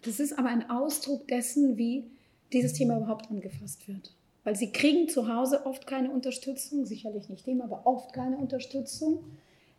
Das 0.02 0.18
ist 0.18 0.38
aber 0.38 0.48
ein 0.48 0.68
Ausdruck 0.70 1.28
dessen, 1.28 1.76
wie 1.76 2.04
dieses 2.52 2.72
Thema 2.72 2.96
überhaupt 2.96 3.30
angefasst 3.30 3.86
wird. 3.86 4.14
Weil 4.44 4.56
sie 4.56 4.72
kriegen 4.72 5.08
zu 5.08 5.32
Hause 5.32 5.66
oft 5.66 5.86
keine 5.86 6.10
Unterstützung, 6.10 6.86
sicherlich 6.86 7.28
nicht 7.28 7.46
dem, 7.46 7.60
aber 7.60 7.86
oft 7.86 8.12
keine 8.12 8.38
Unterstützung. 8.38 9.24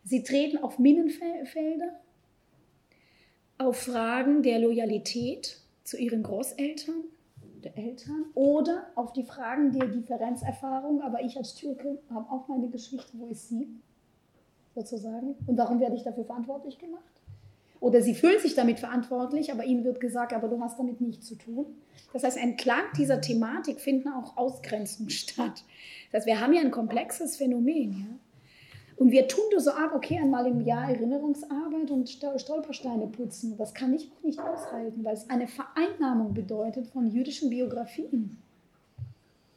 Sie 0.04 0.22
treten 0.22 0.58
auf 0.58 0.78
Minenfelder, 0.78 2.00
auf 3.58 3.76
Fragen 3.76 4.42
der 4.42 4.60
Loyalität 4.60 5.60
zu 5.84 5.96
ihren 5.96 6.22
Großeltern, 6.22 7.04
der 7.62 7.76
Eltern 7.76 8.26
oder 8.34 8.88
auf 8.94 9.12
die 9.12 9.24
Fragen 9.24 9.72
der 9.72 9.88
Differenzerfahrung. 9.88 11.02
Aber 11.02 11.22
ich 11.22 11.36
als 11.36 11.54
Türke 11.54 11.98
habe 12.10 12.30
auch 12.30 12.48
meine 12.48 12.68
Geschichte, 12.68 13.12
wo 13.14 13.26
ist 13.26 13.48
sie? 13.48 13.68
Sozusagen. 14.74 15.34
Und 15.46 15.58
warum 15.58 15.80
werde 15.80 15.96
ich 15.96 16.02
dafür 16.02 16.24
verantwortlich 16.24 16.78
gemacht? 16.78 17.02
Oder 17.80 18.00
sie 18.00 18.14
fühlen 18.14 18.40
sich 18.40 18.54
damit 18.54 18.78
verantwortlich, 18.78 19.50
aber 19.50 19.64
ihnen 19.64 19.82
wird 19.84 19.98
gesagt, 19.98 20.32
aber 20.32 20.46
du 20.46 20.60
hast 20.60 20.78
damit 20.78 21.00
nichts 21.00 21.26
zu 21.26 21.34
tun. 21.34 21.66
Das 22.12 22.22
heißt, 22.22 22.36
entlang 22.36 22.84
dieser 22.96 23.20
Thematik 23.20 23.80
finden 23.80 24.08
auch 24.08 24.36
Ausgrenzungen 24.36 25.10
statt. 25.10 25.64
Das 26.10 26.20
heißt, 26.20 26.26
wir 26.26 26.40
haben 26.40 26.52
ja 26.52 26.60
ein 26.60 26.70
komplexes 26.70 27.36
Phänomen. 27.36 27.92
Ja? 27.92 28.18
Und 29.02 29.10
wir 29.10 29.26
tun 29.26 29.42
nur 29.50 29.60
so 29.60 29.72
ab, 29.72 29.92
okay, 29.96 30.20
einmal 30.22 30.46
im 30.46 30.60
Jahr 30.60 30.88
Erinnerungsarbeit 30.88 31.90
und 31.90 32.08
Stolpersteine 32.08 33.08
putzen. 33.08 33.56
Das 33.56 33.74
kann 33.74 33.92
ich 33.94 34.08
auch 34.12 34.22
nicht 34.22 34.38
aushalten, 34.38 35.02
weil 35.02 35.14
es 35.14 35.28
eine 35.28 35.48
Vereinnahmung 35.48 36.34
bedeutet 36.34 36.86
von 36.86 37.10
jüdischen 37.10 37.50
Biografien. 37.50 38.38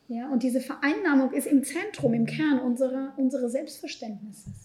Ja, 0.08 0.30
und 0.30 0.42
diese 0.42 0.62
Vereinnahmung 0.62 1.32
ist 1.32 1.46
im 1.46 1.64
Zentrum, 1.64 2.16
im 2.16 2.26
Kern 2.26 2.60
unserer, 2.60 3.14
unseres 3.18 3.52
Selbstverständnisses. 3.52 4.65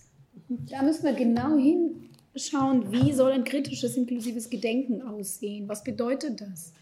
Da 0.53 0.83
müssen 0.83 1.05
wir 1.05 1.13
genau 1.13 1.57
hin, 1.57 2.11
schauen, 2.35 2.91
wie 2.91 3.13
soll 3.13 3.31
ein 3.31 3.45
kritisches, 3.45 3.97
inklusives 3.97 4.51
Gedenken 4.51 5.01
aussehen? 5.01 5.69
Was 5.69 5.85
bedeutet 5.85 6.41
das? 6.41 6.73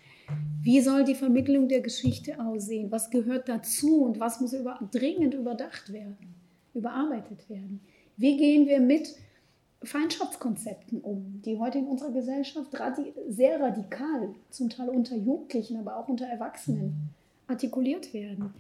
Wie 0.63 0.81
soll 0.81 1.05
die 1.05 1.15
Vermittlung 1.15 1.69
der 1.69 1.83
Geschichte 1.83 2.41
aussehen? 2.41 2.91
Was 2.91 3.11
gehört 3.11 3.47
dazu 3.47 4.05
und 4.05 4.21
was 4.21 4.41
muss 4.41 4.55
über, 4.55 4.79
dringend 4.91 5.35
überdacht 5.35 5.93
werden, 5.93 6.17
überarbeitet 6.73 7.51
werden? 7.51 7.81
Wie 8.17 8.39
gehen 8.39 8.67
wir 8.67 8.81
mit 8.81 9.15
Feindschaftskonzepten 9.83 11.03
um, 11.03 11.43
die 11.45 11.59
heute 11.59 11.77
in 11.77 11.89
unserer 11.89 12.13
Gesellschaft 12.13 12.71
sehr 13.29 13.61
radikal, 13.61 14.35
zum 14.49 14.71
Teil 14.71 14.89
unter 14.89 15.15
Jugendlichen, 15.15 15.77
aber 15.77 15.99
auch 15.99 16.09
unter 16.09 16.25
Erwachsenen 16.25 17.11
artikuliert 17.47 18.15
werden? 18.15 18.55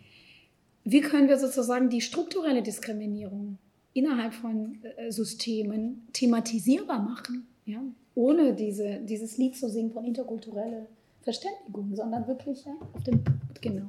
Wie 0.85 1.01
können 1.01 1.29
wir 1.29 1.39
sozusagen 1.39 1.89
die 1.89 2.03
strukturelle 2.03 2.63
Diskriminierung 2.63 3.57
innerhalb 3.95 4.35
von 4.35 4.79
äh, 4.97 5.11
Systemen 5.11 6.07
thematisierbar 6.13 7.01
machen, 7.01 7.47
ja? 7.65 7.81
ohne 8.15 8.55
diese, 8.55 9.01
dieses 9.01 9.39
Lied 9.39 9.57
zu 9.57 9.69
singen 9.69 9.93
von 9.93 10.05
interkultureller 10.05 10.87
Verständigung, 11.23 11.95
sondern 11.95 12.27
wirklich 12.27 12.65
ja, 12.65 12.73
auf 12.95 13.03
dem 13.05 13.23
Punkt, 13.23 13.63
genau. 13.63 13.87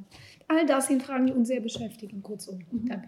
All 0.48 0.66
das 0.66 0.88
sind 0.88 1.04
Fragen, 1.04 1.28
die 1.28 1.34
uns 1.34 1.48
sehr 1.48 1.62
beschäftigen, 1.62 2.24
kurzum. 2.24 2.60
Mhm. 2.72 2.88
Danke. 2.88 3.08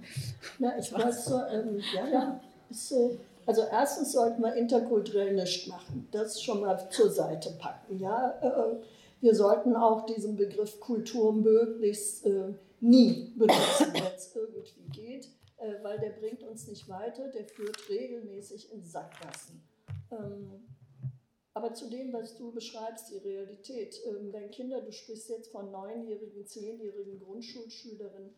Ja, 0.60 0.78
ich 0.78 0.94
weiß 0.94 1.26
so, 1.26 1.36
ähm, 1.36 1.80
ja, 1.96 2.08
ja, 2.08 2.42
ist 2.70 2.90
so. 2.90 3.18
Also 3.46 3.64
erstens 3.72 4.12
sollten 4.12 4.42
wir 4.44 4.54
interkulturell 4.54 5.34
nichts 5.34 5.68
machen, 5.68 6.08
das 6.12 6.42
schon 6.42 6.62
mal 6.62 6.78
zur 6.92 7.10
Seite 7.10 7.52
packen. 7.60 8.00
Ja? 8.00 8.32
Äh, 8.42 8.76
wir 9.22 9.36
sollten 9.36 9.76
auch 9.76 10.06
diesen 10.06 10.36
Begriff 10.36 10.80
Kultur 10.80 11.34
möglichst 11.34 12.26
äh, 12.26 12.54
nie 12.80 13.34
benutzen, 13.36 13.88
wenn 13.94 14.04
es 14.16 14.36
irgendwie 14.36 15.02
geht 15.02 15.28
äh, 15.62 15.84
weil 15.84 16.00
der 16.00 16.12
bringt 16.12 16.44
uns 16.44 16.68
nicht 16.68 16.90
weiter, 16.90 17.28
der 17.30 17.46
führt 17.46 17.90
regelmäßig 17.90 18.72
in 18.74 18.84
Sackgassen. 18.84 19.62
Ähm, 20.12 20.64
aber 21.54 21.74
zu 21.74 21.90
dem, 21.90 22.14
was 22.14 22.36
du 22.36 22.52
beschreibst, 22.52 23.12
die 23.12 23.18
Realität, 23.18 24.02
ähm, 24.08 24.32
wenn 24.34 24.50
Kinder, 24.52 24.82
du 24.82 24.92
sprichst 24.92 25.30
jetzt 25.30 25.52
von 25.52 25.72
neunjährigen, 25.72 26.46
zehnjährigen 26.46 27.20
Grundschulschülerinnen, 27.20 28.34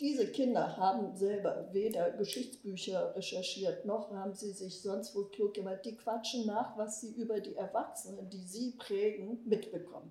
diese 0.00 0.26
Kinder 0.26 0.76
haben 0.76 1.14
selber 1.14 1.68
weder 1.72 2.10
Geschichtsbücher 2.12 3.14
recherchiert, 3.14 3.84
noch 3.84 4.10
haben 4.10 4.34
sie 4.34 4.50
sich 4.50 4.80
sonst 4.80 5.14
wo 5.14 5.24
klug 5.24 5.54
gemacht. 5.54 5.84
Die 5.84 5.96
quatschen 5.96 6.46
nach, 6.46 6.76
was 6.76 7.00
sie 7.00 7.12
über 7.12 7.38
die 7.40 7.54
Erwachsenen, 7.54 8.28
die 8.28 8.42
sie 8.42 8.72
prägen, 8.72 9.40
mitbekommen. 9.44 10.10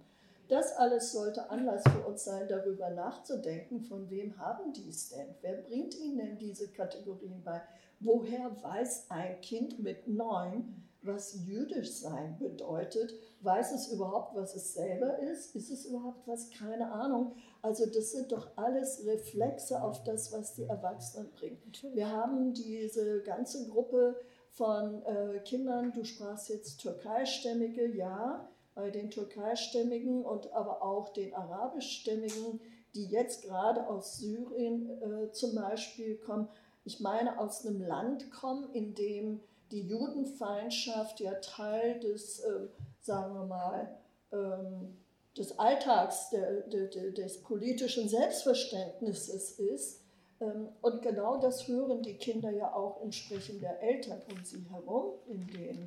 Das 0.51 0.75
alles 0.75 1.13
sollte 1.13 1.49
Anlass 1.49 1.81
für 1.83 2.05
uns 2.05 2.25
sein, 2.25 2.45
darüber 2.49 2.89
nachzudenken, 2.89 3.79
von 3.79 4.09
wem 4.09 4.37
haben 4.37 4.73
die 4.73 4.89
es 4.89 5.07
denn? 5.07 5.33
Wer 5.39 5.53
bringt 5.53 5.97
ihnen 5.97 6.17
denn 6.17 6.37
diese 6.37 6.67
Kategorien 6.67 7.41
bei? 7.41 7.61
Woher 8.01 8.51
weiß 8.61 9.05
ein 9.07 9.39
Kind 9.39 9.79
mit 9.79 10.09
neun, 10.09 10.83
was 11.03 11.45
jüdisch 11.45 11.93
sein 11.93 12.37
bedeutet? 12.37 13.13
Weiß 13.39 13.71
es 13.71 13.93
überhaupt, 13.93 14.35
was 14.35 14.53
es 14.53 14.73
selber 14.73 15.19
ist? 15.19 15.55
Ist 15.55 15.71
es 15.71 15.85
überhaupt 15.85 16.27
was? 16.27 16.49
Keine 16.49 16.91
Ahnung. 16.91 17.33
Also 17.61 17.85
das 17.85 18.11
sind 18.11 18.33
doch 18.33 18.49
alles 18.57 19.05
Reflexe 19.05 19.81
auf 19.81 20.03
das, 20.03 20.33
was 20.33 20.55
die 20.55 20.63
Erwachsenen 20.63 21.31
bringen. 21.31 21.61
Wir 21.93 22.11
haben 22.11 22.53
diese 22.53 23.21
ganze 23.21 23.69
Gruppe 23.69 24.19
von 24.49 25.01
äh, 25.05 25.39
Kindern, 25.45 25.93
du 25.93 26.03
sprachst 26.03 26.49
jetzt 26.49 26.81
türkeistämmige, 26.81 27.87
ja, 27.95 28.50
den 28.75 29.09
türkeistämmigen 29.09 30.23
und 30.23 30.51
aber 30.53 30.81
auch 30.81 31.09
den 31.09 31.33
arabischstämmigen, 31.33 32.61
die 32.95 33.05
jetzt 33.05 33.43
gerade 33.43 33.87
aus 33.87 34.17
Syrien 34.17 34.89
äh, 35.01 35.31
zum 35.31 35.55
Beispiel 35.55 36.17
kommen. 36.17 36.47
Ich 36.83 36.99
meine, 36.99 37.39
aus 37.39 37.65
einem 37.65 37.81
Land 37.81 38.31
kommen, 38.31 38.73
in 38.73 38.95
dem 38.95 39.41
die 39.71 39.87
Judenfeindschaft 39.87 41.19
ja 41.19 41.33
Teil 41.35 41.99
des 41.99 42.39
äh, 42.39 42.67
sagen 43.01 43.33
wir 43.33 43.45
mal, 43.45 43.97
ähm, 44.31 44.97
des 45.37 45.57
Alltags, 45.57 46.29
der, 46.29 46.61
der, 46.61 46.87
des 47.11 47.41
politischen 47.41 48.07
Selbstverständnisses 48.07 49.59
ist. 49.59 50.01
Ähm, 50.39 50.69
und 50.81 51.01
genau 51.01 51.39
das 51.39 51.67
hören 51.67 52.01
die 52.03 52.15
Kinder 52.15 52.51
ja 52.51 52.73
auch 52.73 53.01
entsprechend 53.01 53.61
der 53.61 53.81
Eltern 53.81 54.21
um 54.31 54.43
sie 54.43 54.65
herum 54.69 55.13
in 55.27 55.47
den 55.47 55.85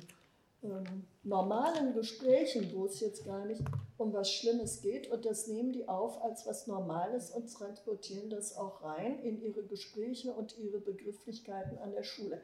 ähm, 0.71 1.07
normalen 1.23 1.93
Gesprächen, 1.93 2.71
wo 2.73 2.85
es 2.85 2.99
jetzt 2.99 3.25
gar 3.25 3.45
nicht 3.45 3.61
um 3.97 4.13
was 4.13 4.31
Schlimmes 4.31 4.81
geht. 4.81 5.09
Und 5.11 5.25
das 5.25 5.47
nehmen 5.47 5.71
die 5.71 5.87
auf 5.87 6.23
als 6.23 6.45
was 6.45 6.67
Normales 6.67 7.31
und 7.31 7.51
transportieren 7.51 8.29
das 8.29 8.57
auch 8.57 8.83
rein 8.83 9.19
in 9.23 9.41
ihre 9.41 9.63
Gespräche 9.63 10.33
und 10.33 10.57
ihre 10.57 10.79
Begrifflichkeiten 10.79 11.77
an 11.77 11.91
der 11.91 12.03
Schule. 12.03 12.41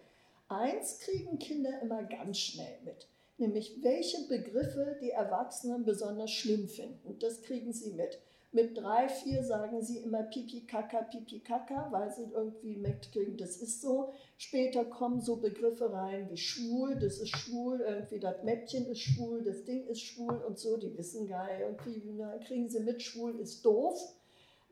Eins 0.47 0.99
kriegen 0.99 1.39
Kinder 1.39 1.81
immer 1.81 2.03
ganz 2.03 2.37
schnell 2.37 2.77
mit 2.83 3.07
nämlich 3.41 3.83
welche 3.83 4.25
Begriffe 4.27 4.97
die 5.01 5.09
Erwachsenen 5.09 5.83
besonders 5.83 6.31
schlimm 6.31 6.69
finden. 6.69 7.17
Das 7.19 7.41
kriegen 7.41 7.73
sie 7.73 7.91
mit. 7.91 8.19
Mit 8.53 8.77
drei, 8.77 9.07
vier 9.07 9.45
sagen 9.45 9.81
sie 9.81 9.99
immer 9.99 10.23
Pipi, 10.23 10.65
Kaka, 10.67 11.03
Pipi, 11.03 11.39
Kaka, 11.39 11.87
weil 11.91 12.11
sie 12.11 12.25
irgendwie 12.33 12.75
mitkriegen, 12.75 13.37
das 13.37 13.55
ist 13.55 13.81
so. 13.81 14.11
Später 14.37 14.83
kommen 14.83 15.21
so 15.21 15.37
Begriffe 15.37 15.93
rein 15.93 16.29
wie 16.29 16.37
schwul, 16.37 16.99
das 16.99 17.19
ist 17.19 17.29
schwul, 17.29 17.79
irgendwie 17.79 18.19
das 18.19 18.43
Mäppchen 18.43 18.87
ist 18.87 18.99
schwul, 18.99 19.41
das 19.43 19.63
Ding 19.63 19.87
ist 19.87 20.01
schwul 20.01 20.35
und 20.45 20.59
so. 20.59 20.75
Die 20.75 20.97
wissen 20.97 21.29
gar 21.29 21.45
nicht, 21.45 21.61
irgendwie 21.61 22.01
na, 22.17 22.37
kriegen 22.39 22.67
sie 22.67 22.81
mit, 22.81 23.01
schwul 23.01 23.39
ist 23.39 23.63
doof. 23.63 23.97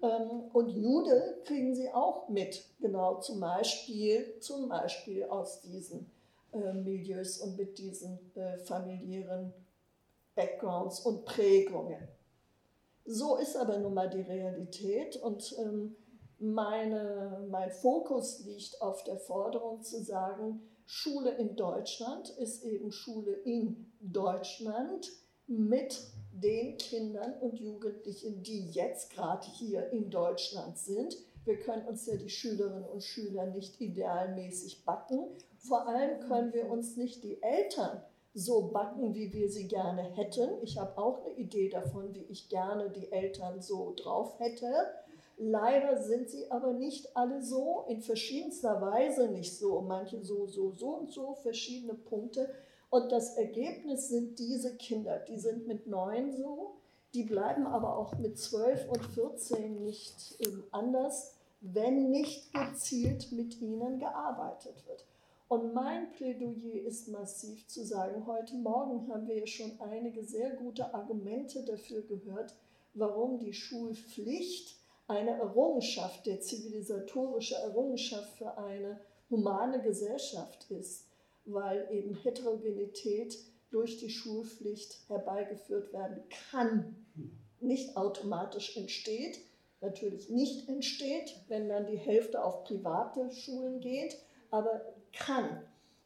Ähm, 0.01 0.49
und 0.51 0.69
Jude 0.69 1.39
kriegen 1.45 1.73
sie 1.73 1.89
auch 1.89 2.27
mit, 2.27 2.65
genau 2.81 3.21
zum 3.21 3.39
Beispiel, 3.39 4.39
zum 4.41 4.67
Beispiel 4.67 5.23
aus 5.23 5.61
diesen 5.61 6.11
äh, 6.51 6.73
Milieus 6.73 7.37
und 7.37 7.57
mit 7.57 7.77
diesen 7.77 8.19
äh, 8.35 8.57
familiären 8.57 9.53
Backgrounds 10.35 10.99
und 10.99 11.23
Prägungen. 11.23 12.07
So 13.11 13.37
ist 13.37 13.57
aber 13.57 13.79
nun 13.79 13.95
mal 13.95 14.07
die 14.07 14.21
Realität 14.21 15.17
und 15.17 15.55
ähm, 15.57 15.95
meine, 16.37 17.43
mein 17.49 17.71
Fokus 17.71 18.45
liegt 18.45 18.79
auf 18.83 19.03
der 19.03 19.17
Forderung 19.17 19.81
zu 19.81 20.03
sagen, 20.03 20.61
Schule 20.85 21.31
in 21.31 21.55
Deutschland 21.55 22.29
ist 22.37 22.63
eben 22.63 22.91
Schule 22.91 23.31
in 23.31 23.91
Deutschland 23.99 25.11
mit 25.47 25.99
den 26.31 26.77
Kindern 26.77 27.33
und 27.41 27.59
Jugendlichen, 27.59 28.43
die 28.43 28.69
jetzt 28.69 29.09
gerade 29.09 29.47
hier 29.57 29.89
in 29.91 30.11
Deutschland 30.11 30.77
sind. 30.77 31.17
Wir 31.45 31.59
können 31.59 31.87
uns 31.87 32.05
ja 32.05 32.15
die 32.15 32.29
Schülerinnen 32.29 32.85
und 32.85 33.01
Schüler 33.03 33.47
nicht 33.47 33.81
idealmäßig 33.81 34.85
backen 34.85 35.35
vor 35.59 35.87
allem 35.87 36.19
können 36.21 36.53
wir 36.53 36.69
uns 36.69 36.95
nicht 36.95 37.23
die 37.23 37.41
Eltern 37.43 38.01
so 38.39 38.69
backen, 38.69 39.13
wie 39.13 39.31
wir 39.33 39.49
sie 39.49 39.67
gerne 39.67 40.01
hätten. 40.01 40.49
Ich 40.61 40.77
habe 40.77 40.97
auch 40.97 41.25
eine 41.25 41.35
Idee 41.35 41.69
davon, 41.69 42.13
wie 42.13 42.25
ich 42.29 42.49
gerne 42.49 42.89
die 42.89 43.11
Eltern 43.11 43.61
so 43.61 43.93
drauf 43.95 44.39
hätte. 44.39 44.67
Leider 45.37 46.01
sind 46.01 46.29
sie 46.29 46.51
aber 46.51 46.73
nicht 46.73 47.15
alle 47.15 47.41
so, 47.41 47.85
in 47.87 48.01
verschiedenster 48.01 48.81
Weise 48.81 49.29
nicht 49.29 49.57
so. 49.57 49.81
Manche 49.81 50.21
so, 50.23 50.47
so, 50.47 50.73
so 50.75 50.89
und 50.89 51.11
so, 51.11 51.35
verschiedene 51.35 51.93
Punkte. 51.93 52.49
Und 52.89 53.11
das 53.11 53.37
Ergebnis 53.37 54.09
sind 54.09 54.39
diese 54.39 54.75
Kinder, 54.75 55.19
die 55.19 55.37
sind 55.37 55.67
mit 55.67 55.87
neun 55.87 56.35
so, 56.35 56.75
die 57.13 57.23
bleiben 57.23 57.67
aber 57.67 57.97
auch 57.97 58.17
mit 58.17 58.37
zwölf 58.37 58.87
und 58.89 59.03
14 59.05 59.83
nicht 59.83 60.37
ähm, 60.45 60.63
anders, 60.71 61.35
wenn 61.61 62.09
nicht 62.09 62.53
gezielt 62.53 63.31
mit 63.31 63.61
ihnen 63.61 63.99
gearbeitet 63.99 64.85
wird. 64.87 65.05
Und 65.49 65.73
mein 65.73 66.11
Plädoyer 66.11 66.85
ist 66.85 67.07
massiv 67.07 67.65
zu 67.67 67.83
sagen, 67.83 68.27
heute 68.27 68.53
Morgen 68.53 69.11
haben 69.11 69.27
wir 69.27 69.39
ja 69.39 69.47
schon 69.47 69.71
einige 69.81 70.23
sehr 70.23 70.51
gute 70.51 70.93
Argumente 70.93 71.63
dafür 71.63 72.03
gehört, 72.03 72.53
warum 72.93 73.39
die 73.39 73.53
Schulpflicht 73.53 74.75
eine 75.07 75.31
Errungenschaft, 75.31 76.27
der 76.27 76.39
zivilisatorische 76.39 77.55
Errungenschaft 77.55 78.37
für 78.37 78.59
eine 78.59 78.99
humane 79.31 79.81
Gesellschaft 79.81 80.69
ist, 80.69 81.07
weil 81.45 81.87
eben 81.91 82.13
Heterogenität 82.13 83.35
durch 83.71 83.97
die 83.97 84.11
Schulpflicht 84.11 84.99
herbeigeführt 85.07 85.91
werden 85.93 86.21
kann, 86.51 86.95
nicht 87.59 87.97
automatisch 87.97 88.77
entsteht, 88.77 89.39
natürlich 89.81 90.29
nicht 90.29 90.69
entsteht, 90.69 91.41
wenn 91.47 91.69
dann 91.69 91.87
die 91.87 91.97
Hälfte 91.97 92.43
auf 92.43 92.65
private 92.65 93.31
Schulen 93.31 93.79
geht, 93.79 94.15
aber 94.51 94.81
kann. 95.13 95.61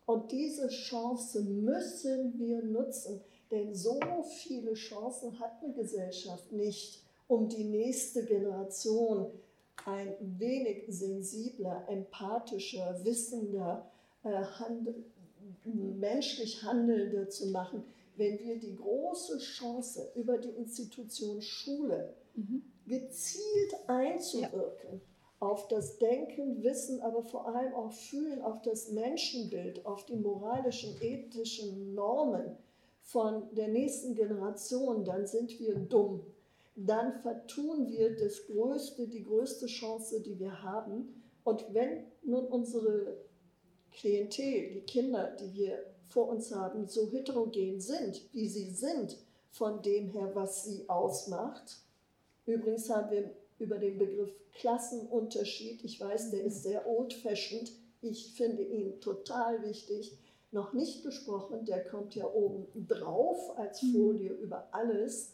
Und 0.06 0.32
diese 0.32 0.68
Chance 0.68 1.42
müssen 1.42 2.38
wir 2.38 2.62
nutzen, 2.62 3.22
denn 3.52 3.74
so 3.74 4.00
viele 4.42 4.74
Chancen 4.74 5.40
hat 5.40 5.64
eine 5.64 5.74
Gesellschaft 5.74 6.52
nicht, 6.52 7.04
um 7.28 7.48
die 7.48 7.64
nächste 7.64 8.26
Generation 8.26 9.28
ein 9.86 10.16
wenig 10.40 10.86
sensibler, 10.88 11.86
empathischer, 11.88 13.04
wissender, 13.04 13.90
äh, 14.24 14.30
handel, 14.30 14.96
menschlich 15.64 16.64
handelnder 16.64 17.30
zu 17.30 17.48
machen, 17.48 17.84
wenn 18.16 18.40
wir 18.40 18.60
die 18.60 18.76
große 18.76 19.40
Chance 19.40 20.12
über 20.16 20.38
die 20.38 20.50
Institution 20.50 21.42
Schule 21.42 22.14
mhm. 22.36 22.64
gezielt 22.86 23.74
einzuwirken. 23.88 25.02
Ja 25.02 25.13
auf 25.44 25.68
das 25.68 25.98
Denken, 25.98 26.64
Wissen, 26.64 27.02
aber 27.02 27.22
vor 27.22 27.48
allem 27.48 27.74
auch 27.74 27.92
Fühlen, 27.92 28.42
auf 28.42 28.62
das 28.62 28.92
Menschenbild, 28.92 29.86
auf 29.86 30.06
die 30.06 30.16
moralischen, 30.16 30.96
ethischen 31.02 31.94
Normen 31.94 32.58
von 33.02 33.54
der 33.54 33.68
nächsten 33.68 34.16
Generation, 34.16 35.04
dann 35.04 35.28
sind 35.28 35.60
wir 35.60 35.76
dumm. 35.76 36.22
Dann 36.76 37.22
vertun 37.22 37.90
wir 37.90 38.16
das 38.16 38.48
größte, 38.48 39.08
die 39.08 39.24
größte 39.24 39.68
Chance, 39.68 40.22
die 40.22 40.40
wir 40.40 40.64
haben. 40.64 41.22
Und 41.44 41.66
wenn 41.74 42.06
nun 42.24 42.46
unsere 42.46 43.18
Klientel, 43.92 44.70
die 44.70 44.82
Kinder, 44.82 45.36
die 45.40 45.54
wir 45.54 45.84
vor 46.08 46.30
uns 46.30 46.56
haben, 46.56 46.88
so 46.88 47.10
heterogen 47.12 47.82
sind, 47.82 48.22
wie 48.32 48.48
sie 48.48 48.72
sind, 48.72 49.18
von 49.52 49.82
dem 49.82 50.08
her, 50.08 50.32
was 50.34 50.64
sie 50.64 50.88
ausmacht. 50.88 51.80
Übrigens 52.46 52.90
haben 52.90 53.12
wir 53.12 53.36
über 53.64 53.78
den 53.78 53.98
Begriff 53.98 54.32
Klassenunterschied. 54.54 55.84
Ich 55.84 56.00
weiß, 56.00 56.32
der 56.32 56.44
ist 56.44 56.64
sehr 56.64 56.88
old-fashioned. 56.88 57.72
Ich 58.02 58.34
finde 58.34 58.62
ihn 58.62 59.00
total 59.00 59.64
wichtig. 59.64 60.18
Noch 60.52 60.74
nicht 60.74 61.04
gesprochen, 61.04 61.66
der 61.66 61.84
kommt 61.84 62.14
ja 62.14 62.26
oben 62.26 62.68
drauf 62.88 63.58
als 63.58 63.82
mhm. 63.82 63.94
Folie 63.94 64.34
über 64.34 64.68
alles. 64.72 65.34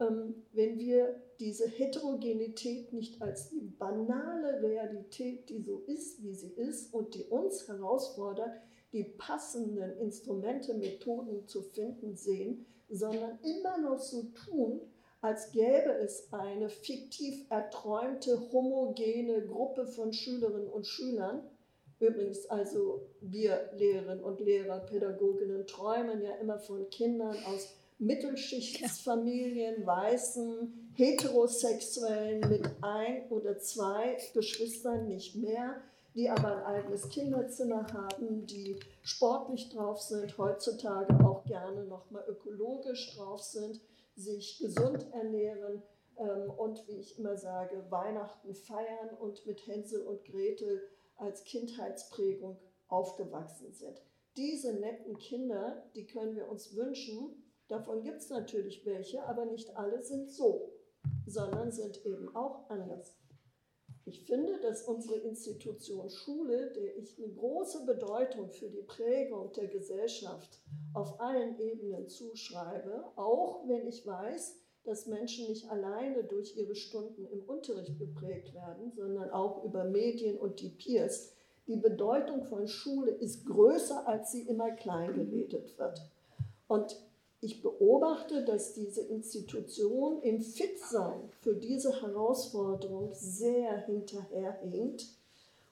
Ähm, 0.00 0.34
wenn 0.52 0.78
wir 0.78 1.20
diese 1.40 1.66
Heterogenität 1.66 2.92
nicht 2.92 3.20
als 3.20 3.48
die 3.48 3.60
banale 3.60 4.62
Realität, 4.62 5.48
die 5.48 5.60
so 5.60 5.82
ist, 5.86 6.22
wie 6.22 6.34
sie 6.34 6.52
ist 6.52 6.94
und 6.94 7.14
die 7.14 7.24
uns 7.24 7.66
herausfordert, 7.66 8.52
die 8.92 9.04
passenden 9.04 9.98
Instrumente, 9.98 10.74
Methoden 10.74 11.48
zu 11.48 11.62
finden 11.62 12.14
sehen, 12.14 12.64
sondern 12.88 13.38
immer 13.42 13.78
noch 13.78 13.98
so 13.98 14.26
tun, 14.46 14.80
als 15.24 15.52
gäbe 15.52 15.90
es 16.02 16.30
eine 16.34 16.68
fiktiv 16.68 17.46
erträumte, 17.48 18.38
homogene 18.52 19.40
Gruppe 19.46 19.86
von 19.86 20.12
Schülerinnen 20.12 20.68
und 20.68 20.86
Schülern. 20.86 21.40
Übrigens, 21.98 22.44
also 22.50 23.06
wir 23.22 23.70
Lehrerinnen 23.74 24.22
und 24.22 24.40
Lehrer, 24.40 24.80
Pädagoginnen 24.80 25.66
träumen 25.66 26.20
ja 26.20 26.34
immer 26.42 26.58
von 26.58 26.90
Kindern 26.90 27.34
aus 27.46 27.74
Mittelschichtsfamilien, 27.98 29.86
weißen, 29.86 30.90
heterosexuellen 30.92 32.46
mit 32.50 32.68
ein 32.82 33.26
oder 33.30 33.56
zwei 33.56 34.18
Geschwistern, 34.34 35.08
nicht 35.08 35.36
mehr, 35.36 35.80
die 36.14 36.28
aber 36.28 36.66
ein 36.66 36.80
eigenes 36.80 37.08
Kinderzimmer 37.08 37.86
haben, 37.94 38.44
die 38.44 38.78
sportlich 39.00 39.70
drauf 39.70 40.02
sind, 40.02 40.36
heutzutage 40.36 41.14
auch 41.24 41.46
gerne 41.46 41.84
nochmal 41.84 42.26
ökologisch 42.28 43.16
drauf 43.16 43.42
sind 43.42 43.80
sich 44.16 44.58
gesund 44.58 45.06
ernähren 45.12 45.82
ähm, 46.16 46.50
und, 46.50 46.86
wie 46.86 46.98
ich 46.98 47.18
immer 47.18 47.36
sage, 47.36 47.84
Weihnachten 47.90 48.54
feiern 48.54 49.10
und 49.18 49.44
mit 49.46 49.66
Hänsel 49.66 50.02
und 50.02 50.24
Gretel 50.24 50.82
als 51.16 51.44
Kindheitsprägung 51.44 52.58
aufgewachsen 52.88 53.72
sind. 53.72 54.02
Diese 54.36 54.74
netten 54.74 55.16
Kinder, 55.18 55.84
die 55.94 56.06
können 56.06 56.36
wir 56.36 56.48
uns 56.48 56.74
wünschen. 56.74 57.42
Davon 57.68 58.02
gibt 58.02 58.18
es 58.18 58.30
natürlich 58.30 58.84
welche, 58.84 59.24
aber 59.24 59.46
nicht 59.46 59.76
alle 59.76 60.02
sind 60.02 60.30
so, 60.30 60.72
sondern 61.26 61.70
sind 61.70 62.04
eben 62.04 62.34
auch 62.34 62.68
anders. 62.68 63.16
Ich 64.06 64.22
finde, 64.24 64.60
dass 64.60 64.82
unsere 64.82 65.16
Institution 65.16 66.10
Schule, 66.10 66.72
der 66.72 66.96
ich 66.96 67.16
eine 67.16 67.32
große 67.32 67.86
Bedeutung 67.86 68.50
für 68.50 68.68
die 68.68 68.82
Prägung 68.82 69.50
der 69.52 69.68
Gesellschaft 69.68 70.60
auf 70.92 71.20
allen 71.20 71.58
Ebenen 71.58 72.08
zuschreibe, 72.08 73.04
auch 73.16 73.66
wenn 73.66 73.86
ich 73.86 74.06
weiß, 74.06 74.58
dass 74.84 75.06
Menschen 75.06 75.48
nicht 75.48 75.70
alleine 75.70 76.24
durch 76.24 76.54
ihre 76.56 76.74
Stunden 76.74 77.26
im 77.28 77.42
Unterricht 77.44 77.98
geprägt 77.98 78.52
werden, 78.52 78.92
sondern 78.94 79.30
auch 79.30 79.64
über 79.64 79.84
Medien 79.84 80.36
und 80.36 80.60
die 80.60 80.68
Peers. 80.68 81.32
Die 81.66 81.76
Bedeutung 81.76 82.44
von 82.44 82.68
Schule 82.68 83.10
ist 83.10 83.46
größer, 83.46 84.06
als 84.06 84.32
sie 84.32 84.42
immer 84.42 84.72
klein 84.72 85.14
geredet 85.14 85.78
wird. 85.78 86.02
Und 86.68 87.00
ich 87.44 87.62
beobachte, 87.62 88.44
dass 88.44 88.72
diese 88.72 89.02
Institution 89.02 90.22
im 90.22 90.40
Fitsein 90.40 91.20
für 91.42 91.54
diese 91.54 92.00
Herausforderung 92.00 93.10
sehr 93.12 93.84
hinterherhinkt. 93.86 95.06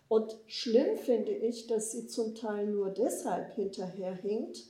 Und 0.08 0.36
schlimm 0.46 0.98
finde 0.98 1.32
ich, 1.32 1.66
dass 1.66 1.92
sie 1.92 2.06
zum 2.06 2.34
Teil 2.34 2.66
nur 2.66 2.90
deshalb 2.90 3.54
hinterherhinkt, 3.54 4.64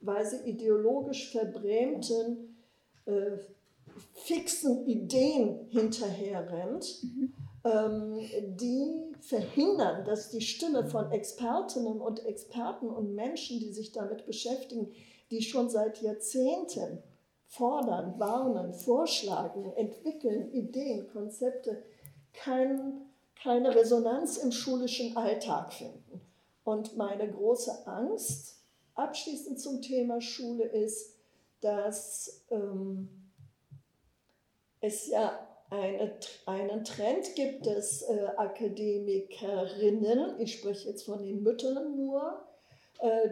weil 0.00 0.26
sie 0.26 0.48
ideologisch 0.48 1.30
verbrämten, 1.32 2.56
äh, 3.06 3.38
fixen 4.12 4.86
Ideen 4.86 5.66
hinterherrennt, 5.70 7.02
mhm. 7.02 7.32
ähm, 7.64 8.18
die 8.58 9.14
verhindern, 9.20 10.04
dass 10.04 10.30
die 10.30 10.42
Stimme 10.42 10.84
von 10.86 11.10
Expertinnen 11.10 12.00
und 12.00 12.26
Experten 12.26 12.90
und 12.90 13.14
Menschen, 13.14 13.58
die 13.58 13.72
sich 13.72 13.92
damit 13.92 14.26
beschäftigen, 14.26 14.92
die 15.30 15.42
schon 15.42 15.68
seit 15.68 16.00
Jahrzehnten 16.02 17.02
fordern, 17.46 18.18
warnen, 18.18 18.74
vorschlagen, 18.74 19.72
entwickeln 19.76 20.52
Ideen, 20.52 21.08
Konzepte, 21.08 21.82
kein, 22.32 23.06
keine 23.40 23.74
Resonanz 23.74 24.38
im 24.38 24.52
schulischen 24.52 25.16
Alltag 25.16 25.72
finden. 25.72 26.20
Und 26.64 26.96
meine 26.96 27.30
große 27.30 27.86
Angst 27.86 28.56
abschließend 28.94 29.60
zum 29.60 29.82
Thema 29.82 30.20
Schule 30.20 30.64
ist, 30.64 31.16
dass 31.60 32.44
ähm, 32.50 33.08
es 34.80 35.08
ja 35.08 35.46
eine, 35.70 36.12
einen 36.46 36.84
Trend 36.84 37.34
gibt, 37.34 37.66
dass 37.66 38.02
äh, 38.02 38.28
Akademikerinnen, 38.36 40.40
ich 40.40 40.58
spreche 40.58 40.88
jetzt 40.88 41.04
von 41.04 41.22
den 41.22 41.42
Müttern 41.42 41.96
nur, 41.96 42.45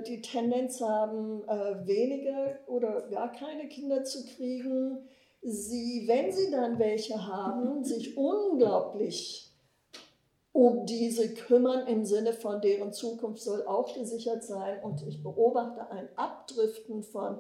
die 0.07 0.21
Tendenz 0.21 0.81
haben, 0.81 1.43
äh, 1.49 1.87
weniger 1.87 2.59
oder 2.67 3.03
gar 3.11 3.33
keine 3.33 3.69
Kinder 3.69 4.05
zu 4.05 4.25
kriegen. 4.25 5.09
Sie, 5.43 6.05
wenn 6.07 6.33
sie 6.33 6.51
dann 6.51 6.79
welche 6.79 7.27
haben, 7.27 7.85
sich 7.85 8.17
unglaublich 8.17 9.51
um 10.53 10.87
diese 10.87 11.35
kümmern 11.35 11.87
im 11.89 12.05
Sinne 12.05 12.33
von 12.33 12.61
deren 12.61 12.93
Zukunft 12.93 13.43
soll 13.43 13.67
auch 13.67 13.93
gesichert 13.93 14.45
sein. 14.45 14.83
Und 14.83 15.05
ich 15.07 15.23
beobachte 15.23 15.91
ein 15.91 16.09
Abdriften 16.15 17.03
von 17.03 17.39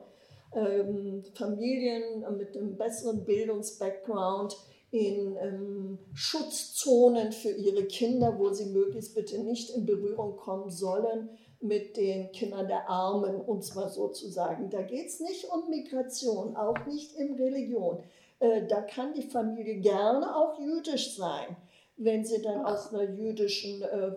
ähm, 0.54 1.22
Familien 1.34 2.24
mit 2.36 2.56
einem 2.56 2.76
besseren 2.76 3.24
Bildungsbackground 3.24 4.56
in 4.90 5.36
ähm, 5.40 5.98
Schutzzonen 6.12 7.32
für 7.32 7.50
ihre 7.50 7.84
Kinder, 7.84 8.38
wo 8.38 8.50
sie 8.52 8.66
möglichst 8.66 9.14
bitte 9.14 9.38
nicht 9.38 9.70
in 9.70 9.86
Berührung 9.86 10.36
kommen 10.36 10.70
sollen 10.70 11.30
mit 11.64 11.96
den 11.96 12.30
Kindern 12.32 12.68
der 12.68 12.90
Armen, 12.90 13.40
um 13.40 13.58
es 13.58 13.74
mal 13.74 13.88
so 13.88 14.08
zu 14.08 14.28
sagen. 14.28 14.68
Da 14.68 14.82
geht 14.82 15.06
es 15.06 15.20
nicht 15.20 15.46
um 15.46 15.70
Migration, 15.70 16.56
auch 16.56 16.84
nicht 16.86 17.16
in 17.16 17.36
Religion. 17.36 18.02
Äh, 18.38 18.66
da 18.66 18.82
kann 18.82 19.14
die 19.14 19.22
Familie 19.22 19.76
gerne 19.76 20.36
auch 20.36 20.60
jüdisch 20.60 21.16
sein, 21.16 21.56
wenn 21.96 22.22
sie 22.22 22.42
dann 22.42 22.66
aus 22.66 22.92
einer 22.92 23.10
jüdischen, 23.10 23.80
äh, 23.80 24.12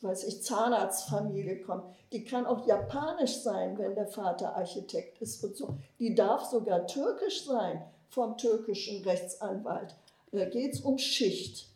weiß 0.00 0.24
ich, 0.24 0.42
Zahnarztfamilie 0.42 1.60
kommt. 1.60 1.84
Die 2.12 2.24
kann 2.24 2.46
auch 2.46 2.66
japanisch 2.66 3.42
sein, 3.42 3.76
wenn 3.76 3.94
der 3.94 4.06
Vater 4.06 4.56
Architekt 4.56 5.20
ist 5.20 5.44
und 5.44 5.54
so. 5.54 5.76
Die 5.98 6.14
darf 6.14 6.44
sogar 6.44 6.86
türkisch 6.86 7.44
sein 7.44 7.84
vom 8.08 8.38
türkischen 8.38 9.02
Rechtsanwalt. 9.02 9.94
Da 10.32 10.46
geht 10.46 10.72
es 10.72 10.80
um 10.80 10.96
Schicht. 10.96 11.75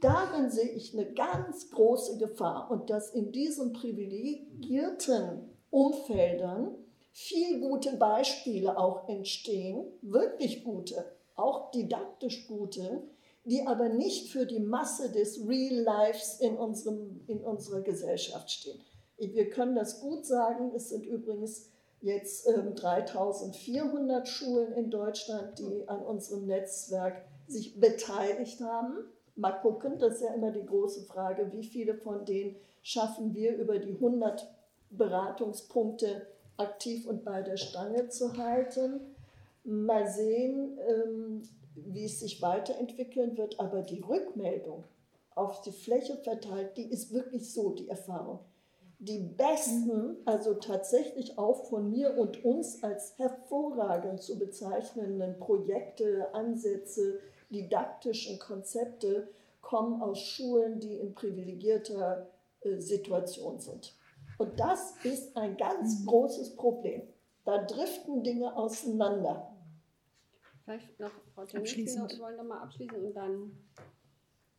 Darin 0.00 0.50
sehe 0.50 0.70
ich 0.70 0.94
eine 0.94 1.12
ganz 1.12 1.70
große 1.70 2.18
Gefahr 2.18 2.70
und 2.70 2.88
dass 2.88 3.10
in 3.10 3.32
diesen 3.32 3.72
privilegierten 3.72 5.50
Umfeldern 5.70 6.76
viel 7.12 7.60
gute 7.60 7.96
Beispiele 7.96 8.78
auch 8.78 9.08
entstehen, 9.08 9.86
wirklich 10.02 10.62
gute, 10.62 11.04
auch 11.34 11.72
didaktisch 11.72 12.46
gute, 12.46 13.02
die 13.44 13.66
aber 13.66 13.88
nicht 13.88 14.30
für 14.30 14.46
die 14.46 14.60
Masse 14.60 15.10
des 15.10 15.40
Real 15.48 15.82
Lives 15.82 16.38
in, 16.40 16.56
unserem, 16.56 17.24
in 17.26 17.42
unserer 17.42 17.80
Gesellschaft 17.80 18.50
stehen. 18.50 18.80
Wir 19.16 19.50
können 19.50 19.74
das 19.74 20.00
gut 20.00 20.26
sagen, 20.26 20.70
es 20.76 20.90
sind 20.90 21.04
übrigens 21.04 21.70
jetzt 22.00 22.46
ähm, 22.46 22.76
3400 22.76 24.28
Schulen 24.28 24.72
in 24.74 24.90
Deutschland, 24.90 25.58
die 25.58 25.88
an 25.88 26.04
unserem 26.04 26.46
Netzwerk 26.46 27.24
sich 27.48 27.80
beteiligt 27.80 28.60
haben 28.60 28.98
mal 29.38 29.52
gucken. 29.52 29.98
Das 29.98 30.16
ist 30.16 30.22
ja 30.22 30.34
immer 30.34 30.50
die 30.50 30.66
große 30.66 31.02
Frage, 31.02 31.50
wie 31.52 31.64
viele 31.64 31.94
von 31.94 32.24
denen 32.24 32.56
schaffen 32.82 33.34
wir 33.34 33.56
über 33.56 33.78
die 33.78 33.94
100 33.94 34.48
Beratungspunkte 34.90 36.26
aktiv 36.56 37.06
und 37.06 37.24
bei 37.24 37.42
der 37.42 37.56
Stange 37.56 38.08
zu 38.08 38.36
halten. 38.36 39.00
Mal 39.64 40.06
sehen, 40.06 40.78
ähm, 40.88 41.42
wie 41.74 42.04
es 42.04 42.20
sich 42.20 42.42
weiterentwickeln 42.42 43.36
wird, 43.36 43.60
aber 43.60 43.82
die 43.82 44.00
Rückmeldung 44.00 44.84
auf 45.34 45.60
die 45.62 45.72
Fläche 45.72 46.16
verteilt, 46.16 46.76
die 46.76 46.90
ist 46.90 47.12
wirklich 47.12 47.52
so, 47.52 47.70
die 47.70 47.88
Erfahrung. 47.88 48.40
Die 48.98 49.18
besten, 49.18 50.16
also 50.24 50.54
tatsächlich 50.54 51.38
auch 51.38 51.66
von 51.66 51.88
mir 51.88 52.18
und 52.18 52.44
uns 52.44 52.82
als 52.82 53.16
hervorragend 53.16 54.20
zu 54.20 54.36
bezeichnenden 54.36 55.38
Projekte, 55.38 56.34
Ansätze, 56.34 57.20
didaktischen 57.50 58.38
Konzepte 58.38 59.28
kommen 59.60 60.02
aus 60.02 60.20
Schulen, 60.20 60.80
die 60.80 60.96
in 60.96 61.14
privilegierter 61.14 62.30
äh, 62.60 62.78
Situation 62.78 63.58
sind. 63.58 63.94
Und 64.38 64.58
das 64.58 64.94
ist 65.04 65.36
ein 65.36 65.56
ganz 65.56 66.06
großes 66.06 66.56
Problem. 66.56 67.02
Da 67.44 67.64
driften 67.64 68.22
Dinge 68.22 68.54
auseinander. 68.56 69.52
Vielleicht 70.64 71.00
noch, 71.00 71.10
Frau 71.34 71.42
Abschließend. 71.42 72.12
Wir 72.12 72.18
wollen 72.20 72.36
nochmal 72.36 72.62
abschließen 72.62 73.04
und 73.04 73.14
dann 73.14 73.52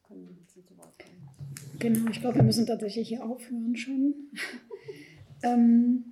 können 0.08 0.46
Sie 0.48 0.66
zu 0.66 0.78
Wort 0.78 0.94
kommen. 0.98 1.30
Genau, 1.78 2.10
ich 2.10 2.20
glaube, 2.20 2.36
wir 2.38 2.44
müssen 2.44 2.66
tatsächlich 2.66 3.08
hier 3.08 3.24
aufhören 3.24 3.76
schon. 3.76 4.16
ähm, 5.44 6.12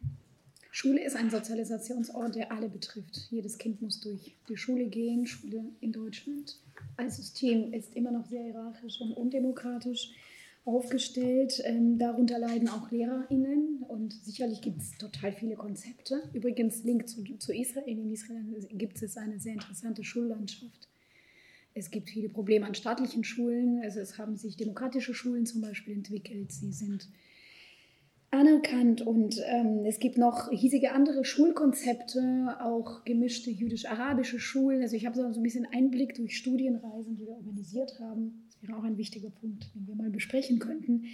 Schule 0.78 1.04
ist 1.04 1.16
ein 1.16 1.32
Sozialisationsort, 1.32 2.36
der 2.36 2.52
alle 2.52 2.70
betrifft. 2.70 3.30
Jedes 3.32 3.58
Kind 3.58 3.82
muss 3.82 4.00
durch 4.00 4.36
die 4.48 4.58
Schule 4.58 4.86
gehen. 4.86 5.26
Schule 5.26 5.64
in 5.80 5.92
Deutschland 5.92 6.60
als 6.98 7.18
System 7.18 7.74
ist 7.74 7.96
immer 7.96 8.12
noch 8.12 8.28
sehr 8.28 8.44
hierarchisch 8.44 9.02
und 9.02 9.14
undemokratisch 9.14 10.12
aufgestellt. 10.66 11.64
Ähm, 11.66 11.98
darunter 11.98 12.38
leiden 12.38 12.70
auch 12.70 12.92
LehrerInnen 12.92 13.86
und 13.88 14.14
sicherlich 14.24 14.62
gibt 14.62 14.80
es 14.84 14.96
total 15.00 15.32
viele 15.32 15.56
Konzepte. 15.56 16.22
Übrigens, 16.34 16.84
Link 16.84 17.10
zu, 17.10 17.24
zu 17.40 17.56
Israel. 17.56 17.98
In 17.98 18.12
Israel 18.12 18.46
gibt 18.74 19.02
es 19.02 19.18
eine 19.18 19.40
sehr 19.40 19.54
interessante 19.54 20.04
Schullandschaft. 20.04 20.88
Es 21.74 21.90
gibt 21.90 22.12
viele 22.12 22.30
Probleme 22.30 22.68
an 22.68 22.76
staatlichen 22.76 23.24
Schulen. 23.24 23.82
Also 23.82 24.00
es 24.00 24.20
haben 24.20 24.38
sich 24.38 24.58
demokratische 24.58 25.16
Schulen 25.16 25.48
zum 25.48 25.62
Beispiel 25.62 25.96
entwickelt. 25.96 26.52
Sie 26.52 26.72
sind 26.72 27.10
anerkannt 28.32 29.02
und 29.02 29.42
ähm, 29.46 29.86
es 29.86 30.00
gibt 30.00 30.18
noch 30.18 30.50
hiesige 30.52 30.92
andere 30.92 31.24
Schulkonzepte, 31.24 32.58
auch 32.62 33.06
gemischte 33.06 33.50
jüdisch-arabische 33.50 34.40
Schulen. 34.40 34.82
Also 34.82 34.96
ich 34.96 35.06
habe 35.06 35.16
so 35.16 35.24
ein 35.24 35.44
bisschen 35.44 35.66
Einblick 35.72 36.16
durch 36.16 36.38
Studienreisen, 36.38 37.16
die 37.16 37.26
wir 37.26 37.36
organisiert 37.36 38.00
haben. 38.00 38.44
Das 38.48 38.62
wäre 38.62 38.78
auch 38.78 38.84
ein 38.84 38.98
wichtiger 38.98 39.30
Punkt, 39.30 39.74
den 39.74 39.88
wir 39.88 39.96
mal 39.96 40.10
besprechen 40.10 40.60
könnten. 40.60 41.06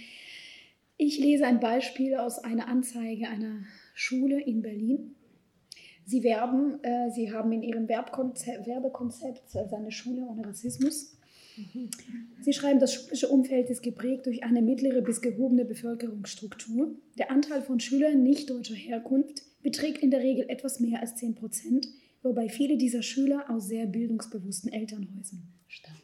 Ich 0.96 1.18
lese 1.18 1.46
ein 1.46 1.60
Beispiel 1.60 2.16
aus 2.16 2.38
einer 2.38 2.68
Anzeige 2.68 3.28
einer 3.28 3.62
Schule 3.94 4.40
in 4.40 4.62
Berlin. 4.62 5.14
Sie 6.06 6.22
werben, 6.22 6.82
äh, 6.82 7.10
sie 7.10 7.32
haben 7.32 7.50
in 7.52 7.62
ihrem 7.62 7.88
Werbekonzept 7.88 9.54
äh, 9.54 9.68
seine 9.68 9.90
Schule 9.90 10.22
ohne 10.26 10.46
Rassismus. 10.46 11.13
Sie 12.40 12.52
schreiben, 12.52 12.80
das 12.80 12.94
schulische 12.94 13.28
Umfeld 13.28 13.70
ist 13.70 13.82
geprägt 13.82 14.26
durch 14.26 14.44
eine 14.44 14.62
mittlere 14.62 15.00
bis 15.02 15.20
gehobene 15.20 15.64
Bevölkerungsstruktur. 15.64 16.94
Der 17.18 17.30
Anteil 17.30 17.62
von 17.62 17.80
Schülern 17.80 18.22
nicht 18.22 18.50
deutscher 18.50 18.74
Herkunft 18.74 19.42
beträgt 19.62 19.98
in 19.98 20.10
der 20.10 20.20
Regel 20.20 20.48
etwas 20.48 20.80
mehr 20.80 21.00
als 21.00 21.14
10 21.16 21.34
Prozent, 21.34 21.88
wobei 22.22 22.48
viele 22.48 22.76
dieser 22.76 23.02
Schüler 23.02 23.46
aus 23.48 23.68
sehr 23.68 23.86
bildungsbewussten 23.86 24.72
Elternhäusern 24.72 25.42
stammen. 25.68 26.00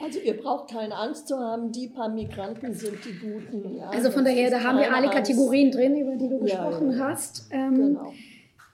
Also 0.00 0.18
ihr 0.18 0.36
braucht 0.36 0.70
keine 0.70 0.96
Angst 0.96 1.28
zu 1.28 1.38
haben, 1.38 1.70
die 1.70 1.88
paar 1.88 2.08
Migranten 2.08 2.74
sind 2.74 2.98
die 3.04 3.18
Guten. 3.18 3.76
Ja? 3.76 3.90
Also 3.90 4.10
von 4.10 4.24
daher, 4.24 4.50
da 4.50 4.62
haben 4.62 4.78
wir 4.78 4.92
alle 4.92 5.10
Kategorien 5.10 5.66
Angst. 5.66 5.78
drin, 5.78 5.96
über 5.96 6.16
die 6.16 6.28
du 6.28 6.38
gesprochen 6.40 6.90
ja, 6.90 6.96
ja. 6.96 7.08
hast. 7.08 7.48
Ähm, 7.50 7.74
genau. 7.74 8.12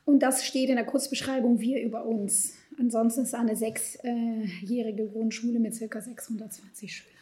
Und 0.04 0.22
das 0.22 0.44
steht 0.44 0.70
in 0.70 0.76
der 0.76 0.86
Kurzbeschreibung 0.86 1.60
Wir 1.60 1.82
über 1.82 2.06
uns. 2.06 2.54
Ansonsten 2.78 3.22
ist 3.22 3.28
es 3.28 3.34
eine 3.34 3.56
sechsjährige 3.56 5.08
Grundschule 5.08 5.58
mit 5.58 5.78
ca. 5.78 6.00
620 6.00 6.94
Schülern. 6.94 7.18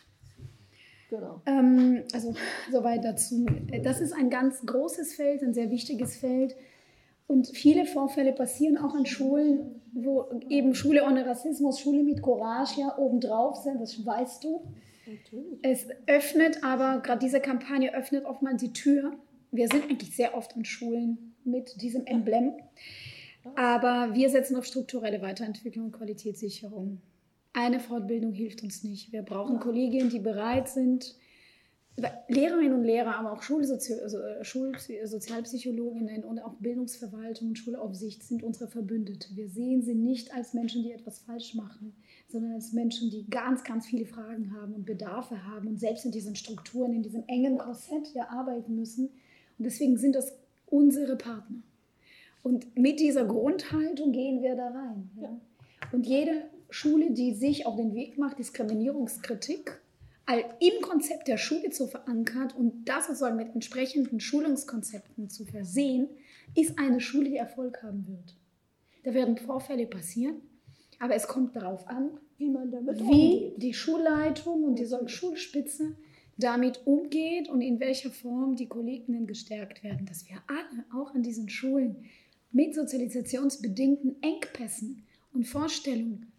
Genau. 1.09 1.41
Ähm, 1.47 2.03
also 2.12 2.35
soweit 2.70 3.05
dazu. 3.05 3.47
Das 3.83 4.01
ist 4.01 4.12
ein 4.12 4.28
ganz 4.28 4.65
großes 4.66 5.15
Feld, 5.15 5.43
ein 5.43 5.55
sehr 5.55 5.70
wichtiges 5.70 6.16
Feld. 6.16 6.57
Und 7.28 7.49
viele 7.49 7.87
Vorfälle 7.87 8.33
passieren 8.33 8.77
auch 8.77 8.95
an 8.95 9.07
Schulen, 9.07 9.81
wo 9.93 10.27
eben 10.49 10.74
Schule 10.74 11.05
ohne 11.05 11.27
Rassismus, 11.27 11.81
Schule 11.81 12.03
mit 12.03 12.23
Courage 12.23 12.81
ja 12.81 12.97
obendrauf 12.99 13.57
sind, 13.57 13.81
das 13.81 14.05
weißt 14.05 14.45
du. 14.45 14.62
Natürlich. 15.07 15.59
Es 15.62 15.87
öffnet 16.07 16.62
aber, 16.62 17.01
gerade 17.01 17.20
diese 17.20 17.41
Kampagne 17.41 17.95
öffnet 17.95 18.24
oftmals 18.24 18.61
die 18.61 18.73
Tür. 18.73 19.12
Wir 19.51 19.69
sind 19.69 19.85
eigentlich 19.85 20.15
sehr 20.15 20.37
oft 20.37 20.57
an 20.57 20.65
Schulen 20.65 21.35
mit 21.45 21.81
diesem 21.81 22.07
Emblem. 22.07 22.53
Aber 23.55 24.14
wir 24.14 24.31
setzen 24.31 24.56
auf 24.56 24.64
strukturelle 24.64 25.23
Weiterentwicklung 25.23 25.86
und 25.86 25.93
Qualitätssicherung. 25.93 27.01
Eine 27.52 27.81
Fortbildung 27.81 28.32
hilft 28.32 28.62
uns 28.62 28.85
nicht. 28.85 29.12
Wir 29.12 29.23
brauchen 29.23 29.60
Kolleginnen, 29.60 30.10
die 30.10 30.18
bereit 30.18 30.68
sind, 30.68 31.16
Lehrerinnen 32.28 32.74
und 32.74 32.85
Lehrer, 32.85 33.16
aber 33.16 33.32
auch 33.32 33.43
Schulsozi 33.43 33.94
also 33.94 34.18
äh, 34.18 34.44
Schulsozialpsychologinnen 34.44 36.24
und 36.24 36.40
auch 36.40 36.52
Bildungsverwaltung 36.56 37.48
und 37.48 37.59
Schulaufsicht 37.59 38.23
sind 38.23 38.43
unsere 38.43 38.68
Verbündete. 38.68 39.35
Wir 39.35 39.48
sehen 39.48 39.82
sie 39.82 39.94
nicht 39.94 40.35
als 40.35 40.52
Menschen, 40.52 40.82
die 40.82 40.93
etwas 40.93 41.20
falsch 41.20 41.55
machen, 41.55 41.94
sondern 42.28 42.52
als 42.52 42.74
Menschen, 42.74 43.10
die 43.10 43.27
ganz, 43.31 43.64
ganz 43.64 43.86
viele 43.86 44.05
Fragen 44.05 44.52
haben 44.55 44.74
und 44.74 44.85
Bedarfe 44.85 45.47
haben 45.47 45.68
und 45.68 45.81
selbst 45.81 46.05
in 46.05 46.12
diesen 46.12 46.36
Strukturen, 46.36 46.93
in 46.93 47.02
diesem 47.02 47.24
engen 47.28 47.56
Korsett 47.56 48.12
ja 48.12 48.28
arbeiten 48.28 48.74
müssen. 48.74 49.06
Und 49.59 49.64
deswegen 49.64 49.97
sind 49.97 50.16
das 50.16 50.36
unsere 50.66 51.16
Partner. 51.16 51.62
Und 52.47 52.77
mit 52.77 53.01
dieser 53.01 53.24
Grundhaltung 53.24 54.12
gehen 54.12 54.40
wir 54.40 54.55
da 54.55 54.68
rein. 54.68 55.10
Ja? 55.20 55.36
Und 55.90 56.06
jede 56.06 56.44
Schule, 56.70 57.10
die 57.10 57.35
sich 57.35 57.66
auf 57.66 57.74
den 57.74 57.93
Weg 57.93 58.18
macht, 58.18 58.39
Diskriminierungskritik 58.39 59.81
im 60.60 60.81
Konzept 60.81 61.27
der 61.27 61.39
Schule 61.39 61.70
zu 61.70 61.89
verankert 61.89 62.55
und 62.56 62.85
das 62.89 63.09
sozusagen 63.09 63.36
mit 63.36 63.52
entsprechenden 63.52 64.20
Schulungskonzepten 64.20 65.28
zu 65.28 65.44
versehen, 65.44 66.09
ist 66.55 66.78
eine 66.78 67.01
Schule, 67.01 67.31
die 67.31 67.36
Erfolg 67.36 67.82
haben 67.82 68.06
wird. 68.06 68.36
Da 69.02 69.12
werden 69.12 69.36
Vorfälle 69.39 69.89
passieren, 69.89 70.36
aber 71.01 71.16
es 71.16 71.27
kommt 71.27 71.56
darauf 71.56 71.89
an, 71.89 72.10
wie 72.39 72.51
man 72.51 72.70
damit 72.70 73.01
wie 73.01 73.55
die 73.56 73.74
Schulleitung 73.74 74.62
und 74.62 74.78
die 74.78 74.86
Schulspitze 75.09 75.97
damit 76.39 76.86
umgeht 76.86 77.48
und 77.48 77.60
in 77.60 77.81
welcher 77.81 78.10
Form 78.10 78.55
die 78.55 78.68
Kolleginnen 78.68 79.27
gestärkt 79.27 79.82
werden, 79.82 80.06
dass 80.06 80.28
wir 80.28 80.36
alle 80.47 80.85
auch 80.94 81.12
an 81.12 81.24
diesen 81.24 81.48
Schulen 81.48 82.05
mit 82.52 82.74
sozialisationsbedingten 82.74 84.23
Engpässen 84.23 85.05
und 85.32 85.44
Vorstellungen 85.44 86.32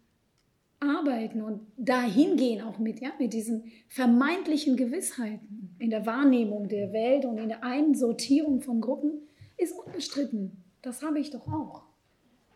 arbeiten 0.80 1.42
und 1.42 1.66
dahin 1.76 2.36
gehen 2.36 2.62
auch 2.62 2.78
mit, 2.78 3.00
ja, 3.00 3.10
mit 3.18 3.32
diesen 3.32 3.64
vermeintlichen 3.88 4.76
Gewissheiten 4.76 5.74
in 5.78 5.90
der 5.90 6.06
Wahrnehmung 6.06 6.68
der 6.68 6.92
Welt 6.92 7.24
und 7.24 7.38
in 7.38 7.48
der 7.48 7.64
Einsortierung 7.64 8.60
von 8.60 8.80
Gruppen, 8.80 9.28
ist 9.56 9.76
unbestritten. 9.76 10.64
Das 10.82 11.02
habe 11.02 11.18
ich 11.18 11.30
doch 11.30 11.48
auch. 11.48 11.82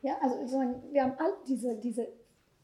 Ja, 0.02 0.16
also 0.20 0.58
wir 0.92 1.02
haben 1.02 1.14
all 1.18 1.32
diese, 1.48 1.76
diese 1.76 2.08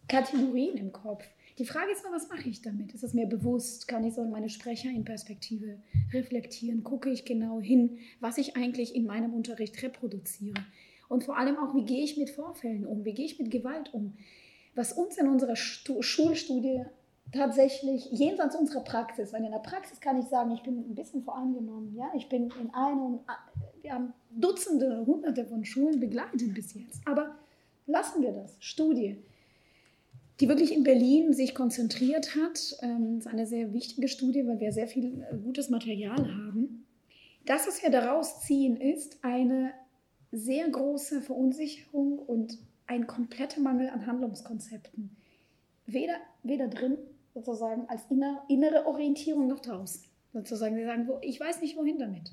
Kategorien 0.06 0.76
im 0.76 0.92
Kopf. 0.92 1.24
Die 1.58 1.66
Frage 1.66 1.92
ist 1.92 2.04
nur, 2.04 2.12
was 2.12 2.28
mache 2.28 2.48
ich 2.48 2.62
damit? 2.62 2.94
Ist 2.94 3.02
es 3.02 3.14
mir 3.14 3.26
bewusst? 3.26 3.88
Kann 3.88 4.04
ich 4.04 4.14
so 4.14 4.24
meine 4.24 4.48
Sprecher 4.48 4.90
in 4.90 5.04
Perspektive 5.04 5.78
reflektieren? 6.12 6.84
Gucke 6.84 7.10
ich 7.10 7.24
genau 7.24 7.60
hin, 7.60 7.98
was 8.20 8.38
ich 8.38 8.56
eigentlich 8.56 8.94
in 8.94 9.06
meinem 9.06 9.34
Unterricht 9.34 9.82
reproduziere? 9.82 10.64
Und 11.08 11.24
vor 11.24 11.36
allem 11.36 11.56
auch, 11.56 11.74
wie 11.74 11.84
gehe 11.84 12.04
ich 12.04 12.16
mit 12.16 12.30
Vorfällen 12.30 12.86
um? 12.86 13.04
Wie 13.04 13.14
gehe 13.14 13.26
ich 13.26 13.38
mit 13.38 13.50
Gewalt 13.50 13.92
um? 13.92 14.14
was 14.78 14.92
uns 14.92 15.18
in 15.18 15.28
unserer 15.28 15.56
Stu 15.56 16.00
Schulstudie 16.02 16.84
tatsächlich 17.32 18.06
jenseits 18.10 18.56
unserer 18.56 18.80
Praxis, 18.80 19.32
weil 19.32 19.44
in 19.44 19.50
der 19.50 19.58
Praxis 19.58 20.00
kann 20.00 20.18
ich 20.18 20.26
sagen, 20.26 20.52
ich 20.52 20.62
bin 20.62 20.78
ein 20.78 20.94
bisschen 20.94 21.22
voreingenommen. 21.22 21.94
Ja? 21.94 22.10
Ich 22.16 22.28
bin 22.28 22.50
in 22.60 22.72
einer, 22.72 23.18
wir 23.82 23.92
haben 23.92 24.14
Dutzende, 24.30 25.04
Hunderte 25.04 25.44
von 25.44 25.64
Schulen 25.64 26.00
begleitet 26.00 26.54
bis 26.54 26.72
jetzt. 26.74 27.02
Aber 27.06 27.34
lassen 27.86 28.22
wir 28.22 28.32
das. 28.32 28.56
Studie, 28.60 29.22
die 30.40 30.48
wirklich 30.48 30.72
in 30.72 30.84
Berlin 30.84 31.32
sich 31.32 31.54
konzentriert 31.54 32.36
hat. 32.36 32.76
Ähm, 32.82 33.18
ist 33.18 33.26
eine 33.26 33.46
sehr 33.46 33.72
wichtige 33.72 34.08
Studie, 34.08 34.46
weil 34.46 34.60
wir 34.60 34.72
sehr 34.72 34.88
viel 34.88 35.24
äh, 35.30 35.36
gutes 35.36 35.68
Material 35.68 36.18
haben. 36.18 36.86
Das, 37.44 37.66
was 37.66 37.82
wir 37.82 37.90
daraus 37.90 38.40
ziehen, 38.40 38.76
ist 38.76 39.18
eine 39.22 39.72
sehr 40.30 40.68
große 40.68 41.22
Verunsicherung 41.22 42.18
und 42.18 42.58
ein 42.86 43.06
kompletter 43.06 43.60
Mangel 43.60 43.88
an 43.88 44.06
Handlungskonzepten. 44.06 45.16
Weder, 45.86 46.16
weder 46.42 46.68
drin, 46.68 46.98
sozusagen 47.34 47.88
als 47.88 48.02
inner, 48.10 48.44
innere 48.48 48.86
Orientierung, 48.86 49.46
noch 49.46 49.60
draußen. 49.60 50.04
Sozusagen, 50.32 50.76
sie 50.76 50.84
sagen, 50.84 51.08
ich 51.22 51.40
weiß 51.40 51.62
nicht, 51.62 51.76
wohin 51.76 51.98
damit. 51.98 52.30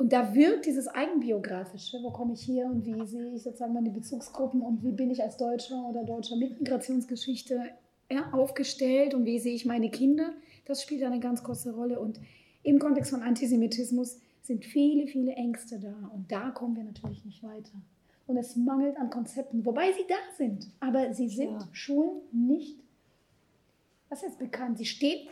Und 0.00 0.14
da 0.14 0.34
wirkt 0.34 0.64
dieses 0.64 0.88
Eigenbiografische, 0.88 1.98
wo 2.02 2.10
komme 2.10 2.32
ich 2.32 2.40
hier 2.40 2.64
und 2.64 2.86
wie 2.86 3.06
sehe 3.06 3.34
ich 3.34 3.42
sozusagen 3.42 3.74
meine 3.74 3.90
Bezugsgruppen 3.90 4.62
und 4.62 4.82
wie 4.82 4.92
bin 4.92 5.10
ich 5.10 5.22
als 5.22 5.36
Deutscher 5.36 5.76
oder 5.90 6.04
Deutscher 6.04 6.36
mit 6.36 6.58
Migrationsgeschichte 6.58 7.60
ja, 8.10 8.32
aufgestellt 8.32 9.12
und 9.12 9.26
wie 9.26 9.38
sehe 9.38 9.54
ich 9.54 9.66
meine 9.66 9.90
Kinder, 9.90 10.32
das 10.64 10.82
spielt 10.82 11.02
eine 11.02 11.20
ganz 11.20 11.44
große 11.44 11.74
Rolle. 11.74 12.00
Und 12.00 12.18
im 12.62 12.78
Kontext 12.78 13.10
von 13.10 13.22
Antisemitismus 13.22 14.18
sind 14.40 14.64
viele, 14.64 15.06
viele 15.06 15.32
Ängste 15.32 15.78
da. 15.78 16.10
Und 16.14 16.32
da 16.32 16.48
kommen 16.48 16.76
wir 16.76 16.84
natürlich 16.84 17.22
nicht 17.26 17.42
weiter 17.42 17.74
und 18.26 18.38
es 18.38 18.56
mangelt 18.56 18.96
an 18.96 19.10
Konzepten, 19.10 19.66
wobei 19.66 19.92
sie 19.92 20.06
da 20.08 20.14
sind. 20.38 20.66
Aber 20.80 21.12
sie 21.12 21.28
sind 21.28 21.60
ja. 21.60 21.68
Schulen 21.72 22.22
nicht, 22.32 22.78
was 24.10 24.24
ist 24.24 24.38
bekannt? 24.38 24.76
Sie 24.76 24.86
steht, 24.86 25.28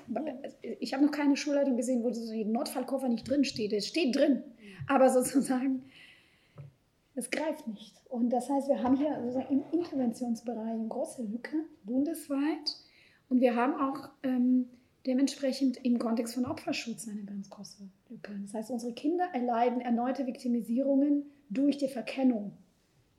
ich 0.79 0.95
habe 0.95 1.05
noch 1.05 1.11
keine 1.11 1.37
Schulleitung 1.37 1.77
gesehen, 1.77 2.05
wo 2.05 2.13
so 2.13 2.33
ein 2.33 2.53
Notfallkoffer 2.53 3.09
nicht 3.09 3.29
drin 3.29 3.45
steht. 3.45 3.73
Es 3.73 3.89
steht 3.89 4.15
drin, 4.15 4.45
aber 4.89 5.11
sozusagen, 5.11 5.85
es 7.15 7.31
greift 7.31 7.67
nicht. 7.67 7.95
Und 8.09 8.31
das 8.31 8.49
heißt, 8.49 8.69
wir 8.69 8.83
haben 8.83 8.97
hier 8.97 9.17
im 9.51 9.63
Interventionsbereich 9.73 10.73
eine 10.73 10.89
große 10.89 11.23
Lücke 11.25 11.57
bundesweit 11.85 12.77
und 13.29 13.41
wir 13.41 13.57
haben 13.57 13.75
auch 13.75 14.09
ähm, 14.23 14.67
dementsprechend 15.07 15.85
im 15.85 15.99
Kontext 15.99 16.35
von 16.35 16.47
Opferschutz 16.47 17.09
eine 17.09 17.25
ganz 17.25 17.51
große 17.51 17.89
Lücke. 18.09 18.39
Das 18.43 18.55
heißt, 18.55 18.71
unsere 18.71 18.93
Kinder 18.93 19.29
erleiden 19.33 19.81
erneute 19.81 20.27
Viktimisierungen 20.27 21.25
durch 21.51 21.77
die 21.77 21.89
Verkennung 21.89 22.53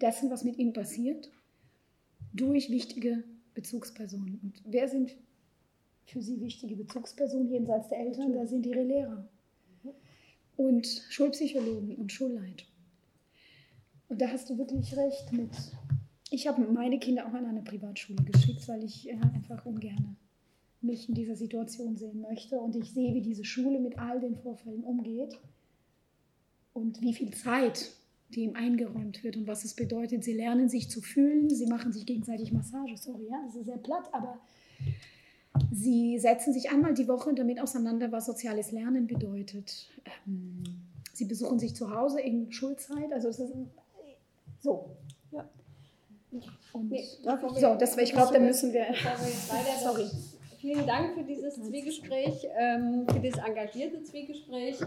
dessen, 0.02 0.32
was 0.32 0.44
mit 0.44 0.58
ihnen 0.58 0.74
passiert, 0.74 1.30
durch 2.34 2.70
wichtige 2.70 3.24
Bezugspersonen. 3.54 4.40
Und 4.42 4.62
wer 4.66 4.88
sind 4.88 5.16
für 6.06 6.22
sie 6.22 6.40
wichtige 6.40 6.76
Bezugspersonen 6.76 7.50
jenseits 7.50 7.90
der 7.90 8.00
Eltern? 8.00 8.34
Da 8.34 8.46
sind 8.46 8.66
ihre 8.66 8.84
Lehrer 8.84 9.28
und 10.60 10.86
Schulpsychologen 11.10 11.96
und 11.96 12.12
Schulleitung. 12.12 12.68
Und 14.10 14.20
da 14.20 14.28
hast 14.28 14.50
du 14.50 14.58
wirklich 14.58 14.96
recht 14.98 15.32
mit. 15.32 15.52
Ich 16.32 16.48
habe 16.48 16.62
meine 16.70 17.00
Kinder 17.00 17.26
auch 17.26 17.34
an 17.34 17.46
eine 17.46 17.62
Privatschule 17.62 18.22
geschickt, 18.24 18.68
weil 18.68 18.84
ich 18.84 19.08
äh, 19.08 19.14
einfach 19.14 19.66
ungern 19.66 20.18
mich 20.82 21.08
in 21.08 21.16
dieser 21.16 21.38
Situation 21.38 21.96
sehen 21.96 22.20
möchte. 22.20 22.60
Und 22.60 22.76
ich 22.76 22.92
sehe, 22.92 23.14
wie 23.14 23.22
diese 23.22 23.46
Schule 23.46 23.80
mit 23.80 23.98
all 23.98 24.20
den 24.20 24.36
Vorfällen 24.36 24.84
umgeht 24.84 25.40
und 26.74 27.02
wie 27.02 27.14
viel 27.14 27.34
Zeit 27.34 27.92
die 28.32 28.42
ihm 28.42 28.56
eingeräumt 28.56 29.24
wird 29.24 29.38
und 29.38 29.48
was 29.48 29.64
es 29.64 29.74
bedeutet. 29.74 30.24
Sie 30.24 30.34
lernen 30.34 30.70
sich 30.70 30.88
zu 30.88 31.02
fühlen, 31.02 31.50
sie 31.50 31.66
machen 31.66 31.92
sich 31.92 32.06
gegenseitig 32.06 32.52
Massage, 32.52 32.96
sorry, 32.96 33.26
ja, 33.28 33.42
das 33.48 33.56
ist 33.56 33.66
sehr 33.66 33.78
platt, 33.78 34.08
aber 34.12 34.40
sie 35.72 36.20
setzen 36.20 36.54
sich 36.54 36.72
einmal 36.72 36.94
die 36.94 37.08
Woche 37.08 37.34
damit 37.34 37.62
auseinander, 37.62 38.12
was 38.12 38.26
soziales 38.26 38.72
Lernen 38.72 39.08
bedeutet. 39.08 39.88
Ähm, 40.28 40.64
sie 41.14 41.26
besuchen 41.26 41.60
sich 41.60 41.76
zu 41.76 41.94
Hause 41.94 42.22
in 42.22 42.52
Schulzeit, 42.52 43.12
also 43.12 43.30
es 43.30 43.40
ist 43.40 43.54
so. 44.62 44.90
Ja. 45.32 45.48
Und 46.74 46.90
nee, 46.90 47.04
so, 47.24 47.76
das, 47.76 47.98
ich 47.98 48.12
glaube, 48.12 48.34
da 48.34 48.40
müssen 48.40 48.74
wir. 48.74 48.86
Sorry. 49.84 50.10
Vielen 50.60 50.86
Dank 50.86 51.14
für 51.14 51.24
dieses 51.24 51.56
Zwiegespräch, 51.56 52.46
ähm, 52.58 53.08
für 53.08 53.20
dieses 53.20 53.40
engagierte 53.40 54.04
Zwiegespräch. 54.04 54.82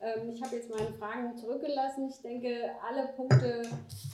Ähm, 0.00 0.28
ich 0.28 0.42
habe 0.42 0.56
jetzt 0.56 0.68
meine 0.68 0.92
Fragen 0.92 1.34
zurückgelassen. 1.34 2.08
Ich 2.10 2.20
denke, 2.20 2.70
alle 2.86 3.08
Punkte, 3.16 3.62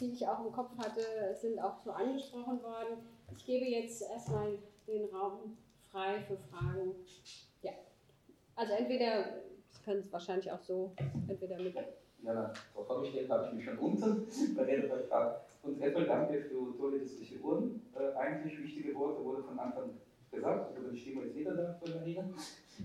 die 0.00 0.12
ich 0.12 0.26
auch 0.28 0.44
im 0.44 0.52
Kopf 0.52 0.70
hatte, 0.78 1.00
sind 1.40 1.58
auch 1.58 1.80
so 1.84 1.90
angesprochen 1.90 2.62
worden. 2.62 2.98
Ich 3.36 3.44
gebe 3.44 3.66
jetzt 3.66 4.02
erstmal 4.02 4.58
den 4.86 5.04
Raum 5.12 5.56
frei 5.90 6.20
für 6.26 6.36
Fragen. 6.36 6.94
Ja. 7.62 7.72
Also 8.56 8.72
entweder, 8.74 9.42
Sie 9.70 9.82
können 9.82 10.00
es 10.00 10.12
wahrscheinlich 10.12 10.50
auch 10.50 10.60
so, 10.60 10.92
entweder 11.28 11.58
mit. 11.58 11.74
Ja, 11.74 12.34
na, 12.34 12.52
Frau 12.74 12.84
vorgestellt 12.84 13.30
habe 13.30 13.46
ich 13.46 13.52
mich 13.54 13.64
schon 13.64 13.78
unten 13.78 14.26
bei 14.56 14.64
der 14.64 14.80
gefragt. 14.82 15.46
Und 15.62 15.80
erstmal 15.80 16.06
danke 16.06 16.40
für 16.42 16.76
tolle 16.78 16.98
Diskussionen. 16.98 17.82
Äh, 17.94 18.16
eigentlich 18.16 18.62
wichtige 18.62 18.94
Worte 18.94 19.24
wurde 19.24 19.42
von 19.42 19.58
Anfang 19.58 19.90
gesagt, 20.30 20.78
über 20.78 20.90
die 20.90 20.98
Stimme 20.98 21.22
ist 21.22 21.34
jeder 21.34 21.54
da 21.54 21.74
von 21.74 21.94
Maria. 21.94 22.24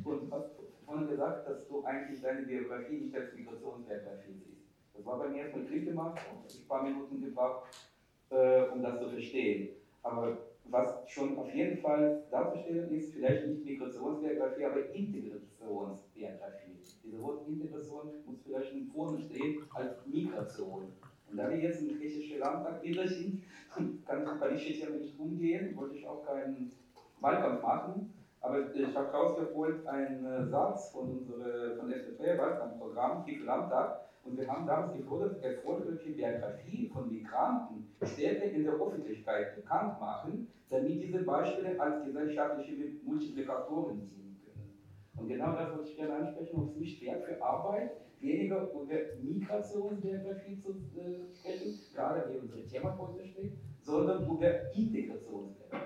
Und 0.04 0.32
was 0.32 0.44
vorhin 0.86 1.08
gesagt, 1.08 1.48
dass 1.48 1.68
du 1.68 1.84
eigentlich 1.84 2.22
deine 2.22 2.42
Biografie 2.42 2.98
nicht 2.98 3.16
als 3.16 3.34
Migrationsbiografie 3.34 4.34
siehst. 4.34 4.66
Das 4.94 5.06
war 5.06 5.20
bei 5.20 5.30
mir 5.30 5.44
erstmal 5.44 5.66
Klick 5.66 5.86
gemacht, 5.86 6.20
ich 6.48 6.62
ein 6.62 6.68
paar 6.68 6.84
Minuten 6.84 7.22
gebraucht, 7.22 7.70
äh, 8.30 8.64
um 8.64 8.82
das 8.82 9.00
zu 9.00 9.10
verstehen. 9.10 9.70
Aber 10.04 10.38
was 10.70 11.10
schon 11.10 11.38
auf 11.38 11.54
jeden 11.54 11.78
Fall 11.78 12.24
darzustellen 12.32 12.92
ist, 12.92 13.14
vielleicht 13.14 13.48
nicht 13.48 13.66
Migrationsbiografie, 13.66 14.66
aber 14.66 14.94
Integrationsbiografie. 14.94 16.78
Dieses 17.04 17.22
Wort 17.22 17.48
Integration 17.48 18.12
muss 18.26 18.42
vielleicht 18.44 18.74
vorne 18.94 19.20
stehen 19.20 19.64
als 19.74 20.06
Migration. 20.06 20.92
Und 21.30 21.38
da 21.38 21.50
wir 21.50 21.58
jetzt 21.58 21.82
im 21.82 21.98
griechischen 21.98 22.40
Landtag 22.40 22.84
sind, 23.08 23.44
kann, 24.06 24.26
ich 24.56 24.70
jetzt 24.70 24.84
ja 24.84 24.90
nicht 24.90 25.20
umgehen, 25.20 25.76
wollte 25.76 25.96
ich 25.96 26.08
auch 26.08 26.26
keinen 26.26 26.72
Wahlkampf 27.20 27.62
machen. 27.62 28.14
Aber 28.42 28.76
ich 28.76 28.96
habe 28.96 29.12
rausgeholt 29.12 29.88
einen 29.88 30.26
äh, 30.26 30.46
Satz 30.46 30.92
von 30.92 31.10
unserem 31.10 31.80
von 31.80 31.92
FDP 31.92 32.38
Wahlkampfprogramm, 32.38 33.26
Kiefer 33.26 33.46
Landtag, 33.46 34.02
Und 34.26 34.40
wir 34.40 34.48
haben 34.48 34.66
damals 34.66 34.98
gefordert, 34.98 35.44
erforderliche 35.44 36.12
Biografie 36.12 36.90
von 36.92 37.08
Migranten 37.08 37.88
stärker 38.02 38.46
in 38.46 38.64
der 38.64 38.74
Öffentlichkeit 38.74 39.56
bekannt 39.56 40.00
machen, 40.00 40.48
damit 40.68 41.04
diese 41.04 41.20
Beispiele 41.20 41.80
als 41.80 42.04
gesellschaftliche 42.04 42.74
Multiplikatoren 43.04 44.10
dienen 44.10 44.42
können. 44.44 44.74
Und 45.16 45.28
genau 45.28 45.54
das 45.54 45.78
wollte 45.78 45.92
ich 45.92 45.96
gerne 45.96 46.16
ansprechen, 46.16 46.60
ob 46.60 46.70
es 46.72 46.76
nicht 46.76 47.02
wert 47.04 47.24
für 47.24 47.42
Arbeit, 47.42 47.92
weniger 48.20 48.68
über 48.72 48.84
Migrationsbiografie 49.22 50.60
zu 50.60 50.72
äh, 50.72 51.32
sprechen, 51.32 51.80
gerade 51.94 52.34
wie 52.34 52.38
unser 52.38 52.68
Thema 52.68 52.98
heute 52.98 53.28
steht, 53.28 53.54
sondern 53.82 54.28
über 54.28 54.74
Integrationsbiografie. 54.74 55.86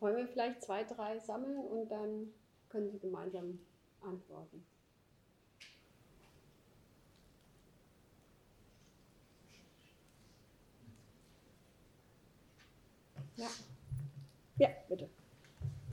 Wollen 0.00 0.16
wir 0.16 0.26
vielleicht 0.26 0.62
zwei, 0.62 0.84
drei 0.84 1.18
sammeln 1.18 1.58
und 1.58 1.90
dann 1.90 2.28
können 2.70 2.90
Sie 2.90 2.98
gemeinsam 2.98 3.58
antworten. 4.00 4.64
Ja. 13.36 13.48
Ja, 14.58 14.68
bitte. 14.88 15.08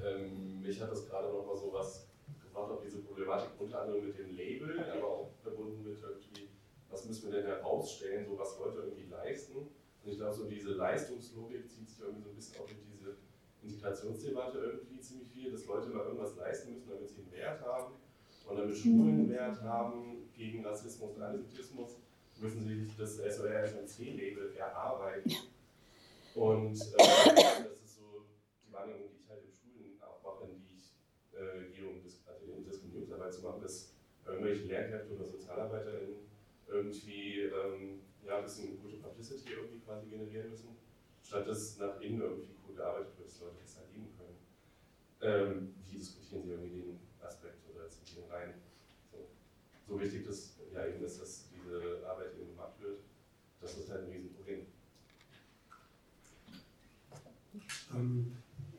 Ähm, 0.03 0.61
mich 0.61 0.79
hat 0.81 0.91
das 0.91 1.07
gerade 1.07 1.27
noch 1.29 1.45
mal 1.45 1.55
so 1.55 1.71
was 1.73 2.07
gebracht 2.43 2.71
auf 2.71 2.81
diese 2.81 2.99
Problematik, 2.99 3.49
unter 3.59 3.81
anderem 3.81 4.05
mit 4.05 4.17
dem 4.17 4.35
Label, 4.35 4.79
aber 4.79 5.07
auch 5.07 5.31
verbunden 5.41 5.83
mit 5.83 5.99
irgendwie, 6.01 6.49
was 6.89 7.05
müssen 7.05 7.31
wir 7.31 7.39
denn 7.39 7.47
herausstellen, 7.47 8.25
so 8.25 8.37
was 8.37 8.57
Leute 8.59 8.79
irgendwie 8.79 9.09
leisten. 9.09 9.55
Und 9.57 10.11
ich 10.11 10.17
glaube, 10.17 10.35
so 10.35 10.45
diese 10.45 10.71
Leistungslogik 10.73 11.69
zieht 11.69 11.89
sich 11.89 11.99
irgendwie 11.99 12.23
so 12.23 12.29
ein 12.29 12.35
bisschen 12.35 12.61
auch 12.61 12.69
in 12.69 12.77
diese 12.91 13.17
Integrationsdebatte 13.63 14.57
irgendwie 14.57 14.99
ziemlich 14.99 15.29
viel, 15.29 15.51
dass 15.51 15.65
Leute 15.65 15.89
mal 15.89 16.05
irgendwas 16.05 16.35
leisten 16.35 16.73
müssen, 16.73 16.89
damit 16.89 17.09
sie 17.09 17.21
einen 17.21 17.31
Wert 17.31 17.61
haben. 17.61 17.93
Und 18.47 18.57
damit 18.57 18.75
Schulen 18.75 19.19
einen 19.19 19.29
Wert 19.29 19.61
haben 19.61 20.29
gegen 20.33 20.65
Rassismus 20.65 21.15
und 21.15 21.21
Antisemitismus, 21.21 21.97
müssen 22.39 22.65
sie 22.67 22.83
sich 22.83 22.97
das 22.97 23.17
SOR-SMC-Label 23.17 24.55
erarbeiten. 24.55 25.31
Und 26.35 26.75
äh, 26.75 26.97
das 26.97 27.81
ist 27.83 27.95
so 27.97 28.25
die 28.65 28.71
Wahrnehmung, 28.71 29.09
die 29.11 29.21
ich 29.21 29.29
halt 29.29 29.43
in 29.43 29.51
Schulen 29.51 30.01
auch 30.01 30.23
mache, 30.23 30.49
in 30.49 30.61
die 30.61 30.75
ich 30.75 30.95
äh, 31.33 31.69
gehe, 31.75 31.89
um 31.89 32.01
das, 32.03 32.21
also 32.25 32.61
Diskriminierungsarbeit 32.61 33.33
zu 33.33 33.41
machen, 33.41 33.61
dass 33.61 33.93
irgendwelche 34.25 34.65
Lehrkräfte 34.65 35.13
oder 35.13 35.25
SozialarbeiterInnen 35.25 36.19
irgendwie 36.67 37.41
ähm, 37.41 38.01
ja, 38.25 38.37
ein 38.37 38.43
bisschen 38.43 38.79
gute 38.81 38.97
Publicity 38.97 39.53
irgendwie 39.53 39.79
quasi 39.79 40.07
generieren 40.07 40.51
müssen, 40.51 40.77
statt 41.21 41.47
dass 41.47 41.77
nach 41.77 41.99
innen 41.99 42.21
irgendwie 42.21 42.55
cool 42.65 42.75
gearbeitet 42.75 43.17
wird, 43.17 43.27
dass 43.27 43.41
Leute 43.41 43.57
das 43.61 43.77
erleben 43.77 44.07
können. 44.17 44.37
Ähm, 45.21 45.75
wie 45.89 45.97
diskutieren 45.97 46.43
sie 46.43 46.51
irgendwie 46.51 46.81
den 46.81 46.99
Aspekt 47.21 47.57
oder 47.75 47.89
zitieren 47.89 48.29
rein? 48.29 48.53
So, 49.11 49.27
so 49.87 49.99
wichtig 49.99 50.25
dass 50.25 50.55
ja 50.73 50.87
eben 50.87 51.03
ist, 51.03 51.21
dass 51.21 51.49
diese 51.51 52.07
Arbeit 52.07 52.33
eben 52.39 52.51
gemacht 52.51 52.79
wird, 52.79 52.99
das 53.59 53.77
ist 53.77 53.91
halt 53.91 54.05
ein 54.05 54.11
Riesenproblem. 54.11 54.65
Ähm, 57.90 57.90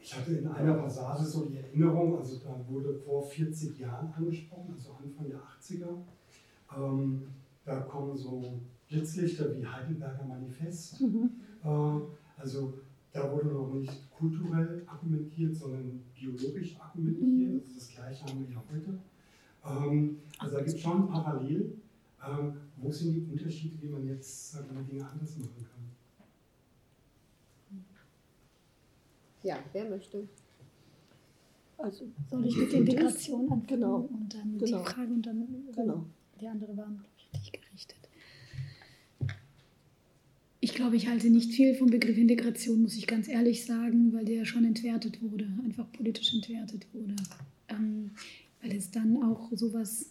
ich 0.00 0.16
hatte 0.16 0.32
in 0.32 0.48
einer 0.48 0.74
Passage 0.74 1.24
so 1.24 1.44
die 1.46 1.56
Erinnerung, 1.56 2.18
also 2.18 2.38
da 2.38 2.58
wurde 2.68 2.94
vor 2.94 3.22
40 3.22 3.78
Jahren 3.78 4.12
angesprochen, 4.12 4.74
also 4.74 4.92
Anfang 4.92 5.28
der 5.28 5.38
80er. 5.38 6.02
Ähm, 6.76 7.22
da 7.64 7.80
kommen 7.80 8.16
so 8.16 8.60
Blitzlichter 8.88 9.56
wie 9.56 9.64
Heidelberger 9.64 10.24
Manifest. 10.24 11.00
Mhm. 11.00 11.30
Äh, 11.64 11.68
also 12.36 12.74
da 13.12 13.30
wurde 13.30 13.48
noch 13.48 13.72
nicht 13.74 14.10
kulturell 14.10 14.82
argumentiert, 14.86 15.54
sondern 15.54 16.02
biologisch 16.14 16.76
argumentiert. 16.80 17.52
Mhm. 17.52 17.60
Also 17.60 17.74
das 17.74 17.88
Gleiche 17.88 18.24
haben 18.24 18.40
wir 18.40 18.54
ja 18.54 18.62
heute. 18.72 18.98
Ähm, 19.64 20.18
also 20.38 20.56
da 20.56 20.62
gibt 20.62 20.76
es 20.76 20.82
schon 20.82 21.08
parallel. 21.08 21.74
Ähm, 22.24 22.52
wo 22.76 22.90
sind 22.90 23.14
die 23.14 23.30
Unterschiede, 23.30 23.80
wie 23.82 23.88
man 23.88 24.06
jetzt 24.06 24.52
sagen 24.52 24.68
wir, 24.74 24.82
Dinge 24.82 25.08
anders 25.08 25.38
machen 25.38 25.64
kann? 25.70 25.71
Ja, 29.42 29.58
wer 29.72 29.88
möchte? 29.88 30.28
Also 31.78 32.06
soll 32.30 32.46
ich 32.46 32.56
mit 32.56 32.72
Integration 32.72 33.50
anfangen 33.50 33.66
genau. 33.66 33.96
und 34.12 34.32
dann 34.32 34.58
genau. 34.58 34.78
die 34.78 34.84
Frage 34.84 35.12
und 35.12 35.26
dann 35.26 35.48
genau. 35.74 36.04
die 36.40 36.46
andere 36.46 36.76
waren 36.76 37.04
richtig 37.16 37.60
gerichtet. 37.60 37.98
Ich 40.60 40.74
glaube, 40.74 40.94
ich 40.94 41.08
halte 41.08 41.28
nicht 41.28 41.52
viel 41.52 41.74
vom 41.74 41.90
Begriff 41.90 42.16
Integration, 42.16 42.82
muss 42.82 42.96
ich 42.96 43.08
ganz 43.08 43.26
ehrlich 43.26 43.64
sagen, 43.64 44.12
weil 44.12 44.24
der 44.24 44.44
schon 44.44 44.64
entwertet 44.64 45.20
wurde, 45.20 45.48
einfach 45.64 45.90
politisch 45.90 46.32
entwertet 46.34 46.86
wurde. 46.92 47.16
Ähm, 47.68 48.12
weil 48.62 48.76
es 48.76 48.92
dann 48.92 49.20
auch 49.24 49.50
sowas 49.52 50.10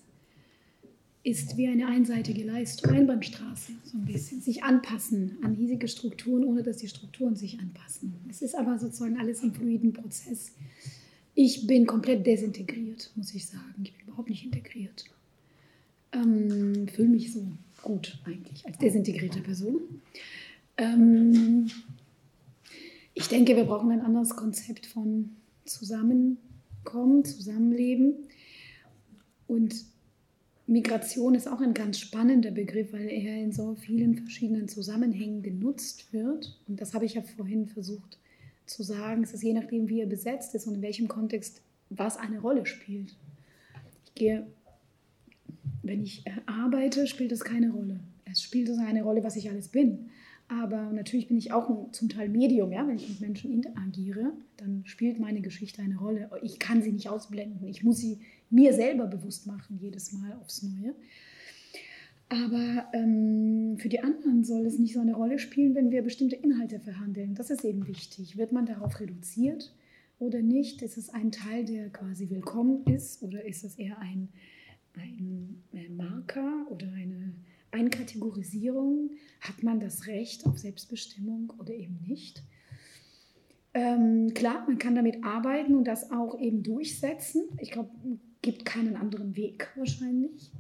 ist 1.24 1.56
wie 1.56 1.68
eine 1.68 1.88
einseitige 1.88 2.44
Leistung, 2.44 2.92
Einbahnstraße, 2.92 3.74
so 3.84 3.98
ein 3.98 4.06
bisschen. 4.06 4.42
Sich 4.42 4.64
anpassen 4.64 5.38
an 5.44 5.54
hiesige 5.54 5.88
Strukturen, 5.88 6.44
ohne 6.44 6.64
dass 6.64 6.78
die 6.78 6.88
Strukturen 6.88 7.36
sich 7.36 7.60
anpassen. 7.60 8.14
Es 8.30 8.42
ist 8.42 8.56
aber 8.56 8.80
sozusagen 8.80 9.18
alles 9.20 9.44
im 9.44 9.54
fluiden 9.54 9.94
Prozess. 9.94 10.54
Ich 11.36 11.68
bin 11.68 11.86
komplett 11.86 12.26
desintegriert, 12.26 13.12
muss 13.16 13.34
ich 13.36 13.46
sagen. 13.46 13.84
Ich 13.84 13.94
bin 13.94 14.08
überhaupt 14.08 14.30
nicht 14.30 14.44
integriert. 14.44 15.06
Ähm, 16.12 16.88
Fühle 16.88 17.10
mich 17.10 17.32
so 17.32 17.46
gut 17.84 18.20
eigentlich 18.26 18.66
als 18.66 18.78
desintegrierte 18.80 19.42
Person. 19.42 19.80
Ähm, 20.78 21.70
ich 23.14 23.28
denke, 23.28 23.56
wir 23.56 23.66
brauchen 23.66 23.92
ein 23.92 24.02
anderes 24.02 24.36
Konzept 24.36 24.88
von 24.88 25.30
Zusammenkommen, 25.66 27.24
Zusammenleben. 27.24 28.16
Und 29.48 29.91
Migration 30.72 31.36
ist 31.36 31.50
auch 31.50 31.60
ein 31.60 31.74
ganz 31.74 32.00
spannender 32.00 32.50
Begriff, 32.50 32.94
weil 32.94 33.10
er 33.10 33.36
in 33.44 33.52
so 33.52 33.76
vielen 33.76 34.16
verschiedenen 34.16 34.70
Zusammenhängen 34.70 35.44
genutzt 35.44 36.14
wird. 36.14 36.58
Und 36.66 36.80
das 36.80 36.94
habe 36.94 37.04
ich 37.04 37.16
ja 37.16 37.22
vorhin 37.22 37.68
versucht 37.68 38.18
zu 38.66 38.82
sagen. 38.82 39.22
Es 39.22 39.34
ist 39.34 39.44
je 39.44 39.52
nachdem, 39.52 39.90
wie 39.90 40.00
er 40.00 40.08
besetzt 40.08 40.56
ist 40.56 40.68
und 40.68 40.76
in 40.76 40.82
welchem 40.82 41.10
Kontext 41.10 41.62
was 41.90 42.16
eine 42.16 42.40
Rolle 42.40 42.66
spielt. 42.66 43.18
Ich 44.06 44.14
gehe, 44.16 44.48
wenn 45.84 46.04
ich 46.04 46.24
arbeite, 46.46 47.06
spielt 47.06 47.34
es 47.34 47.44
keine 47.44 47.72
Rolle. 47.72 48.00
Es 48.24 48.42
spielt 48.42 48.70
also 48.70 48.82
eine 48.82 49.04
Rolle, 49.04 49.26
was 49.26 49.36
ich 49.36 49.50
alles 49.50 49.68
bin. 49.68 50.10
Aber 50.52 50.92
natürlich 50.92 51.30
bin 51.30 51.38
ich 51.38 51.54
auch 51.54 51.70
ein, 51.70 51.94
zum 51.94 52.10
Teil 52.10 52.28
Medium, 52.28 52.74
ja, 52.74 52.86
wenn 52.86 52.98
ich 52.98 53.08
mit 53.08 53.22
Menschen 53.22 53.54
interagiere, 53.54 54.34
dann 54.58 54.82
spielt 54.86 55.18
meine 55.18 55.40
Geschichte 55.40 55.82
eine 55.82 55.98
Rolle. 55.98 56.30
Ich 56.44 56.60
kann 56.60 56.82
sie 56.82 56.92
nicht 56.92 57.08
ausblenden. 57.08 57.66
Ich 57.70 57.84
muss 57.84 58.00
sie 58.00 58.20
mir 58.50 58.74
selber 58.74 59.08
bewusst 59.08 59.48
machen, 59.48 59.80
jedes 59.80 60.12
Mal 60.12 60.34
aufs 60.42 60.62
Neue. 60.62 60.94
Aber 62.28 62.86
ähm, 62.92 63.78
für 63.78 63.88
die 63.88 64.02
anderen 64.02 64.44
soll 64.44 64.66
es 64.66 64.78
nicht 64.78 64.94
so 64.94 65.00
eine 65.00 65.16
Rolle 65.16 65.40
spielen, 65.40 65.74
wenn 65.74 65.90
wir 65.90 66.02
bestimmte 66.02 66.36
Inhalte 66.36 66.82
verhandeln. 66.82 67.34
Das 67.34 67.50
ist 67.50 67.64
eben 67.64 67.88
wichtig. 67.88 68.38
Wird 68.38 68.52
man 68.52 68.66
darauf 68.66 69.00
reduziert 69.00 69.74
oder 70.20 70.42
nicht? 70.42 70.82
Ist 70.82 70.98
es 70.98 71.10
ein 71.10 71.32
Teil, 71.32 71.64
der 71.64 71.90
quasi 71.92 72.30
willkommen 72.30 72.84
ist 72.88 73.24
oder 73.24 73.46
ist 73.46 73.64
es 73.64 73.76
eher 73.76 74.00
ein, 74.00 74.28
ein 74.98 75.96
Marker 75.96 76.68
oder 76.70 76.92
eine 76.92 77.36
Einkategorisierung? 77.72 79.12
Hat 79.40 79.64
man 79.64 79.80
das 79.80 80.08
Recht 80.08 80.46
auf 80.46 80.58
Selbstbestimmung 80.58 81.52
oder 81.58 81.74
eben 81.74 82.00
nicht? 82.06 82.44
Ähm, 83.74 84.34
klar, 84.34 84.66
man 84.68 84.78
kann 84.78 84.96
damit 84.96 85.24
arbeiten 85.24 85.76
und 85.76 85.86
das 85.86 86.12
auch 86.12 86.40
eben 86.40 86.62
durchsetzen. 86.62 87.44
Ich 87.60 87.72
glaube, 87.72 87.90
es 88.04 88.20
gibt 88.42 88.66
keinen 88.66 88.96
anderen 88.98 89.36
Weg 89.36 89.70
wahrscheinlich. 89.76 90.52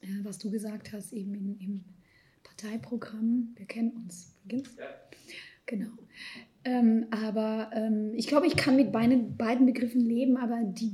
Äh, 0.00 0.22
was 0.22 0.38
du 0.38 0.50
gesagt 0.50 0.92
hast, 0.92 1.12
eben 1.12 1.34
in, 1.34 1.58
im 1.58 1.84
Parteiprogramm, 2.44 3.54
wir 3.56 3.66
kennen 3.66 3.90
uns 3.92 4.34
übrigens. 4.44 4.76
Ja. 4.76 4.84
Genau. 5.66 5.90
Ähm, 6.64 7.06
aber 7.10 7.70
ähm, 7.74 8.12
ich 8.14 8.28
glaube, 8.28 8.46
ich 8.46 8.56
kann 8.56 8.76
mit 8.76 8.92
beiden, 8.92 9.36
beiden 9.36 9.66
Begriffen 9.66 10.00
leben, 10.00 10.36
aber 10.36 10.62
die 10.62 10.92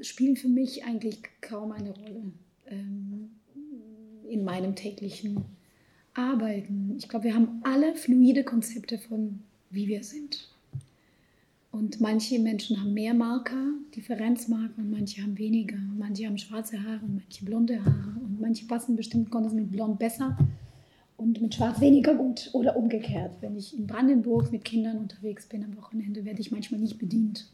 spielen 0.00 0.36
für 0.36 0.48
mich 0.48 0.84
eigentlich 0.84 1.22
kaum 1.40 1.72
eine 1.72 1.90
Rolle. 1.90 2.32
Ähm, 2.66 3.07
in 4.28 4.44
meinem 4.44 4.74
täglichen 4.74 5.44
Arbeiten. 6.14 6.94
Ich 6.98 7.08
glaube, 7.08 7.26
wir 7.26 7.34
haben 7.34 7.60
alle 7.62 7.94
fluide 7.94 8.44
Konzepte 8.44 8.98
von, 8.98 9.40
wie 9.70 9.88
wir 9.88 10.02
sind. 10.02 10.48
Und 11.70 12.00
manche 12.00 12.38
Menschen 12.38 12.80
haben 12.80 12.94
mehr 12.94 13.14
Marker, 13.14 13.72
Differenzmarker, 13.94 14.78
und 14.78 14.90
manche 14.90 15.22
haben 15.22 15.38
weniger. 15.38 15.76
Manche 15.96 16.26
haben 16.26 16.38
schwarze 16.38 16.82
Haare 16.82 17.00
und 17.02 17.16
manche 17.16 17.44
blonde 17.44 17.84
Haare. 17.84 18.16
Und 18.20 18.40
manche 18.40 18.66
passen 18.66 18.96
bestimmt 18.96 19.30
Kontos 19.30 19.52
mit 19.52 19.70
blond 19.70 19.98
besser 19.98 20.36
und 21.16 21.40
mit 21.42 21.54
schwarz 21.54 21.80
weniger 21.80 22.14
gut. 22.14 22.50
Oder 22.52 22.76
umgekehrt. 22.76 23.32
Wenn 23.40 23.56
ich 23.56 23.76
in 23.76 23.86
Brandenburg 23.86 24.50
mit 24.50 24.64
Kindern 24.64 24.98
unterwegs 24.98 25.46
bin 25.46 25.62
am 25.64 25.76
Wochenende, 25.76 26.24
werde 26.24 26.40
ich 26.40 26.50
manchmal 26.50 26.80
nicht 26.80 26.98
bedient. 26.98 27.48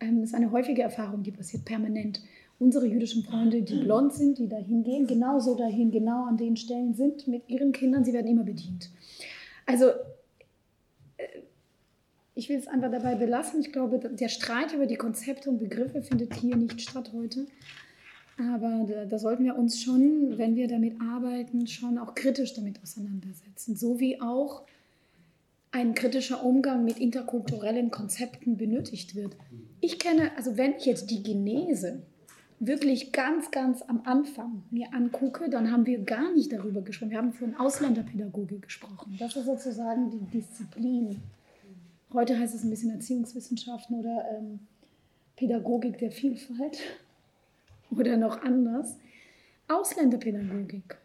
Ähm, 0.00 0.20
das 0.20 0.30
ist 0.30 0.34
eine 0.34 0.50
häufige 0.50 0.82
Erfahrung, 0.82 1.22
die 1.22 1.32
passiert 1.32 1.64
permanent 1.64 2.22
unsere 2.60 2.86
jüdischen 2.86 3.24
Freunde, 3.24 3.62
die 3.62 3.78
blond 3.82 4.12
sind, 4.12 4.38
die 4.38 4.46
dahin 4.46 4.84
gehen, 4.84 5.06
genauso 5.06 5.56
dahin, 5.56 5.90
genau 5.90 6.26
an 6.26 6.36
den 6.36 6.56
Stellen 6.56 6.94
sind 6.94 7.26
mit 7.26 7.48
ihren 7.48 7.72
Kindern, 7.72 8.04
sie 8.04 8.12
werden 8.12 8.28
immer 8.28 8.44
bedient. 8.44 8.90
Also 9.66 9.86
äh, 11.16 11.24
ich 12.34 12.48
will 12.48 12.58
es 12.58 12.68
einfach 12.68 12.90
dabei 12.90 13.14
belassen. 13.14 13.60
Ich 13.60 13.72
glaube, 13.72 13.98
der 13.98 14.28
Streit 14.28 14.74
über 14.74 14.86
die 14.86 14.96
Konzepte 14.96 15.50
und 15.50 15.58
Begriffe 15.58 16.02
findet 16.02 16.34
hier 16.34 16.56
nicht 16.56 16.80
statt 16.82 17.12
heute. 17.14 17.46
Aber 18.38 18.86
da, 18.86 19.04
da, 19.06 19.18
sollten 19.18 19.44
wir 19.44 19.56
uns 19.56 19.82
schon, 19.82 20.38
wenn 20.38 20.54
wir 20.54 20.68
damit 20.68 21.00
arbeiten, 21.00 21.66
schon 21.66 21.98
auch 21.98 22.14
kritisch 22.14 22.54
damit 22.54 22.82
auseinandersetzen. 22.82 23.74
So 23.74 24.00
wie 24.00 24.20
auch 24.20 24.62
ein 25.72 25.94
kritischer 25.94 26.44
Umgang 26.44 26.84
mit 26.84 26.98
interkulturellen 26.98 27.90
Konzepten 27.90 28.56
benötigt 28.56 29.14
wird. 29.14 29.36
Ich 29.80 29.98
kenne, 29.98 30.32
also 30.36 30.56
wenn 30.56 30.74
ich 30.74 30.86
jetzt 30.86 31.10
die 31.10 31.22
Genese 31.22 32.02
wirklich 32.60 33.10
ganz, 33.10 33.50
ganz 33.50 33.82
am 33.82 34.02
Anfang 34.04 34.62
mir 34.70 34.92
angucke, 34.92 35.48
dann 35.48 35.72
haben 35.72 35.86
wir 35.86 35.98
gar 36.04 36.32
nicht 36.32 36.52
darüber 36.52 36.82
gesprochen. 36.82 37.10
Wir 37.10 37.18
haben 37.18 37.32
von 37.32 37.56
Ausländerpädagogik 37.56 38.62
gesprochen. 38.62 39.16
Das 39.18 39.34
ist 39.34 39.46
sozusagen 39.46 40.10
die 40.10 40.38
Disziplin. 40.38 41.22
Heute 42.12 42.38
heißt 42.38 42.54
es 42.54 42.62
ein 42.62 42.70
bisschen 42.70 42.90
Erziehungswissenschaften 42.90 43.98
oder 43.98 44.24
ähm, 44.36 44.60
Pädagogik 45.36 45.98
der 45.98 46.10
Vielfalt 46.10 46.78
oder 47.90 48.18
noch 48.18 48.42
anders. 48.42 48.96
Ausländerpädagogik. 49.68 50.96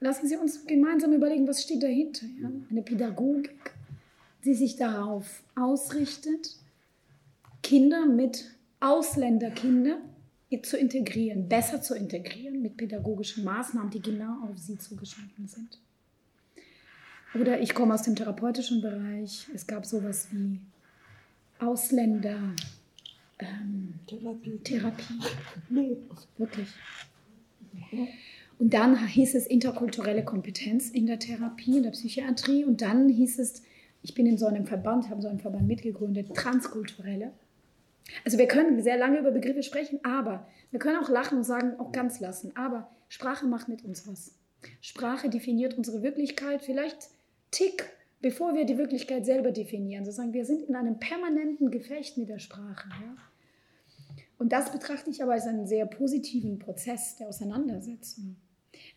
Lassen 0.00 0.28
Sie 0.28 0.36
uns 0.36 0.64
gemeinsam 0.64 1.12
überlegen, 1.12 1.48
was 1.48 1.62
steht 1.62 1.82
dahinter. 1.82 2.26
Ja? 2.40 2.50
Eine 2.70 2.82
Pädagogik, 2.82 3.74
die 4.44 4.54
sich 4.54 4.76
darauf 4.76 5.42
ausrichtet, 5.56 6.54
Kinder 7.62 8.06
mit 8.06 8.54
Ausländerkinder 8.78 9.98
zu 10.62 10.76
integrieren, 10.76 11.48
besser 11.48 11.82
zu 11.82 11.94
integrieren 11.94 12.62
mit 12.62 12.76
pädagogischen 12.76 13.44
Maßnahmen, 13.44 13.90
die 13.90 14.00
genau 14.00 14.48
auf 14.48 14.58
sie 14.58 14.78
zugeschnitten 14.78 15.46
sind. 15.46 15.78
Oder 17.34 17.60
ich 17.60 17.74
komme 17.74 17.94
aus 17.94 18.02
dem 18.02 18.16
therapeutischen 18.16 18.80
Bereich. 18.80 19.46
Es 19.54 19.66
gab 19.66 19.84
sowas 19.84 20.28
wie 20.32 20.58
Ausländer. 21.58 22.54
Ähm, 23.38 23.94
Therapie. 24.06 24.58
Therapie. 24.64 25.14
Nee, 25.68 25.96
wirklich. 26.38 26.68
Und 28.58 28.74
dann 28.74 29.06
hieß 29.06 29.34
es 29.34 29.46
interkulturelle 29.46 30.24
Kompetenz 30.24 30.90
in 30.90 31.06
der 31.06 31.18
Therapie, 31.18 31.76
in 31.76 31.82
der 31.82 31.90
Psychiatrie. 31.90 32.64
Und 32.64 32.80
dann 32.80 33.08
hieß 33.08 33.38
es, 33.38 33.62
ich 34.02 34.14
bin 34.14 34.26
in 34.26 34.38
so 34.38 34.46
einem 34.46 34.66
Verband, 34.66 35.10
habe 35.10 35.20
so 35.20 35.28
einen 35.28 35.38
Verband 35.38 35.66
mitgegründet, 35.66 36.34
transkulturelle. 36.34 37.32
Also 38.24 38.38
wir 38.38 38.48
können 38.48 38.82
sehr 38.82 38.96
lange 38.96 39.18
über 39.18 39.30
Begriffe 39.30 39.62
sprechen, 39.62 40.00
aber 40.02 40.46
wir 40.70 40.78
können 40.78 40.98
auch 41.02 41.08
lachen 41.08 41.38
und 41.38 41.44
sagen, 41.44 41.78
auch 41.78 41.92
ganz 41.92 42.20
lassen. 42.20 42.56
Aber 42.56 42.90
Sprache 43.08 43.46
macht 43.46 43.68
mit 43.68 43.84
uns 43.84 44.06
was. 44.06 44.34
Sprache 44.80 45.28
definiert 45.28 45.74
unsere 45.74 46.02
Wirklichkeit 46.02 46.62
vielleicht 46.62 47.10
Tick, 47.50 47.84
bevor 48.20 48.54
wir 48.54 48.64
die 48.64 48.78
Wirklichkeit 48.78 49.24
selber 49.24 49.52
definieren. 49.52 50.04
Sozusagen, 50.04 50.32
wir 50.32 50.44
sind 50.44 50.62
in 50.62 50.74
einem 50.74 50.98
permanenten 50.98 51.70
Gefecht 51.70 52.18
mit 52.18 52.28
der 52.28 52.38
Sprache. 52.38 52.88
Ja? 52.88 53.16
Und 54.38 54.52
das 54.52 54.70
betrachte 54.72 55.10
ich 55.10 55.22
aber 55.22 55.32
als 55.32 55.46
einen 55.46 55.66
sehr 55.66 55.86
positiven 55.86 56.58
Prozess 56.58 57.16
der 57.16 57.28
Auseinandersetzung. 57.28 58.36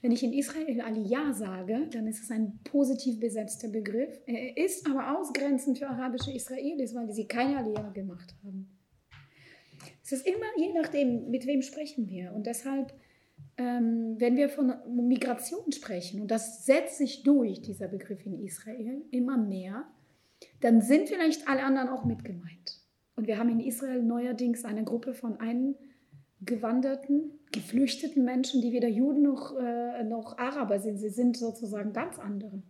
Wenn 0.01 0.11
ich 0.11 0.23
in 0.23 0.33
Israel 0.33 0.81
Aliyah 0.81 1.33
sage, 1.33 1.87
dann 1.91 2.07
ist 2.07 2.23
es 2.23 2.31
ein 2.31 2.59
positiv 2.63 3.19
besetzter 3.19 3.67
Begriff. 3.67 4.19
Er 4.25 4.57
ist 4.57 4.87
aber 4.87 5.17
ausgrenzend 5.17 5.79
für 5.79 5.87
arabische 5.87 6.31
Israelis, 6.31 6.93
weil 6.93 7.11
sie 7.11 7.27
keine 7.27 7.57
Aliyah 7.57 7.89
gemacht 7.89 8.35
haben. 8.43 8.67
Es 10.11 10.19
ist 10.19 10.27
immer 10.27 10.45
je 10.57 10.73
nachdem, 10.73 11.29
mit 11.29 11.47
wem 11.47 11.61
sprechen 11.61 12.09
wir. 12.09 12.33
Und 12.33 12.45
deshalb, 12.45 12.93
ähm, 13.57 14.15
wenn 14.17 14.35
wir 14.35 14.49
von 14.49 14.73
Migration 15.07 15.71
sprechen, 15.71 16.19
und 16.19 16.29
das 16.29 16.65
setzt 16.65 16.97
sich 16.97 17.23
durch, 17.23 17.61
dieser 17.61 17.87
Begriff 17.87 18.25
in 18.25 18.43
Israel, 18.43 19.03
immer 19.11 19.37
mehr, 19.37 19.85
dann 20.59 20.81
sind 20.81 21.07
vielleicht 21.07 21.47
alle 21.47 21.63
anderen 21.63 21.87
auch 21.87 22.03
mit 22.03 22.25
gemeint. 22.25 22.81
Und 23.15 23.27
wir 23.27 23.37
haben 23.37 23.49
in 23.49 23.61
Israel 23.61 24.03
neuerdings 24.03 24.65
eine 24.65 24.83
Gruppe 24.83 25.13
von 25.13 25.37
eingewanderten, 25.39 27.39
geflüchteten 27.53 28.25
Menschen, 28.25 28.61
die 28.61 28.73
weder 28.73 28.89
Juden 28.89 29.21
noch, 29.21 29.57
äh, 29.57 30.03
noch 30.03 30.37
Araber 30.37 30.79
sind. 30.79 30.97
Sie 30.97 31.09
sind 31.09 31.37
sozusagen 31.37 31.93
ganz 31.93 32.19
andere. 32.19 32.61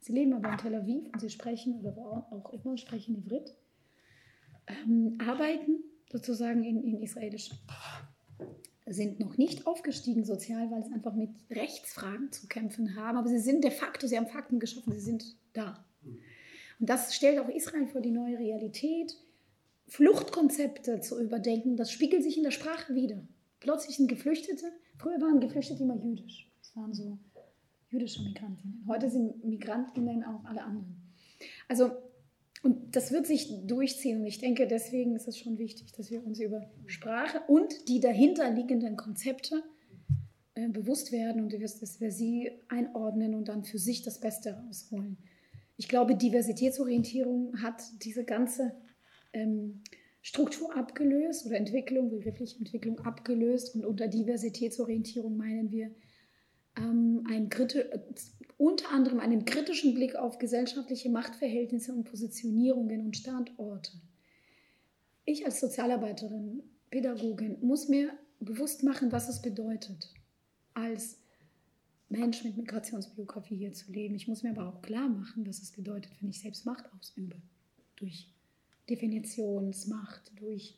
Sie 0.00 0.12
leben 0.12 0.32
aber 0.32 0.50
in 0.50 0.58
Tel 0.58 0.74
Aviv 0.74 1.04
und 1.12 1.20
sie 1.20 1.30
sprechen, 1.30 1.80
oder 1.80 2.26
auch 2.32 2.52
immer, 2.52 2.76
sprechen 2.76 3.16
Ivrit, 3.16 3.54
ähm, 4.66 5.18
arbeiten 5.24 5.84
sozusagen 6.10 6.64
in, 6.64 6.82
in 6.82 7.02
israelisch 7.02 7.50
sind 8.86 9.20
noch 9.20 9.36
nicht 9.36 9.66
aufgestiegen 9.66 10.24
sozial, 10.24 10.70
weil 10.70 10.82
sie 10.84 10.92
einfach 10.92 11.14
mit 11.14 11.30
Rechtsfragen 11.50 12.32
zu 12.32 12.48
kämpfen 12.48 12.96
haben. 12.96 13.16
Aber 13.16 13.28
sie 13.28 13.38
sind 13.38 13.62
de 13.62 13.70
facto, 13.70 14.06
sie 14.06 14.16
haben 14.16 14.26
Fakten 14.26 14.58
geschaffen, 14.58 14.92
sie 14.92 15.00
sind 15.00 15.36
da. 15.52 15.84
Und 16.04 16.88
das 16.88 17.14
stellt 17.14 17.38
auch 17.38 17.48
Israel 17.48 17.86
vor 17.86 18.00
die 18.00 18.10
neue 18.10 18.38
Realität. 18.38 19.16
Fluchtkonzepte 19.86 21.00
zu 21.00 21.20
überdenken, 21.20 21.76
das 21.76 21.90
spiegelt 21.90 22.22
sich 22.22 22.36
in 22.36 22.44
der 22.44 22.52
Sprache 22.52 22.94
wieder. 22.94 23.20
Plötzlich 23.58 23.96
sind 23.96 24.08
Geflüchtete, 24.08 24.72
früher 24.96 25.20
waren 25.20 25.40
Geflüchtete 25.40 25.82
immer 25.82 25.96
jüdisch. 25.96 26.48
Das 26.60 26.76
waren 26.76 26.94
so 26.94 27.18
jüdische 27.90 28.22
Migrantinnen. 28.22 28.84
Heute 28.86 29.10
sind 29.10 29.44
Migrantinnen 29.44 30.24
auch 30.24 30.44
alle 30.44 30.62
anderen. 30.62 30.96
Also 31.68 31.90
und 32.62 32.94
das 32.94 33.10
wird 33.10 33.26
sich 33.26 33.66
durchziehen. 33.66 34.20
Und 34.20 34.26
ich 34.26 34.38
denke, 34.38 34.66
deswegen 34.66 35.16
ist 35.16 35.26
es 35.26 35.38
schon 35.38 35.58
wichtig, 35.58 35.92
dass 35.92 36.10
wir 36.10 36.24
uns 36.24 36.40
über 36.40 36.70
Sprache 36.86 37.40
und 37.48 37.88
die 37.88 38.00
dahinterliegenden 38.00 38.96
Konzepte 38.96 39.62
äh, 40.54 40.68
bewusst 40.68 41.12
werden 41.12 41.42
und 41.42 41.52
dass 41.52 42.00
wir 42.00 42.10
sie 42.10 42.50
einordnen 42.68 43.34
und 43.34 43.48
dann 43.48 43.64
für 43.64 43.78
sich 43.78 44.02
das 44.02 44.20
Beste 44.20 44.52
rausholen. 44.54 45.16
Ich 45.76 45.88
glaube, 45.88 46.14
Diversitätsorientierung 46.14 47.62
hat 47.62 47.82
diese 48.02 48.24
ganze 48.24 48.74
ähm, 49.32 49.82
Struktur 50.20 50.76
abgelöst 50.76 51.46
oder 51.46 51.56
Entwicklung, 51.56 52.10
begriffliche 52.10 52.58
Entwicklung 52.58 53.00
abgelöst. 53.00 53.74
Und 53.74 53.86
unter 53.86 54.06
Diversitätsorientierung 54.06 55.36
meinen 55.38 55.70
wir 55.70 55.90
ähm, 56.76 57.24
ein 57.30 57.48
unter 58.60 58.90
anderem 58.90 59.20
einen 59.20 59.46
kritischen 59.46 59.94
Blick 59.94 60.16
auf 60.16 60.36
gesellschaftliche 60.36 61.08
Machtverhältnisse 61.08 61.94
und 61.94 62.04
Positionierungen 62.04 63.00
und 63.00 63.16
Standorte. 63.16 63.92
Ich 65.24 65.46
als 65.46 65.60
Sozialarbeiterin, 65.60 66.62
Pädagogin 66.90 67.56
muss 67.62 67.88
mir 67.88 68.10
bewusst 68.38 68.82
machen, 68.82 69.12
was 69.12 69.30
es 69.30 69.40
bedeutet, 69.40 70.12
als 70.74 71.16
Mensch 72.10 72.44
mit 72.44 72.58
Migrationsbiografie 72.58 73.56
hier 73.56 73.72
zu 73.72 73.90
leben. 73.92 74.14
Ich 74.14 74.28
muss 74.28 74.42
mir 74.42 74.50
aber 74.50 74.68
auch 74.68 74.82
klar 74.82 75.08
machen, 75.08 75.46
was 75.46 75.62
es 75.62 75.70
bedeutet, 75.70 76.12
wenn 76.20 76.28
ich 76.28 76.40
selbst 76.40 76.66
Macht 76.66 76.84
ausübe. 76.98 77.36
Durch 77.96 78.28
Definitionsmacht, 78.90 80.32
durch 80.38 80.76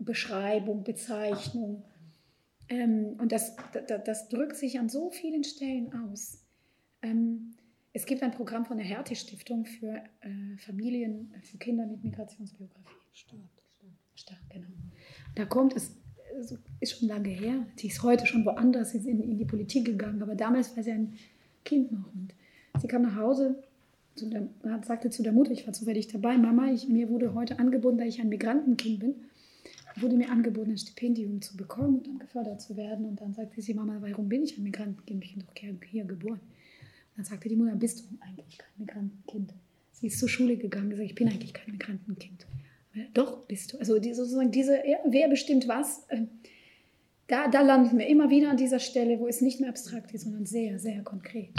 Beschreibung, 0.00 0.82
Bezeichnung. 0.82 1.84
Ähm, 2.68 3.14
und 3.20 3.30
das, 3.30 3.54
das, 3.86 4.02
das 4.04 4.28
drückt 4.28 4.56
sich 4.56 4.80
an 4.80 4.88
so 4.88 5.10
vielen 5.10 5.44
Stellen 5.44 5.92
aus. 5.92 6.41
Ähm, 7.02 7.54
es 7.92 8.06
gibt 8.06 8.22
ein 8.22 8.30
Programm 8.30 8.64
von 8.64 8.78
der 8.78 8.86
Hertie-Stiftung 8.86 9.66
für 9.66 10.02
äh, 10.20 10.56
Familien, 10.58 11.34
für 11.42 11.58
Kinder 11.58 11.86
mit 11.86 12.02
Migrationsbiografie. 12.02 12.96
Stark, 13.12 13.40
stark. 13.76 13.92
Stark, 14.14 14.50
genau. 14.50 14.68
Da 15.34 15.44
kommt 15.44 15.76
es, 15.76 15.96
ist 16.80 16.98
schon 16.98 17.08
lange 17.08 17.28
her, 17.28 17.66
sie 17.76 17.88
ist 17.88 18.02
heute 18.02 18.26
schon 18.26 18.44
woanders, 18.44 18.94
ist 18.94 19.06
in, 19.06 19.20
in 19.20 19.36
die 19.36 19.44
Politik 19.44 19.84
gegangen, 19.84 20.22
aber 20.22 20.34
damals 20.34 20.74
war 20.76 20.82
sie 20.82 20.92
ein 20.92 21.18
Kind 21.64 21.92
noch. 21.92 22.12
Und 22.14 22.34
sie 22.80 22.88
kam 22.88 23.02
nach 23.02 23.16
Hause, 23.16 23.62
zu 24.14 24.28
der, 24.28 24.48
sagte 24.82 25.10
zu 25.10 25.22
der 25.22 25.32
Mutter, 25.32 25.52
ich 25.52 25.66
war 25.66 25.72
zufällig 25.72 26.08
dabei, 26.08 26.36
Mama, 26.38 26.70
ich, 26.72 26.88
mir 26.88 27.08
wurde 27.08 27.34
heute 27.34 27.58
angeboten, 27.58 27.98
da 27.98 28.04
ich 28.04 28.20
ein 28.20 28.28
Migrantenkind 28.28 29.00
bin, 29.00 29.14
wurde 29.96 30.16
mir 30.16 30.30
angeboten, 30.30 30.70
ein 30.70 30.78
Stipendium 30.78 31.42
zu 31.42 31.56
bekommen 31.56 31.98
und 31.98 32.06
dann 32.06 32.18
gefördert 32.18 32.60
zu 32.60 32.76
werden. 32.76 33.04
Und 33.06 33.20
dann 33.20 33.34
sagte 33.34 33.60
sie, 33.60 33.74
Mama, 33.74 33.98
warum 34.00 34.28
bin 34.28 34.42
ich 34.42 34.56
ein 34.56 34.64
Migrantenkind? 34.64 35.24
Ich 35.24 35.34
bin 35.34 35.44
doch 35.44 35.88
hier 35.88 36.04
geboren. 36.04 36.40
Dann 37.16 37.24
sagte 37.24 37.48
die 37.48 37.56
Mutter, 37.56 37.76
bist 37.76 38.00
du 38.00 38.04
eigentlich 38.20 38.58
kein 38.58 38.72
Migrantenkind? 38.78 39.54
Sie 39.92 40.06
ist 40.06 40.18
zur 40.18 40.28
Schule 40.28 40.56
gegangen 40.56 40.86
und 40.86 40.90
gesagt, 40.90 41.10
ich 41.10 41.14
bin 41.14 41.28
eigentlich 41.28 41.52
kein 41.52 41.72
Migrantenkind. 41.72 42.46
Doch, 43.14 43.46
bist 43.46 43.72
du. 43.72 43.78
Also 43.78 43.98
die, 43.98 44.12
sozusagen 44.12 44.50
diese, 44.50 44.82
wer 45.06 45.28
bestimmt 45.28 45.68
was, 45.68 46.04
äh, 46.08 46.22
da, 47.26 47.48
da 47.48 47.62
landen 47.62 47.98
wir 47.98 48.06
immer 48.06 48.28
wieder 48.28 48.50
an 48.50 48.56
dieser 48.56 48.78
Stelle, 48.78 49.18
wo 49.18 49.26
es 49.26 49.40
nicht 49.40 49.60
mehr 49.60 49.70
abstrakt 49.70 50.12
ist, 50.12 50.24
sondern 50.24 50.44
sehr, 50.44 50.78
sehr 50.78 51.02
konkret. 51.02 51.50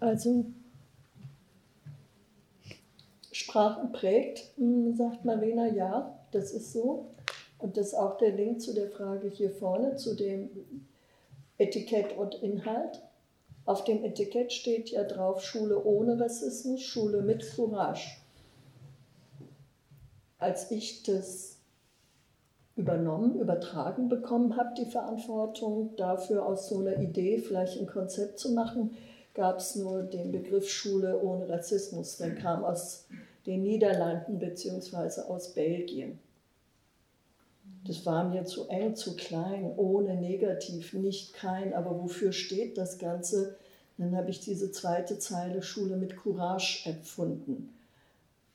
Also 0.00 0.46
Sprache 3.30 3.88
prägt, 3.92 4.52
hm, 4.56 4.96
sagt 4.96 5.24
Marina, 5.24 5.66
ja, 5.68 6.18
das 6.32 6.52
ist 6.52 6.72
so. 6.72 7.14
Und 7.58 7.76
das 7.76 7.88
ist 7.88 7.94
auch 7.94 8.18
der 8.18 8.32
Link 8.32 8.60
zu 8.60 8.74
der 8.74 8.88
Frage 8.88 9.28
hier 9.28 9.50
vorne, 9.50 9.96
zu 9.96 10.14
dem 10.14 10.48
Etikett 11.58 12.16
und 12.16 12.36
Inhalt. 12.36 13.02
Auf 13.64 13.84
dem 13.84 14.04
Etikett 14.04 14.52
steht 14.52 14.90
ja 14.90 15.04
drauf 15.04 15.42
Schule 15.42 15.84
ohne 15.84 16.18
Rassismus, 16.18 16.80
Schule 16.80 17.20
mit 17.20 17.44
Courage. 17.54 18.16
Als 20.38 20.70
ich 20.70 21.02
das 21.02 21.58
übernommen, 22.76 23.40
übertragen 23.40 24.08
bekommen 24.08 24.56
habe, 24.56 24.72
die 24.78 24.88
Verantwortung 24.88 25.96
dafür 25.96 26.46
aus 26.46 26.68
so 26.68 26.78
einer 26.78 26.98
Idee 26.98 27.38
vielleicht 27.38 27.78
ein 27.78 27.88
Konzept 27.88 28.38
zu 28.38 28.52
machen, 28.52 28.96
gab 29.34 29.58
es 29.58 29.74
nur 29.74 30.02
den 30.04 30.30
Begriff 30.30 30.68
Schule 30.70 31.20
ohne 31.20 31.48
Rassismus. 31.48 32.16
Der 32.18 32.36
kam 32.36 32.64
aus 32.64 33.06
den 33.46 33.64
Niederlanden 33.64 34.38
bzw. 34.38 35.22
aus 35.22 35.54
Belgien. 35.54 36.20
Das 37.84 38.04
war 38.04 38.24
mir 38.24 38.44
zu 38.44 38.68
eng, 38.68 38.96
zu 38.96 39.16
klein, 39.16 39.72
ohne 39.76 40.14
negativ, 40.14 40.92
nicht 40.92 41.34
kein. 41.34 41.72
Aber 41.74 42.02
wofür 42.02 42.32
steht 42.32 42.76
das 42.76 42.98
Ganze? 42.98 43.56
Dann 43.96 44.16
habe 44.16 44.30
ich 44.30 44.40
diese 44.40 44.70
zweite 44.70 45.18
Zeile 45.18 45.62
Schule 45.62 45.96
mit 45.96 46.16
Courage 46.16 46.88
erfunden 46.88 47.74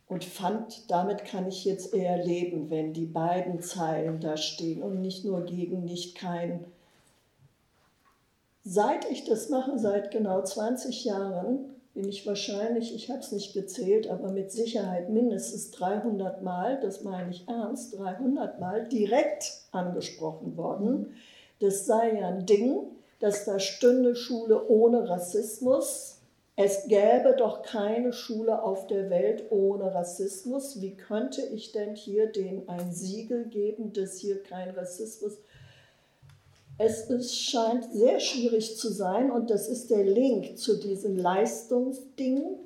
und 0.08 0.24
fand, 0.24 0.90
damit 0.92 1.26
kann 1.26 1.48
ich 1.48 1.66
jetzt 1.66 1.94
eher 1.94 2.24
leben, 2.24 2.70
wenn 2.70 2.94
die 2.94 3.06
beiden 3.06 3.62
Zeilen 3.62 4.20
da 4.20 4.38
stehen 4.38 4.82
und 4.84 5.02
nicht 5.02 5.26
nur 5.26 5.44
gegen, 5.44 5.86
nicht 5.86 6.16
kein. 6.16 6.66
Seit 8.64 9.10
ich 9.10 9.26
das 9.26 9.50
mache, 9.50 9.78
seit 9.80 10.12
genau 10.12 10.44
20 10.44 11.04
Jahren, 11.06 11.73
bin 11.94 12.10
ich 12.10 12.26
wahrscheinlich, 12.26 12.96
ich 12.96 13.10
habe 13.10 13.20
es 13.20 13.32
nicht 13.32 13.54
gezählt, 13.54 14.10
aber 14.10 14.32
mit 14.32 14.52
Sicherheit 14.52 15.10
mindestens 15.10 15.72
300 15.72 16.42
Mal, 16.42 16.80
das 16.80 17.04
meine 17.04 17.30
ich 17.30 17.48
ernst, 17.48 17.98
300 17.98 18.60
Mal 18.60 18.88
direkt 18.88 19.62
angesprochen 19.72 20.58
worden. 20.58 21.14
Das 21.60 21.86
sei 21.86 22.20
ja 22.20 22.30
ein 22.30 22.46
Ding, 22.46 22.88
dass 23.20 23.46
da 23.46 23.60
stünde 23.60 24.16
Schule 24.16 24.68
ohne 24.68 25.08
Rassismus. 25.08 26.20
Es 26.56 26.88
gäbe 26.88 27.36
doch 27.38 27.62
keine 27.62 28.12
Schule 28.12 28.64
auf 28.64 28.88
der 28.88 29.10
Welt 29.10 29.46
ohne 29.52 29.94
Rassismus. 29.94 30.82
Wie 30.82 30.96
könnte 30.96 31.42
ich 31.42 31.72
denn 31.72 31.96
hier 31.96 32.28
denen 32.28 32.68
ein 32.70 32.92
Siegel 32.92 33.46
geben, 33.46 33.94
dass 33.94 34.18
hier 34.18 34.42
kein 34.42 34.72
Rassismus 34.72 35.34
ist? 35.34 35.42
Es 36.78 37.10
ist, 37.10 37.36
scheint 37.40 37.94
sehr 37.94 38.20
schwierig 38.20 38.78
zu 38.78 38.92
sein 38.92 39.30
und 39.30 39.50
das 39.50 39.68
ist 39.68 39.92
der 39.92 40.04
Link 40.04 40.58
zu 40.58 40.80
diesem 40.80 41.16
Leistungsding. 41.18 42.58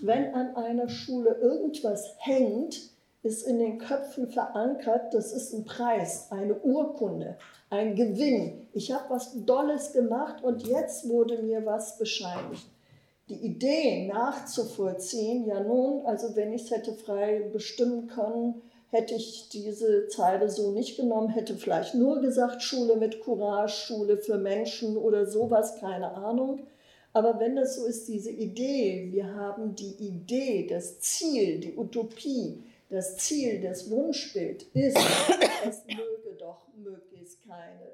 Wenn 0.00 0.34
an 0.34 0.54
einer 0.54 0.88
Schule 0.88 1.36
irgendwas 1.40 2.14
hängt, 2.18 2.90
ist 3.22 3.42
in 3.44 3.58
den 3.58 3.78
Köpfen 3.78 4.28
verankert, 4.28 5.12
das 5.12 5.32
ist 5.32 5.52
ein 5.52 5.64
Preis, 5.64 6.28
eine 6.30 6.54
Urkunde, 6.54 7.36
ein 7.70 7.96
Gewinn. 7.96 8.68
Ich 8.72 8.92
habe 8.92 9.10
was 9.10 9.32
Dolles 9.44 9.92
gemacht 9.92 10.44
und 10.44 10.66
jetzt 10.66 11.08
wurde 11.08 11.42
mir 11.42 11.66
was 11.66 11.98
bescheinigt. 11.98 12.68
Die 13.28 13.44
Idee 13.44 14.06
nachzuvollziehen, 14.06 15.46
ja 15.46 15.58
nun, 15.60 16.06
also 16.06 16.36
wenn 16.36 16.52
ich 16.52 16.62
es 16.62 16.70
hätte 16.70 16.92
frei 16.92 17.40
bestimmen 17.52 18.06
können, 18.06 18.62
hätte 18.90 19.14
ich 19.14 19.48
diese 19.50 20.08
Zeile 20.08 20.48
so 20.48 20.70
nicht 20.70 20.96
genommen, 20.96 21.28
hätte 21.28 21.56
vielleicht 21.56 21.94
nur 21.94 22.20
gesagt, 22.20 22.62
Schule 22.62 22.96
mit 22.96 23.20
Courage, 23.20 23.74
Schule 23.74 24.16
für 24.16 24.38
Menschen 24.38 24.96
oder 24.96 25.26
sowas, 25.26 25.78
keine 25.80 26.12
Ahnung. 26.12 26.66
Aber 27.12 27.40
wenn 27.40 27.56
das 27.56 27.76
so 27.76 27.86
ist, 27.86 28.08
diese 28.08 28.30
Idee, 28.30 29.08
wir 29.10 29.34
haben 29.34 29.74
die 29.74 29.94
Idee, 29.98 30.66
das 30.66 31.00
Ziel, 31.00 31.60
die 31.60 31.76
Utopie, 31.76 32.62
das 32.90 33.16
Ziel, 33.16 33.60
das 33.60 33.90
Wunschbild 33.90 34.64
ist, 34.74 34.98
es 35.68 35.82
möge 35.86 36.36
doch 36.38 36.68
möglichst 36.76 37.42
keine 37.46 37.92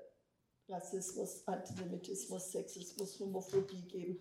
Rassismus, 0.69 1.43
Antisemitismus, 1.47 2.52
Sexismus, 2.52 3.19
Homophobie 3.20 3.82
geben. 3.90 4.20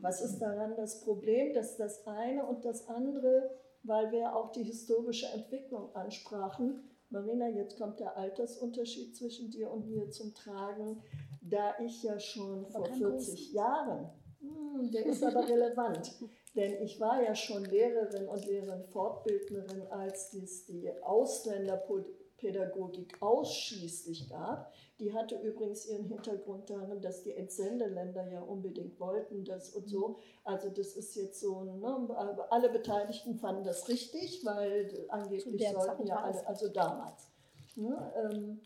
Was 0.00 0.20
ist 0.20 0.38
daran 0.38 0.74
das 0.76 1.00
Problem, 1.00 1.54
dass 1.54 1.76
das 1.76 2.06
eine 2.06 2.44
und 2.44 2.64
das 2.64 2.88
andere 2.88 3.50
weil 3.86 4.10
wir 4.12 4.34
auch 4.34 4.50
die 4.52 4.64
historische 4.64 5.26
Entwicklung 5.28 5.94
ansprachen. 5.94 6.80
Marina, 7.10 7.48
jetzt 7.48 7.78
kommt 7.78 8.00
der 8.00 8.16
Altersunterschied 8.16 9.14
zwischen 9.16 9.50
dir 9.50 9.70
und 9.70 9.88
mir 9.88 10.10
zum 10.10 10.34
Tragen, 10.34 11.02
da 11.40 11.76
ich 11.78 12.02
ja 12.02 12.18
schon 12.18 12.66
vor 12.66 12.86
40 12.86 13.52
Jahren, 13.52 14.10
hm, 14.40 14.90
der 14.90 15.06
ist 15.06 15.22
aber 15.22 15.48
relevant, 15.48 16.18
denn 16.54 16.82
ich 16.82 16.98
war 16.98 17.22
ja 17.22 17.34
schon 17.34 17.64
Lehrerin 17.64 18.28
und 18.28 18.44
Lehrerin 18.44 18.84
Fortbildnerin, 18.84 19.86
als 19.90 20.34
es 20.34 20.66
die 20.66 20.90
Ausländerpädagogik 21.02 23.22
ausschließlich 23.22 24.28
gab. 24.28 24.72
Die 24.98 25.12
hatte 25.12 25.36
übrigens 25.36 25.86
ihren 25.86 26.04
Hintergrund 26.04 26.70
darin, 26.70 27.02
dass 27.02 27.22
die 27.22 27.34
Entsendeländer 27.34 28.30
ja 28.32 28.40
unbedingt 28.40 28.98
wollten 28.98 29.44
das 29.44 29.70
und 29.70 29.88
so. 29.88 30.18
Also 30.42 30.70
das 30.70 30.96
ist 30.96 31.14
jetzt 31.16 31.38
so, 31.38 31.64
ne, 31.64 32.46
alle 32.50 32.70
Beteiligten 32.70 33.36
fanden 33.38 33.64
das 33.64 33.88
richtig, 33.88 34.42
weil 34.44 35.06
angeblich 35.08 35.68
sollten 35.70 36.06
ja 36.06 36.16
alle, 36.16 36.46
also 36.46 36.68
damals. 36.68 37.28
Ne, 37.74 38.12
ähm, 38.16 38.60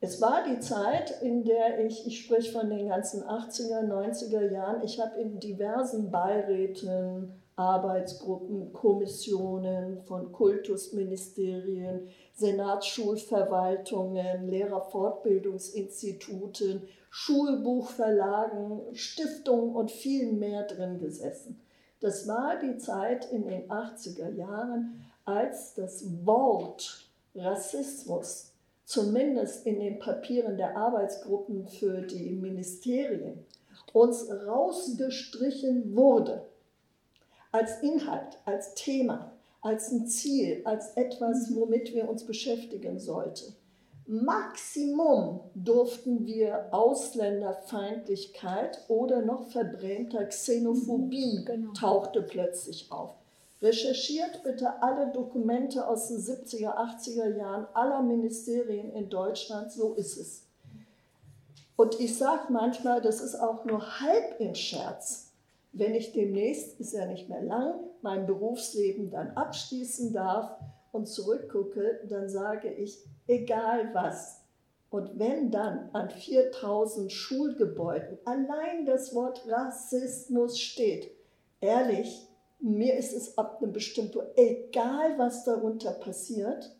es 0.00 0.20
war 0.20 0.44
die 0.44 0.60
Zeit, 0.60 1.22
in 1.22 1.44
der 1.44 1.84
ich, 1.84 2.06
ich 2.06 2.20
spreche 2.20 2.52
von 2.52 2.70
den 2.70 2.88
ganzen 2.88 3.22
80er, 3.22 3.80
90er 3.86 4.50
Jahren, 4.50 4.82
ich 4.82 5.00
habe 5.00 5.18
in 5.18 5.40
diversen 5.40 6.10
Beiräten, 6.10 7.42
Arbeitsgruppen, 7.56 8.74
Kommissionen 8.74 10.02
von 10.02 10.30
Kultusministerien, 10.30 12.08
Senatsschulverwaltungen, 12.36 14.48
Lehrerfortbildungsinstituten, 14.48 16.88
Schulbuchverlagen, 17.10 18.94
Stiftungen 18.94 19.74
und 19.74 19.90
viel 19.90 20.30
mehr 20.32 20.62
drin 20.64 20.98
gesessen. 20.98 21.60
Das 22.00 22.28
war 22.28 22.58
die 22.58 22.76
Zeit 22.76 23.32
in 23.32 23.46
den 23.46 23.70
80er 23.70 24.34
Jahren, 24.34 25.06
als 25.24 25.72
das 25.74 26.04
Wort 26.24 27.08
Rassismus 27.34 28.52
zumindest 28.84 29.66
in 29.66 29.80
den 29.80 29.98
Papieren 29.98 30.56
der 30.56 30.76
Arbeitsgruppen 30.76 31.66
für 31.66 32.02
die 32.02 32.30
Ministerien 32.30 33.44
uns 33.92 34.30
rausgestrichen 34.30 35.96
wurde 35.96 36.46
als 37.50 37.82
Inhalt, 37.82 38.38
als 38.44 38.74
Thema 38.74 39.32
als 39.66 39.90
ein 39.90 40.06
Ziel, 40.06 40.62
als 40.64 40.96
etwas, 40.96 41.52
womit 41.52 41.92
wir 41.92 42.08
uns 42.08 42.24
beschäftigen 42.24 43.00
sollten. 43.00 43.52
Maximum 44.06 45.40
durften 45.56 46.24
wir 46.24 46.68
Ausländerfeindlichkeit 46.70 48.84
oder 48.86 49.22
noch 49.22 49.48
verbrämter 49.48 50.24
Xenophobie 50.26 51.40
mhm, 51.40 51.44
genau. 51.44 51.72
tauchte 51.72 52.22
plötzlich 52.22 52.92
auf. 52.92 53.16
Recherchiert 53.60 54.44
bitte 54.44 54.80
alle 54.80 55.10
Dokumente 55.10 55.88
aus 55.88 56.06
den 56.06 56.18
70er, 56.18 56.76
80er 56.76 57.36
Jahren 57.36 57.66
aller 57.74 58.02
Ministerien 58.02 58.92
in 58.92 59.08
Deutschland, 59.08 59.72
so 59.72 59.94
ist 59.94 60.16
es. 60.16 60.44
Und 61.74 61.98
ich 61.98 62.16
sage 62.16 62.52
manchmal, 62.52 63.00
das 63.00 63.20
ist 63.20 63.34
auch 63.34 63.64
nur 63.64 64.00
halb 64.00 64.38
in 64.38 64.54
Scherz 64.54 65.26
wenn 65.78 65.94
ich 65.94 66.12
demnächst, 66.12 66.80
ist 66.80 66.94
ja 66.94 67.04
nicht 67.04 67.28
mehr 67.28 67.42
lang, 67.42 67.74
mein 68.06 68.24
Berufsleben 68.24 69.10
dann 69.10 69.32
abschließen 69.32 70.12
darf 70.12 70.56
und 70.92 71.06
zurückgucke, 71.08 72.02
dann 72.08 72.28
sage 72.28 72.72
ich, 72.72 73.04
egal 73.26 73.92
was. 73.94 74.42
Und 74.90 75.18
wenn 75.18 75.50
dann 75.50 75.90
an 75.92 76.08
4000 76.08 77.10
Schulgebäuden 77.10 78.18
allein 78.24 78.86
das 78.86 79.12
Wort 79.12 79.44
Rassismus 79.48 80.60
steht, 80.60 81.10
ehrlich, 81.60 82.28
mir 82.60 82.96
ist 82.96 83.12
es 83.12 83.36
ab 83.36 83.58
einem 83.60 83.72
bestimmten, 83.72 84.20
egal 84.36 85.18
was 85.18 85.42
darunter 85.42 85.90
passiert, 85.90 86.76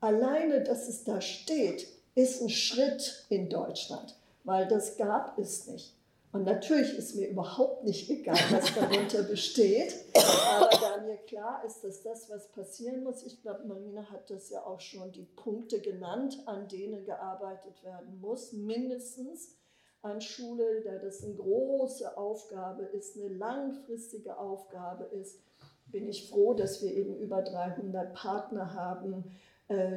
alleine, 0.00 0.62
dass 0.62 0.88
es 0.88 1.04
da 1.04 1.20
steht, 1.20 1.86
ist 2.14 2.40
ein 2.40 2.48
Schritt 2.48 3.26
in 3.28 3.50
Deutschland, 3.50 4.16
weil 4.44 4.66
das 4.66 4.96
gab 4.96 5.38
es 5.38 5.66
nicht. 5.66 5.97
Und 6.30 6.44
natürlich 6.44 6.96
ist 6.96 7.16
mir 7.16 7.28
überhaupt 7.28 7.84
nicht 7.84 8.10
egal, 8.10 8.38
was 8.50 8.74
darunter 8.78 9.22
besteht, 9.22 9.94
aber 10.14 10.68
da 10.70 11.02
mir 11.02 11.16
klar 11.16 11.62
ist, 11.64 11.82
dass 11.82 12.02
das, 12.02 12.28
was 12.28 12.48
passieren 12.52 13.02
muss, 13.02 13.22
ich 13.24 13.40
glaube, 13.40 13.64
Marina 13.64 14.10
hat 14.10 14.28
das 14.30 14.50
ja 14.50 14.64
auch 14.64 14.80
schon 14.80 15.10
die 15.12 15.24
Punkte 15.24 15.80
genannt, 15.80 16.42
an 16.44 16.68
denen 16.68 17.04
gearbeitet 17.04 17.82
werden 17.82 18.20
muss, 18.20 18.52
mindestens 18.52 19.56
an 20.02 20.20
Schule, 20.20 20.82
da 20.82 20.98
das 20.98 21.24
eine 21.24 21.34
große 21.34 22.16
Aufgabe 22.16 22.84
ist, 22.84 23.16
eine 23.16 23.28
langfristige 23.28 24.38
Aufgabe 24.38 25.04
ist, 25.04 25.40
bin 25.86 26.06
ich 26.06 26.28
froh, 26.28 26.52
dass 26.52 26.82
wir 26.82 26.92
eben 26.92 27.16
über 27.16 27.42
300 27.42 28.12
Partner 28.12 28.74
haben, 28.74 29.24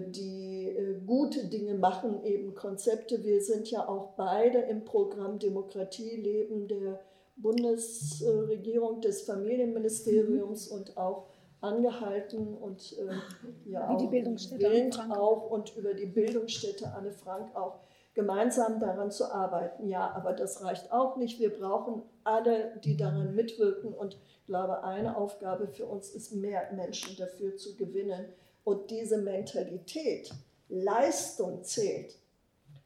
die 0.10 0.68
äh, 0.68 1.00
gute 1.06 1.48
Dinge 1.48 1.76
machen, 1.76 2.24
eben 2.26 2.54
Konzepte. 2.54 3.24
Wir 3.24 3.42
sind 3.42 3.72
ja 3.72 3.88
auch 3.88 4.16
beide 4.16 4.60
im 4.60 4.84
Programm 4.84 5.40
Demokratie 5.40 6.18
leben 6.18 6.68
der 6.68 7.00
Bundesregierung, 7.38 9.02
des 9.02 9.22
Familienministeriums 9.22 10.70
mhm. 10.70 10.78
und 10.78 10.98
auch 10.98 11.28
angehalten 11.62 12.56
und 12.58 12.98
äh, 12.98 13.70
ja 13.70 13.88
auch 13.88 14.12
Wind 14.12 15.00
auch 15.12 15.50
und 15.50 15.76
über 15.78 15.94
die 15.94 16.08
Bildungsstätte 16.08 16.94
Anne 16.94 17.12
Frank 17.12 17.56
auch 17.56 17.80
gemeinsam 18.14 18.80
daran 18.80 19.12
zu 19.12 19.32
arbeiten. 19.32 19.88
Ja, 19.88 20.12
aber 20.12 20.34
das 20.34 20.64
reicht 20.64 20.92
auch 20.92 21.16
nicht. 21.18 21.40
Wir 21.40 21.52
brauchen 21.52 22.02
alle, 22.24 22.80
die 22.84 22.98
daran 22.98 23.36
mitwirken 23.36 23.94
und 23.94 24.16
ich 24.16 24.46
glaube, 24.48 24.84
eine 24.84 25.16
Aufgabe 25.16 25.68
für 25.68 25.86
uns 25.86 26.10
ist, 26.10 26.34
mehr 26.34 26.74
Menschen 26.74 27.16
dafür 27.18 27.56
zu 27.56 27.78
gewinnen, 27.78 28.26
und 28.64 28.90
diese 28.92 29.18
Mentalität, 29.18 30.32
Leistung 30.70 31.64
zählt. 31.64 32.18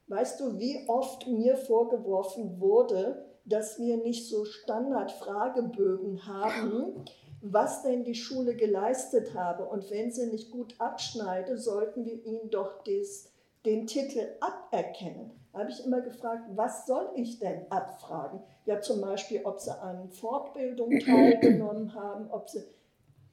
Weißt 0.07 0.39
du, 0.39 0.60
wie 0.60 0.88
oft 0.88 1.27
mir 1.27 1.57
vorgeworfen 1.57 2.60
wurde, 2.60 3.26
dass 3.45 3.80
wir 3.80 3.97
nicht 3.97 4.27
so 4.27 4.45
Standardfragebögen 4.45 6.26
haben, 6.27 7.06
was 7.41 7.84
denn 7.84 8.03
die 8.03 8.15
Schule 8.15 8.56
geleistet 8.56 9.35
habe. 9.35 9.65
Und 9.65 9.89
wenn 9.91 10.11
sie 10.11 10.27
nicht 10.27 10.52
gut 10.52 10.76
abschneide, 10.80 11.57
sollten 11.57 12.06
wir 12.06 12.26
ihnen 12.26 12.49
doch 12.49 12.84
des, 12.84 13.31
den 13.65 13.85
Titel 13.85 14.27
aberkennen. 14.39 15.31
Da 15.53 15.60
habe 15.60 15.72
ich 15.72 15.85
immer 15.85 16.02
gefragt, 16.02 16.49
was 16.56 16.85
soll 16.85 17.10
ich 17.15 17.39
denn 17.39 17.72
abfragen? 17.72 18.41
Ja, 18.65 18.81
zum 18.81 18.99
Beispiel, 19.02 19.41
ob 19.43 19.60
sie 19.60 19.80
an 19.80 20.10
Fortbildung 20.10 20.99
teilgenommen 21.06 21.93
haben, 21.93 22.30
ob 22.31 22.49
sie, 22.49 22.64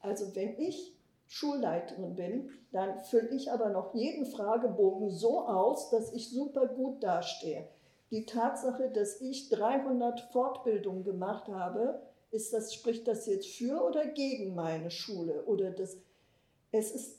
also 0.01 0.35
wenn 0.35 0.59
ich 0.59 0.95
Schulleiterin 1.33 2.15
bin, 2.15 2.51
dann 2.73 3.01
fülle 3.01 3.31
ich 3.31 3.51
aber 3.51 3.71
noch 3.71 3.95
jeden 3.95 4.27
Fragebogen 4.27 5.09
so 5.09 5.41
aus, 5.41 5.89
dass 5.89 6.13
ich 6.13 6.29
super 6.29 6.67
gut 6.67 7.03
dastehe. 7.03 7.67
Die 8.11 8.27
Tatsache, 8.27 8.91
dass 8.91 9.19
ich 9.23 9.49
300 9.49 10.21
Fortbildungen 10.31 11.05
gemacht 11.05 11.49
habe, 11.49 12.03
ist 12.33 12.53
das, 12.53 12.75
spricht 12.75 13.09
das 13.09 13.27
jetzt 13.27 13.49
für 13.49 13.83
oder 13.83 14.09
gegen 14.09 14.55
meine 14.55 14.91
Schule? 14.91 15.45
Oder 15.47 15.71
das, 15.71 15.97
es 16.71 16.93
ist 16.93 17.19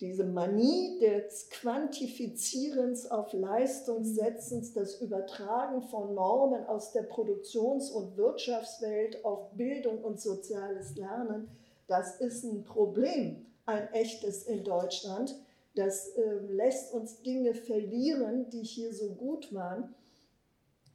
diese 0.00 0.24
Manie 0.24 0.98
des 0.98 1.48
Quantifizierens 1.50 3.08
auf 3.12 3.32
Leistungssetzens, 3.32 4.72
das 4.72 5.00
Übertragen 5.00 5.82
von 5.82 6.16
Normen 6.16 6.66
aus 6.66 6.90
der 6.90 7.02
Produktions- 7.02 7.92
und 7.92 8.16
Wirtschaftswelt 8.16 9.24
auf 9.24 9.52
Bildung 9.52 10.02
und 10.02 10.20
soziales 10.20 10.96
Lernen, 10.96 11.48
das 11.86 12.20
ist 12.20 12.44
ein 12.44 12.64
Problem, 12.64 13.46
ein 13.64 13.92
echtes 13.92 14.44
in 14.44 14.64
Deutschland. 14.64 15.34
Das 15.74 16.08
äh, 16.10 16.38
lässt 16.48 16.92
uns 16.94 17.22
Dinge 17.22 17.54
verlieren, 17.54 18.48
die 18.50 18.62
hier 18.62 18.92
so 18.94 19.10
gut 19.14 19.52
waren. 19.54 19.94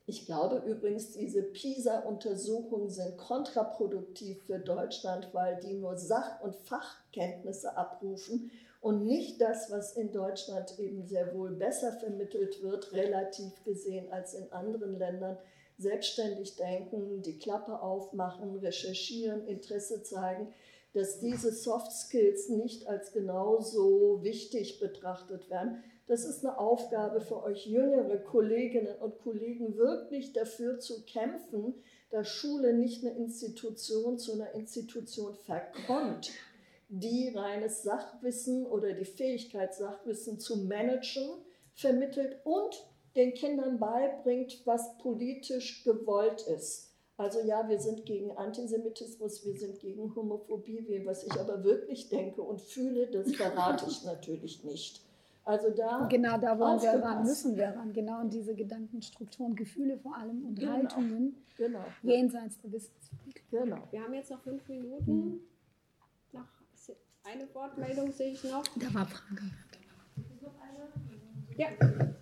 Ich 0.07 0.25
glaube 0.25 0.63
übrigens, 0.65 1.11
diese 1.11 1.43
PISA-Untersuchungen 1.43 2.89
sind 2.89 3.17
kontraproduktiv 3.17 4.43
für 4.43 4.59
Deutschland, 4.59 5.29
weil 5.33 5.59
die 5.61 5.75
nur 5.75 5.97
Sach- 5.97 6.41
und 6.41 6.55
Fachkenntnisse 6.55 7.77
abrufen 7.77 8.51
und 8.81 9.05
nicht 9.05 9.39
das, 9.39 9.69
was 9.69 9.95
in 9.95 10.11
Deutschland 10.11 10.77
eben 10.79 11.05
sehr 11.05 11.35
wohl 11.35 11.51
besser 11.51 11.93
vermittelt 11.93 12.63
wird, 12.63 12.91
relativ 12.93 13.63
gesehen 13.63 14.11
als 14.11 14.33
in 14.33 14.51
anderen 14.51 14.97
Ländern. 14.97 15.37
Selbstständig 15.77 16.55
denken, 16.55 17.21
die 17.21 17.37
Klappe 17.37 17.81
aufmachen, 17.81 18.57
recherchieren, 18.57 19.47
Interesse 19.47 20.03
zeigen, 20.03 20.53
dass 20.93 21.19
diese 21.19 21.51
Soft 21.51 21.91
Skills 21.91 22.49
nicht 22.49 22.87
als 22.87 23.13
genauso 23.13 24.23
wichtig 24.23 24.79
betrachtet 24.79 25.49
werden 25.49 25.83
das 26.11 26.25
ist 26.25 26.45
eine 26.45 26.57
Aufgabe 26.57 27.21
für 27.21 27.41
euch 27.41 27.67
jüngere 27.67 28.17
Kolleginnen 28.17 28.97
und 28.97 29.17
Kollegen, 29.19 29.77
wirklich 29.77 30.33
dafür 30.33 30.77
zu 30.77 31.05
kämpfen, 31.05 31.73
dass 32.09 32.27
Schule 32.27 32.73
nicht 32.73 33.05
eine 33.05 33.15
Institution 33.15 34.19
zu 34.19 34.33
einer 34.33 34.53
Institution 34.53 35.33
verkommt, 35.35 36.31
die 36.89 37.31
reines 37.33 37.83
Sachwissen 37.83 38.65
oder 38.65 38.91
die 38.91 39.05
Fähigkeit, 39.05 39.73
Sachwissen 39.73 40.37
zu 40.37 40.57
managen, 40.57 41.29
vermittelt 41.75 42.41
und 42.43 42.85
den 43.15 43.33
Kindern 43.33 43.79
beibringt, 43.79 44.63
was 44.65 44.97
politisch 44.97 45.85
gewollt 45.85 46.45
ist. 46.45 46.90
Also 47.21 47.39
ja, 47.41 47.69
wir 47.69 47.79
sind 47.79 48.03
gegen 48.07 48.35
Antisemitismus, 48.35 49.45
wir 49.45 49.55
sind 49.55 49.79
gegen 49.79 50.15
Homophobie, 50.15 51.03
was 51.05 51.23
ich 51.23 51.31
aber 51.39 51.63
wirklich 51.63 52.09
denke 52.09 52.41
und 52.41 52.59
fühle, 52.59 53.05
das 53.05 53.31
verrate 53.35 53.85
ich 53.87 54.03
natürlich 54.05 54.63
nicht. 54.63 55.05
Also 55.45 55.69
da 55.69 56.07
genau 56.09 56.39
da 56.39 56.57
wollen 56.57 56.81
wir 56.81 56.93
ran, 56.93 57.23
müssen 57.23 57.55
wir 57.55 57.67
ran, 57.67 57.93
genau 57.93 58.21
in 58.21 58.31
diese 58.31 58.55
Gedankenstrukturen, 58.55 59.55
Gefühle 59.55 59.99
vor 59.99 60.17
allem 60.17 60.45
und 60.45 60.57
genau. 60.57 60.71
Haltungen 60.71 61.35
genau. 61.57 61.85
jenseits 62.01 62.59
der 62.61 62.71
Wissensentwicklung. 62.71 63.65
Genau. 63.65 63.87
Wir 63.91 64.03
haben 64.03 64.13
jetzt 64.15 64.31
noch 64.31 64.41
fünf 64.41 64.67
Minuten. 64.67 65.11
Mhm. 65.13 65.39
Noch 66.31 66.47
eine 67.23 67.53
Wortmeldung 67.53 68.11
sehe 68.11 68.31
ich 68.31 68.43
noch. 68.45 68.63
Da 68.79 68.93
war 68.95 69.05
Frage. 69.05 69.43
Ja, 71.57 71.67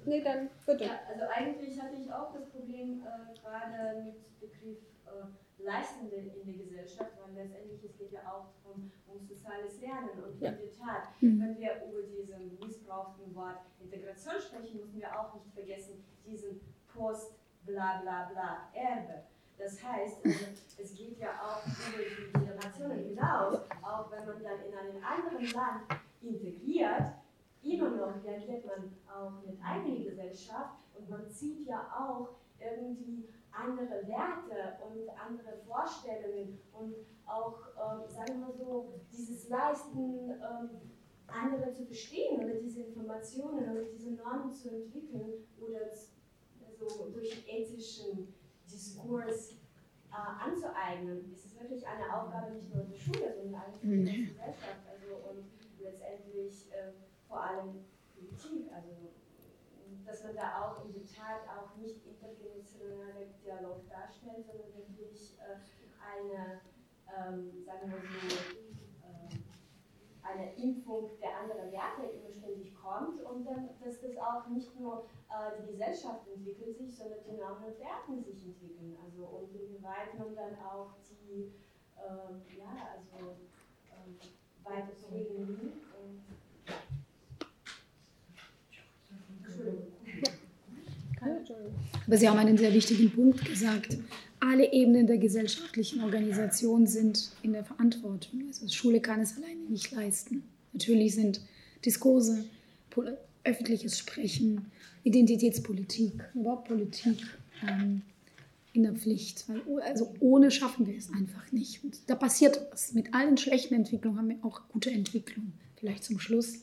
nee, 0.05 0.21
dann 0.21 0.49
bitte. 0.65 0.83
Ja, 0.83 0.99
also 1.07 1.23
eigentlich 1.33 1.81
hatte 1.81 1.95
ich 1.95 2.11
auch 2.11 2.33
das 2.33 2.49
Problem 2.49 3.01
äh, 3.03 3.39
gerade 3.39 4.03
mit 4.03 4.39
Begriff 4.39 4.88
äh, 5.09 5.63
Leistende 5.63 6.15
in 6.15 6.45
der 6.45 6.65
Gesellschaft, 6.65 7.11
weil 7.21 7.35
letztendlich 7.35 7.83
es 7.83 7.97
geht 7.97 8.11
ja 8.11 8.21
auch 8.31 8.47
um, 8.63 8.91
um 9.07 9.25
soziales 9.27 9.81
Lernen 9.81 10.23
und 10.23 10.39
ja. 10.39 10.51
in 10.51 10.57
der 10.57 10.71
Tat, 10.71 11.09
mhm. 11.19 11.41
wenn 11.41 11.57
wir 11.57 11.83
über 11.85 12.03
diesen 12.03 12.57
missbrauchten 12.59 13.35
Wort 13.35 13.59
Integration 13.81 14.35
sprechen, 14.39 14.79
müssen 14.79 14.99
wir 14.99 15.19
auch 15.19 15.33
nicht 15.33 15.53
vergessen, 15.53 16.03
diesen 16.25 16.61
Post 16.87 17.33
bla 17.65 18.01
bla 18.01 18.29
bla 18.31 18.69
Erbe. 18.73 19.23
Das 19.57 19.83
heißt, 19.83 20.25
also, 20.25 20.45
es 20.77 20.95
geht 20.95 21.19
ja 21.19 21.31
auch 21.41 21.61
über 21.65 22.03
die 22.03 22.45
Generationen 22.45 23.03
hinaus, 23.09 23.59
auch 23.81 24.09
wenn 24.09 24.25
man 24.25 24.41
dann 24.41 24.63
in 24.65 24.73
einem 24.73 25.03
anderen 25.03 25.51
Land 25.51 25.83
integriert, 26.21 27.13
immer 27.61 27.89
noch 27.89 28.23
reagiert 28.23 28.65
man 28.65 28.95
auch 29.13 29.45
mit 29.45 29.59
eigener 29.61 30.05
Gesellschaft 30.05 30.77
und 30.97 31.09
man 31.09 31.29
zieht 31.29 31.67
ja 31.67 31.81
auch 31.93 32.29
irgendwie 32.59 33.27
andere 33.51 34.07
Werte 34.07 34.77
und 34.83 35.09
andere 35.09 35.57
Vorstellungen 35.65 36.59
und 36.73 36.95
auch, 37.25 37.59
ähm, 37.77 38.07
sagen 38.07 38.41
wir 38.41 38.53
so, 38.53 38.93
dieses 39.11 39.49
Leisten, 39.49 40.31
ähm, 40.31 40.69
andere 41.27 41.71
zu 41.71 41.85
verstehen 41.85 42.43
oder 42.43 42.55
diese 42.55 42.81
Informationen 42.83 43.69
oder 43.69 43.83
diese 43.83 44.11
Normen 44.11 44.51
zu 44.51 44.69
entwickeln 44.69 45.45
oder 45.59 45.81
also 45.81 47.09
durch 47.11 47.45
ethischen 47.47 48.33
Diskurs 48.65 49.57
äh, 50.11 50.15
anzueignen, 50.15 51.31
ist 51.31 51.45
es 51.45 51.59
wirklich 51.59 51.85
eine 51.85 52.05
Aufgabe 52.15 52.53
nicht 52.53 52.73
nur 52.73 52.83
der 52.83 52.97
Schule, 52.97 53.35
sondern 53.35 53.61
eigentlich 53.61 53.83
mhm. 53.83 54.05
der 54.05 54.13
Gesellschaft 54.13 54.87
also, 54.89 55.29
und 55.29 55.45
letztendlich 55.79 56.71
äh, 56.71 56.91
vor 57.27 57.43
allem 57.43 57.85
Politik. 58.15 58.71
Also 58.73 58.89
dass 60.09 60.23
man 60.23 60.35
da 60.35 60.65
auch 60.65 60.83
in 60.85 60.93
der 60.93 61.05
Tat 61.05 61.45
auch 61.45 61.75
nicht 61.77 62.01
intergenerationalen 62.03 63.29
Dialog 63.45 63.87
darstellt, 63.89 64.43
sondern 64.45 64.73
wirklich 64.73 65.37
äh, 65.37 65.61
eine, 66.01 66.61
ähm, 67.05 67.63
sagen 67.63 67.91
wir 67.91 68.01
so, 68.01 68.35
äh, 69.05 69.37
eine 70.23 70.55
Impfung 70.55 71.11
der 71.21 71.37
anderen 71.37 71.71
Werte 71.71 72.09
immer 72.09 72.31
ständig 72.31 72.73
kommt 72.73 73.21
und 73.21 73.45
dann, 73.45 73.69
dass 73.83 74.01
das 74.01 74.17
auch 74.17 74.47
nicht 74.47 74.79
nur 74.79 75.05
äh, 75.29 75.61
die 75.61 75.71
Gesellschaft 75.71 76.27
entwickelt 76.27 76.77
sich, 76.77 76.95
sondern 76.95 77.19
die 77.29 77.37
Normen 77.37 77.65
und 77.65 77.79
Werte 77.79 78.23
sich 78.23 78.43
entwickeln. 78.43 78.97
Also 79.05 79.25
und 79.25 79.53
inwieweit 79.53 80.17
man 80.17 80.35
dann 80.35 80.57
auch 80.65 80.89
die, 81.07 81.53
ähm, 81.97 82.41
ja, 82.57 82.97
also 82.97 83.35
ähm, 83.93 84.17
weiter 84.63 84.95
zu 84.95 85.13
regeln 85.13 85.73
und 86.01 86.23
Entschuldigung. 89.59 89.89
Aber 92.05 92.17
Sie 92.17 92.27
haben 92.27 92.37
einen 92.39 92.57
sehr 92.57 92.73
wichtigen 92.73 93.11
Punkt 93.11 93.45
gesagt. 93.45 93.97
Alle 94.39 94.71
Ebenen 94.71 95.05
der 95.07 95.17
gesellschaftlichen 95.17 96.01
Organisation 96.03 96.87
sind 96.87 97.31
in 97.43 97.53
der 97.53 97.65
Verantwortung. 97.65 98.43
Also 98.47 98.67
Schule 98.69 99.01
kann 99.01 99.19
es 99.19 99.35
alleine 99.37 99.61
nicht 99.69 99.91
leisten. 99.91 100.43
Natürlich 100.73 101.15
sind 101.15 101.41
Diskurse, 101.85 102.45
öffentliches 103.43 103.97
Sprechen, 103.97 104.71
Identitätspolitik, 105.03 106.13
überhaupt 106.35 106.67
Politik 106.67 107.17
ähm, 107.67 108.01
in 108.73 108.83
der 108.83 108.93
Pflicht. 108.93 109.45
Weil, 109.47 109.81
also 109.81 110.13
ohne 110.19 110.51
schaffen 110.51 110.87
wir 110.87 110.97
es 110.97 111.11
einfach 111.11 111.51
nicht. 111.51 111.83
Und 111.83 111.97
da 112.07 112.15
passiert 112.15 112.61
was. 112.71 112.93
Mit 112.93 113.13
allen 113.13 113.37
schlechten 113.37 113.73
Entwicklungen 113.73 114.17
haben 114.17 114.29
wir 114.29 114.37
auch 114.43 114.61
gute 114.69 114.91
Entwicklungen. 114.91 115.53
Vielleicht 115.77 116.03
zum 116.03 116.19
Schluss 116.19 116.59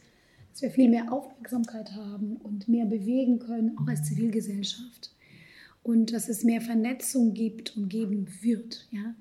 dass 0.57 0.63
wir 0.63 0.71
viel 0.71 0.89
mehr 0.89 1.13
Aufmerksamkeit 1.13 1.93
haben 1.93 2.37
und 2.37 2.67
mehr 2.67 2.87
bewegen 2.87 3.39
können, 3.39 3.77
auch 3.77 3.87
als 3.89 4.05
Zivilgesellschaft. 4.05 5.11
Und 5.83 6.15
dass 6.15 6.31
es 6.31 6.45
mehr 6.45 6.63
Vernetzung 6.63 7.35
gibt 7.35 7.77
und 7.77 7.91
geben 7.91 8.27
wird 8.41 8.89
ja, 8.91 9.15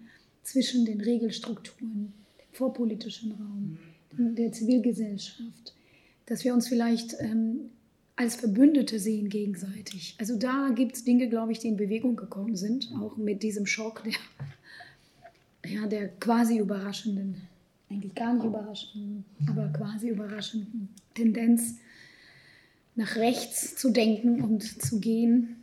zwischen 0.44 0.86
den 0.86 1.02
Regelstrukturen, 1.02 2.14
dem 2.40 2.54
vorpolitischen 2.54 3.34
Raum, 3.34 3.78
der 4.14 4.54
Zivilgesellschaft. 4.54 5.76
Dass 6.26 6.46
wir 6.46 6.54
uns 6.54 6.70
vielleicht 6.70 7.18
ähm, 7.20 7.70
als 8.16 8.38
Verbündete 8.38 8.98
sehen 8.98 9.28
gegenseitig. 9.28 10.16
Also 10.18 10.38
da 10.38 10.70
gibt 10.74 10.96
es 10.96 11.04
Dinge, 11.04 11.28
glaube 11.28 11.52
ich, 11.52 11.60
die 11.60 11.68
in 11.68 11.76
Bewegung 11.76 12.16
gekommen 12.16 12.56
sind, 12.56 12.94
auch 13.02 13.18
mit 13.18 13.44
diesem 13.44 13.66
Schock 13.66 14.06
der, 14.06 14.14
ja, 15.70 15.86
der 15.86 16.08
quasi 16.08 16.60
überraschenden 16.60 17.42
eigentlich 17.90 18.16
gar 18.16 18.34
nicht 18.34 18.46
überraschend, 18.46 19.26
aber 19.48 19.68
quasi 19.70 20.10
überraschenden 20.10 20.90
Tendenz, 21.14 21.76
nach 22.96 23.16
rechts 23.18 23.76
zu 23.76 23.92
denken 23.92 24.42
und 24.42 24.64
zu 24.64 25.00
gehen 25.00 25.58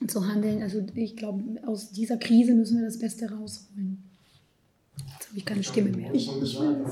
und 0.00 0.10
zu 0.10 0.26
handeln. 0.26 0.62
Also 0.62 0.84
ich 0.94 1.16
glaube, 1.16 1.42
aus 1.66 1.90
dieser 1.90 2.16
Krise 2.16 2.54
müssen 2.54 2.78
wir 2.78 2.84
das 2.84 2.98
Beste 2.98 3.30
rausholen. 3.30 4.02
Jetzt 4.96 5.28
habe 5.28 5.38
ich 5.38 5.44
keine 5.44 5.62
Stimme 5.62 5.90
mehr. 5.90 6.12
Ich, 6.12 6.28
ich, 6.42 6.58
will, 6.58 6.84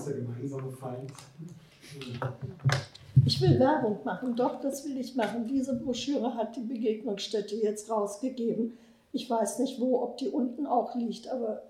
ich 3.24 3.40
will 3.40 3.58
Werbung 3.58 3.98
machen, 4.04 4.36
doch, 4.36 4.60
das 4.60 4.84
will 4.84 4.96
ich 4.98 5.16
machen. 5.16 5.48
Diese 5.48 5.74
Broschüre 5.74 6.34
hat 6.34 6.56
die 6.56 6.60
Begegnungsstätte 6.60 7.56
jetzt 7.56 7.90
rausgegeben. 7.90 8.74
Ich 9.12 9.28
weiß 9.28 9.58
nicht 9.58 9.80
wo, 9.80 10.02
ob 10.02 10.18
die 10.18 10.28
unten 10.28 10.66
auch 10.66 10.94
liegt, 10.94 11.28
aber 11.28 11.62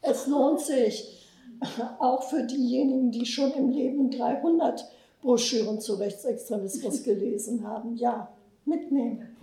es 0.00 0.26
lohnt 0.26 0.60
sich 0.60 1.27
auch 1.98 2.22
für 2.22 2.44
diejenigen, 2.44 3.10
die 3.10 3.26
schon 3.26 3.52
im 3.52 3.70
Leben 3.70 4.10
300 4.10 4.88
Broschüren 5.22 5.80
zu 5.80 5.94
Rechtsextremismus 5.94 7.02
gelesen 7.02 7.66
haben. 7.66 7.96
Ja, 7.96 8.28
mitnehmen. 8.64 9.36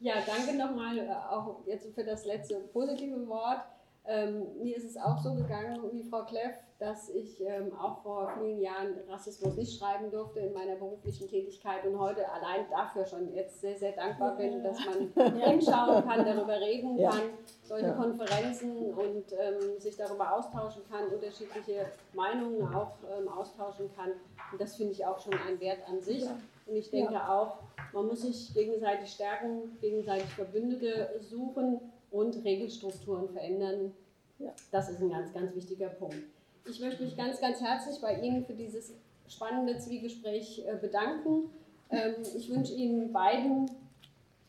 Ja, 0.00 0.14
danke 0.26 0.58
nochmal 0.58 0.98
äh, 0.98 1.12
auch 1.30 1.58
jetzt 1.64 1.94
für 1.94 2.02
das 2.02 2.26
letzte 2.26 2.56
positive 2.72 3.28
Wort. 3.28 3.60
Ähm, 4.04 4.60
mir 4.60 4.76
ist 4.76 4.84
es 4.84 4.96
auch 4.96 5.16
so 5.16 5.34
gegangen 5.34 5.80
wie 5.92 6.02
Frau 6.02 6.24
Kleff, 6.24 6.56
dass 6.80 7.08
ich 7.10 7.40
ähm, 7.40 7.72
auch 7.78 8.02
vor 8.02 8.32
vielen 8.36 8.60
Jahren 8.60 8.94
Rassismus 9.08 9.54
nicht 9.54 9.78
schreiben 9.78 10.10
durfte 10.10 10.40
in 10.40 10.52
meiner 10.52 10.74
beruflichen 10.74 11.28
Tätigkeit 11.28 11.86
und 11.86 11.96
heute 11.96 12.28
allein 12.32 12.66
dafür 12.68 13.06
schon 13.06 13.32
jetzt 13.32 13.60
sehr, 13.60 13.78
sehr 13.78 13.92
dankbar 13.92 14.36
bin, 14.36 14.60
dass 14.64 14.78
man 14.84 15.40
hinschauen 15.40 16.04
kann, 16.04 16.24
darüber 16.24 16.60
reden 16.60 16.98
kann, 17.00 17.20
solche 17.62 17.86
ja. 17.86 17.92
Konferenzen 17.92 18.92
und 18.92 19.32
ähm, 19.38 19.78
sich 19.78 19.96
darüber 19.96 20.36
austauschen 20.36 20.82
kann, 20.90 21.06
unterschiedliche 21.06 21.86
Meinungen 22.12 22.74
auch 22.74 22.96
ähm, 23.16 23.28
austauschen 23.28 23.88
kann. 23.94 24.10
Und 24.50 24.60
das 24.60 24.74
finde 24.74 24.94
ich 24.94 25.06
auch 25.06 25.20
schon 25.20 25.34
ein 25.34 25.60
Wert 25.60 25.88
an 25.88 26.00
sich. 26.00 26.24
Und 26.66 26.74
ich 26.74 26.90
denke 26.90 27.28
auch, 27.28 27.58
man 27.92 28.08
muss 28.08 28.22
sich 28.22 28.52
gegenseitig 28.52 29.12
stärken, 29.12 29.78
gegenseitig 29.80 30.28
Verbündete 30.30 31.10
suchen 31.20 31.91
und 32.12 32.44
Regelstrukturen 32.44 33.28
verändern. 33.28 33.92
Ja. 34.38 34.52
Das 34.70 34.88
ist 34.88 35.00
ein 35.00 35.10
ganz, 35.10 35.32
ganz 35.32 35.54
wichtiger 35.54 35.88
Punkt. 35.88 36.16
Ich 36.68 36.80
möchte 36.80 37.02
mich 37.02 37.16
ganz, 37.16 37.40
ganz 37.40 37.60
herzlich 37.60 38.00
bei 38.00 38.20
Ihnen 38.20 38.44
für 38.44 38.54
dieses 38.54 38.94
spannende 39.28 39.78
Zwiegespräch 39.78 40.64
äh, 40.66 40.76
bedanken. 40.76 41.50
Ähm, 41.90 42.14
ich 42.36 42.48
wünsche 42.50 42.74
Ihnen 42.74 43.12
beiden 43.12 43.70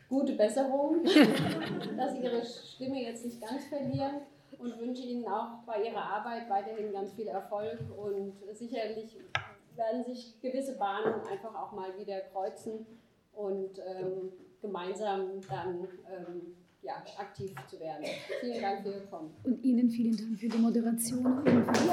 gute 0.09 0.33
Besserung, 0.33 1.03
dass 1.97 2.13
Sie 2.13 2.23
Ihre 2.23 2.45
Stimme 2.45 3.01
jetzt 3.01 3.25
nicht 3.25 3.41
ganz 3.41 3.65
verlieren 3.65 4.21
und 4.59 4.79
wünsche 4.79 5.03
Ihnen 5.03 5.27
auch 5.27 5.63
bei 5.65 5.83
Ihrer 5.83 6.03
Arbeit 6.03 6.49
weiterhin 6.49 6.91
ganz 6.93 7.13
viel 7.13 7.27
Erfolg 7.27 7.79
und 7.97 8.33
sicherlich 8.53 9.17
werden 9.75 10.03
sich 10.03 10.39
gewisse 10.41 10.77
Bahnen 10.77 11.21
einfach 11.29 11.55
auch 11.55 11.71
mal 11.71 11.97
wieder 11.97 12.19
kreuzen 12.31 12.85
und 13.33 13.79
ähm, 13.79 14.31
gemeinsam 14.61 15.41
dann 15.49 15.87
ähm, 16.07 16.55
ja, 16.83 17.03
aktiv 17.17 17.51
zu 17.69 17.79
werden. 17.79 18.05
Vielen 18.41 18.61
Dank 18.61 18.83
für 18.83 18.89
Ihr 18.89 19.05
Kommen. 19.07 19.33
Und 19.43 19.63
Ihnen 19.63 19.89
vielen 19.89 20.15
Dank 20.15 20.39
für 20.39 20.49
die 20.49 20.57
Moderation 20.57 21.25
und 21.25 21.65
für 21.65 21.71
die 21.71 21.89